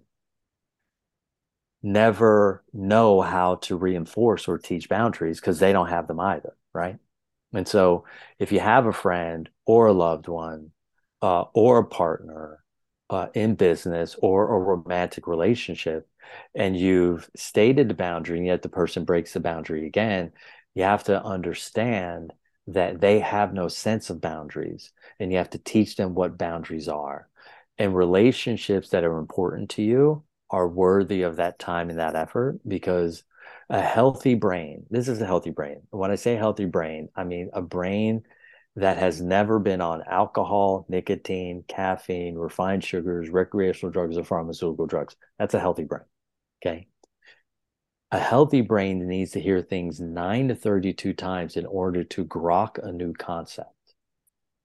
never 1.82 2.62
know 2.72 3.20
how 3.20 3.56
to 3.56 3.76
reinforce 3.76 4.46
or 4.48 4.58
teach 4.58 4.88
boundaries 4.88 5.40
because 5.40 5.58
they 5.58 5.72
don't 5.72 5.88
have 5.88 6.06
them 6.06 6.20
either, 6.20 6.56
right? 6.72 6.98
And 7.52 7.66
so 7.66 8.04
if 8.38 8.52
you 8.52 8.60
have 8.60 8.86
a 8.86 8.92
friend 8.92 9.48
or 9.66 9.86
a 9.86 9.92
loved 9.92 10.28
one 10.28 10.70
uh, 11.20 11.42
or 11.54 11.78
a 11.78 11.84
partner 11.86 12.64
uh, 13.10 13.26
in 13.34 13.54
business 13.56 14.16
or 14.20 14.54
a 14.54 14.58
romantic 14.58 15.26
relationship, 15.26 16.08
and 16.54 16.76
you've 16.76 17.28
stated 17.36 17.88
the 17.88 17.94
boundary 17.94 18.38
and 18.38 18.46
yet 18.46 18.62
the 18.62 18.68
person 18.68 19.04
breaks 19.04 19.32
the 19.32 19.40
boundary 19.40 19.86
again, 19.86 20.32
you 20.74 20.84
have 20.84 21.04
to 21.04 21.22
understand 21.22 22.32
that 22.68 23.00
they 23.00 23.18
have 23.18 23.52
no 23.52 23.68
sense 23.68 24.08
of 24.08 24.20
boundaries 24.20 24.92
and 25.18 25.32
you 25.32 25.38
have 25.38 25.50
to 25.50 25.58
teach 25.58 25.96
them 25.96 26.14
what 26.14 26.38
boundaries 26.38 26.88
are. 26.88 27.28
And 27.76 27.94
relationships 27.94 28.90
that 28.90 29.04
are 29.04 29.18
important 29.18 29.70
to 29.70 29.82
you 29.82 30.22
are 30.52 30.68
worthy 30.68 31.22
of 31.22 31.36
that 31.36 31.58
time 31.58 31.90
and 31.90 31.98
that 31.98 32.14
effort 32.14 32.60
because 32.66 33.24
a 33.70 33.80
healthy 33.80 34.34
brain, 34.34 34.84
this 34.90 35.08
is 35.08 35.20
a 35.20 35.26
healthy 35.26 35.50
brain. 35.50 35.80
When 35.90 36.10
I 36.10 36.16
say 36.16 36.36
healthy 36.36 36.66
brain, 36.66 37.08
I 37.16 37.24
mean 37.24 37.50
a 37.54 37.62
brain 37.62 38.22
that 38.76 38.98
has 38.98 39.20
never 39.20 39.58
been 39.58 39.80
on 39.80 40.02
alcohol, 40.06 40.86
nicotine, 40.88 41.64
caffeine, 41.66 42.36
refined 42.36 42.84
sugars, 42.84 43.30
recreational 43.30 43.90
drugs, 43.90 44.16
or 44.16 44.24
pharmaceutical 44.24 44.86
drugs. 44.86 45.16
That's 45.38 45.54
a 45.54 45.60
healthy 45.60 45.84
brain. 45.84 46.04
Okay. 46.62 46.86
A 48.10 48.18
healthy 48.18 48.60
brain 48.60 49.08
needs 49.08 49.32
to 49.32 49.40
hear 49.40 49.62
things 49.62 50.00
9 50.00 50.48
to 50.48 50.54
32 50.54 51.14
times 51.14 51.56
in 51.56 51.64
order 51.64 52.04
to 52.04 52.26
grok 52.26 52.78
a 52.82 52.92
new 52.92 53.14
concept. 53.14 53.70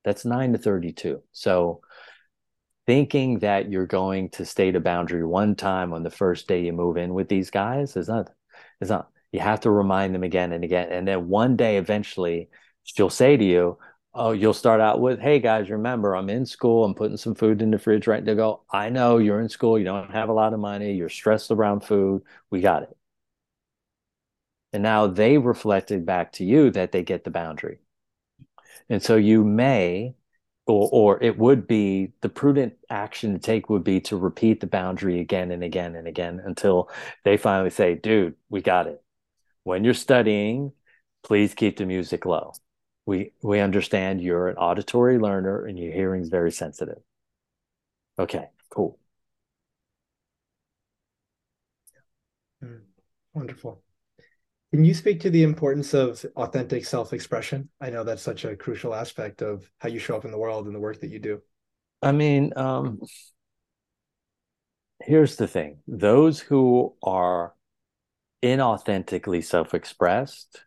That's 0.04 0.26
9 0.26 0.54
to 0.54 0.58
32. 0.58 1.24
So 1.32 1.82
thinking 2.88 3.40
that 3.40 3.70
you're 3.70 3.86
going 3.86 4.30
to 4.30 4.46
state 4.46 4.76
a 4.76 4.80
boundary 4.80 5.26
one 5.26 5.56
time 5.56 5.94
on 5.94 6.04
the 6.04 6.10
first 6.10 6.48
day 6.48 6.64
you 6.64 6.74
move 6.74 6.98
in 6.98 7.14
with 7.14 7.30
these 7.30 7.50
guys 7.52 7.96
is 7.98 8.08
not 8.08 8.30
is 8.82 8.90
not 8.90 9.10
you 9.32 9.40
have 9.40 9.60
to 9.62 9.70
remind 9.72 10.16
them 10.16 10.24
again 10.24 10.54
and 10.54 10.64
again. 10.64 10.90
And 10.92 11.08
then 11.08 11.28
one 11.28 11.58
day 11.58 11.78
eventually 11.78 12.50
she'll 12.84 13.10
say 13.10 13.38
to 13.38 13.44
you 13.44 13.78
oh 14.14 14.32
you'll 14.32 14.54
start 14.54 14.82
out 14.82 15.02
with 15.02 15.20
hey 15.20 15.40
guys 15.40 15.70
remember 15.70 16.16
i'm 16.16 16.30
in 16.30 16.46
school 16.46 16.86
i'm 16.86 16.96
putting 16.96 17.18
some 17.18 17.36
food 17.36 17.62
in 17.62 17.72
the 17.72 17.78
fridge 17.78 18.08
right? 18.08 18.24
They 18.26 18.36
go 18.36 18.64
i 18.72 18.90
know 18.90 19.18
you're 19.18 19.42
in 19.42 19.50
school 19.50 19.78
you 19.78 19.86
don't 19.86 20.12
have 20.12 20.30
a 20.30 20.34
lot 20.34 20.54
of 20.54 20.60
money 20.60 20.94
you're 20.94 21.10
stressed 21.10 21.52
around 21.52 21.82
food 21.82 22.24
we 22.50 22.62
got 22.62 22.84
it 22.84 22.98
and 24.74 24.84
now 24.84 25.08
they 25.08 25.38
reflected 25.38 26.06
back 26.06 26.34
to 26.34 26.46
you 26.46 26.72
that 26.72 26.92
they 26.92 27.04
get 27.04 27.24
the 27.24 27.32
boundary. 27.32 27.80
And 28.90 29.02
so 29.02 29.16
you 29.16 29.44
may 29.44 30.16
or, 30.68 30.90
or 30.92 31.24
it 31.24 31.38
would 31.38 31.68
be 31.68 32.14
the 32.22 32.30
prudent 32.30 32.74
action 32.90 33.34
to 33.34 33.40
take 33.40 33.70
would 33.70 33.84
be 33.84 34.02
to 34.02 34.18
repeat 34.18 34.60
the 34.60 34.68
boundary 34.68 35.20
again 35.20 35.52
and 35.52 35.64
again 35.64 35.96
and 35.96 36.08
again 36.08 36.42
until 36.44 36.90
they 37.24 37.38
finally 37.38 37.70
say, 37.70 37.96
dude, 37.96 38.36
we 38.50 38.62
got 38.62 38.88
it. 38.88 39.02
When 39.64 39.84
you're 39.84 39.94
studying, 39.94 40.74
please 41.24 41.54
keep 41.54 41.78
the 41.78 41.86
music 41.86 42.26
low. 42.26 42.54
We 43.06 43.34
we 43.42 43.60
understand 43.60 44.22
you're 44.22 44.50
an 44.50 44.58
auditory 44.58 45.20
learner 45.20 45.66
and 45.66 45.80
your 45.80 45.94
hearing's 45.94 46.30
very 46.30 46.52
sensitive. 46.52 47.00
Okay, 48.20 48.50
cool. 48.70 49.00
Mm, 52.64 52.84
wonderful. 53.34 53.82
Can 54.74 54.84
you 54.84 54.94
speak 54.94 55.22
to 55.22 55.30
the 55.30 55.44
importance 55.44 55.94
of 55.94 56.26
authentic 56.36 56.86
self 56.86 57.14
expression? 57.14 57.70
I 57.80 57.90
know 57.90 58.04
that's 58.04 58.22
such 58.22 58.44
a 58.44 58.56
crucial 58.56 58.94
aspect 58.94 59.42
of 59.42 59.70
how 59.80 59.88
you 59.88 60.00
show 60.00 60.18
up 60.18 60.26
in 60.26 60.32
the 60.32 60.38
world 60.38 60.66
and 60.66 60.76
the 60.76 60.80
work 60.80 61.00
that 61.00 61.10
you 61.10 61.20
do. 61.20 61.42
I 62.02 62.12
mean, 62.12 62.54
um, 62.58 63.00
here's 65.02 65.38
the 65.38 65.48
thing 65.48 65.80
those 65.88 66.40
who 66.40 66.96
are 67.02 67.54
inauthentically 68.44 69.44
self 69.44 69.74
expressed 69.74 70.64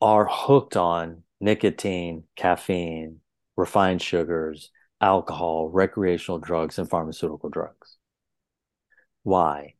are 0.00 0.28
hooked 0.30 0.76
on 0.76 1.22
nicotine, 1.40 2.24
caffeine, 2.36 3.20
refined 3.56 4.02
sugars, 4.02 4.70
alcohol, 5.00 5.70
recreational 5.70 6.38
drugs, 6.38 6.78
and 6.78 6.88
pharmaceutical 6.88 7.48
drugs. 7.48 7.96
Why? 9.22 9.74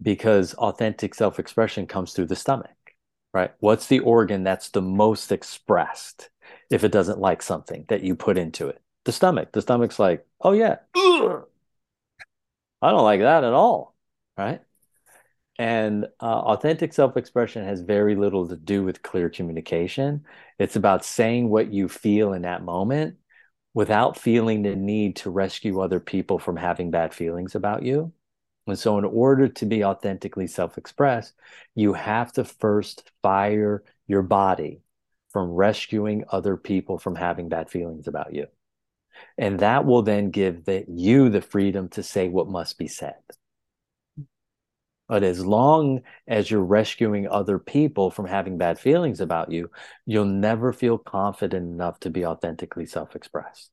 Because 0.00 0.54
authentic 0.54 1.14
self 1.14 1.38
expression 1.38 1.86
comes 1.86 2.12
through 2.12 2.26
the 2.26 2.36
stomach, 2.36 2.70
right? 3.32 3.52
What's 3.60 3.86
the 3.86 4.00
organ 4.00 4.44
that's 4.44 4.70
the 4.70 4.82
most 4.82 5.32
expressed 5.32 6.30
if 6.70 6.84
it 6.84 6.92
doesn't 6.92 7.18
like 7.18 7.42
something 7.42 7.84
that 7.88 8.02
you 8.02 8.14
put 8.14 8.38
into 8.38 8.68
it? 8.68 8.80
The 9.04 9.12
stomach. 9.12 9.52
The 9.52 9.62
stomach's 9.62 9.98
like, 9.98 10.26
oh, 10.40 10.52
yeah. 10.52 10.76
I 12.80 12.90
don't 12.90 13.04
like 13.04 13.20
that 13.20 13.44
at 13.44 13.52
all, 13.52 13.94
right? 14.36 14.60
And 15.58 16.04
uh, 16.20 16.24
authentic 16.26 16.92
self 16.92 17.16
expression 17.16 17.64
has 17.64 17.80
very 17.80 18.14
little 18.14 18.48
to 18.48 18.56
do 18.56 18.84
with 18.84 19.02
clear 19.02 19.28
communication. 19.28 20.24
It's 20.58 20.76
about 20.76 21.04
saying 21.04 21.48
what 21.48 21.72
you 21.72 21.88
feel 21.88 22.32
in 22.32 22.42
that 22.42 22.62
moment 22.62 23.16
without 23.74 24.16
feeling 24.16 24.62
the 24.62 24.76
need 24.76 25.16
to 25.16 25.30
rescue 25.30 25.80
other 25.80 26.00
people 26.00 26.38
from 26.38 26.56
having 26.56 26.90
bad 26.92 27.12
feelings 27.12 27.54
about 27.56 27.82
you 27.82 28.12
and 28.68 28.78
so, 28.78 28.98
in 28.98 29.04
order 29.04 29.48
to 29.48 29.66
be 29.66 29.84
authentically 29.84 30.46
self 30.46 30.78
expressed, 30.78 31.34
you 31.74 31.94
have 31.94 32.32
to 32.34 32.44
first 32.44 33.10
fire 33.22 33.82
your 34.06 34.22
body 34.22 34.82
from 35.30 35.50
rescuing 35.50 36.24
other 36.30 36.56
people 36.56 36.98
from 36.98 37.14
having 37.14 37.48
bad 37.48 37.70
feelings 37.70 38.08
about 38.08 38.34
you. 38.34 38.46
And 39.36 39.60
that 39.60 39.84
will 39.84 40.02
then 40.02 40.30
give 40.30 40.64
the, 40.64 40.84
you 40.88 41.28
the 41.28 41.40
freedom 41.40 41.88
to 41.90 42.02
say 42.02 42.28
what 42.28 42.48
must 42.48 42.78
be 42.78 42.88
said. 42.88 43.16
But 45.08 45.22
as 45.22 45.44
long 45.44 46.02
as 46.26 46.50
you're 46.50 46.62
rescuing 46.62 47.28
other 47.28 47.58
people 47.58 48.10
from 48.10 48.26
having 48.26 48.58
bad 48.58 48.78
feelings 48.78 49.20
about 49.20 49.50
you, 49.50 49.70
you'll 50.04 50.26
never 50.26 50.72
feel 50.72 50.98
confident 50.98 51.66
enough 51.66 51.98
to 52.00 52.10
be 52.10 52.26
authentically 52.26 52.84
self 52.84 53.16
expressed. 53.16 53.70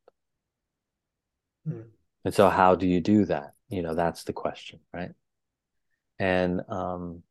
Mm. 1.67 1.85
And 2.23 2.33
so, 2.33 2.49
how 2.49 2.75
do 2.75 2.87
you 2.87 3.01
do 3.01 3.25
that? 3.25 3.54
You 3.69 3.81
know, 3.81 3.95
that's 3.95 4.23
the 4.23 4.33
question, 4.33 4.79
right? 4.93 5.11
And 6.19 6.61
um, 6.69 7.23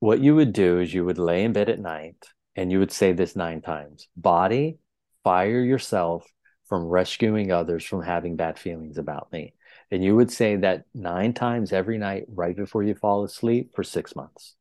what 0.00 0.20
you 0.20 0.34
would 0.34 0.52
do 0.52 0.80
is 0.80 0.92
you 0.92 1.04
would 1.04 1.18
lay 1.18 1.44
in 1.44 1.52
bed 1.52 1.68
at 1.68 1.78
night 1.78 2.16
and 2.56 2.70
you 2.70 2.78
would 2.78 2.92
say 2.92 3.12
this 3.12 3.36
nine 3.36 3.62
times 3.62 4.08
Body, 4.16 4.78
fire 5.24 5.62
yourself 5.62 6.26
from 6.68 6.86
rescuing 6.86 7.52
others 7.52 7.84
from 7.84 8.02
having 8.02 8.36
bad 8.36 8.58
feelings 8.58 8.98
about 8.98 9.30
me. 9.32 9.54
And 9.90 10.02
you 10.02 10.16
would 10.16 10.30
say 10.30 10.56
that 10.56 10.84
nine 10.94 11.34
times 11.34 11.72
every 11.72 11.98
night 11.98 12.24
right 12.28 12.56
before 12.56 12.82
you 12.82 12.94
fall 12.94 13.24
asleep 13.24 13.72
for 13.74 13.84
six 13.84 14.16
months. 14.16 14.56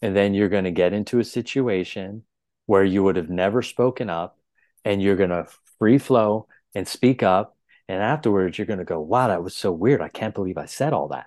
And 0.00 0.16
then 0.16 0.32
you're 0.32 0.48
going 0.48 0.64
to 0.64 0.70
get 0.70 0.92
into 0.92 1.18
a 1.18 1.24
situation 1.24 2.22
where 2.66 2.84
you 2.84 3.02
would 3.02 3.16
have 3.16 3.28
never 3.28 3.62
spoken 3.62 4.08
up 4.08 4.38
and 4.84 5.02
you're 5.02 5.16
going 5.16 5.30
to 5.30 5.46
free 5.78 5.98
flow 5.98 6.46
and 6.74 6.86
speak 6.86 7.22
up. 7.22 7.56
And 7.88 8.02
afterwards, 8.02 8.56
you're 8.56 8.66
going 8.66 8.78
to 8.78 8.84
go, 8.84 9.00
wow, 9.00 9.28
that 9.28 9.42
was 9.42 9.56
so 9.56 9.72
weird. 9.72 10.00
I 10.00 10.08
can't 10.08 10.34
believe 10.34 10.58
I 10.58 10.66
said 10.66 10.92
all 10.92 11.08
that. 11.08 11.26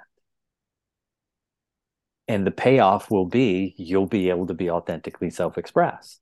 And 2.28 2.48
the 2.48 2.52
payoff 2.52 3.12
will 3.12 3.26
be 3.26 3.76
you'll 3.78 4.08
be 4.08 4.30
able 4.30 4.48
to 4.48 4.54
be 4.54 4.70
authentically 4.70 5.30
self 5.30 5.58
expressed 5.58 6.22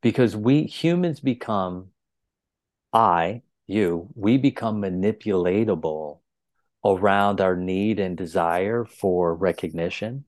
because 0.00 0.34
we 0.34 0.64
humans 0.64 1.20
become, 1.20 1.88
I, 2.92 3.42
you, 3.66 4.08
we 4.14 4.38
become 4.38 4.80
manipulatable 4.80 6.20
around 6.84 7.40
our 7.40 7.56
need 7.56 7.98
and 7.98 8.16
desire 8.16 8.84
for 8.84 9.34
recognition, 9.34 10.24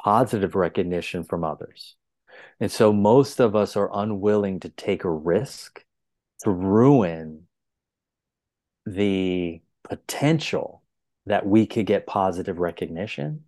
positive 0.00 0.54
recognition 0.54 1.24
from 1.24 1.44
others. 1.44 1.94
And 2.60 2.70
so 2.70 2.92
most 2.92 3.40
of 3.40 3.54
us 3.54 3.76
are 3.76 3.90
unwilling 3.92 4.60
to 4.60 4.68
take 4.68 5.04
a 5.04 5.10
risk 5.10 5.84
to 6.40 6.50
ruin 6.50 7.46
the 8.86 9.60
potential 9.84 10.82
that 11.26 11.46
we 11.46 11.66
could 11.66 11.86
get 11.86 12.06
positive 12.06 12.58
recognition 12.58 13.44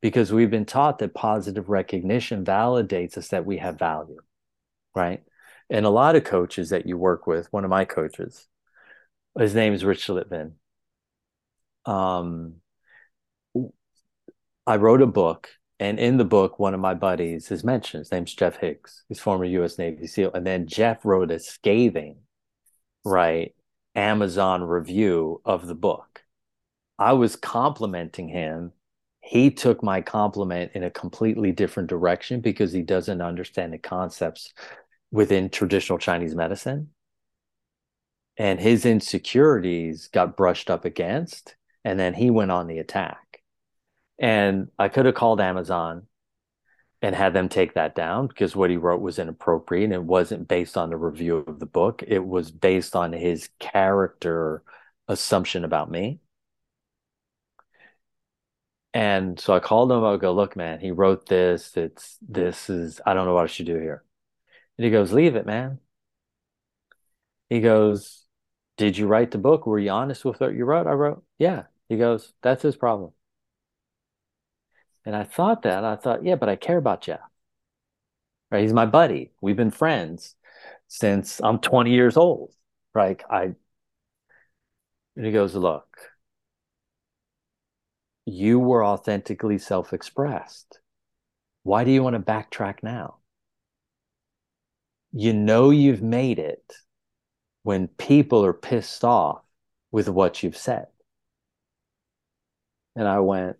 because 0.00 0.32
we've 0.32 0.50
been 0.50 0.66
taught 0.66 0.98
that 0.98 1.14
positive 1.14 1.68
recognition 1.68 2.44
validates 2.44 3.16
us 3.16 3.28
that 3.28 3.46
we 3.46 3.56
have 3.56 3.78
value, 3.78 4.20
right? 4.94 5.22
And 5.70 5.86
a 5.86 5.90
lot 5.90 6.16
of 6.16 6.24
coaches 6.24 6.70
that 6.70 6.86
you 6.86 6.98
work 6.98 7.26
with, 7.26 7.50
one 7.52 7.64
of 7.64 7.70
my 7.70 7.86
coaches, 7.86 8.46
His 9.38 9.54
name 9.54 9.72
is 9.72 9.84
Rich 9.84 10.08
Litvin. 10.08 10.52
Um, 11.86 12.56
I 14.66 14.76
wrote 14.76 15.02
a 15.02 15.06
book, 15.06 15.48
and 15.80 15.98
in 15.98 16.16
the 16.16 16.24
book, 16.24 16.58
one 16.58 16.74
of 16.74 16.80
my 16.80 16.94
buddies 16.94 17.50
is 17.50 17.64
mentioned. 17.64 18.02
His 18.02 18.12
name's 18.12 18.34
Jeff 18.34 18.56
Hicks. 18.56 19.04
He's 19.08 19.20
former 19.20 19.44
U.S. 19.44 19.78
Navy 19.78 20.06
SEAL, 20.06 20.32
and 20.34 20.46
then 20.46 20.66
Jeff 20.66 21.04
wrote 21.04 21.30
a 21.30 21.38
scathing, 21.38 22.18
right, 23.04 23.54
Amazon 23.94 24.62
review 24.62 25.40
of 25.44 25.66
the 25.66 25.74
book. 25.74 26.22
I 26.98 27.14
was 27.14 27.36
complimenting 27.36 28.28
him. 28.28 28.72
He 29.20 29.50
took 29.50 29.82
my 29.82 30.00
compliment 30.00 30.72
in 30.74 30.84
a 30.84 30.90
completely 30.90 31.50
different 31.50 31.88
direction 31.88 32.40
because 32.40 32.72
he 32.72 32.82
doesn't 32.82 33.22
understand 33.22 33.72
the 33.72 33.78
concepts 33.78 34.52
within 35.10 35.48
traditional 35.48 35.98
Chinese 35.98 36.34
medicine. 36.34 36.90
And 38.36 38.60
his 38.60 38.84
insecurities 38.84 40.08
got 40.08 40.36
brushed 40.36 40.70
up 40.70 40.84
against, 40.84 41.56
and 41.84 41.98
then 41.98 42.14
he 42.14 42.30
went 42.30 42.50
on 42.50 42.66
the 42.66 42.78
attack. 42.78 43.23
And 44.18 44.68
I 44.78 44.88
could 44.88 45.06
have 45.06 45.14
called 45.14 45.40
Amazon 45.40 46.06
and 47.02 47.14
had 47.14 47.34
them 47.34 47.48
take 47.48 47.74
that 47.74 47.94
down 47.94 48.26
because 48.26 48.56
what 48.56 48.70
he 48.70 48.76
wrote 48.76 49.00
was 49.00 49.18
inappropriate 49.18 49.84
and 49.84 49.92
it 49.92 50.02
wasn't 50.02 50.48
based 50.48 50.76
on 50.76 50.90
the 50.90 50.96
review 50.96 51.36
of 51.36 51.58
the 51.60 51.66
book. 51.66 52.02
It 52.06 52.24
was 52.24 52.50
based 52.50 52.96
on 52.96 53.12
his 53.12 53.50
character 53.58 54.62
assumption 55.08 55.64
about 55.64 55.90
me. 55.90 56.20
And 58.94 59.38
so 59.40 59.52
I 59.52 59.58
called 59.58 59.90
him. 59.90 60.04
I 60.04 60.16
go, 60.16 60.32
look, 60.32 60.56
man, 60.56 60.78
he 60.80 60.92
wrote 60.92 61.26
this. 61.26 61.76
It's 61.76 62.16
this 62.22 62.70
is 62.70 63.00
I 63.04 63.12
don't 63.12 63.26
know 63.26 63.34
what 63.34 63.44
I 63.44 63.48
should 63.48 63.66
do 63.66 63.78
here. 63.78 64.04
And 64.78 64.84
he 64.84 64.90
goes, 64.90 65.12
leave 65.12 65.36
it, 65.36 65.46
man. 65.46 65.80
He 67.50 67.60
goes, 67.60 68.24
did 68.76 68.96
you 68.96 69.06
write 69.06 69.30
the 69.30 69.38
book? 69.38 69.66
Were 69.66 69.78
you 69.78 69.90
honest 69.90 70.24
with 70.24 70.40
what 70.40 70.54
you 70.54 70.64
wrote? 70.64 70.86
I 70.86 70.92
wrote, 70.92 71.24
yeah. 71.38 71.64
He 71.88 71.96
goes, 71.96 72.32
that's 72.42 72.62
his 72.62 72.76
problem. 72.76 73.12
And 75.04 75.14
I 75.14 75.24
thought 75.24 75.62
that. 75.62 75.84
I 75.84 75.96
thought, 75.96 76.24
yeah, 76.24 76.36
but 76.36 76.48
I 76.48 76.56
care 76.56 76.78
about 76.78 77.02
Jeff. 77.02 77.20
Right? 78.50 78.62
He's 78.62 78.72
my 78.72 78.86
buddy. 78.86 79.32
We've 79.40 79.56
been 79.56 79.70
friends 79.70 80.34
since 80.88 81.40
I'm 81.42 81.58
20 81.58 81.90
years 81.90 82.16
old. 82.16 82.52
Right? 82.94 83.22
I 83.28 83.54
and 85.16 85.26
he 85.26 85.32
goes, 85.32 85.54
look, 85.54 85.86
you 88.26 88.58
were 88.58 88.84
authentically 88.84 89.58
self-expressed. 89.58 90.80
Why 91.62 91.84
do 91.84 91.90
you 91.90 92.02
want 92.02 92.14
to 92.14 92.20
backtrack 92.20 92.82
now? 92.82 93.18
You 95.12 95.32
know 95.32 95.70
you've 95.70 96.02
made 96.02 96.38
it 96.38 96.72
when 97.62 97.88
people 97.88 98.44
are 98.44 98.52
pissed 98.52 99.04
off 99.04 99.42
with 99.92 100.08
what 100.08 100.42
you've 100.42 100.56
said. 100.56 100.86
And 102.96 103.06
I 103.06 103.20
went, 103.20 103.56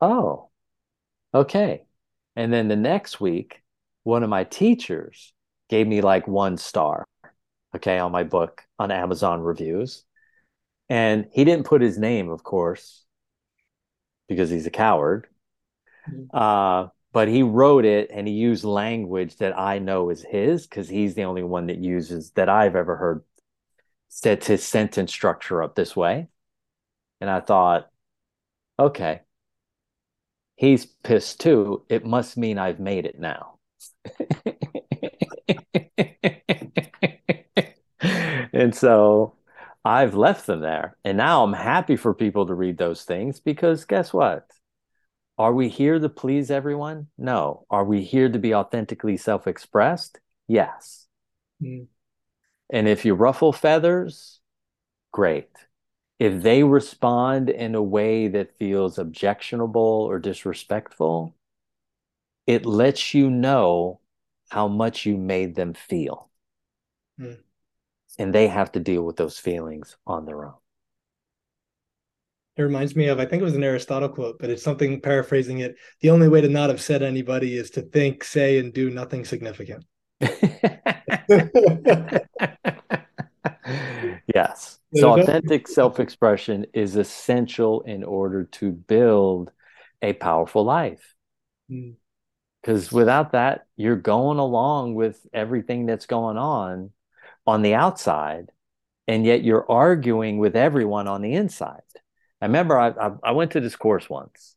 oh, 0.00 0.50
okay. 1.34 1.82
And 2.36 2.52
then 2.52 2.68
the 2.68 2.76
next 2.76 3.20
week, 3.20 3.62
one 4.04 4.22
of 4.22 4.30
my 4.30 4.44
teachers 4.44 5.32
gave 5.68 5.86
me 5.86 6.00
like 6.00 6.26
one 6.26 6.56
star, 6.56 7.06
okay, 7.74 7.98
on 7.98 8.12
my 8.12 8.22
book 8.24 8.62
on 8.78 8.90
Amazon 8.90 9.40
reviews. 9.40 10.04
And 10.88 11.26
he 11.32 11.44
didn't 11.44 11.66
put 11.66 11.80
his 11.80 11.98
name, 11.98 12.30
of 12.30 12.42
course, 12.42 13.04
because 14.28 14.50
he's 14.50 14.66
a 14.66 14.70
coward. 14.70 15.28
Mm-hmm. 16.08 16.36
Uh, 16.36 16.88
but 17.12 17.28
he 17.28 17.42
wrote 17.42 17.84
it 17.84 18.10
and 18.12 18.26
he 18.26 18.34
used 18.34 18.64
language 18.64 19.36
that 19.36 19.58
I 19.58 19.78
know 19.78 20.10
is 20.10 20.22
his 20.22 20.66
because 20.66 20.88
he's 20.88 21.14
the 21.14 21.24
only 21.24 21.42
one 21.42 21.66
that 21.66 21.78
uses 21.78 22.30
that 22.32 22.48
I've 22.48 22.74
ever 22.74 22.96
heard 22.96 23.22
set 24.08 24.44
his 24.44 24.64
sentence 24.64 25.12
structure 25.12 25.62
up 25.62 25.74
this 25.74 25.94
way. 25.94 26.28
And 27.20 27.30
I 27.30 27.40
thought, 27.40 27.88
okay, 28.78 29.20
he's 30.62 30.86
pissed 30.86 31.40
too. 31.40 31.82
It 31.88 32.06
must 32.06 32.38
mean 32.38 32.56
I've 32.56 32.78
made 32.78 33.04
it 33.04 33.18
now. 33.18 33.58
and 38.52 38.72
so 38.72 39.34
I've 39.84 40.14
left 40.14 40.46
them 40.46 40.60
there. 40.60 40.96
And 41.04 41.18
now 41.18 41.42
I'm 41.42 41.52
happy 41.52 41.96
for 41.96 42.14
people 42.14 42.46
to 42.46 42.54
read 42.54 42.78
those 42.78 43.02
things 43.02 43.40
because 43.40 43.84
guess 43.84 44.14
what? 44.14 44.48
Are 45.36 45.52
we 45.52 45.68
here 45.68 45.98
to 45.98 46.08
please 46.08 46.48
everyone? 46.48 47.08
No. 47.18 47.66
Are 47.68 47.84
we 47.84 48.02
here 48.04 48.28
to 48.28 48.38
be 48.38 48.54
authentically 48.54 49.16
self 49.16 49.48
expressed? 49.48 50.20
Yes. 50.46 51.08
Mm. 51.60 51.88
And 52.70 52.86
if 52.86 53.04
you 53.04 53.14
ruffle 53.14 53.52
feathers, 53.52 54.38
great 55.10 55.48
if 56.22 56.40
they 56.40 56.62
respond 56.62 57.50
in 57.50 57.74
a 57.74 57.82
way 57.82 58.28
that 58.28 58.56
feels 58.56 58.96
objectionable 58.96 60.06
or 60.08 60.20
disrespectful, 60.20 61.34
it 62.46 62.64
lets 62.64 63.12
you 63.12 63.28
know 63.28 63.98
how 64.48 64.68
much 64.68 65.04
you 65.04 65.16
made 65.16 65.56
them 65.56 65.74
feel. 65.74 66.30
Mm. 67.20 67.38
And 68.20 68.32
they 68.32 68.46
have 68.46 68.70
to 68.72 68.78
deal 68.78 69.02
with 69.02 69.16
those 69.16 69.36
feelings 69.36 69.96
on 70.06 70.24
their 70.24 70.44
own. 70.44 70.54
It 72.56 72.62
reminds 72.62 72.94
me 72.94 73.08
of, 73.08 73.18
I 73.18 73.26
think 73.26 73.40
it 73.40 73.44
was 73.44 73.56
an 73.56 73.64
Aristotle 73.64 74.08
quote, 74.08 74.38
but 74.38 74.48
it's 74.48 74.62
something 74.62 75.00
paraphrasing 75.00 75.58
it. 75.58 75.74
The 76.02 76.10
only 76.10 76.28
way 76.28 76.40
to 76.40 76.48
not 76.48 76.70
upset 76.70 77.02
anybody 77.02 77.56
is 77.56 77.70
to 77.70 77.82
think, 77.82 78.22
say, 78.22 78.60
and 78.60 78.72
do 78.72 78.90
nothing 78.90 79.24
significant. 79.24 79.84
yes. 84.34 84.78
So 84.94 85.18
authentic 85.18 85.68
self-expression 85.68 86.66
is 86.74 86.96
essential 86.96 87.82
in 87.82 88.04
order 88.04 88.44
to 88.44 88.72
build 88.72 89.50
a 90.02 90.12
powerful 90.12 90.64
life. 90.64 91.14
Because 91.68 92.88
mm. 92.88 92.92
without 92.92 93.32
that, 93.32 93.66
you're 93.76 93.96
going 93.96 94.38
along 94.38 94.94
with 94.94 95.20
everything 95.32 95.86
that's 95.86 96.06
going 96.06 96.36
on 96.36 96.90
on 97.46 97.62
the 97.62 97.74
outside, 97.74 98.50
and 99.08 99.24
yet 99.24 99.42
you're 99.42 99.70
arguing 99.70 100.38
with 100.38 100.56
everyone 100.56 101.08
on 101.08 101.22
the 101.22 101.34
inside. 101.34 101.80
I 102.40 102.46
remember 102.46 102.78
I, 102.78 102.88
I, 102.88 103.10
I 103.22 103.32
went 103.32 103.52
to 103.52 103.60
this 103.60 103.76
course 103.76 104.10
once, 104.10 104.56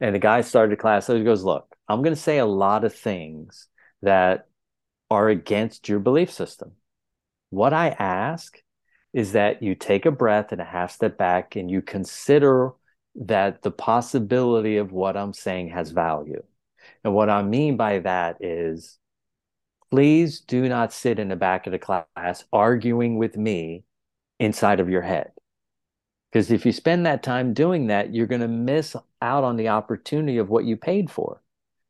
and 0.00 0.14
the 0.14 0.20
guy 0.20 0.40
started 0.40 0.72
a 0.72 0.80
class. 0.80 1.06
So 1.06 1.16
he 1.16 1.24
goes, 1.24 1.44
"Look, 1.44 1.66
I'm 1.88 2.02
going 2.02 2.14
to 2.14 2.20
say 2.20 2.38
a 2.38 2.46
lot 2.46 2.84
of 2.84 2.94
things 2.94 3.68
that 4.02 4.46
are 5.10 5.28
against 5.28 5.88
your 5.88 5.98
belief 5.98 6.32
system. 6.32 6.72
What 7.50 7.72
I 7.72 7.88
ask 7.90 8.58
is 9.14 9.32
that 9.32 9.62
you 9.62 9.74
take 9.76 10.04
a 10.04 10.10
breath 10.10 10.52
and 10.52 10.60
a 10.60 10.64
half 10.64 10.90
step 10.90 11.16
back 11.16 11.56
and 11.56 11.70
you 11.70 11.80
consider 11.80 12.72
that 13.14 13.62
the 13.62 13.70
possibility 13.70 14.76
of 14.76 14.92
what 14.92 15.16
I'm 15.16 15.32
saying 15.32 15.68
has 15.68 15.92
value. 15.92 16.42
And 17.04 17.14
what 17.14 17.30
I 17.30 17.42
mean 17.42 17.76
by 17.76 18.00
that 18.00 18.38
is 18.40 18.98
please 19.90 20.40
do 20.40 20.68
not 20.68 20.92
sit 20.92 21.20
in 21.20 21.28
the 21.28 21.36
back 21.36 21.66
of 21.66 21.70
the 21.70 21.78
class 21.78 22.44
arguing 22.52 23.16
with 23.16 23.36
me 23.36 23.84
inside 24.40 24.80
of 24.80 24.90
your 24.90 25.02
head. 25.02 25.30
Because 26.32 26.50
if 26.50 26.66
you 26.66 26.72
spend 26.72 27.06
that 27.06 27.22
time 27.22 27.54
doing 27.54 27.86
that, 27.86 28.12
you're 28.12 28.26
going 28.26 28.40
to 28.40 28.48
miss 28.48 28.96
out 29.22 29.44
on 29.44 29.54
the 29.54 29.68
opportunity 29.68 30.38
of 30.38 30.50
what 30.50 30.64
you 30.64 30.76
paid 30.76 31.08
for. 31.08 31.40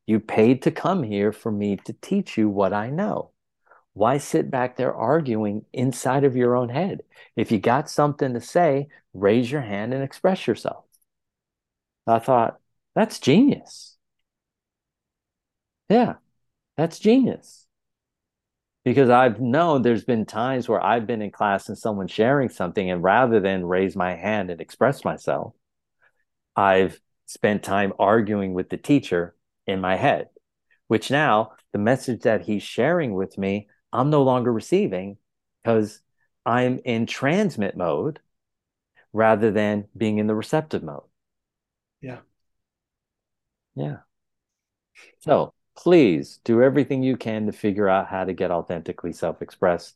You 0.05 0.19
paid 0.19 0.61
to 0.61 0.71
come 0.71 1.01
here 1.01 1.31
for 1.31 1.51
me 1.51 1.77
to 1.85 1.93
teach 1.93 2.37
you 2.37 2.47
what 2.47 2.71
I 2.71 2.91
know. 2.91 3.31
Why 3.95 4.17
sit 4.17 4.51
back 4.51 4.75
there 4.75 4.93
arguing 4.93 5.63
inside 5.71 6.25
of 6.25 6.35
your 6.35 6.57
own 6.57 6.67
head? 6.67 7.01
If 7.37 7.49
you 7.49 7.59
got 7.59 7.89
something 7.89 8.33
to 8.33 8.41
say, 8.41 8.89
raise 9.13 9.49
your 9.49 9.61
hand 9.61 9.93
and 9.93 10.03
express 10.03 10.45
yourself. 10.47 10.83
I 12.05 12.19
thought, 12.19 12.59
that's 12.93 13.19
genius. 13.19 13.95
Yeah, 15.89 16.15
that's 16.75 16.99
genius. 16.99 17.67
Because 18.83 19.09
I've 19.09 19.39
known 19.39 19.81
there's 19.81 20.03
been 20.03 20.25
times 20.25 20.67
where 20.67 20.83
I've 20.83 21.07
been 21.07 21.21
in 21.21 21.31
class 21.31 21.69
and 21.69 21.77
someone 21.77 22.07
sharing 22.07 22.49
something, 22.49 22.91
and 22.91 23.01
rather 23.01 23.39
than 23.39 23.65
raise 23.65 23.95
my 23.95 24.13
hand 24.13 24.51
and 24.51 24.59
express 24.59 25.05
myself, 25.05 25.53
I've 26.53 26.99
spent 27.27 27.63
time 27.63 27.93
arguing 27.97 28.53
with 28.53 28.69
the 28.69 28.77
teacher 28.77 29.35
in 29.65 29.79
my 29.79 29.95
head, 29.95 30.27
which 30.89 31.09
now 31.09 31.53
the 31.71 31.79
message 31.79 32.23
that 32.23 32.41
he's 32.41 32.61
sharing 32.61 33.13
with 33.13 33.37
me, 33.37 33.69
I'm 33.95 34.09
no 34.09 34.23
longer 34.23 34.51
receiving 34.51 35.17
because 35.63 36.01
I'm 36.45 36.79
in 36.85 37.05
transmit 37.05 37.75
mode 37.77 38.19
rather 39.13 39.51
than 39.51 39.87
being 39.97 40.17
in 40.19 40.27
the 40.27 40.35
receptive 40.35 40.83
mode. 40.83 41.03
Yeah. 42.01 42.19
Yeah. 43.75 43.97
So 45.19 45.53
please 45.75 46.39
do 46.43 46.61
everything 46.61 47.03
you 47.03 47.17
can 47.17 47.45
to 47.45 47.51
figure 47.51 47.89
out 47.89 48.07
how 48.07 48.23
to 48.23 48.33
get 48.33 48.51
authentically 48.51 49.13
self 49.13 49.41
expressed. 49.41 49.95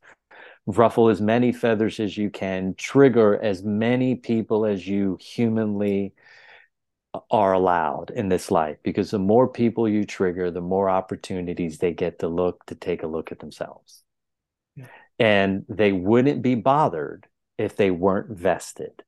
Ruffle 0.68 1.10
as 1.10 1.22
many 1.22 1.52
feathers 1.52 2.00
as 2.00 2.18
you 2.18 2.30
can, 2.30 2.76
trigger 2.76 3.42
as 3.42 3.64
many 3.64 4.16
people 4.16 4.66
as 4.66 4.88
you 4.88 5.18
humanly 5.20 6.14
are 7.30 7.54
allowed 7.54 8.12
in 8.12 8.30
this 8.30 8.52
life 8.52 8.78
because 8.84 9.12
the 9.12 9.20
more 9.20 9.48
people 9.48 9.88
you 9.88 10.06
trigger, 10.06 10.52
the 10.52 10.62
more 10.62 10.90
opportunities 10.90 11.78
they 11.78 11.94
get 11.94 12.20
to 12.20 12.28
look 12.28 12.66
to 12.66 12.76
take 12.76 13.04
a 13.04 13.08
look 13.08 13.32
at 13.32 13.40
themselves. 13.40 14.04
Yeah. 14.76 14.86
And 15.18 15.66
they 15.68 15.92
wouldn't 15.92 16.42
be 16.42 16.56
bothered 16.56 17.28
if 17.58 17.76
they 17.76 17.92
weren't 17.92 18.30
vested. 18.38 19.04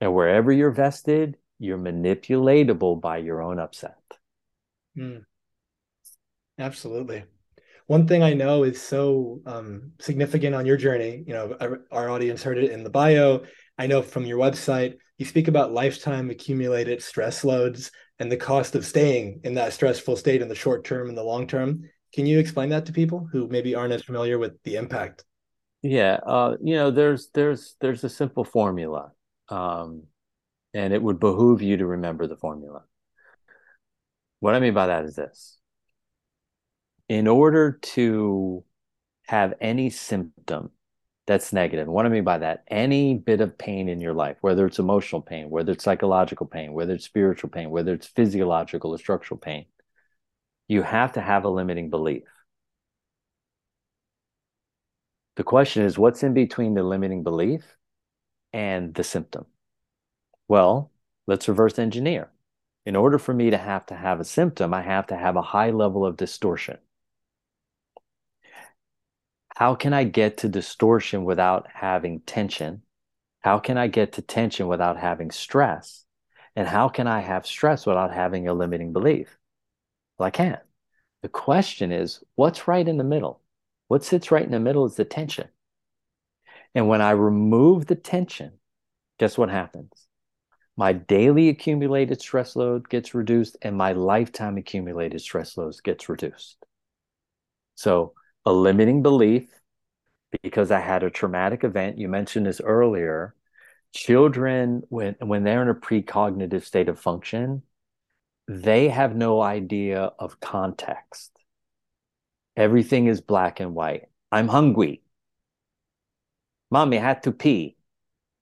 And 0.00 0.14
wherever 0.14 0.52
you're 0.52 0.70
vested, 0.70 1.36
you're 1.58 1.78
manipulatable 1.78 3.00
by 3.00 3.18
your 3.18 3.40
own 3.40 3.58
upset. 3.58 3.96
Mm. 4.96 5.24
Absolutely. 6.58 7.24
One 7.86 8.06
thing 8.06 8.22
I 8.22 8.34
know 8.34 8.64
is 8.64 8.80
so 8.80 9.40
um, 9.46 9.92
significant 10.00 10.54
on 10.54 10.66
your 10.66 10.76
journey. 10.76 11.24
You 11.26 11.34
know, 11.34 11.56
our, 11.60 11.80
our 11.90 12.10
audience 12.10 12.42
heard 12.42 12.58
it 12.58 12.70
in 12.70 12.84
the 12.84 12.90
bio. 12.90 13.42
I 13.78 13.86
know 13.86 14.02
from 14.02 14.24
your 14.24 14.38
website, 14.38 14.96
you 15.22 15.28
speak 15.28 15.46
about 15.46 15.72
lifetime 15.72 16.30
accumulated 16.30 17.00
stress 17.00 17.44
loads 17.44 17.92
and 18.18 18.30
the 18.30 18.36
cost 18.36 18.74
of 18.74 18.84
staying 18.84 19.40
in 19.44 19.54
that 19.54 19.72
stressful 19.72 20.16
state 20.16 20.42
in 20.42 20.48
the 20.48 20.54
short 20.54 20.84
term 20.84 21.08
and 21.08 21.16
the 21.16 21.22
long 21.22 21.46
term. 21.46 21.88
Can 22.12 22.26
you 22.26 22.40
explain 22.40 22.70
that 22.70 22.86
to 22.86 22.92
people 22.92 23.28
who 23.30 23.46
maybe 23.46 23.76
aren't 23.76 23.92
as 23.92 24.02
familiar 24.02 24.36
with 24.36 24.60
the 24.64 24.74
impact? 24.74 25.24
Yeah, 25.80 26.18
uh, 26.26 26.56
you 26.60 26.74
know, 26.74 26.90
there's 26.90 27.30
there's 27.34 27.76
there's 27.80 28.02
a 28.02 28.08
simple 28.08 28.42
formula, 28.42 29.12
um, 29.48 30.04
and 30.74 30.92
it 30.92 31.00
would 31.00 31.20
behoove 31.20 31.62
you 31.62 31.76
to 31.76 31.86
remember 31.86 32.26
the 32.26 32.36
formula. 32.36 32.82
What 34.40 34.56
I 34.56 34.60
mean 34.60 34.74
by 34.74 34.88
that 34.88 35.04
is 35.04 35.14
this: 35.14 35.58
in 37.08 37.28
order 37.28 37.78
to 37.94 38.64
have 39.28 39.54
any 39.60 39.88
symptom 39.90 40.70
that's 41.26 41.52
negative, 41.52 41.86
what 41.86 42.06
I 42.06 42.08
mean 42.08 42.24
by 42.24 42.38
that, 42.38 42.64
any 42.68 43.14
bit 43.14 43.40
of 43.40 43.56
pain 43.56 43.88
in 43.88 44.00
your 44.00 44.12
life, 44.12 44.36
whether 44.40 44.66
it's 44.66 44.78
emotional 44.78 45.22
pain, 45.22 45.50
whether 45.50 45.72
it's 45.72 45.84
psychological 45.84 46.46
pain, 46.46 46.72
whether 46.72 46.94
it's 46.94 47.04
spiritual 47.04 47.50
pain, 47.50 47.70
whether 47.70 47.94
it's 47.94 48.06
physiological 48.06 48.90
or 48.90 48.98
structural 48.98 49.38
pain, 49.38 49.66
you 50.68 50.82
have 50.82 51.12
to 51.12 51.20
have 51.20 51.44
a 51.44 51.48
limiting 51.48 51.90
belief. 51.90 52.24
The 55.36 55.44
question 55.44 55.84
is, 55.84 55.96
what's 55.96 56.22
in 56.22 56.34
between 56.34 56.74
the 56.74 56.82
limiting 56.82 57.22
belief 57.22 57.76
and 58.52 58.92
the 58.92 59.04
symptom? 59.04 59.46
Well, 60.48 60.90
let's 61.26 61.48
reverse 61.48 61.78
engineer. 61.78 62.30
In 62.84 62.96
order 62.96 63.18
for 63.18 63.32
me 63.32 63.50
to 63.50 63.58
have 63.58 63.86
to 63.86 63.94
have 63.94 64.20
a 64.20 64.24
symptom, 64.24 64.74
I 64.74 64.82
have 64.82 65.06
to 65.06 65.16
have 65.16 65.36
a 65.36 65.42
high 65.42 65.70
level 65.70 66.04
of 66.04 66.16
distortion. 66.16 66.78
How 69.62 69.76
can 69.76 69.92
I 69.92 70.02
get 70.02 70.38
to 70.38 70.48
distortion 70.48 71.22
without 71.22 71.68
having 71.72 72.18
tension? 72.22 72.82
How 73.42 73.60
can 73.60 73.78
I 73.78 73.86
get 73.86 74.14
to 74.14 74.20
tension 74.20 74.66
without 74.66 74.96
having 74.96 75.30
stress? 75.30 76.04
And 76.56 76.66
how 76.66 76.88
can 76.88 77.06
I 77.06 77.20
have 77.20 77.46
stress 77.46 77.86
without 77.86 78.12
having 78.12 78.48
a 78.48 78.54
limiting 78.54 78.92
belief? 78.92 79.38
Well, 80.18 80.26
I 80.26 80.30
can't. 80.30 80.58
The 81.22 81.28
question 81.28 81.92
is, 81.92 82.24
what's 82.34 82.66
right 82.66 82.88
in 82.88 82.96
the 82.96 83.04
middle? 83.04 83.40
What 83.86 84.02
sits 84.02 84.32
right 84.32 84.44
in 84.44 84.50
the 84.50 84.58
middle 84.58 84.84
is 84.84 84.96
the 84.96 85.04
tension. 85.04 85.46
And 86.74 86.88
when 86.88 87.00
I 87.00 87.12
remove 87.12 87.86
the 87.86 87.94
tension, 87.94 88.54
guess 89.20 89.38
what 89.38 89.48
happens? 89.48 90.08
My 90.76 90.92
daily 90.92 91.50
accumulated 91.50 92.20
stress 92.20 92.56
load 92.56 92.88
gets 92.88 93.14
reduced 93.14 93.56
and 93.62 93.76
my 93.76 93.92
lifetime 93.92 94.58
accumulated 94.58 95.20
stress 95.20 95.56
load 95.56 95.76
gets 95.84 96.08
reduced. 96.08 96.56
So 97.76 98.14
a 98.44 98.52
limiting 98.52 99.02
belief 99.02 99.48
because 100.42 100.70
I 100.70 100.80
had 100.80 101.02
a 101.02 101.10
traumatic 101.10 101.64
event. 101.64 101.98
You 101.98 102.08
mentioned 102.08 102.46
this 102.46 102.60
earlier. 102.60 103.34
Children, 103.94 104.82
when 104.88 105.16
when 105.20 105.44
they're 105.44 105.62
in 105.62 105.68
a 105.68 105.74
precognitive 105.74 106.64
state 106.64 106.88
of 106.88 106.98
function, 106.98 107.62
they 108.48 108.88
have 108.88 109.14
no 109.14 109.42
idea 109.42 110.12
of 110.18 110.40
context. 110.40 111.32
Everything 112.56 113.06
is 113.06 113.20
black 113.20 113.60
and 113.60 113.74
white. 113.74 114.08
I'm 114.30 114.48
hungry. 114.48 115.02
Mommy 116.70 116.96
had 116.96 117.22
to 117.24 117.32
pee, 117.32 117.76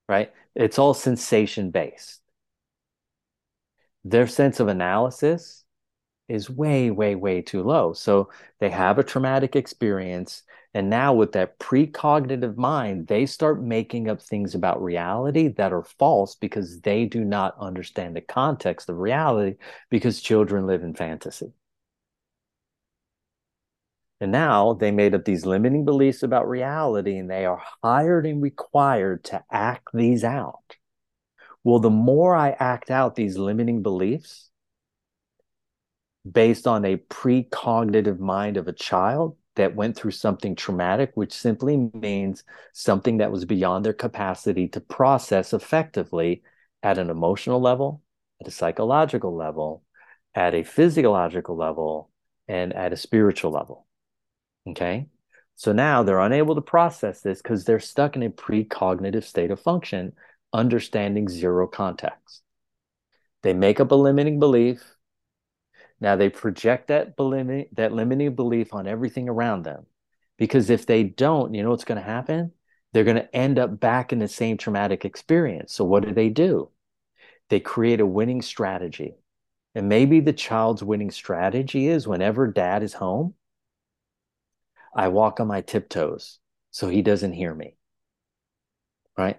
right? 0.08 0.32
It's 0.54 0.78
all 0.78 0.94
sensation 0.94 1.70
based. 1.70 2.20
Their 4.04 4.26
sense 4.26 4.60
of 4.60 4.68
analysis 4.68 5.59
is 6.30 6.48
way, 6.48 6.90
way, 6.90 7.14
way 7.14 7.42
too 7.42 7.62
low. 7.62 7.92
So 7.92 8.30
they 8.60 8.70
have 8.70 8.98
a 8.98 9.04
traumatic 9.04 9.56
experience. 9.56 10.42
And 10.72 10.88
now, 10.88 11.12
with 11.12 11.32
that 11.32 11.58
precognitive 11.58 12.56
mind, 12.56 13.08
they 13.08 13.26
start 13.26 13.60
making 13.60 14.08
up 14.08 14.22
things 14.22 14.54
about 14.54 14.82
reality 14.82 15.48
that 15.48 15.72
are 15.72 15.82
false 15.82 16.36
because 16.36 16.80
they 16.80 17.06
do 17.06 17.24
not 17.24 17.56
understand 17.58 18.14
the 18.14 18.20
context 18.20 18.88
of 18.88 18.98
reality 18.98 19.56
because 19.90 20.22
children 20.22 20.66
live 20.66 20.84
in 20.84 20.94
fantasy. 20.94 21.52
And 24.20 24.30
now 24.30 24.74
they 24.74 24.90
made 24.90 25.14
up 25.14 25.24
these 25.24 25.46
limiting 25.46 25.84
beliefs 25.84 26.22
about 26.22 26.48
reality 26.48 27.16
and 27.16 27.30
they 27.30 27.46
are 27.46 27.62
hired 27.82 28.26
and 28.26 28.42
required 28.42 29.24
to 29.24 29.42
act 29.50 29.88
these 29.94 30.24
out. 30.24 30.76
Well, 31.64 31.78
the 31.78 31.90
more 31.90 32.36
I 32.36 32.50
act 32.50 32.90
out 32.90 33.14
these 33.14 33.38
limiting 33.38 33.82
beliefs 33.82 34.49
based 36.30 36.66
on 36.66 36.84
a 36.84 36.96
precognitive 36.96 38.18
mind 38.18 38.56
of 38.56 38.68
a 38.68 38.72
child 38.72 39.36
that 39.56 39.74
went 39.74 39.96
through 39.96 40.10
something 40.12 40.54
traumatic, 40.54 41.10
which 41.14 41.32
simply 41.32 41.90
means 41.92 42.44
something 42.72 43.18
that 43.18 43.32
was 43.32 43.44
beyond 43.44 43.84
their 43.84 43.92
capacity 43.92 44.68
to 44.68 44.80
process 44.80 45.52
effectively 45.52 46.42
at 46.82 46.98
an 46.98 47.10
emotional 47.10 47.60
level, 47.60 48.02
at 48.40 48.48
a 48.48 48.50
psychological 48.50 49.34
level, 49.34 49.82
at 50.34 50.54
a 50.54 50.62
physiological 50.62 51.56
level, 51.56 52.10
and 52.48 52.72
at 52.72 52.92
a 52.92 52.96
spiritual 52.96 53.50
level. 53.50 53.86
Okay. 54.68 55.08
So 55.56 55.72
now 55.72 56.02
they're 56.02 56.20
unable 56.20 56.54
to 56.54 56.62
process 56.62 57.20
this 57.20 57.42
because 57.42 57.64
they're 57.64 57.80
stuck 57.80 58.16
in 58.16 58.22
a 58.22 58.30
precognitive 58.30 59.24
state 59.24 59.50
of 59.50 59.60
function, 59.60 60.14
understanding 60.52 61.28
zero 61.28 61.66
context. 61.66 62.42
They 63.42 63.52
make 63.52 63.78
up 63.78 63.90
a 63.90 63.94
limiting 63.94 64.38
belief. 64.38 64.82
Now 66.00 66.16
they 66.16 66.30
project 66.30 66.88
that, 66.88 67.16
that 67.16 67.92
limiting 67.92 68.34
belief 68.34 68.72
on 68.72 68.86
everything 68.86 69.28
around 69.28 69.64
them. 69.64 69.86
Because 70.38 70.70
if 70.70 70.86
they 70.86 71.04
don't, 71.04 71.52
you 71.52 71.62
know 71.62 71.70
what's 71.70 71.84
going 71.84 72.00
to 72.00 72.04
happen? 72.04 72.52
They're 72.92 73.04
going 73.04 73.16
to 73.16 73.36
end 73.36 73.58
up 73.58 73.78
back 73.78 74.12
in 74.12 74.18
the 74.18 74.28
same 74.28 74.56
traumatic 74.56 75.04
experience. 75.04 75.74
So 75.74 75.84
what 75.84 76.04
do 76.04 76.12
they 76.12 76.30
do? 76.30 76.70
They 77.50 77.60
create 77.60 78.00
a 78.00 78.06
winning 78.06 78.42
strategy. 78.42 79.16
And 79.74 79.88
maybe 79.88 80.20
the 80.20 80.32
child's 80.32 80.82
winning 80.82 81.10
strategy 81.10 81.86
is 81.86 82.08
whenever 82.08 82.46
dad 82.46 82.82
is 82.82 82.94
home, 82.94 83.34
I 84.94 85.08
walk 85.08 85.38
on 85.38 85.46
my 85.46 85.60
tiptoes 85.60 86.38
so 86.70 86.88
he 86.88 87.02
doesn't 87.02 87.32
hear 87.32 87.54
me. 87.54 87.76
Right? 89.16 89.38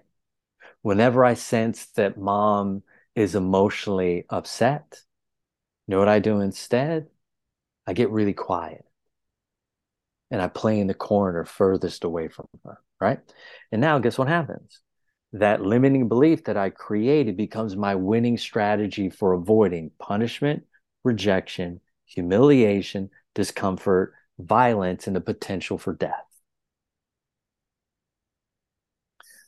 Whenever 0.82 1.24
I 1.24 1.34
sense 1.34 1.86
that 1.96 2.16
mom 2.16 2.82
is 3.14 3.34
emotionally 3.34 4.24
upset, 4.30 5.00
you 5.92 5.96
know 5.96 6.00
what 6.00 6.08
I 6.08 6.20
do 6.20 6.40
instead? 6.40 7.08
I 7.86 7.92
get 7.92 8.08
really 8.08 8.32
quiet 8.32 8.86
and 10.30 10.40
I 10.40 10.48
play 10.48 10.80
in 10.80 10.86
the 10.86 10.94
corner 10.94 11.44
furthest 11.44 12.04
away 12.04 12.28
from 12.28 12.46
her. 12.64 12.78
Right? 12.98 13.20
And 13.70 13.82
now, 13.82 13.98
guess 13.98 14.16
what 14.16 14.28
happens? 14.28 14.80
That 15.34 15.60
limiting 15.60 16.08
belief 16.08 16.44
that 16.44 16.56
I 16.56 16.70
created 16.70 17.36
becomes 17.36 17.76
my 17.76 17.94
winning 17.94 18.38
strategy 18.38 19.10
for 19.10 19.34
avoiding 19.34 19.90
punishment, 19.98 20.64
rejection, 21.04 21.82
humiliation, 22.06 23.10
discomfort, 23.34 24.14
violence 24.38 25.06
and 25.06 25.14
the 25.14 25.20
potential 25.20 25.76
for 25.76 25.92
death. 25.92 26.24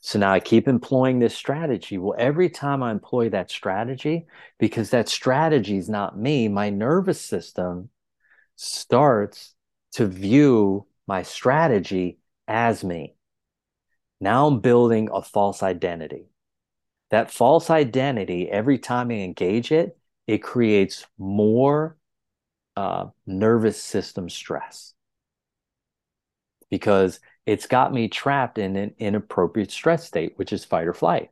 So 0.05 0.19
now 0.19 0.31
I 0.31 0.39
keep 0.39 0.67
employing 0.67 1.17
this 1.17 1.33
strategy. 1.33 1.97
Well, 1.97 2.13
every 2.15 2.47
time 2.47 2.83
I 2.83 2.91
employ 2.91 3.29
that 3.29 3.49
strategy, 3.49 4.27
because 4.59 4.91
that 4.91 5.09
strategy 5.09 5.77
is 5.77 5.89
not 5.89 6.15
me, 6.15 6.47
my 6.47 6.69
nervous 6.69 7.19
system 7.19 7.89
starts 8.55 9.55
to 9.93 10.05
view 10.05 10.85
my 11.07 11.23
strategy 11.23 12.19
as 12.47 12.83
me. 12.83 13.15
Now 14.21 14.45
I'm 14.45 14.59
building 14.59 15.09
a 15.11 15.23
false 15.23 15.63
identity. 15.63 16.27
That 17.09 17.31
false 17.31 17.71
identity, 17.71 18.47
every 18.47 18.77
time 18.77 19.09
I 19.09 19.15
engage 19.15 19.71
it, 19.71 19.97
it 20.27 20.43
creates 20.43 21.07
more 21.17 21.97
uh, 22.77 23.07
nervous 23.25 23.81
system 23.81 24.29
stress 24.29 24.93
because 26.69 27.19
it's 27.45 27.67
got 27.67 27.93
me 27.93 28.07
trapped 28.07 28.57
in 28.57 28.75
an 28.75 28.95
inappropriate 28.97 29.71
stress 29.71 30.05
state, 30.05 30.33
which 30.37 30.51
is 30.51 30.65
fight 30.65 30.87
or 30.87 30.93
flight. 30.93 31.29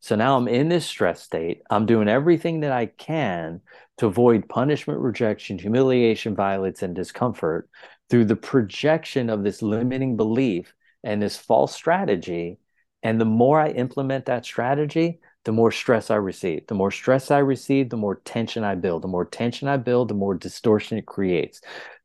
So 0.00 0.16
now 0.16 0.36
I'm 0.36 0.48
in 0.48 0.68
this 0.68 0.84
stress 0.84 1.22
state. 1.22 1.62
I'm 1.70 1.86
doing 1.86 2.08
everything 2.08 2.60
that 2.60 2.72
I 2.72 2.86
can 2.86 3.62
to 3.98 4.06
avoid 4.06 4.48
punishment, 4.48 5.00
rejection, 5.00 5.58
humiliation, 5.58 6.34
violence, 6.34 6.82
and 6.82 6.94
discomfort 6.94 7.70
through 8.10 8.26
the 8.26 8.36
projection 8.36 9.30
of 9.30 9.42
this 9.42 9.62
limiting 9.62 10.16
belief 10.16 10.74
and 11.02 11.22
this 11.22 11.38
false 11.38 11.74
strategy. 11.74 12.58
And 13.02 13.18
the 13.18 13.24
more 13.24 13.58
I 13.58 13.70
implement 13.70 14.26
that 14.26 14.44
strategy, 14.44 15.20
the 15.44 15.52
more 15.52 15.70
stress 15.70 16.10
I 16.10 16.16
receive. 16.16 16.66
The 16.66 16.74
more 16.74 16.90
stress 16.90 17.30
I 17.30 17.38
receive, 17.38 17.90
the 17.90 17.96
more 17.96 18.16
tension 18.24 18.64
I 18.64 18.74
build. 18.74 19.02
The 19.02 19.08
more 19.08 19.24
tension 19.24 19.68
I 19.68 19.76
build, 19.76 20.08
the 20.08 20.14
more 20.14 20.34
distortion 20.34 20.98
it 20.98 21.06
creates. 21.06 21.60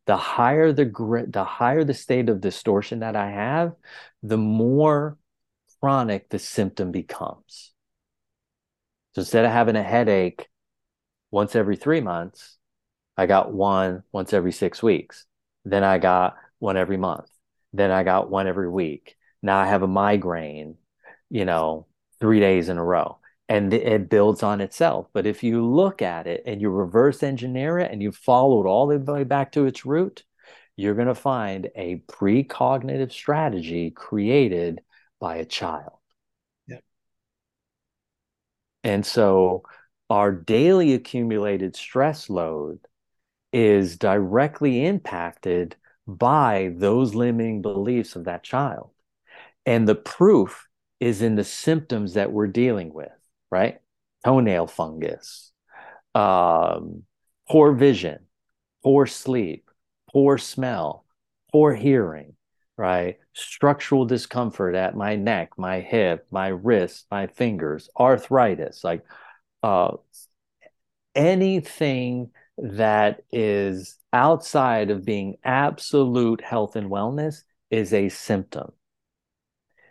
The 0.10 0.18
higher 0.18 0.74
the 0.74 1.28
the 1.30 1.44
higher 1.44 1.84
the 1.84 1.94
state 1.94 2.30
of 2.30 2.42
distortion 2.42 3.02
that 3.02 3.16
I 3.16 3.30
have, 3.30 3.76
the 4.24 4.38
more 4.38 5.20
chronic 5.80 6.30
the 6.30 6.40
symptom 6.40 6.92
becomes. 6.92 7.74
So 9.14 9.20
instead 9.22 9.46
of 9.46 9.52
having 9.52 9.76
a 9.76 9.84
headache 9.84 10.48
once 11.30 11.56
every 11.56 11.76
three 11.76 12.02
months, 12.02 12.58
I 13.18 13.28
got 13.28 13.54
one 13.54 14.02
once 14.12 14.34
every 14.34 14.52
six 14.52 14.82
weeks. 14.82 15.28
Then 15.64 15.84
I 15.84 16.00
got 16.00 16.38
one 16.58 16.76
every 16.76 16.98
month. 16.98 17.30
Then 17.72 17.92
I 17.92 18.02
got 18.02 18.32
one 18.32 18.48
every 18.48 18.68
week. 18.68 19.16
Now 19.44 19.60
I 19.60 19.68
have 19.68 19.84
a 19.84 19.88
migraine, 19.88 20.78
you 21.30 21.46
know, 21.46 21.86
three 22.20 22.40
days 22.40 22.68
in 22.68 22.80
a 22.80 22.84
row. 22.84 23.19
And 23.50 23.74
it 23.74 24.10
builds 24.10 24.44
on 24.44 24.62
itself. 24.62 25.08
But 25.12 25.26
if 25.26 25.44
you 25.44 25.66
look 25.66 26.04
at 26.04 26.28
it 26.28 26.44
and 26.46 26.62
you 26.62 26.70
reverse 26.70 27.24
engineer 27.24 27.80
it 27.80 27.92
and 27.92 28.00
you 28.02 28.12
follow 28.12 28.64
it 28.64 28.70
all 28.70 28.86
the 28.86 29.00
way 29.00 29.24
back 29.24 29.52
to 29.54 29.66
its 29.66 29.88
root, 29.88 30.24
you're 30.76 30.94
going 30.94 31.08
to 31.08 31.16
find 31.16 31.70
a 31.76 32.04
precognitive 32.08 33.12
strategy 33.12 33.90
created 33.90 34.82
by 35.20 35.38
a 35.38 35.46
child. 35.46 35.98
Yeah. 36.68 36.78
And 38.84 39.04
so 39.04 39.64
our 40.12 40.32
daily 40.32 40.94
accumulated 40.94 41.76
stress 41.76 42.30
load 42.30 42.80
is 43.52 43.98
directly 43.98 44.86
impacted 44.86 45.76
by 46.08 46.72
those 46.76 47.16
limiting 47.16 47.64
beliefs 47.64 48.16
of 48.16 48.26
that 48.26 48.44
child. 48.44 48.92
And 49.66 49.88
the 49.88 49.96
proof 49.96 50.68
is 51.00 51.22
in 51.24 51.36
the 51.36 51.44
symptoms 51.44 52.14
that 52.14 52.32
we're 52.32 52.48
dealing 52.48 52.94
with, 52.94 53.10
right? 53.52 53.80
Toenail 54.26 54.68
fungus, 54.68 55.52
um, 56.16 57.04
poor 57.50 57.74
vision, 57.74 58.20
poor 58.84 59.06
sleep, 59.06 59.70
poor 60.12 60.38
smell, 60.38 61.06
poor 61.52 61.74
hearing, 61.74 62.36
right? 62.78 63.18
Structural 63.34 64.06
discomfort 64.06 64.76
at 64.76 64.96
my 64.96 65.16
neck, 65.16 65.52
my 65.58 65.80
hip, 65.80 66.28
my 66.32 66.48
wrist, 66.48 67.06
my 67.10 67.28
fingers, 67.28 67.90
arthritis, 67.98 68.84
like 68.84 69.04
uh, 69.64 69.92
anything 71.16 72.32
that 72.58 73.22
is 73.32 73.98
outside 74.12 74.90
of 74.90 75.06
being 75.06 75.38
absolute 75.44 76.42
health 76.42 76.76
and 76.76 76.90
wellness 76.90 77.44
is 77.70 77.94
a 77.94 78.10
symptom. 78.10 78.72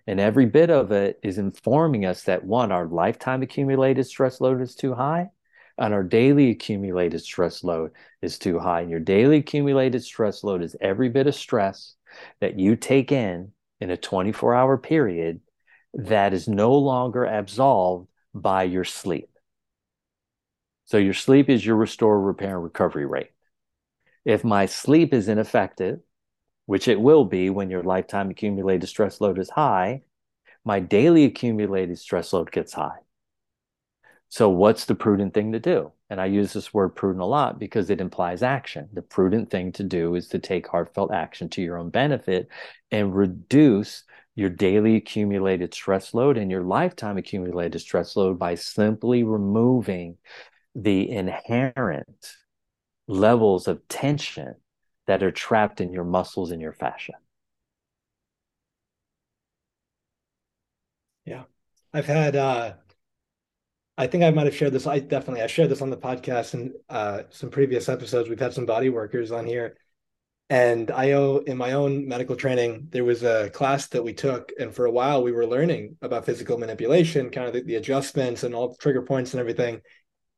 And 0.09 0.19
every 0.19 0.47
bit 0.47 0.71
of 0.71 0.91
it 0.91 1.21
is 1.23 1.37
informing 1.37 2.07
us 2.07 2.23
that 2.23 2.43
one, 2.43 2.73
our 2.73 2.87
lifetime 2.87 3.43
accumulated 3.43 4.07
stress 4.07 4.41
load 4.41 4.63
is 4.63 4.75
too 4.75 4.95
high, 4.95 5.29
and 5.77 5.93
our 5.93 6.03
daily 6.03 6.49
accumulated 6.49 7.21
stress 7.21 7.63
load 7.63 7.91
is 8.23 8.39
too 8.39 8.59
high. 8.59 8.81
And 8.81 8.91
your 8.91 9.01
daily 9.01 9.37
accumulated 9.37 10.03
stress 10.03 10.43
load 10.43 10.63
is 10.63 10.75
every 10.81 11.11
bit 11.11 11.27
of 11.27 11.35
stress 11.35 11.95
that 12.41 12.59
you 12.59 12.75
take 12.75 13.13
in 13.13 13.53
in 13.83 13.91
a 13.91 13.99
24 13.99 14.55
hour 14.55 14.79
period 14.79 15.43
that 15.93 16.33
is 16.33 16.49
no 16.49 16.75
longer 16.75 17.27
absolved 17.27 18.09
by 18.33 18.63
your 18.63 18.85
sleep. 18.85 19.29
So 20.87 20.97
your 20.97 21.13
sleep 21.13 21.51
is 21.51 21.67
your 21.67 21.77
restore, 21.77 22.19
repair, 22.19 22.55
and 22.55 22.65
recovery 22.65 23.05
rate. 23.05 23.33
If 24.25 24.43
my 24.43 24.65
sleep 24.65 25.13
is 25.13 25.29
ineffective, 25.29 25.99
which 26.69 26.87
it 26.87 27.01
will 27.01 27.25
be 27.25 27.49
when 27.49 27.71
your 27.71 27.83
lifetime 27.83 28.29
accumulated 28.29 28.87
stress 28.87 29.23
load 29.23 29.39
is 29.39 29.49
high, 29.49 30.03
my 30.67 30.79
daily 30.79 31.25
accumulated 31.25 31.99
stress 31.99 32.31
load 32.35 32.53
gets 32.53 32.75
high. 32.75 32.99
So, 34.29 34.51
what's 34.51 34.85
the 34.85 34.95
prudent 34.95 35.33
thing 35.33 35.53
to 35.53 35.61
do? 35.61 35.93
And 36.11 36.21
I 36.21 36.27
use 36.27 36.53
this 36.53 36.75
word 36.75 36.91
prudent 36.91 37.23
a 37.23 37.25
lot 37.27 37.59
because 37.59 37.89
it 37.89 38.03
implies 38.03 38.43
action. 38.43 38.91
The 38.93 39.01
prudent 39.01 39.51
thing 39.51 39.73
to 39.73 39.83
do 39.83 40.15
is 40.15 40.29
to 40.29 40.39
take 40.39 40.69
heartfelt 40.69 41.11
action 41.11 41.49
to 41.51 41.63
your 41.63 41.79
own 41.79 41.89
benefit 41.89 42.49
and 42.91 43.17
reduce 43.17 44.05
your 44.35 44.51
daily 44.51 44.97
accumulated 44.97 45.73
stress 45.73 46.13
load 46.13 46.37
and 46.37 46.51
your 46.51 46.65
lifetime 46.65 47.17
accumulated 47.17 47.81
stress 47.81 48.15
load 48.15 48.39
by 48.39 48.57
simply 48.57 49.23
removing 49.23 50.19
the 50.75 51.11
inherent 51.11 52.35
levels 53.07 53.69
of 53.69 53.89
tension 53.89 54.55
that 55.09 55.23
are 55.23 55.33
trapped 55.33 55.81
in 55.81 55.93
your 55.93 56.05
muscles 56.05 56.53
and 56.53 56.61
your 56.63 56.73
fascia. 56.73 57.15
Yeah. 61.25 61.45
I've 61.93 62.07
had 62.07 62.37
uh 62.37 62.75
I 63.97 64.07
think 64.07 64.23
I 64.23 64.31
might 64.31 64.47
have 64.47 64.55
shared 64.55 64.73
this. 64.73 64.87
I 64.87 65.01
definitely 65.01 65.43
I 65.43 65.49
shared 65.49 65.71
this 65.71 65.83
on 65.83 65.91
the 65.91 65.97
podcast 65.97 66.55
and 66.55 66.73
uh 66.89 67.23
some 67.31 67.51
previous 67.51 67.89
episodes. 67.89 68.29
We've 68.29 68.39
had 68.39 68.53
some 68.53 68.67
body 68.67 68.91
workers 68.91 69.33
on 69.33 69.47
here. 69.47 69.77
And 70.51 70.91
I 70.91 71.13
owe 71.13 71.39
in 71.39 71.57
my 71.57 71.73
own 71.73 72.07
medical 72.09 72.37
training, 72.37 72.89
there 72.91 73.05
was 73.05 73.23
a 73.23 73.51
class 73.51 73.89
that 73.89 74.05
we 74.05 74.15
took, 74.15 74.53
and 74.59 74.75
for 74.75 74.87
a 74.87 74.91
while 74.91 75.23
we 75.23 75.33
were 75.33 75.47
learning 75.47 75.97
about 76.01 76.25
physical 76.25 76.57
manipulation, 76.59 77.31
kind 77.31 77.49
of 77.49 77.53
the, 77.55 77.63
the 77.63 77.75
adjustments 77.75 78.45
and 78.45 78.55
all 78.55 78.69
the 78.69 78.77
trigger 78.77 79.03
points 79.03 79.33
and 79.35 79.41
everything. 79.41 79.83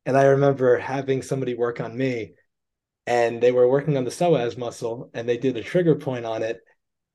And 0.05 0.17
I 0.17 0.23
remember 0.23 0.77
having 0.77 1.21
somebody 1.21 1.53
work 1.55 1.79
on 1.79 1.97
me 1.97 2.33
and 3.07 3.41
they 3.41 3.51
were 3.51 3.67
working 3.67 3.97
on 3.97 4.03
the 4.03 4.11
psoas 4.11 4.57
muscle 4.57 5.09
and 5.13 5.27
they 5.27 5.37
did 5.37 5.57
a 5.57 5.63
trigger 5.63 5.95
point 5.95 6.25
on 6.25 6.43
it. 6.43 6.61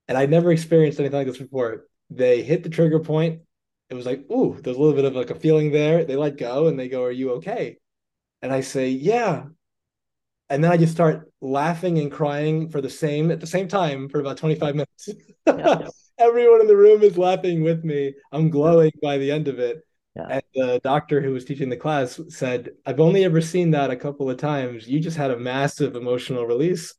And 0.08 0.16
I'd 0.16 0.30
never 0.30 0.52
experienced 0.52 1.00
anything 1.00 1.18
like 1.18 1.26
this 1.26 1.38
before. 1.38 1.84
They 2.10 2.42
hit 2.42 2.62
the 2.62 2.68
trigger 2.68 3.00
point. 3.00 3.42
It 3.90 3.94
was 3.94 4.06
like, 4.06 4.28
ooh, 4.30 4.58
there's 4.60 4.76
a 4.76 4.80
little 4.80 4.94
bit 4.94 5.04
of 5.04 5.14
like 5.14 5.30
a 5.30 5.34
feeling 5.34 5.70
there. 5.70 6.04
They 6.04 6.16
let 6.16 6.36
go 6.36 6.66
and 6.66 6.78
they 6.78 6.88
go, 6.88 7.04
Are 7.04 7.10
you 7.10 7.32
okay? 7.34 7.78
And 8.42 8.52
I 8.52 8.60
say, 8.60 8.90
Yeah. 8.90 9.44
And 10.48 10.62
then 10.62 10.70
I 10.70 10.76
just 10.76 10.92
start 10.92 11.30
laughing 11.40 11.98
and 11.98 12.10
crying 12.10 12.68
for 12.68 12.80
the 12.80 12.90
same 12.90 13.30
at 13.30 13.40
the 13.40 13.46
same 13.46 13.66
time 13.66 14.08
for 14.08 14.20
about 14.20 14.36
25 14.36 14.74
minutes. 14.74 15.08
Yeah. 15.46 15.88
Everyone 16.18 16.60
in 16.62 16.66
the 16.66 16.76
room 16.76 17.02
is 17.02 17.18
laughing 17.18 17.62
with 17.62 17.84
me. 17.84 18.14
I'm 18.32 18.48
glowing 18.48 18.92
by 19.02 19.18
the 19.18 19.30
end 19.30 19.48
of 19.48 19.58
it. 19.58 19.82
Yeah. 20.16 20.26
And 20.30 20.43
the 20.55 20.80
doctor 20.82 21.20
who 21.20 21.32
was 21.32 21.44
teaching 21.44 21.68
the 21.68 21.76
class 21.76 22.18
said, 22.28 22.70
I've 22.86 23.01
only 23.01 23.24
ever 23.24 23.43
seen 23.43 23.72
that 23.72 23.90
a 23.90 23.97
couple 23.97 24.30
of 24.30 24.38
times. 24.38 24.88
You 24.88 24.98
just 24.98 25.18
had 25.18 25.30
a 25.30 25.38
massive 25.38 25.94
emotional 25.94 26.47
release. 26.47 26.94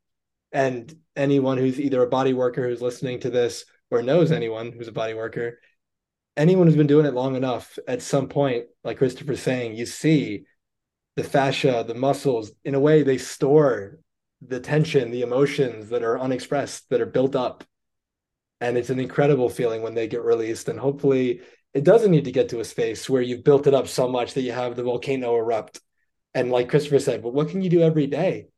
And 0.52 0.94
anyone 1.16 1.58
who's 1.58 1.80
either 1.80 2.02
a 2.02 2.08
body 2.08 2.32
worker 2.32 2.66
who's 2.66 2.80
listening 2.80 3.18
to 3.20 3.30
this 3.30 3.64
or 3.90 4.02
knows 4.02 4.30
anyone 4.30 4.70
who's 4.70 4.86
a 4.86 4.92
body 4.92 5.14
worker, 5.14 5.58
anyone 6.36 6.66
who's 6.68 6.76
been 6.76 6.86
doing 6.86 7.06
it 7.06 7.14
long 7.14 7.34
enough, 7.34 7.76
at 7.88 8.02
some 8.02 8.28
point, 8.28 8.66
like 8.84 8.98
Christopher's 8.98 9.42
saying, 9.42 9.74
you 9.74 9.84
see 9.84 10.44
the 11.16 11.24
fascia, 11.24 11.84
the 11.86 11.94
muscles, 11.94 12.52
in 12.64 12.76
a 12.76 12.80
way, 12.80 13.02
they 13.02 13.18
store 13.18 13.98
the 14.46 14.60
tension, 14.60 15.10
the 15.10 15.22
emotions 15.22 15.88
that 15.88 16.04
are 16.04 16.20
unexpressed, 16.20 16.88
that 16.90 17.00
are 17.00 17.06
built 17.06 17.34
up. 17.34 17.64
And 18.60 18.76
it's 18.78 18.90
an 18.90 19.00
incredible 19.00 19.48
feeling 19.48 19.82
when 19.82 19.94
they 19.94 20.06
get 20.06 20.22
released. 20.22 20.68
And 20.68 20.78
hopefully, 20.78 21.40
it 21.74 21.84
doesn't 21.84 22.10
need 22.10 22.24
to 22.24 22.32
get 22.32 22.48
to 22.50 22.60
a 22.60 22.64
space 22.64 23.08
where 23.08 23.22
you've 23.22 23.44
built 23.44 23.66
it 23.66 23.74
up 23.74 23.88
so 23.88 24.08
much 24.08 24.34
that 24.34 24.42
you 24.42 24.52
have 24.52 24.76
the 24.76 24.82
volcano 24.82 25.36
erupt. 25.36 25.80
And 26.34 26.50
like 26.50 26.68
Christopher 26.68 26.98
said, 26.98 27.22
but 27.22 27.34
what 27.34 27.48
can 27.48 27.62
you 27.62 27.70
do 27.70 27.82
every 27.82 28.06
day 28.06 28.48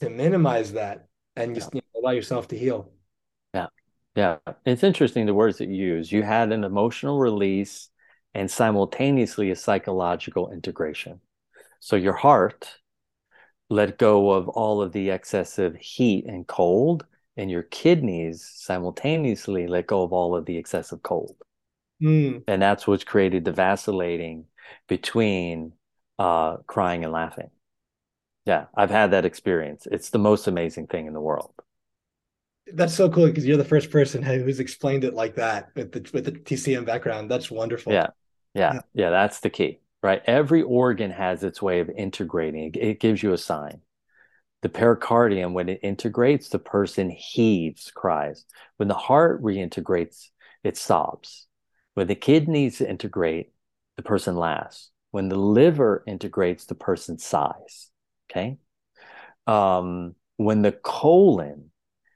to 0.00 0.10
minimize 0.10 0.72
that 0.72 1.06
and 1.36 1.54
just 1.54 1.70
yeah. 1.72 1.80
you 1.80 1.82
know, 1.94 2.00
allow 2.00 2.14
yourself 2.14 2.48
to 2.48 2.58
heal? 2.58 2.90
Yeah. 3.54 3.66
Yeah. 4.14 4.36
It's 4.66 4.82
interesting 4.82 5.26
the 5.26 5.34
words 5.34 5.58
that 5.58 5.68
you 5.68 5.76
use. 5.76 6.10
You 6.10 6.22
had 6.22 6.52
an 6.52 6.64
emotional 6.64 7.18
release 7.18 7.90
and 8.34 8.50
simultaneously 8.50 9.50
a 9.50 9.56
psychological 9.56 10.50
integration. 10.50 11.20
So 11.80 11.96
your 11.96 12.14
heart 12.14 12.78
let 13.70 13.98
go 13.98 14.30
of 14.30 14.48
all 14.48 14.82
of 14.82 14.92
the 14.92 15.10
excessive 15.10 15.76
heat 15.76 16.24
and 16.26 16.46
cold, 16.46 17.04
and 17.36 17.50
your 17.50 17.62
kidneys 17.64 18.50
simultaneously 18.54 19.66
let 19.66 19.86
go 19.86 20.02
of 20.02 20.12
all 20.12 20.34
of 20.34 20.46
the 20.46 20.56
excessive 20.56 21.02
cold. 21.02 21.36
Mm. 22.02 22.44
And 22.46 22.62
that's 22.62 22.86
what's 22.86 23.04
created 23.04 23.44
the 23.44 23.52
vacillating 23.52 24.46
between 24.88 25.72
uh, 26.18 26.58
crying 26.66 27.04
and 27.04 27.12
laughing. 27.12 27.50
Yeah, 28.44 28.66
I've 28.74 28.90
had 28.90 29.10
that 29.10 29.24
experience. 29.24 29.86
It's 29.90 30.10
the 30.10 30.18
most 30.18 30.46
amazing 30.46 30.86
thing 30.86 31.06
in 31.06 31.12
the 31.12 31.20
world. 31.20 31.52
That's 32.72 32.94
so 32.94 33.10
cool 33.10 33.26
because 33.26 33.46
you're 33.46 33.56
the 33.56 33.64
first 33.64 33.90
person 33.90 34.22
who's 34.22 34.60
explained 34.60 35.04
it 35.04 35.14
like 35.14 35.34
that 35.36 35.70
with 35.74 35.92
the 35.92 36.08
with 36.12 36.24
the 36.24 36.32
TCM 36.32 36.84
background. 36.84 37.30
That's 37.30 37.50
wonderful. 37.50 37.92
Yeah, 37.92 38.08
yeah, 38.54 38.74
yeah. 38.74 38.80
yeah 38.94 39.10
that's 39.10 39.40
the 39.40 39.50
key, 39.50 39.80
right? 40.02 40.22
Every 40.26 40.62
organ 40.62 41.10
has 41.10 41.42
its 41.44 41.60
way 41.60 41.80
of 41.80 41.90
integrating. 41.90 42.72
It 42.74 43.00
gives 43.00 43.22
you 43.22 43.32
a 43.32 43.38
sign. 43.38 43.80
The 44.62 44.68
pericardium, 44.68 45.52
when 45.52 45.68
it 45.68 45.80
integrates, 45.82 46.48
the 46.48 46.58
person 46.58 47.10
heaves, 47.10 47.92
cries. 47.94 48.44
When 48.76 48.88
the 48.88 48.94
heart 48.94 49.42
reintegrates, 49.42 50.28
it 50.64 50.76
sobs. 50.76 51.47
When 51.98 52.06
the 52.06 52.14
kidneys 52.14 52.80
integrate, 52.80 53.50
the 53.96 54.04
person 54.04 54.36
laughs. 54.36 54.92
When 55.10 55.28
the 55.28 55.36
liver 55.36 56.04
integrates, 56.06 56.64
the 56.64 56.76
person 56.76 57.18
sighs. 57.18 57.90
Okay. 58.30 58.58
Um, 59.48 60.14
when 60.36 60.62
the 60.62 60.70
colon 60.70 61.72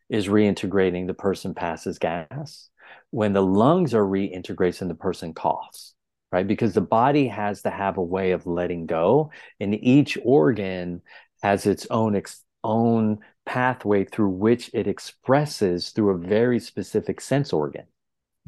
is 0.08 0.28
reintegrating, 0.28 1.08
the 1.08 1.14
person 1.14 1.52
passes 1.52 1.98
gas. 1.98 2.68
When 3.10 3.32
the 3.32 3.42
lungs 3.42 3.92
are 3.92 4.04
reintegrating, 4.04 4.86
the 4.86 4.94
person 4.94 5.34
coughs, 5.34 5.94
right? 6.30 6.46
Because 6.46 6.74
the 6.74 6.80
body 6.80 7.26
has 7.26 7.62
to 7.62 7.70
have 7.70 7.96
a 7.96 8.04
way 8.04 8.30
of 8.30 8.46
letting 8.46 8.86
go, 8.86 9.32
and 9.58 9.74
each 9.74 10.16
organ 10.24 11.02
has 11.42 11.66
its 11.66 11.88
own 11.90 12.14
ex- 12.14 12.44
own 12.62 13.18
pathway 13.46 14.04
through 14.04 14.28
which 14.28 14.70
it 14.74 14.86
expresses 14.86 15.90
through 15.90 16.10
a 16.10 16.18
very 16.18 16.60
specific 16.60 17.20
sense 17.20 17.52
organ. 17.52 17.86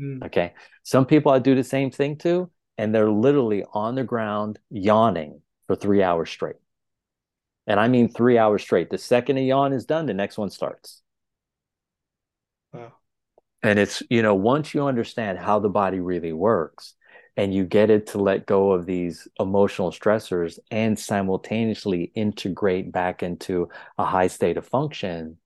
Mm. 0.00 0.24
Okay. 0.24 0.54
Some 0.82 1.06
people 1.06 1.32
I 1.32 1.38
do 1.38 1.54
the 1.54 1.64
same 1.64 1.90
thing 1.90 2.16
to, 2.18 2.50
and 2.78 2.94
they're 2.94 3.10
literally 3.10 3.64
on 3.72 3.94
the 3.94 4.04
ground 4.04 4.58
yawning 4.70 5.40
for 5.66 5.76
three 5.76 6.02
hours 6.02 6.30
straight. 6.30 6.56
And 7.66 7.80
I 7.80 7.88
mean 7.88 8.08
three 8.08 8.36
hours 8.36 8.62
straight. 8.62 8.90
The 8.90 8.98
second 8.98 9.38
a 9.38 9.40
yawn 9.40 9.72
is 9.72 9.86
done, 9.86 10.06
the 10.06 10.14
next 10.14 10.36
one 10.36 10.50
starts. 10.50 11.02
Wow. 12.72 12.92
And 13.62 13.78
it's, 13.78 14.02
you 14.10 14.20
know, 14.22 14.34
once 14.34 14.74
you 14.74 14.86
understand 14.86 15.38
how 15.38 15.58
the 15.58 15.70
body 15.70 16.00
really 16.00 16.32
works 16.32 16.94
and 17.36 17.54
you 17.54 17.64
get 17.64 17.88
it 17.90 18.08
to 18.08 18.18
let 18.18 18.46
go 18.46 18.72
of 18.72 18.84
these 18.84 19.26
emotional 19.40 19.90
stressors 19.90 20.58
and 20.70 20.98
simultaneously 20.98 22.12
integrate 22.14 22.92
back 22.92 23.22
into 23.22 23.68
a 23.96 24.04
high 24.04 24.26
state 24.26 24.58
of 24.58 24.66
function, 24.66 25.38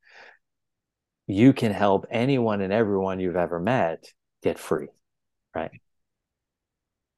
you 1.28 1.52
can 1.52 1.72
help 1.72 2.06
anyone 2.10 2.60
and 2.60 2.72
everyone 2.72 3.20
you've 3.20 3.36
ever 3.36 3.60
met 3.60 4.12
get 4.48 4.58
free. 4.58 4.88
Right. 5.54 5.70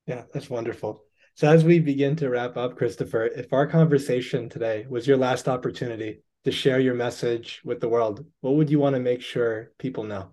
Yeah, 0.07 0.23
that's 0.33 0.51
wonderful. 0.51 1.05
So, 1.35 1.49
as 1.49 1.65
we 1.65 1.79
begin 1.79 2.17
to 2.17 2.29
wrap 2.29 2.57
up, 2.57 2.77
Christopher, 2.77 3.27
if 3.27 3.53
our 3.53 3.67
conversation 3.67 4.49
today 4.49 4.87
was 4.89 5.07
your 5.07 5.17
last 5.17 5.49
opportunity 5.49 6.23
to 6.45 6.51
share 6.51 6.81
your 6.81 6.95
message 6.95 7.61
with 7.65 7.81
the 7.81 7.89
world, 7.89 8.25
what 8.41 8.57
would 8.57 8.71
you 8.71 8.79
want 8.79 8.95
to 8.95 9.01
make 9.01 9.23
sure 9.23 9.71
people 9.79 10.05
know? 10.05 10.31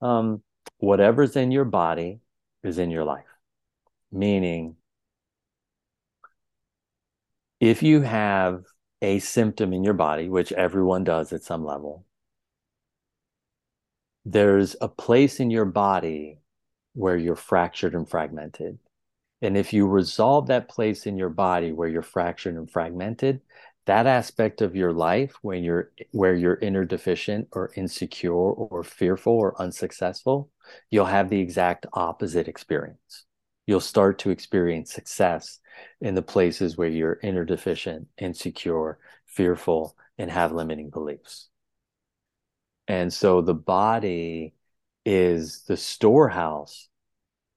Um, 0.00 0.42
whatever's 0.78 1.36
in 1.36 1.50
your 1.50 1.64
body 1.64 2.20
is 2.62 2.78
in 2.78 2.90
your 2.90 3.04
life. 3.04 3.24
Meaning, 4.12 4.76
if 7.60 7.82
you 7.82 8.02
have 8.02 8.62
a 9.02 9.18
symptom 9.18 9.72
in 9.72 9.82
your 9.82 9.94
body, 9.94 10.28
which 10.28 10.52
everyone 10.52 11.02
does 11.02 11.32
at 11.32 11.42
some 11.42 11.64
level, 11.64 12.06
there's 14.24 14.76
a 14.80 14.88
place 14.88 15.40
in 15.40 15.50
your 15.50 15.64
body 15.64 16.38
where 16.94 17.16
you're 17.16 17.36
fractured 17.36 17.94
and 17.94 18.08
fragmented. 18.08 18.78
And 19.42 19.56
if 19.56 19.72
you 19.72 19.86
resolve 19.86 20.46
that 20.46 20.68
place 20.68 21.06
in 21.06 21.18
your 21.18 21.28
body 21.28 21.72
where 21.72 21.88
you're 21.88 22.02
fractured 22.02 22.54
and 22.54 22.70
fragmented, 22.70 23.40
that 23.86 24.06
aspect 24.06 24.62
of 24.62 24.74
your 24.74 24.92
life 24.92 25.36
when 25.42 25.62
you're 25.62 25.90
where 26.12 26.34
you're 26.34 26.56
inner 26.56 26.86
deficient 26.86 27.48
or 27.52 27.70
insecure 27.76 28.32
or 28.32 28.82
fearful 28.82 29.34
or 29.34 29.60
unsuccessful, 29.60 30.50
you'll 30.90 31.04
have 31.04 31.28
the 31.28 31.40
exact 31.40 31.84
opposite 31.92 32.48
experience. 32.48 33.26
You'll 33.66 33.80
start 33.80 34.18
to 34.20 34.30
experience 34.30 34.92
success 34.92 35.60
in 36.00 36.14
the 36.14 36.22
places 36.22 36.76
where 36.78 36.88
you're 36.88 37.18
inner 37.22 37.44
deficient, 37.44 38.08
insecure, 38.16 38.98
fearful, 39.26 39.96
and 40.16 40.30
have 40.30 40.52
limiting 40.52 40.88
beliefs. 40.88 41.48
And 42.88 43.12
so 43.12 43.40
the 43.40 43.54
body 43.54 44.54
is 45.04 45.62
the 45.62 45.76
storehouse 45.76 46.88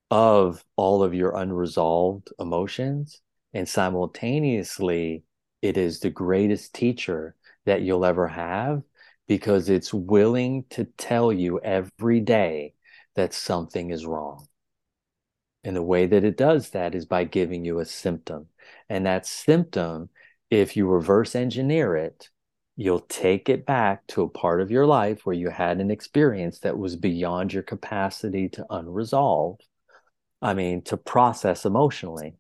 of 0.10 0.64
all 0.76 1.04
of 1.04 1.14
your 1.14 1.36
unresolved 1.36 2.30
emotions. 2.40 3.22
And 3.54 3.68
simultaneously, 3.68 5.24
it 5.62 5.78
is 5.78 6.00
the 6.00 6.10
greatest 6.10 6.74
teacher 6.74 7.36
that 7.66 7.82
you'll 7.82 8.06
ever 8.06 8.28
have 8.28 8.84
because 9.28 9.70
it's 9.70 9.94
willing 9.94 10.64
to 10.70 10.86
tell 10.98 11.34
you 11.34 11.60
every 11.60 12.22
day 12.22 12.74
that 13.16 13.34
something 13.34 13.90
is 13.90 14.06
wrong. 14.06 14.48
And 15.64 15.76
the 15.76 15.84
way 15.84 16.06
that 16.06 16.24
it 16.24 16.38
does 16.38 16.70
that 16.70 16.96
is 16.96 17.06
by 17.06 17.26
giving 17.26 17.66
you 17.66 17.80
a 17.80 17.86
symptom. 17.86 18.48
And 18.88 19.06
that 19.06 19.26
symptom, 19.26 20.10
if 20.50 20.78
you 20.78 20.88
reverse 20.88 21.36
engineer 21.36 21.98
it, 21.98 22.30
you'll 22.80 23.02
take 23.02 23.50
it 23.50 23.66
back 23.66 24.06
to 24.06 24.22
a 24.22 24.30
part 24.30 24.62
of 24.62 24.70
your 24.70 24.86
life 24.86 25.26
where 25.26 25.36
you 25.36 25.50
had 25.50 25.82
an 25.82 25.90
experience 25.90 26.60
that 26.60 26.78
was 26.78 26.96
beyond 26.96 27.52
your 27.52 27.64
capacity 27.64 28.48
to 28.48 28.66
unresolve. 28.70 29.60
I 30.44 30.54
mean, 30.54 30.84
to 30.84 30.96
process 30.96 31.66
emotionally 31.66 32.36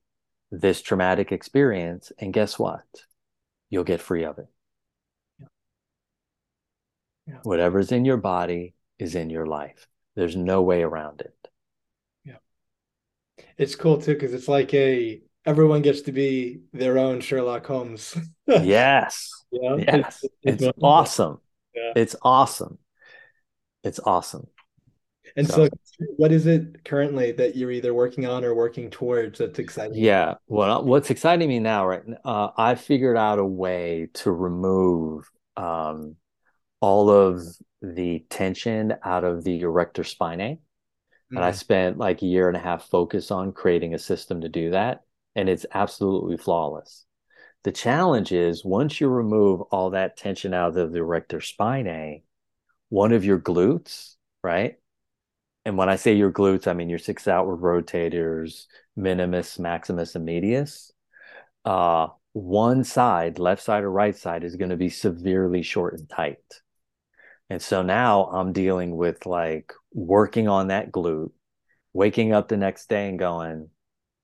this 0.52 0.84
traumatic 0.84 1.32
experience. 1.32 2.12
And 2.20 2.32
guess 2.32 2.60
what? 2.60 2.86
You'll 3.72 3.84
get 3.84 4.00
free 4.00 4.24
of 4.26 4.38
it. 4.38 4.48
Yeah. 5.40 5.48
Yeah. 7.26 7.40
Whatever's 7.42 7.92
in 7.92 8.06
your 8.06 8.18
body 8.18 8.76
is 9.00 9.16
in 9.16 9.32
your 9.32 9.48
life. 9.48 9.88
There's 10.16 10.36
no 10.36 10.62
way 10.62 10.84
around 10.84 11.22
it. 11.22 11.36
Yeah. 12.24 13.44
It's 13.58 13.76
cool 13.76 14.00
too, 14.00 14.14
because 14.14 14.36
it's 14.36 14.48
like 14.48 14.72
a 14.76 15.20
everyone 15.48 15.82
gets 15.82 16.02
to 16.02 16.12
be 16.12 16.60
their 16.74 17.00
own 17.00 17.22
Sherlock 17.22 17.66
Holmes. 17.66 18.16
yes. 18.48 19.32
Yeah. 19.52 19.76
Yes. 19.78 20.26
It's, 20.44 20.64
it's 20.64 20.78
awesome. 20.82 21.40
Yeah. 21.76 21.94
It's 21.96 22.16
awesome. 22.22 22.78
It's 23.84 24.00
awesome. 24.00 24.48
And 25.36 25.48
so, 25.48 25.66
so, 25.66 26.06
what 26.16 26.32
is 26.32 26.48
it 26.48 26.84
currently 26.84 27.32
that 27.34 27.56
you're 27.56 27.72
either 27.72 27.94
working 27.94 28.26
on 28.26 28.44
or 28.44 28.56
working 28.56 28.90
towards 28.90 29.40
that's 29.40 29.60
exciting? 29.60 29.98
Yeah. 29.98 30.36
Well, 30.48 30.84
what's 30.84 31.12
exciting 31.12 31.48
me 31.48 31.60
now, 31.60 31.86
right? 31.86 32.04
Uh, 32.26 32.50
I 32.58 32.76
figured 32.76 33.18
out 33.18 33.38
a 33.38 33.46
way 33.46 34.10
to 34.16 34.32
remove 34.32 35.30
um, 35.56 36.16
all 36.82 37.10
of 37.10 37.44
the 37.82 38.26
tension 38.30 38.96
out 39.04 39.24
of 39.24 39.44
the 39.44 39.60
erector 39.62 40.04
spinae. 40.04 40.58
Mm-hmm. 40.58 41.38
And 41.38 41.46
I 41.46 41.52
mm. 41.52 41.56
spent 41.56 41.98
like 41.98 42.22
a 42.22 42.26
year 42.26 42.48
and 42.48 42.58
a 42.58 42.62
half 42.62 42.90
focus 42.90 43.30
on 43.30 43.52
creating 43.52 43.94
a 43.94 44.00
system 44.00 44.42
to 44.42 44.50
do 44.50 44.72
that. 44.72 45.02
And 45.36 45.50
it's 45.50 45.66
absolutely 45.72 46.38
flawless. 46.38 47.06
The 47.64 47.72
challenge 47.72 48.32
is 48.32 48.64
once 48.64 49.02
you 49.02 49.10
remove 49.10 49.62
all 49.62 49.90
that 49.92 50.18
tension 50.18 50.54
out 50.54 50.78
of 50.78 50.92
the 50.92 51.00
erector 51.00 51.40
spinae, 51.40 52.24
one 52.90 53.12
of 53.12 53.26
your 53.26 53.40
glutes, 53.40 54.16
right? 54.44 54.76
And 55.66 55.78
when 55.78 55.90
I 55.90 55.98
say 55.98 56.14
your 56.14 56.32
glutes, 56.32 56.68
I 56.68 56.74
mean 56.74 56.90
your 56.90 57.00
six 57.00 57.28
outward 57.28 57.58
rotators, 57.58 58.68
minimus, 58.96 59.60
maximus, 59.60 60.16
and 60.16 60.24
medius. 60.24 60.94
Uh, 61.66 62.08
one 62.32 62.84
side, 62.84 63.40
left 63.40 63.64
side 63.64 63.84
or 63.84 63.92
right 63.92 64.16
side, 64.16 64.44
is 64.44 64.56
going 64.56 64.70
to 64.70 64.78
be 64.78 64.90
severely 64.90 65.62
short 65.64 65.96
and 65.96 66.08
tight. 66.08 66.62
And 67.50 67.62
so 67.62 67.82
now 67.82 68.26
I'm 68.26 68.54
dealing 68.54 68.96
with 68.96 69.26
like 69.26 69.74
working 69.94 70.48
on 70.48 70.68
that 70.68 70.92
glute, 70.92 71.32
waking 71.92 72.32
up 72.32 72.48
the 72.48 72.58
next 72.58 72.88
day 72.88 73.10
and 73.10 73.20
going, 73.20 73.70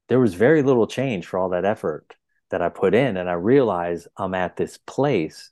there 0.07 0.19
was 0.19 0.35
very 0.35 0.61
little 0.61 0.87
change 0.87 1.25
for 1.25 1.39
all 1.39 1.49
that 1.49 1.65
effort 1.65 2.15
that 2.53 2.61
I 2.61 2.69
put 2.69 2.93
in. 2.93 3.17
And 3.17 3.27
I 3.27 3.33
realize 3.33 4.07
I'm 4.15 4.35
at 4.35 4.55
this 4.55 4.77
place 4.77 5.49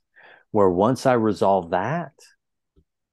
where 0.52 0.70
once 0.70 1.04
I 1.04 1.14
resolve 1.14 1.70
that 1.70 2.12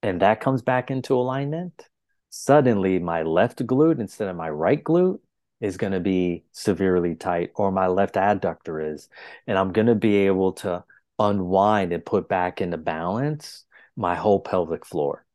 and 0.00 0.22
that 0.22 0.40
comes 0.40 0.62
back 0.62 0.92
into 0.92 1.16
alignment, 1.16 1.88
suddenly 2.28 3.00
my 3.00 3.24
left 3.24 3.66
glute 3.66 3.98
instead 3.98 4.28
of 4.28 4.36
my 4.36 4.48
right 4.48 4.84
glute 4.84 5.18
is 5.60 5.76
going 5.76 5.92
to 5.92 5.98
be 5.98 6.44
severely 6.52 7.16
tight 7.16 7.50
or 7.56 7.72
my 7.72 7.88
left 7.88 8.14
adductor 8.14 8.94
is 8.94 9.08
and 9.48 9.58
i'm 9.58 9.72
going 9.72 9.88
to 9.88 9.96
be 9.96 10.14
able 10.26 10.52
to 10.52 10.82
unwind 11.18 11.92
and 11.92 12.06
put 12.06 12.28
back 12.28 12.60
into 12.60 12.78
balance 12.78 13.64
my 13.96 14.14
whole 14.14 14.38
pelvic 14.38 14.86
floor 14.86 15.26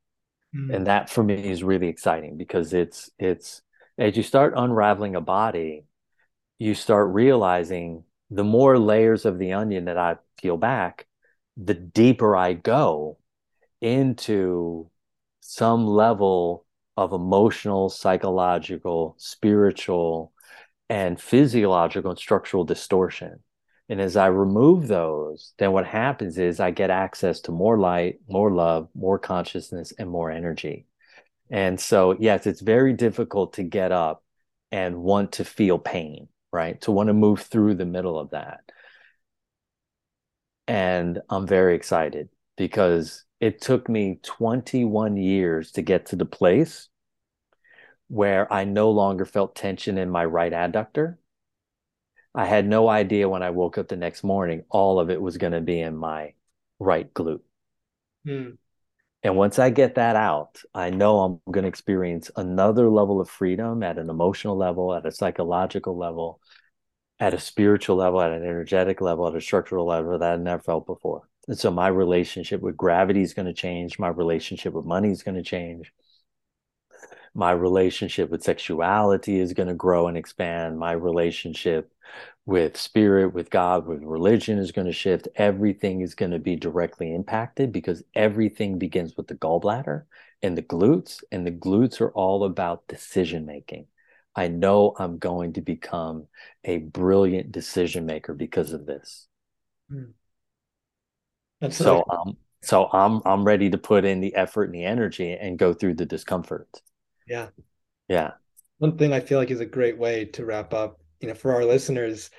mm. 0.56 0.74
and 0.74 0.88
that 0.88 1.10
for 1.10 1.22
me 1.22 1.50
is 1.50 1.64
really 1.64 1.90
exciting 1.90 2.38
because 2.38 2.74
it's 2.74 3.12
it's 3.20 3.62
as 3.98 4.16
you 4.16 4.24
start 4.24 4.54
unraveling 4.56 5.16
a 5.16 5.22
body 5.22 5.84
you 6.58 6.74
start 6.74 7.14
realizing 7.14 8.06
the 8.36 8.44
more 8.44 8.78
layers 8.78 9.26
of 9.26 9.40
the 9.40 9.54
onion 9.54 9.86
that 9.86 9.98
i 9.98 10.16
peel 10.38 10.58
back 10.58 11.08
the 11.58 11.74
deeper 11.74 12.36
i 12.36 12.54
go 12.54 13.18
into 13.82 14.90
some 15.42 15.86
level 15.86 16.66
of 16.98 17.14
emotional, 17.14 17.90
psychological, 17.90 19.16
spiritual, 19.18 20.34
and 20.90 21.20
physiological 21.20 22.12
and 22.12 22.20
structural 22.20 22.64
distortion. 22.64 23.40
And 23.90 24.02
as 24.02 24.18
I 24.18 24.28
remove 24.28 24.88
those, 24.88 25.54
then 25.60 25.72
what 25.72 25.86
happens 25.86 26.38
is 26.38 26.60
I 26.60 26.72
get 26.72 26.90
access 26.90 27.42
to 27.42 27.52
more 27.52 27.78
light, 27.78 28.20
more 28.28 28.52
love, 28.52 28.90
more 28.96 29.20
consciousness, 29.20 29.94
and 30.00 30.10
more 30.10 30.32
energy. 30.32 30.88
And 31.52 31.80
so, 31.80 32.16
yes, 32.20 32.48
it's 32.48 32.62
very 32.62 32.94
difficult 32.94 33.54
to 33.54 33.64
get 33.64 33.92
up 33.92 34.24
and 34.72 35.04
want 35.04 35.34
to 35.34 35.46
feel 35.46 35.78
pain, 35.78 36.28
right? 36.56 36.80
To 36.82 36.92
want 36.92 37.08
to 37.08 37.14
move 37.14 37.42
through 37.42 37.76
the 37.76 37.86
middle 37.86 38.18
of 38.18 38.32
that. 38.32 38.62
And 40.68 41.22
I'm 41.30 41.46
very 41.46 41.76
excited 41.76 42.30
because 42.58 43.26
it 43.40 43.62
took 43.62 43.90
me 43.90 44.20
21 44.24 45.18
years 45.18 45.74
to 45.74 45.82
get 45.82 46.08
to 46.08 46.16
the 46.16 46.26
place 46.26 46.90
where 48.08 48.52
I 48.52 48.64
no 48.64 48.92
longer 48.92 49.26
felt 49.26 49.56
tension 49.56 49.98
in 49.98 50.10
my 50.10 50.26
right 50.26 50.54
adductor. 50.54 51.18
I 52.34 52.46
had 52.46 52.68
no 52.68 52.88
idea 52.90 53.30
when 53.30 53.44
I 53.44 53.50
woke 53.50 53.78
up 53.78 53.88
the 53.88 53.96
next 53.96 54.24
morning, 54.24 54.64
all 54.70 55.00
of 55.00 55.10
it 55.10 55.22
was 55.22 55.38
going 55.38 55.54
to 55.54 55.62
be 55.62 55.80
in 55.80 55.96
my 55.96 56.34
right 56.80 57.12
glute. 57.14 57.42
Hmm. 58.26 58.52
And 59.26 59.36
once 59.36 59.58
I 59.58 59.72
get 59.72 59.96
that 59.96 60.16
out, 60.16 60.62
I 60.76 60.92
know 60.92 61.20
I'm 61.22 61.42
going 61.52 61.64
to 61.64 61.68
experience 61.68 62.30
another 62.36 62.92
level 62.92 63.20
of 63.20 63.28
freedom 63.28 63.82
at 63.82 63.98
an 63.98 64.08
emotional 64.08 64.56
level, 64.56 64.94
at 64.94 65.08
a 65.08 65.12
psychological 65.12 65.98
level, 65.98 66.40
at 67.20 67.34
a 67.34 67.40
spiritual 67.40 67.96
level, 67.96 68.22
at 68.22 68.30
an 68.30 68.44
energetic 68.44 69.02
level, 69.02 69.28
at 69.28 69.36
a 69.36 69.42
structural 69.42 69.88
level 69.88 70.20
that 70.20 70.34
I 70.34 70.36
never 70.36 70.62
felt 70.62 70.86
before. 70.86 71.28
And 71.48 71.58
so 71.58 71.72
my 71.72 71.88
relationship 71.88 72.62
with 72.62 72.78
gravity 72.78 73.24
is 73.24 73.34
going 73.34 73.48
to 73.48 73.54
change. 73.54 73.98
My 73.98 74.10
relationship 74.10 74.74
with 74.74 74.86
money 74.86 75.10
is 75.10 75.24
going 75.24 75.38
to 75.38 75.42
change. 75.44 75.92
My 77.34 77.50
relationship 77.50 78.30
with 78.30 78.44
sexuality 78.44 79.40
is 79.40 79.54
going 79.54 79.70
to 79.70 79.74
grow 79.74 80.08
and 80.08 80.18
expand. 80.18 80.78
My 80.78 80.92
relationship 80.92 81.92
with 82.46 82.78
spirit, 82.78 83.34
with 83.34 83.50
God, 83.50 83.88
with 83.88 84.04
religion 84.04 84.60
is 84.60 84.72
going 84.72 84.88
to 84.88 84.94
shift. 84.94 85.28
Everything 85.36 86.02
is 86.02 86.14
going 86.14 86.32
to 86.32 86.40
be 86.40 86.56
directly 86.56 87.14
impacted 87.14 87.72
because 87.72 88.04
everything 88.14 88.78
begins 88.78 89.18
with 89.18 89.28
the 89.28 89.36
gallbladder 89.36 90.04
and 90.44 90.58
the 90.58 90.62
glutes, 90.62 91.24
and 91.32 91.46
the 91.46 91.52
glutes 91.52 92.02
are 92.02 92.12
all 92.12 92.44
about 92.44 92.88
decision 92.88 93.46
making. 93.46 93.88
I 94.36 94.48
know 94.48 94.94
I'm 95.00 95.18
going 95.18 95.54
to 95.54 95.62
become 95.62 96.28
a 96.64 96.78
brilliant 96.78 97.52
decision 97.52 98.06
maker 98.06 98.34
because 98.34 98.74
of 98.74 98.86
this. 98.86 99.28
Hmm. 99.90 100.12
so 101.72 102.04
um, 102.10 102.38
so 102.62 102.90
I'm 102.92 103.22
I'm 103.26 103.44
ready 103.44 103.70
to 103.70 103.78
put 103.78 104.06
in 104.06 104.20
the 104.20 104.36
effort 104.36 104.66
and 104.66 104.76
the 104.76 104.84
energy 104.84 105.32
and 105.32 105.58
go 105.58 105.74
through 105.74 105.96
the 105.96 106.06
discomfort. 106.06 106.68
Yeah. 107.28 107.48
Yeah. 108.08 108.32
One 108.78 108.98
thing 108.98 109.14
I 109.14 109.20
feel 109.20 109.40
like 109.40 109.52
is 109.52 109.62
a 109.62 109.66
great 109.66 109.98
way 109.98 110.26
to 110.26 110.46
wrap 110.46 110.74
up, 110.74 111.00
you 111.20 111.28
know, 111.28 111.34
for 111.34 111.54
our 111.54 111.66
listeners, 111.66 112.30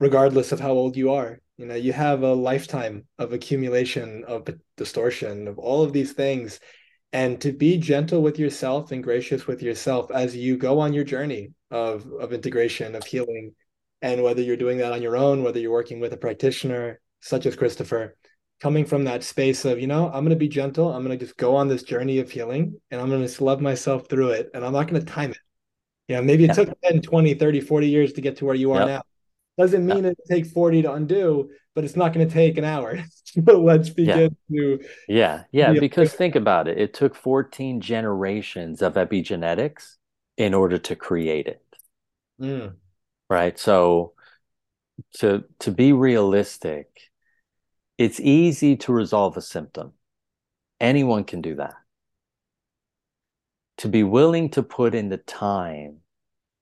regardless 0.00 0.52
of 0.52 0.60
how 0.60 0.72
old 0.72 0.96
you 0.96 1.12
are, 1.12 1.40
you 1.56 1.66
know, 1.66 1.74
you 1.74 1.92
have 1.92 2.22
a 2.22 2.32
lifetime 2.32 3.06
of 3.18 3.32
accumulation 3.32 4.24
of 4.24 4.48
distortion 4.76 5.48
of 5.48 5.58
all 5.58 5.82
of 5.82 5.92
these 5.92 6.12
things. 6.12 6.60
And 7.12 7.40
to 7.40 7.52
be 7.52 7.78
gentle 7.78 8.22
with 8.22 8.38
yourself 8.38 8.92
and 8.92 9.02
gracious 9.02 9.46
with 9.46 9.62
yourself 9.62 10.10
as 10.10 10.36
you 10.36 10.58
go 10.58 10.78
on 10.78 10.92
your 10.92 11.04
journey 11.04 11.52
of 11.70 12.06
of 12.20 12.32
integration 12.32 12.94
of 12.94 13.04
healing 13.04 13.54
and 14.02 14.22
whether 14.22 14.42
you're 14.42 14.56
doing 14.56 14.78
that 14.78 14.92
on 14.92 15.02
your 15.02 15.16
own 15.16 15.42
whether 15.42 15.58
you're 15.58 15.72
working 15.72 16.00
with 16.00 16.12
a 16.12 16.16
practitioner 16.16 17.00
such 17.20 17.46
as 17.46 17.56
christopher 17.56 18.16
coming 18.60 18.84
from 18.84 19.04
that 19.04 19.22
space 19.22 19.64
of 19.64 19.78
you 19.78 19.86
know 19.86 20.06
i'm 20.06 20.24
going 20.24 20.30
to 20.30 20.36
be 20.36 20.48
gentle 20.48 20.92
i'm 20.92 21.04
going 21.04 21.16
to 21.16 21.24
just 21.24 21.36
go 21.36 21.56
on 21.56 21.68
this 21.68 21.82
journey 21.82 22.18
of 22.18 22.30
healing 22.30 22.80
and 22.90 23.00
i'm 23.00 23.08
going 23.08 23.20
to 23.20 23.26
just 23.26 23.40
love 23.40 23.60
myself 23.60 24.08
through 24.08 24.30
it 24.30 24.50
and 24.54 24.64
i'm 24.64 24.72
not 24.72 24.88
going 24.88 25.00
to 25.00 25.12
time 25.12 25.30
it 25.30 25.38
know 26.16 26.22
maybe 26.22 26.44
it 26.44 26.48
yeah. 26.48 26.64
took 26.64 26.80
10 26.82 27.02
20 27.02 27.34
30 27.34 27.60
40 27.60 27.88
years 27.88 28.12
to 28.14 28.20
get 28.20 28.36
to 28.36 28.44
where 28.44 28.54
you 28.54 28.72
are 28.72 28.80
yep. 28.80 28.88
now 28.88 29.02
doesn't 29.56 29.84
mean 29.84 30.04
yep. 30.04 30.12
it 30.12 30.18
take 30.28 30.46
40 30.46 30.82
to 30.82 30.92
undo 30.92 31.50
but 31.78 31.84
it's 31.84 31.94
not 31.94 32.12
going 32.12 32.26
to 32.26 32.34
take 32.34 32.58
an 32.58 32.64
hour. 32.64 32.98
so 33.24 33.40
let's 33.60 33.88
begin 33.88 34.36
yeah. 34.48 34.58
to. 34.58 34.84
Yeah, 35.06 35.42
yeah, 35.52 35.74
because 35.74 36.12
think 36.12 36.34
about 36.34 36.66
it. 36.66 36.76
It 36.76 36.92
took 36.92 37.14
14 37.14 37.80
generations 37.80 38.82
of 38.82 38.94
epigenetics 38.94 39.94
in 40.36 40.54
order 40.54 40.78
to 40.78 40.96
create 40.96 41.46
it. 41.46 41.62
Mm. 42.40 42.74
Right. 43.30 43.56
So 43.56 44.14
to 45.18 45.44
to 45.60 45.70
be 45.70 45.92
realistic, 45.92 46.88
it's 47.96 48.18
easy 48.18 48.74
to 48.78 48.92
resolve 48.92 49.36
a 49.36 49.40
symptom. 49.40 49.92
Anyone 50.80 51.22
can 51.22 51.42
do 51.42 51.54
that. 51.54 51.74
To 53.78 53.88
be 53.88 54.02
willing 54.02 54.50
to 54.50 54.62
put 54.62 54.94
in 54.94 55.08
the 55.08 55.18
time 55.18 55.98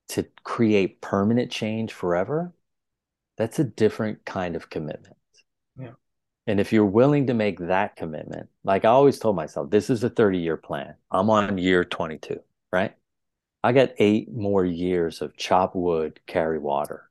to 0.09 0.27
create 0.45 1.01
permanent 1.01 1.51
change 1.51 1.93
forever, 1.93 2.53
that's 3.37 3.59
a 3.59 3.65
different 3.65 4.25
kind 4.25 4.57
of 4.57 4.71
commitment. 4.71 5.17
Yeah. 5.79 5.93
And 6.47 6.61
if 6.61 6.73
you're 6.73 6.85
willing 6.85 7.27
to 7.27 7.35
make 7.35 7.59
that 7.59 7.97
commitment, 7.97 8.49
like 8.65 8.85
I 8.85 8.89
always 8.89 9.19
told 9.19 9.37
myself, 9.37 9.71
this 9.71 9.91
is 9.91 10.05
a 10.05 10.11
30 10.11 10.39
year 10.39 10.57
plan. 10.57 10.95
I'm 11.11 11.31
on 11.31 11.59
year 11.59 11.85
22, 11.85 12.41
right? 12.73 12.95
I 13.65 13.73
got 13.73 13.91
eight 13.99 14.33
more 14.33 14.65
years 14.65 15.23
of 15.23 15.37
chop 15.37 15.75
wood, 15.75 16.21
carry 16.27 16.59
water 16.59 17.11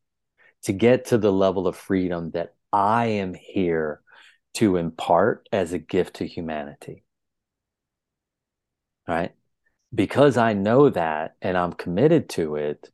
to 0.64 0.74
get 0.74 1.06
to 1.06 1.18
the 1.18 1.32
level 1.32 1.68
of 1.68 1.76
freedom 1.76 2.32
that 2.32 2.56
I 2.72 3.08
am 3.08 3.34
here 3.34 4.02
to 4.56 4.78
impart 4.78 5.48
as 5.52 5.74
a 5.74 5.80
gift 5.80 6.16
to 6.18 6.28
humanity. 6.28 7.04
Right? 9.08 9.34
Because 9.96 10.38
I 10.38 10.54
know 10.54 10.90
that 10.90 11.36
and 11.42 11.58
I'm 11.58 11.74
committed 11.74 12.30
to 12.30 12.56
it, 12.56 12.90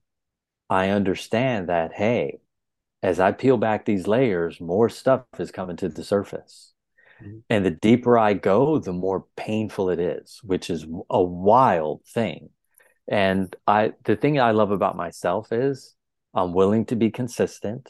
I 0.70 0.90
understand 0.90 1.70
that, 1.70 1.94
hey, 1.94 2.40
as 3.04 3.20
I 3.20 3.32
peel 3.32 3.58
back 3.58 3.86
these 3.86 4.08
layers, 4.08 4.62
more 4.62 4.88
stuff 4.88 5.24
is 5.40 5.52
coming 5.52 5.78
to 5.78 5.90
the 5.90 6.04
surface. 6.04 6.74
Mm-hmm. 7.22 7.40
And 7.50 7.66
the 7.66 7.72
deeper 7.72 8.18
I 8.18 8.34
go, 8.34 8.80
the 8.80 8.94
more 8.94 9.26
painful 9.36 9.90
it 9.90 10.00
is, 10.00 10.40
which 10.44 10.70
is 10.70 10.86
a 11.10 11.22
wild 11.22 12.04
thing. 12.06 12.50
And 13.08 13.54
I 13.68 13.94
the 14.06 14.16
thing 14.16 14.40
I 14.40 14.52
love 14.52 14.72
about 14.72 14.96
myself 14.96 15.52
is 15.52 15.96
I'm 16.34 16.54
willing 16.54 16.86
to 16.86 16.96
be 16.96 17.10
consistent 17.10 17.90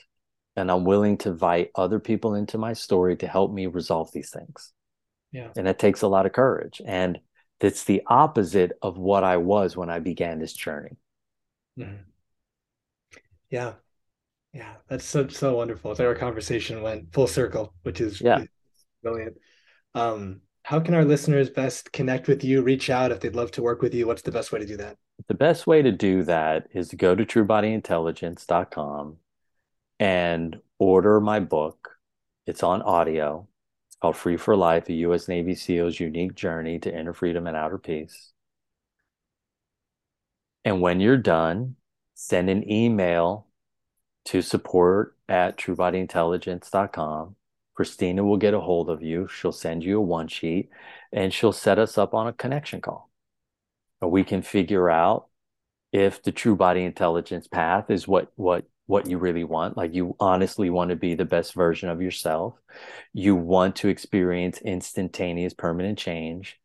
and 0.55 0.71
I'm 0.71 0.83
willing 0.83 1.17
to 1.19 1.29
invite 1.29 1.71
other 1.75 1.99
people 1.99 2.33
into 2.33 2.57
my 2.57 2.73
story 2.73 3.15
to 3.17 3.27
help 3.27 3.53
me 3.53 3.67
resolve 3.67 4.11
these 4.11 4.31
things. 4.31 4.73
Yeah. 5.31 5.49
And 5.55 5.67
it 5.67 5.79
takes 5.79 6.01
a 6.01 6.07
lot 6.07 6.25
of 6.25 6.33
courage. 6.33 6.81
And 6.85 7.19
it's 7.61 7.83
the 7.83 8.01
opposite 8.07 8.73
of 8.81 8.97
what 8.97 9.23
I 9.23 9.37
was 9.37 9.77
when 9.77 9.89
I 9.89 9.99
began 9.99 10.39
this 10.39 10.53
journey. 10.53 10.97
Mm-hmm. 11.77 12.03
Yeah. 13.49 13.73
Yeah, 14.53 14.73
that's 14.89 15.05
so 15.05 15.27
so 15.29 15.55
wonderful. 15.55 15.95
Our 15.97 16.15
conversation 16.15 16.81
went 16.81 17.13
full 17.13 17.27
circle, 17.27 17.73
which 17.83 18.01
is 18.01 18.19
yeah. 18.19 18.43
brilliant. 19.01 19.37
Um, 19.95 20.41
how 20.63 20.79
can 20.79 20.93
our 20.93 21.05
listeners 21.05 21.49
best 21.49 21.91
connect 21.93 22.27
with 22.27 22.43
you, 22.43 22.61
reach 22.61 22.89
out 22.89 23.11
if 23.11 23.21
they'd 23.21 23.35
love 23.35 23.51
to 23.51 23.61
work 23.61 23.81
with 23.81 23.93
you? 23.93 24.07
What's 24.07 24.21
the 24.23 24.31
best 24.31 24.51
way 24.51 24.59
to 24.59 24.65
do 24.65 24.77
that? 24.77 24.97
The 25.27 25.35
best 25.35 25.67
way 25.67 25.81
to 25.81 25.91
do 25.91 26.23
that 26.23 26.67
is 26.73 26.89
to 26.89 26.95
go 26.95 27.15
to 27.15 27.25
truebodyintelligence.com 27.25 29.17
and 29.99 30.59
order 30.79 31.21
my 31.21 31.39
book. 31.39 31.97
It's 32.45 32.63
on 32.63 32.81
audio. 32.81 33.47
Called 34.01 34.17
Free 34.17 34.37
for 34.37 34.55
Life, 34.55 34.89
a 34.89 34.93
U.S. 34.93 35.27
Navy 35.27 35.53
SEAL's 35.53 35.99
unique 35.99 36.35
journey 36.35 36.79
to 36.79 36.97
inner 36.97 37.13
freedom 37.13 37.45
and 37.47 37.55
outer 37.55 37.77
peace. 37.77 38.33
And 40.65 40.81
when 40.81 40.99
you're 40.99 41.17
done, 41.17 41.75
send 42.15 42.49
an 42.49 42.69
email 42.69 43.47
to 44.25 44.41
support 44.41 45.15
at 45.27 45.57
truebodyintelligence.com. 45.57 47.35
Christina 47.73 48.23
will 48.23 48.37
get 48.37 48.53
a 48.53 48.59
hold 48.59 48.89
of 48.89 49.01
you. 49.01 49.27
She'll 49.27 49.51
send 49.51 49.83
you 49.83 49.97
a 49.97 50.01
one 50.01 50.27
sheet 50.27 50.69
and 51.11 51.33
she'll 51.33 51.53
set 51.53 51.79
us 51.79 51.97
up 51.97 52.13
on 52.13 52.27
a 52.27 52.33
connection 52.33 52.81
call. 52.81 53.09
We 54.01 54.23
can 54.23 54.41
figure 54.41 54.89
out 54.89 55.27
if 55.91 56.23
the 56.23 56.31
true 56.31 56.55
body 56.55 56.83
intelligence 56.83 57.47
path 57.47 57.89
is 57.89 58.07
what 58.07 58.31
what 58.35 58.65
what 58.91 59.07
you 59.07 59.17
really 59.17 59.43
want 59.43 59.77
like 59.77 59.93
you 59.93 60.15
honestly 60.19 60.69
want 60.69 60.89
to 60.89 60.95
be 60.95 61.15
the 61.15 61.25
best 61.25 61.53
version 61.53 61.89
of 61.89 62.01
yourself 62.01 62.53
you 63.13 63.35
want 63.35 63.75
to 63.75 63.87
experience 63.87 64.59
instantaneous 64.61 65.53
permanent 65.53 65.97
change 65.97 66.59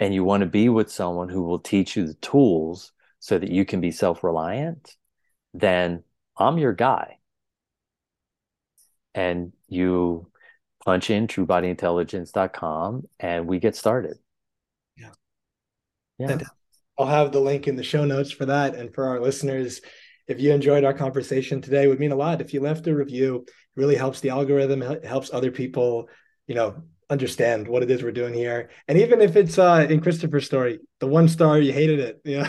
and 0.00 0.14
you 0.14 0.24
want 0.24 0.40
to 0.40 0.46
be 0.46 0.68
with 0.68 0.90
someone 0.90 1.28
who 1.28 1.42
will 1.42 1.58
teach 1.58 1.96
you 1.96 2.06
the 2.06 2.14
tools 2.14 2.92
so 3.18 3.38
that 3.38 3.50
you 3.50 3.64
can 3.64 3.80
be 3.80 3.90
self-reliant 3.90 4.96
then 5.54 6.02
I'm 6.36 6.58
your 6.58 6.72
guy. 6.72 7.18
And 9.14 9.52
you 9.68 10.30
punch 10.84 11.10
in 11.10 11.26
truebodyintelligence.com 11.26 13.08
and 13.20 13.46
we 13.46 13.58
get 13.58 13.76
started. 13.76 14.16
Yeah. 14.96 15.10
Yeah. 16.18 16.30
And 16.30 16.44
I'll 16.98 17.06
have 17.06 17.32
the 17.32 17.40
link 17.40 17.68
in 17.68 17.76
the 17.76 17.82
show 17.82 18.04
notes 18.04 18.30
for 18.30 18.46
that. 18.46 18.74
And 18.74 18.94
for 18.94 19.04
our 19.06 19.20
listeners, 19.20 19.82
if 20.32 20.40
you 20.40 20.52
enjoyed 20.52 20.84
our 20.84 20.94
conversation 20.94 21.60
today, 21.60 21.86
would 21.86 22.00
mean 22.00 22.12
a 22.12 22.16
lot. 22.16 22.40
If 22.40 22.52
you 22.52 22.60
left 22.60 22.86
a 22.86 22.94
review, 22.94 23.44
it 23.46 23.80
really 23.80 23.96
helps 23.96 24.20
the 24.20 24.30
algorithm, 24.30 24.82
it 24.82 25.04
helps 25.04 25.32
other 25.32 25.50
people, 25.50 26.08
you 26.46 26.54
know, 26.54 26.82
understand 27.10 27.68
what 27.68 27.82
it 27.82 27.90
is 27.90 28.02
we're 28.02 28.10
doing 28.10 28.34
here. 28.34 28.70
And 28.88 28.98
even 28.98 29.20
if 29.20 29.36
it's 29.36 29.58
uh 29.58 29.86
in 29.88 30.00
Christopher's 30.00 30.46
story, 30.46 30.80
the 30.98 31.06
one 31.06 31.28
star 31.28 31.58
you 31.58 31.72
hated 31.72 32.00
it, 32.00 32.20
you 32.24 32.38
know, 32.38 32.48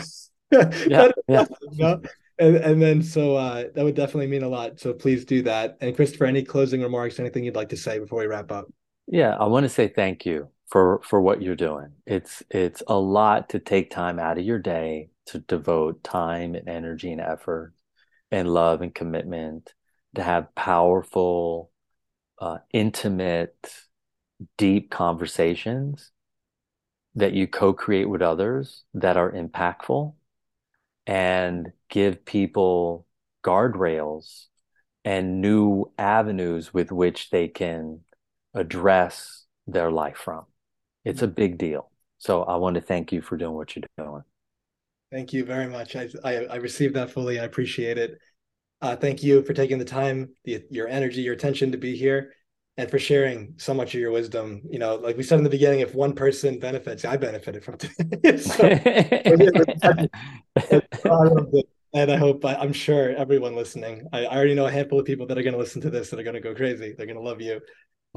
yeah, 0.86 1.10
yeah. 1.28 1.44
You 1.70 1.78
know? 1.78 2.02
and, 2.38 2.56
and 2.56 2.82
then 2.82 3.02
so 3.02 3.36
uh, 3.36 3.64
that 3.74 3.84
would 3.84 3.94
definitely 3.94 4.26
mean 4.26 4.42
a 4.42 4.48
lot. 4.48 4.80
So 4.80 4.92
please 4.92 5.24
do 5.24 5.42
that. 5.42 5.76
And 5.80 5.94
Christopher, 5.94 6.24
any 6.24 6.42
closing 6.42 6.82
remarks, 6.82 7.20
anything 7.20 7.44
you'd 7.44 7.56
like 7.56 7.68
to 7.70 7.76
say 7.76 7.98
before 7.98 8.20
we 8.20 8.26
wrap 8.26 8.50
up? 8.50 8.66
Yeah, 9.06 9.36
I 9.38 9.44
want 9.44 9.64
to 9.64 9.68
say 9.68 9.88
thank 9.88 10.26
you 10.26 10.48
for 10.66 11.00
for 11.04 11.20
what 11.20 11.42
you're 11.42 11.56
doing. 11.56 11.92
It's 12.06 12.42
it's 12.50 12.82
a 12.86 12.96
lot 12.96 13.50
to 13.50 13.58
take 13.58 13.90
time 13.90 14.18
out 14.18 14.38
of 14.38 14.44
your 14.44 14.58
day 14.58 15.10
to 15.26 15.38
devote 15.38 16.04
time 16.04 16.54
and 16.54 16.68
energy 16.68 17.12
and 17.12 17.20
effort 17.20 17.72
and 18.30 18.52
love 18.52 18.82
and 18.82 18.94
commitment 18.94 19.72
to 20.14 20.22
have 20.22 20.54
powerful, 20.54 21.70
uh, 22.38 22.58
intimate, 22.72 23.72
deep 24.56 24.90
conversations 24.90 26.10
that 27.14 27.32
you 27.32 27.46
co-create 27.46 28.08
with 28.08 28.22
others 28.22 28.84
that 28.94 29.16
are 29.16 29.30
impactful 29.30 30.14
and 31.06 31.72
give 31.88 32.24
people 32.24 33.06
guardrails 33.44 34.46
and 35.04 35.40
new 35.40 35.92
avenues 35.98 36.72
with 36.72 36.90
which 36.90 37.30
they 37.30 37.46
can 37.46 38.00
address 38.54 39.44
their 39.66 39.90
life 39.90 40.16
from. 40.16 40.44
It's 41.04 41.22
a 41.22 41.28
big 41.28 41.58
deal. 41.58 41.90
So 42.18 42.42
I 42.42 42.56
want 42.56 42.74
to 42.76 42.80
thank 42.80 43.12
you 43.12 43.20
for 43.20 43.36
doing 43.36 43.54
what 43.54 43.76
you're 43.76 43.84
doing. 43.98 44.22
Thank 45.14 45.32
you 45.32 45.44
very 45.44 45.68
much. 45.68 45.94
I 45.94 46.08
I, 46.24 46.32
I 46.46 46.56
received 46.56 46.96
that 46.96 47.08
fully. 47.08 47.38
I 47.38 47.44
appreciate 47.44 47.98
it. 47.98 48.18
Uh, 48.82 48.96
thank 48.96 49.22
you 49.22 49.44
for 49.44 49.54
taking 49.54 49.78
the 49.78 49.84
time, 49.84 50.30
the, 50.42 50.64
your 50.70 50.88
energy, 50.88 51.22
your 51.22 51.34
attention 51.34 51.70
to 51.70 51.78
be 51.78 51.96
here. 51.96 52.32
and 52.76 52.90
for 52.90 52.98
sharing 52.98 53.54
so 53.56 53.72
much 53.72 53.94
of 53.94 54.00
your 54.00 54.10
wisdom. 54.10 54.60
You 54.68 54.80
know, 54.80 54.96
like 54.96 55.16
we 55.16 55.22
said 55.22 55.38
in 55.38 55.44
the 55.44 55.50
beginning, 55.50 55.78
if 55.80 55.94
one 55.94 56.14
person 56.14 56.58
benefits, 56.58 57.04
I 57.04 57.16
benefited 57.16 57.62
from 57.62 57.76
it. 57.80 58.40
so, 58.50 60.10
and 61.94 62.10
I 62.10 62.16
hope 62.16 62.44
I, 62.44 62.54
am 62.54 62.72
sure 62.72 63.10
everyone 63.10 63.54
listening. 63.54 64.08
I, 64.12 64.24
I, 64.24 64.34
already 64.34 64.56
know 64.56 64.66
a 64.66 64.70
handful 64.72 64.98
of 64.98 65.06
people 65.06 65.26
that 65.28 65.38
are 65.38 65.44
going 65.44 65.54
to 65.54 65.60
listen 65.60 65.80
to 65.82 65.90
this 65.90 66.10
that 66.10 66.18
are 66.18 66.24
going 66.24 66.34
to 66.34 66.40
go 66.40 66.56
crazy. 66.56 66.92
They're 66.96 67.06
going 67.06 67.22
to 67.22 67.22
love 67.22 67.40
you. 67.40 67.60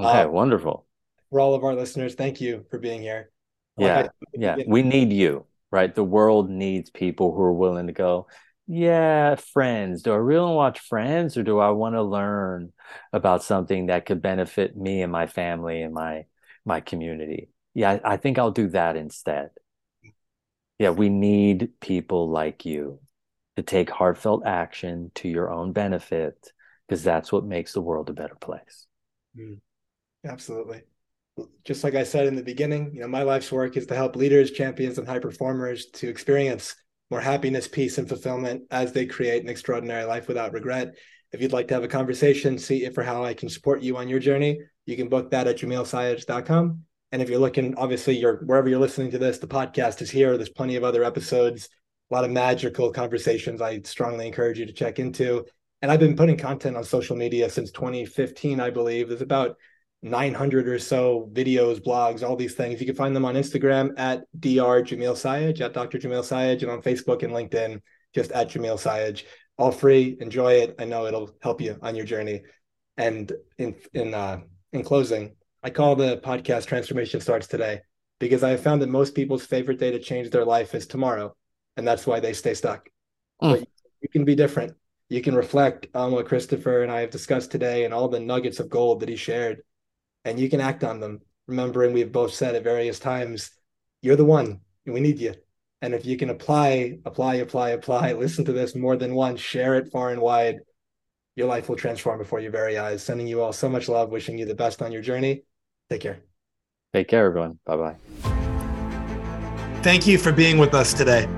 Okay, 0.00 0.22
um, 0.22 0.32
wonderful. 0.32 0.84
For 1.30 1.38
all 1.38 1.54
of 1.54 1.62
our 1.62 1.76
listeners, 1.76 2.16
thank 2.16 2.40
you 2.40 2.66
for 2.70 2.80
being 2.80 3.00
here. 3.00 3.30
Yeah, 3.76 4.00
like 4.00 4.10
yeah, 4.34 4.56
we 4.66 4.82
need 4.82 5.12
you, 5.12 5.46
right? 5.70 5.94
The 5.94 6.04
world 6.04 6.50
needs 6.50 6.90
people 6.90 7.34
who 7.34 7.42
are 7.42 7.52
willing 7.52 7.86
to 7.86 7.92
go 7.92 8.26
yeah, 8.70 9.36
Friends. 9.36 10.02
Do 10.02 10.12
I 10.12 10.16
really 10.16 10.52
watch 10.52 10.80
Friends 10.80 11.38
or 11.38 11.42
do 11.42 11.58
I 11.58 11.70
want 11.70 11.94
to 11.94 12.02
learn 12.02 12.74
about 13.14 13.42
something 13.42 13.86
that 13.86 14.04
could 14.04 14.20
benefit 14.20 14.76
me 14.76 15.00
and 15.00 15.10
my 15.10 15.26
family 15.26 15.80
and 15.80 15.94
my 15.94 16.26
my 16.66 16.80
community? 16.80 17.48
Yeah, 17.72 17.98
I, 18.04 18.18
think 18.18 18.38
I'll 18.38 18.50
do 18.50 18.68
that 18.68 18.96
instead. 18.96 19.50
Yeah, 20.78 20.90
we 20.90 21.08
need 21.08 21.70
people 21.80 22.28
like 22.28 22.66
you 22.66 23.00
to 23.56 23.62
take 23.62 23.88
heartfelt 23.88 24.44
action 24.44 25.12
to 25.14 25.28
your 25.28 25.50
own 25.50 25.72
benefit 25.72 26.52
because 26.86 27.02
that's 27.02 27.32
what 27.32 27.46
makes 27.46 27.72
the 27.72 27.80
world 27.80 28.10
a 28.10 28.12
better 28.12 28.34
place. 28.34 28.86
Mm, 29.34 29.60
absolutely. 30.26 30.82
Just 31.64 31.84
like 31.84 31.94
I 31.94 32.04
said 32.04 32.26
in 32.26 32.36
the 32.36 32.42
beginning, 32.42 32.92
you 32.94 33.00
know, 33.00 33.08
my 33.08 33.22
life's 33.22 33.52
work 33.52 33.76
is 33.76 33.86
to 33.86 33.94
help 33.94 34.16
leaders, 34.16 34.50
champions, 34.50 34.98
and 34.98 35.06
high 35.06 35.18
performers 35.18 35.86
to 35.94 36.08
experience 36.08 36.74
more 37.10 37.20
happiness, 37.20 37.68
peace, 37.68 37.98
and 37.98 38.08
fulfillment 38.08 38.62
as 38.70 38.92
they 38.92 39.06
create 39.06 39.42
an 39.42 39.48
extraordinary 39.48 40.04
life 40.04 40.28
without 40.28 40.52
regret. 40.52 40.94
If 41.32 41.40
you'd 41.40 41.52
like 41.52 41.68
to 41.68 41.74
have 41.74 41.84
a 41.84 41.88
conversation, 41.88 42.58
see 42.58 42.84
if 42.84 42.96
or 42.96 43.02
how 43.02 43.24
I 43.24 43.34
can 43.34 43.48
support 43.48 43.82
you 43.82 43.96
on 43.96 44.08
your 44.08 44.18
journey, 44.18 44.60
you 44.86 44.96
can 44.96 45.08
book 45.08 45.30
that 45.30 45.46
at 45.46 45.58
jamilsayegh.com. 45.58 46.84
And 47.12 47.22
if 47.22 47.28
you're 47.30 47.38
looking, 47.38 47.74
obviously, 47.76 48.18
you're 48.18 48.38
wherever 48.44 48.68
you're 48.68 48.78
listening 48.78 49.10
to 49.12 49.18
this, 49.18 49.38
the 49.38 49.46
podcast 49.46 50.02
is 50.02 50.10
here. 50.10 50.36
There's 50.36 50.48
plenty 50.50 50.76
of 50.76 50.84
other 50.84 51.04
episodes, 51.04 51.68
a 52.10 52.14
lot 52.14 52.24
of 52.24 52.30
magical 52.30 52.92
conversations. 52.92 53.62
I 53.62 53.80
strongly 53.82 54.26
encourage 54.26 54.58
you 54.58 54.66
to 54.66 54.72
check 54.72 54.98
into. 54.98 55.44
And 55.80 55.90
I've 55.90 56.00
been 56.00 56.16
putting 56.16 56.36
content 56.36 56.76
on 56.76 56.84
social 56.84 57.16
media 57.16 57.48
since 57.48 57.70
2015, 57.70 58.60
I 58.60 58.70
believe. 58.70 59.08
There's 59.08 59.22
about 59.22 59.56
900 60.02 60.68
or 60.68 60.78
so 60.78 61.28
videos, 61.32 61.82
blogs, 61.82 62.22
all 62.22 62.36
these 62.36 62.54
things. 62.54 62.80
You 62.80 62.86
can 62.86 62.94
find 62.94 63.14
them 63.14 63.24
on 63.24 63.34
Instagram 63.34 63.98
at 63.98 64.20
Dr. 64.38 64.84
Jamil 64.84 65.14
Sayegh, 65.14 65.60
at 65.60 65.72
Dr. 65.72 65.98
Jamil 65.98 66.22
Sayegh, 66.22 66.62
and 66.62 66.70
on 66.70 66.82
Facebook 66.82 67.22
and 67.22 67.32
LinkedIn, 67.32 67.80
just 68.14 68.30
at 68.32 68.48
Jamil 68.48 68.78
Sayegh. 68.78 69.24
All 69.56 69.72
free. 69.72 70.16
Enjoy 70.20 70.52
it. 70.52 70.76
I 70.78 70.84
know 70.84 71.06
it'll 71.06 71.34
help 71.42 71.60
you 71.60 71.76
on 71.82 71.96
your 71.96 72.06
journey. 72.06 72.42
And 72.96 73.32
in 73.58 73.74
in 73.92 74.14
uh, 74.14 74.40
in 74.72 74.84
closing, 74.84 75.34
I 75.62 75.70
call 75.70 75.96
the 75.96 76.18
podcast 76.18 76.66
"Transformation 76.66 77.20
Starts 77.20 77.48
Today" 77.48 77.80
because 78.20 78.44
I 78.44 78.50
have 78.50 78.62
found 78.62 78.82
that 78.82 78.88
most 78.88 79.14
people's 79.14 79.46
favorite 79.46 79.78
day 79.78 79.90
to 79.90 79.98
change 79.98 80.30
their 80.30 80.44
life 80.44 80.74
is 80.74 80.86
tomorrow, 80.86 81.34
and 81.76 81.86
that's 81.86 82.06
why 82.06 82.20
they 82.20 82.32
stay 82.32 82.54
stuck. 82.54 82.88
Mm. 83.42 83.64
You 84.00 84.08
can 84.08 84.24
be 84.24 84.36
different. 84.36 84.74
You 85.08 85.22
can 85.22 85.34
reflect 85.34 85.88
on 85.94 86.12
what 86.12 86.26
Christopher 86.26 86.82
and 86.82 86.92
I 86.92 87.00
have 87.00 87.10
discussed 87.10 87.50
today 87.50 87.84
and 87.84 87.94
all 87.94 88.08
the 88.08 88.20
nuggets 88.20 88.60
of 88.60 88.68
gold 88.68 89.00
that 89.00 89.08
he 89.08 89.16
shared 89.16 89.62
and 90.24 90.38
you 90.38 90.48
can 90.48 90.60
act 90.60 90.84
on 90.84 91.00
them. 91.00 91.20
Remembering 91.46 91.92
we've 91.92 92.12
both 92.12 92.34
said 92.34 92.54
at 92.54 92.64
various 92.64 92.98
times, 92.98 93.50
you're 94.02 94.16
the 94.16 94.24
one, 94.24 94.60
and 94.84 94.94
we 94.94 95.00
need 95.00 95.18
you. 95.18 95.34
And 95.80 95.94
if 95.94 96.04
you 96.04 96.16
can 96.16 96.30
apply, 96.30 96.98
apply, 97.04 97.36
apply, 97.36 97.70
apply, 97.70 98.12
listen 98.14 98.44
to 98.44 98.52
this 98.52 98.74
more 98.74 98.96
than 98.96 99.14
once, 99.14 99.40
share 99.40 99.74
it 99.76 99.90
far 99.90 100.10
and 100.10 100.20
wide, 100.20 100.58
your 101.36 101.46
life 101.46 101.68
will 101.68 101.76
transform 101.76 102.18
before 102.18 102.40
your 102.40 102.50
very 102.50 102.78
eyes. 102.78 103.02
Sending 103.02 103.26
you 103.26 103.40
all 103.40 103.52
so 103.52 103.68
much 103.68 103.88
love, 103.88 104.10
wishing 104.10 104.36
you 104.36 104.44
the 104.44 104.54
best 104.54 104.82
on 104.82 104.90
your 104.90 105.02
journey. 105.02 105.44
Take 105.88 106.00
care. 106.00 106.18
Take 106.92 107.08
care, 107.08 107.26
everyone. 107.26 107.58
Bye 107.64 107.76
bye. 107.76 107.96
Thank 109.82 110.06
you 110.06 110.18
for 110.18 110.32
being 110.32 110.58
with 110.58 110.74
us 110.74 110.92
today. 110.92 111.28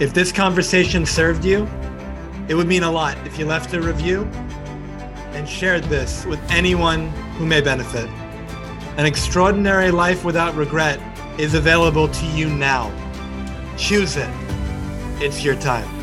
If 0.00 0.14
this 0.14 0.32
conversation 0.32 1.04
served 1.04 1.44
you, 1.44 1.68
it 2.48 2.54
would 2.54 2.66
mean 2.66 2.84
a 2.84 2.90
lot 2.90 3.18
if 3.26 3.38
you 3.38 3.44
left 3.44 3.74
a 3.74 3.80
review 3.80 4.28
and 5.46 5.54
shared 5.54 5.84
this 5.84 6.26
with 6.26 6.40
anyone 6.50 7.08
who 7.38 7.46
may 7.46 7.60
benefit. 7.60 8.10
An 8.98 9.06
extraordinary 9.06 9.92
life 9.92 10.24
without 10.24 10.56
regret 10.56 10.98
is 11.38 11.54
available 11.54 12.08
to 12.08 12.26
you 12.28 12.48
now. 12.48 12.90
Choose 13.76 14.16
it. 14.16 14.30
It's 15.22 15.44
your 15.44 15.54
time. 15.54 15.95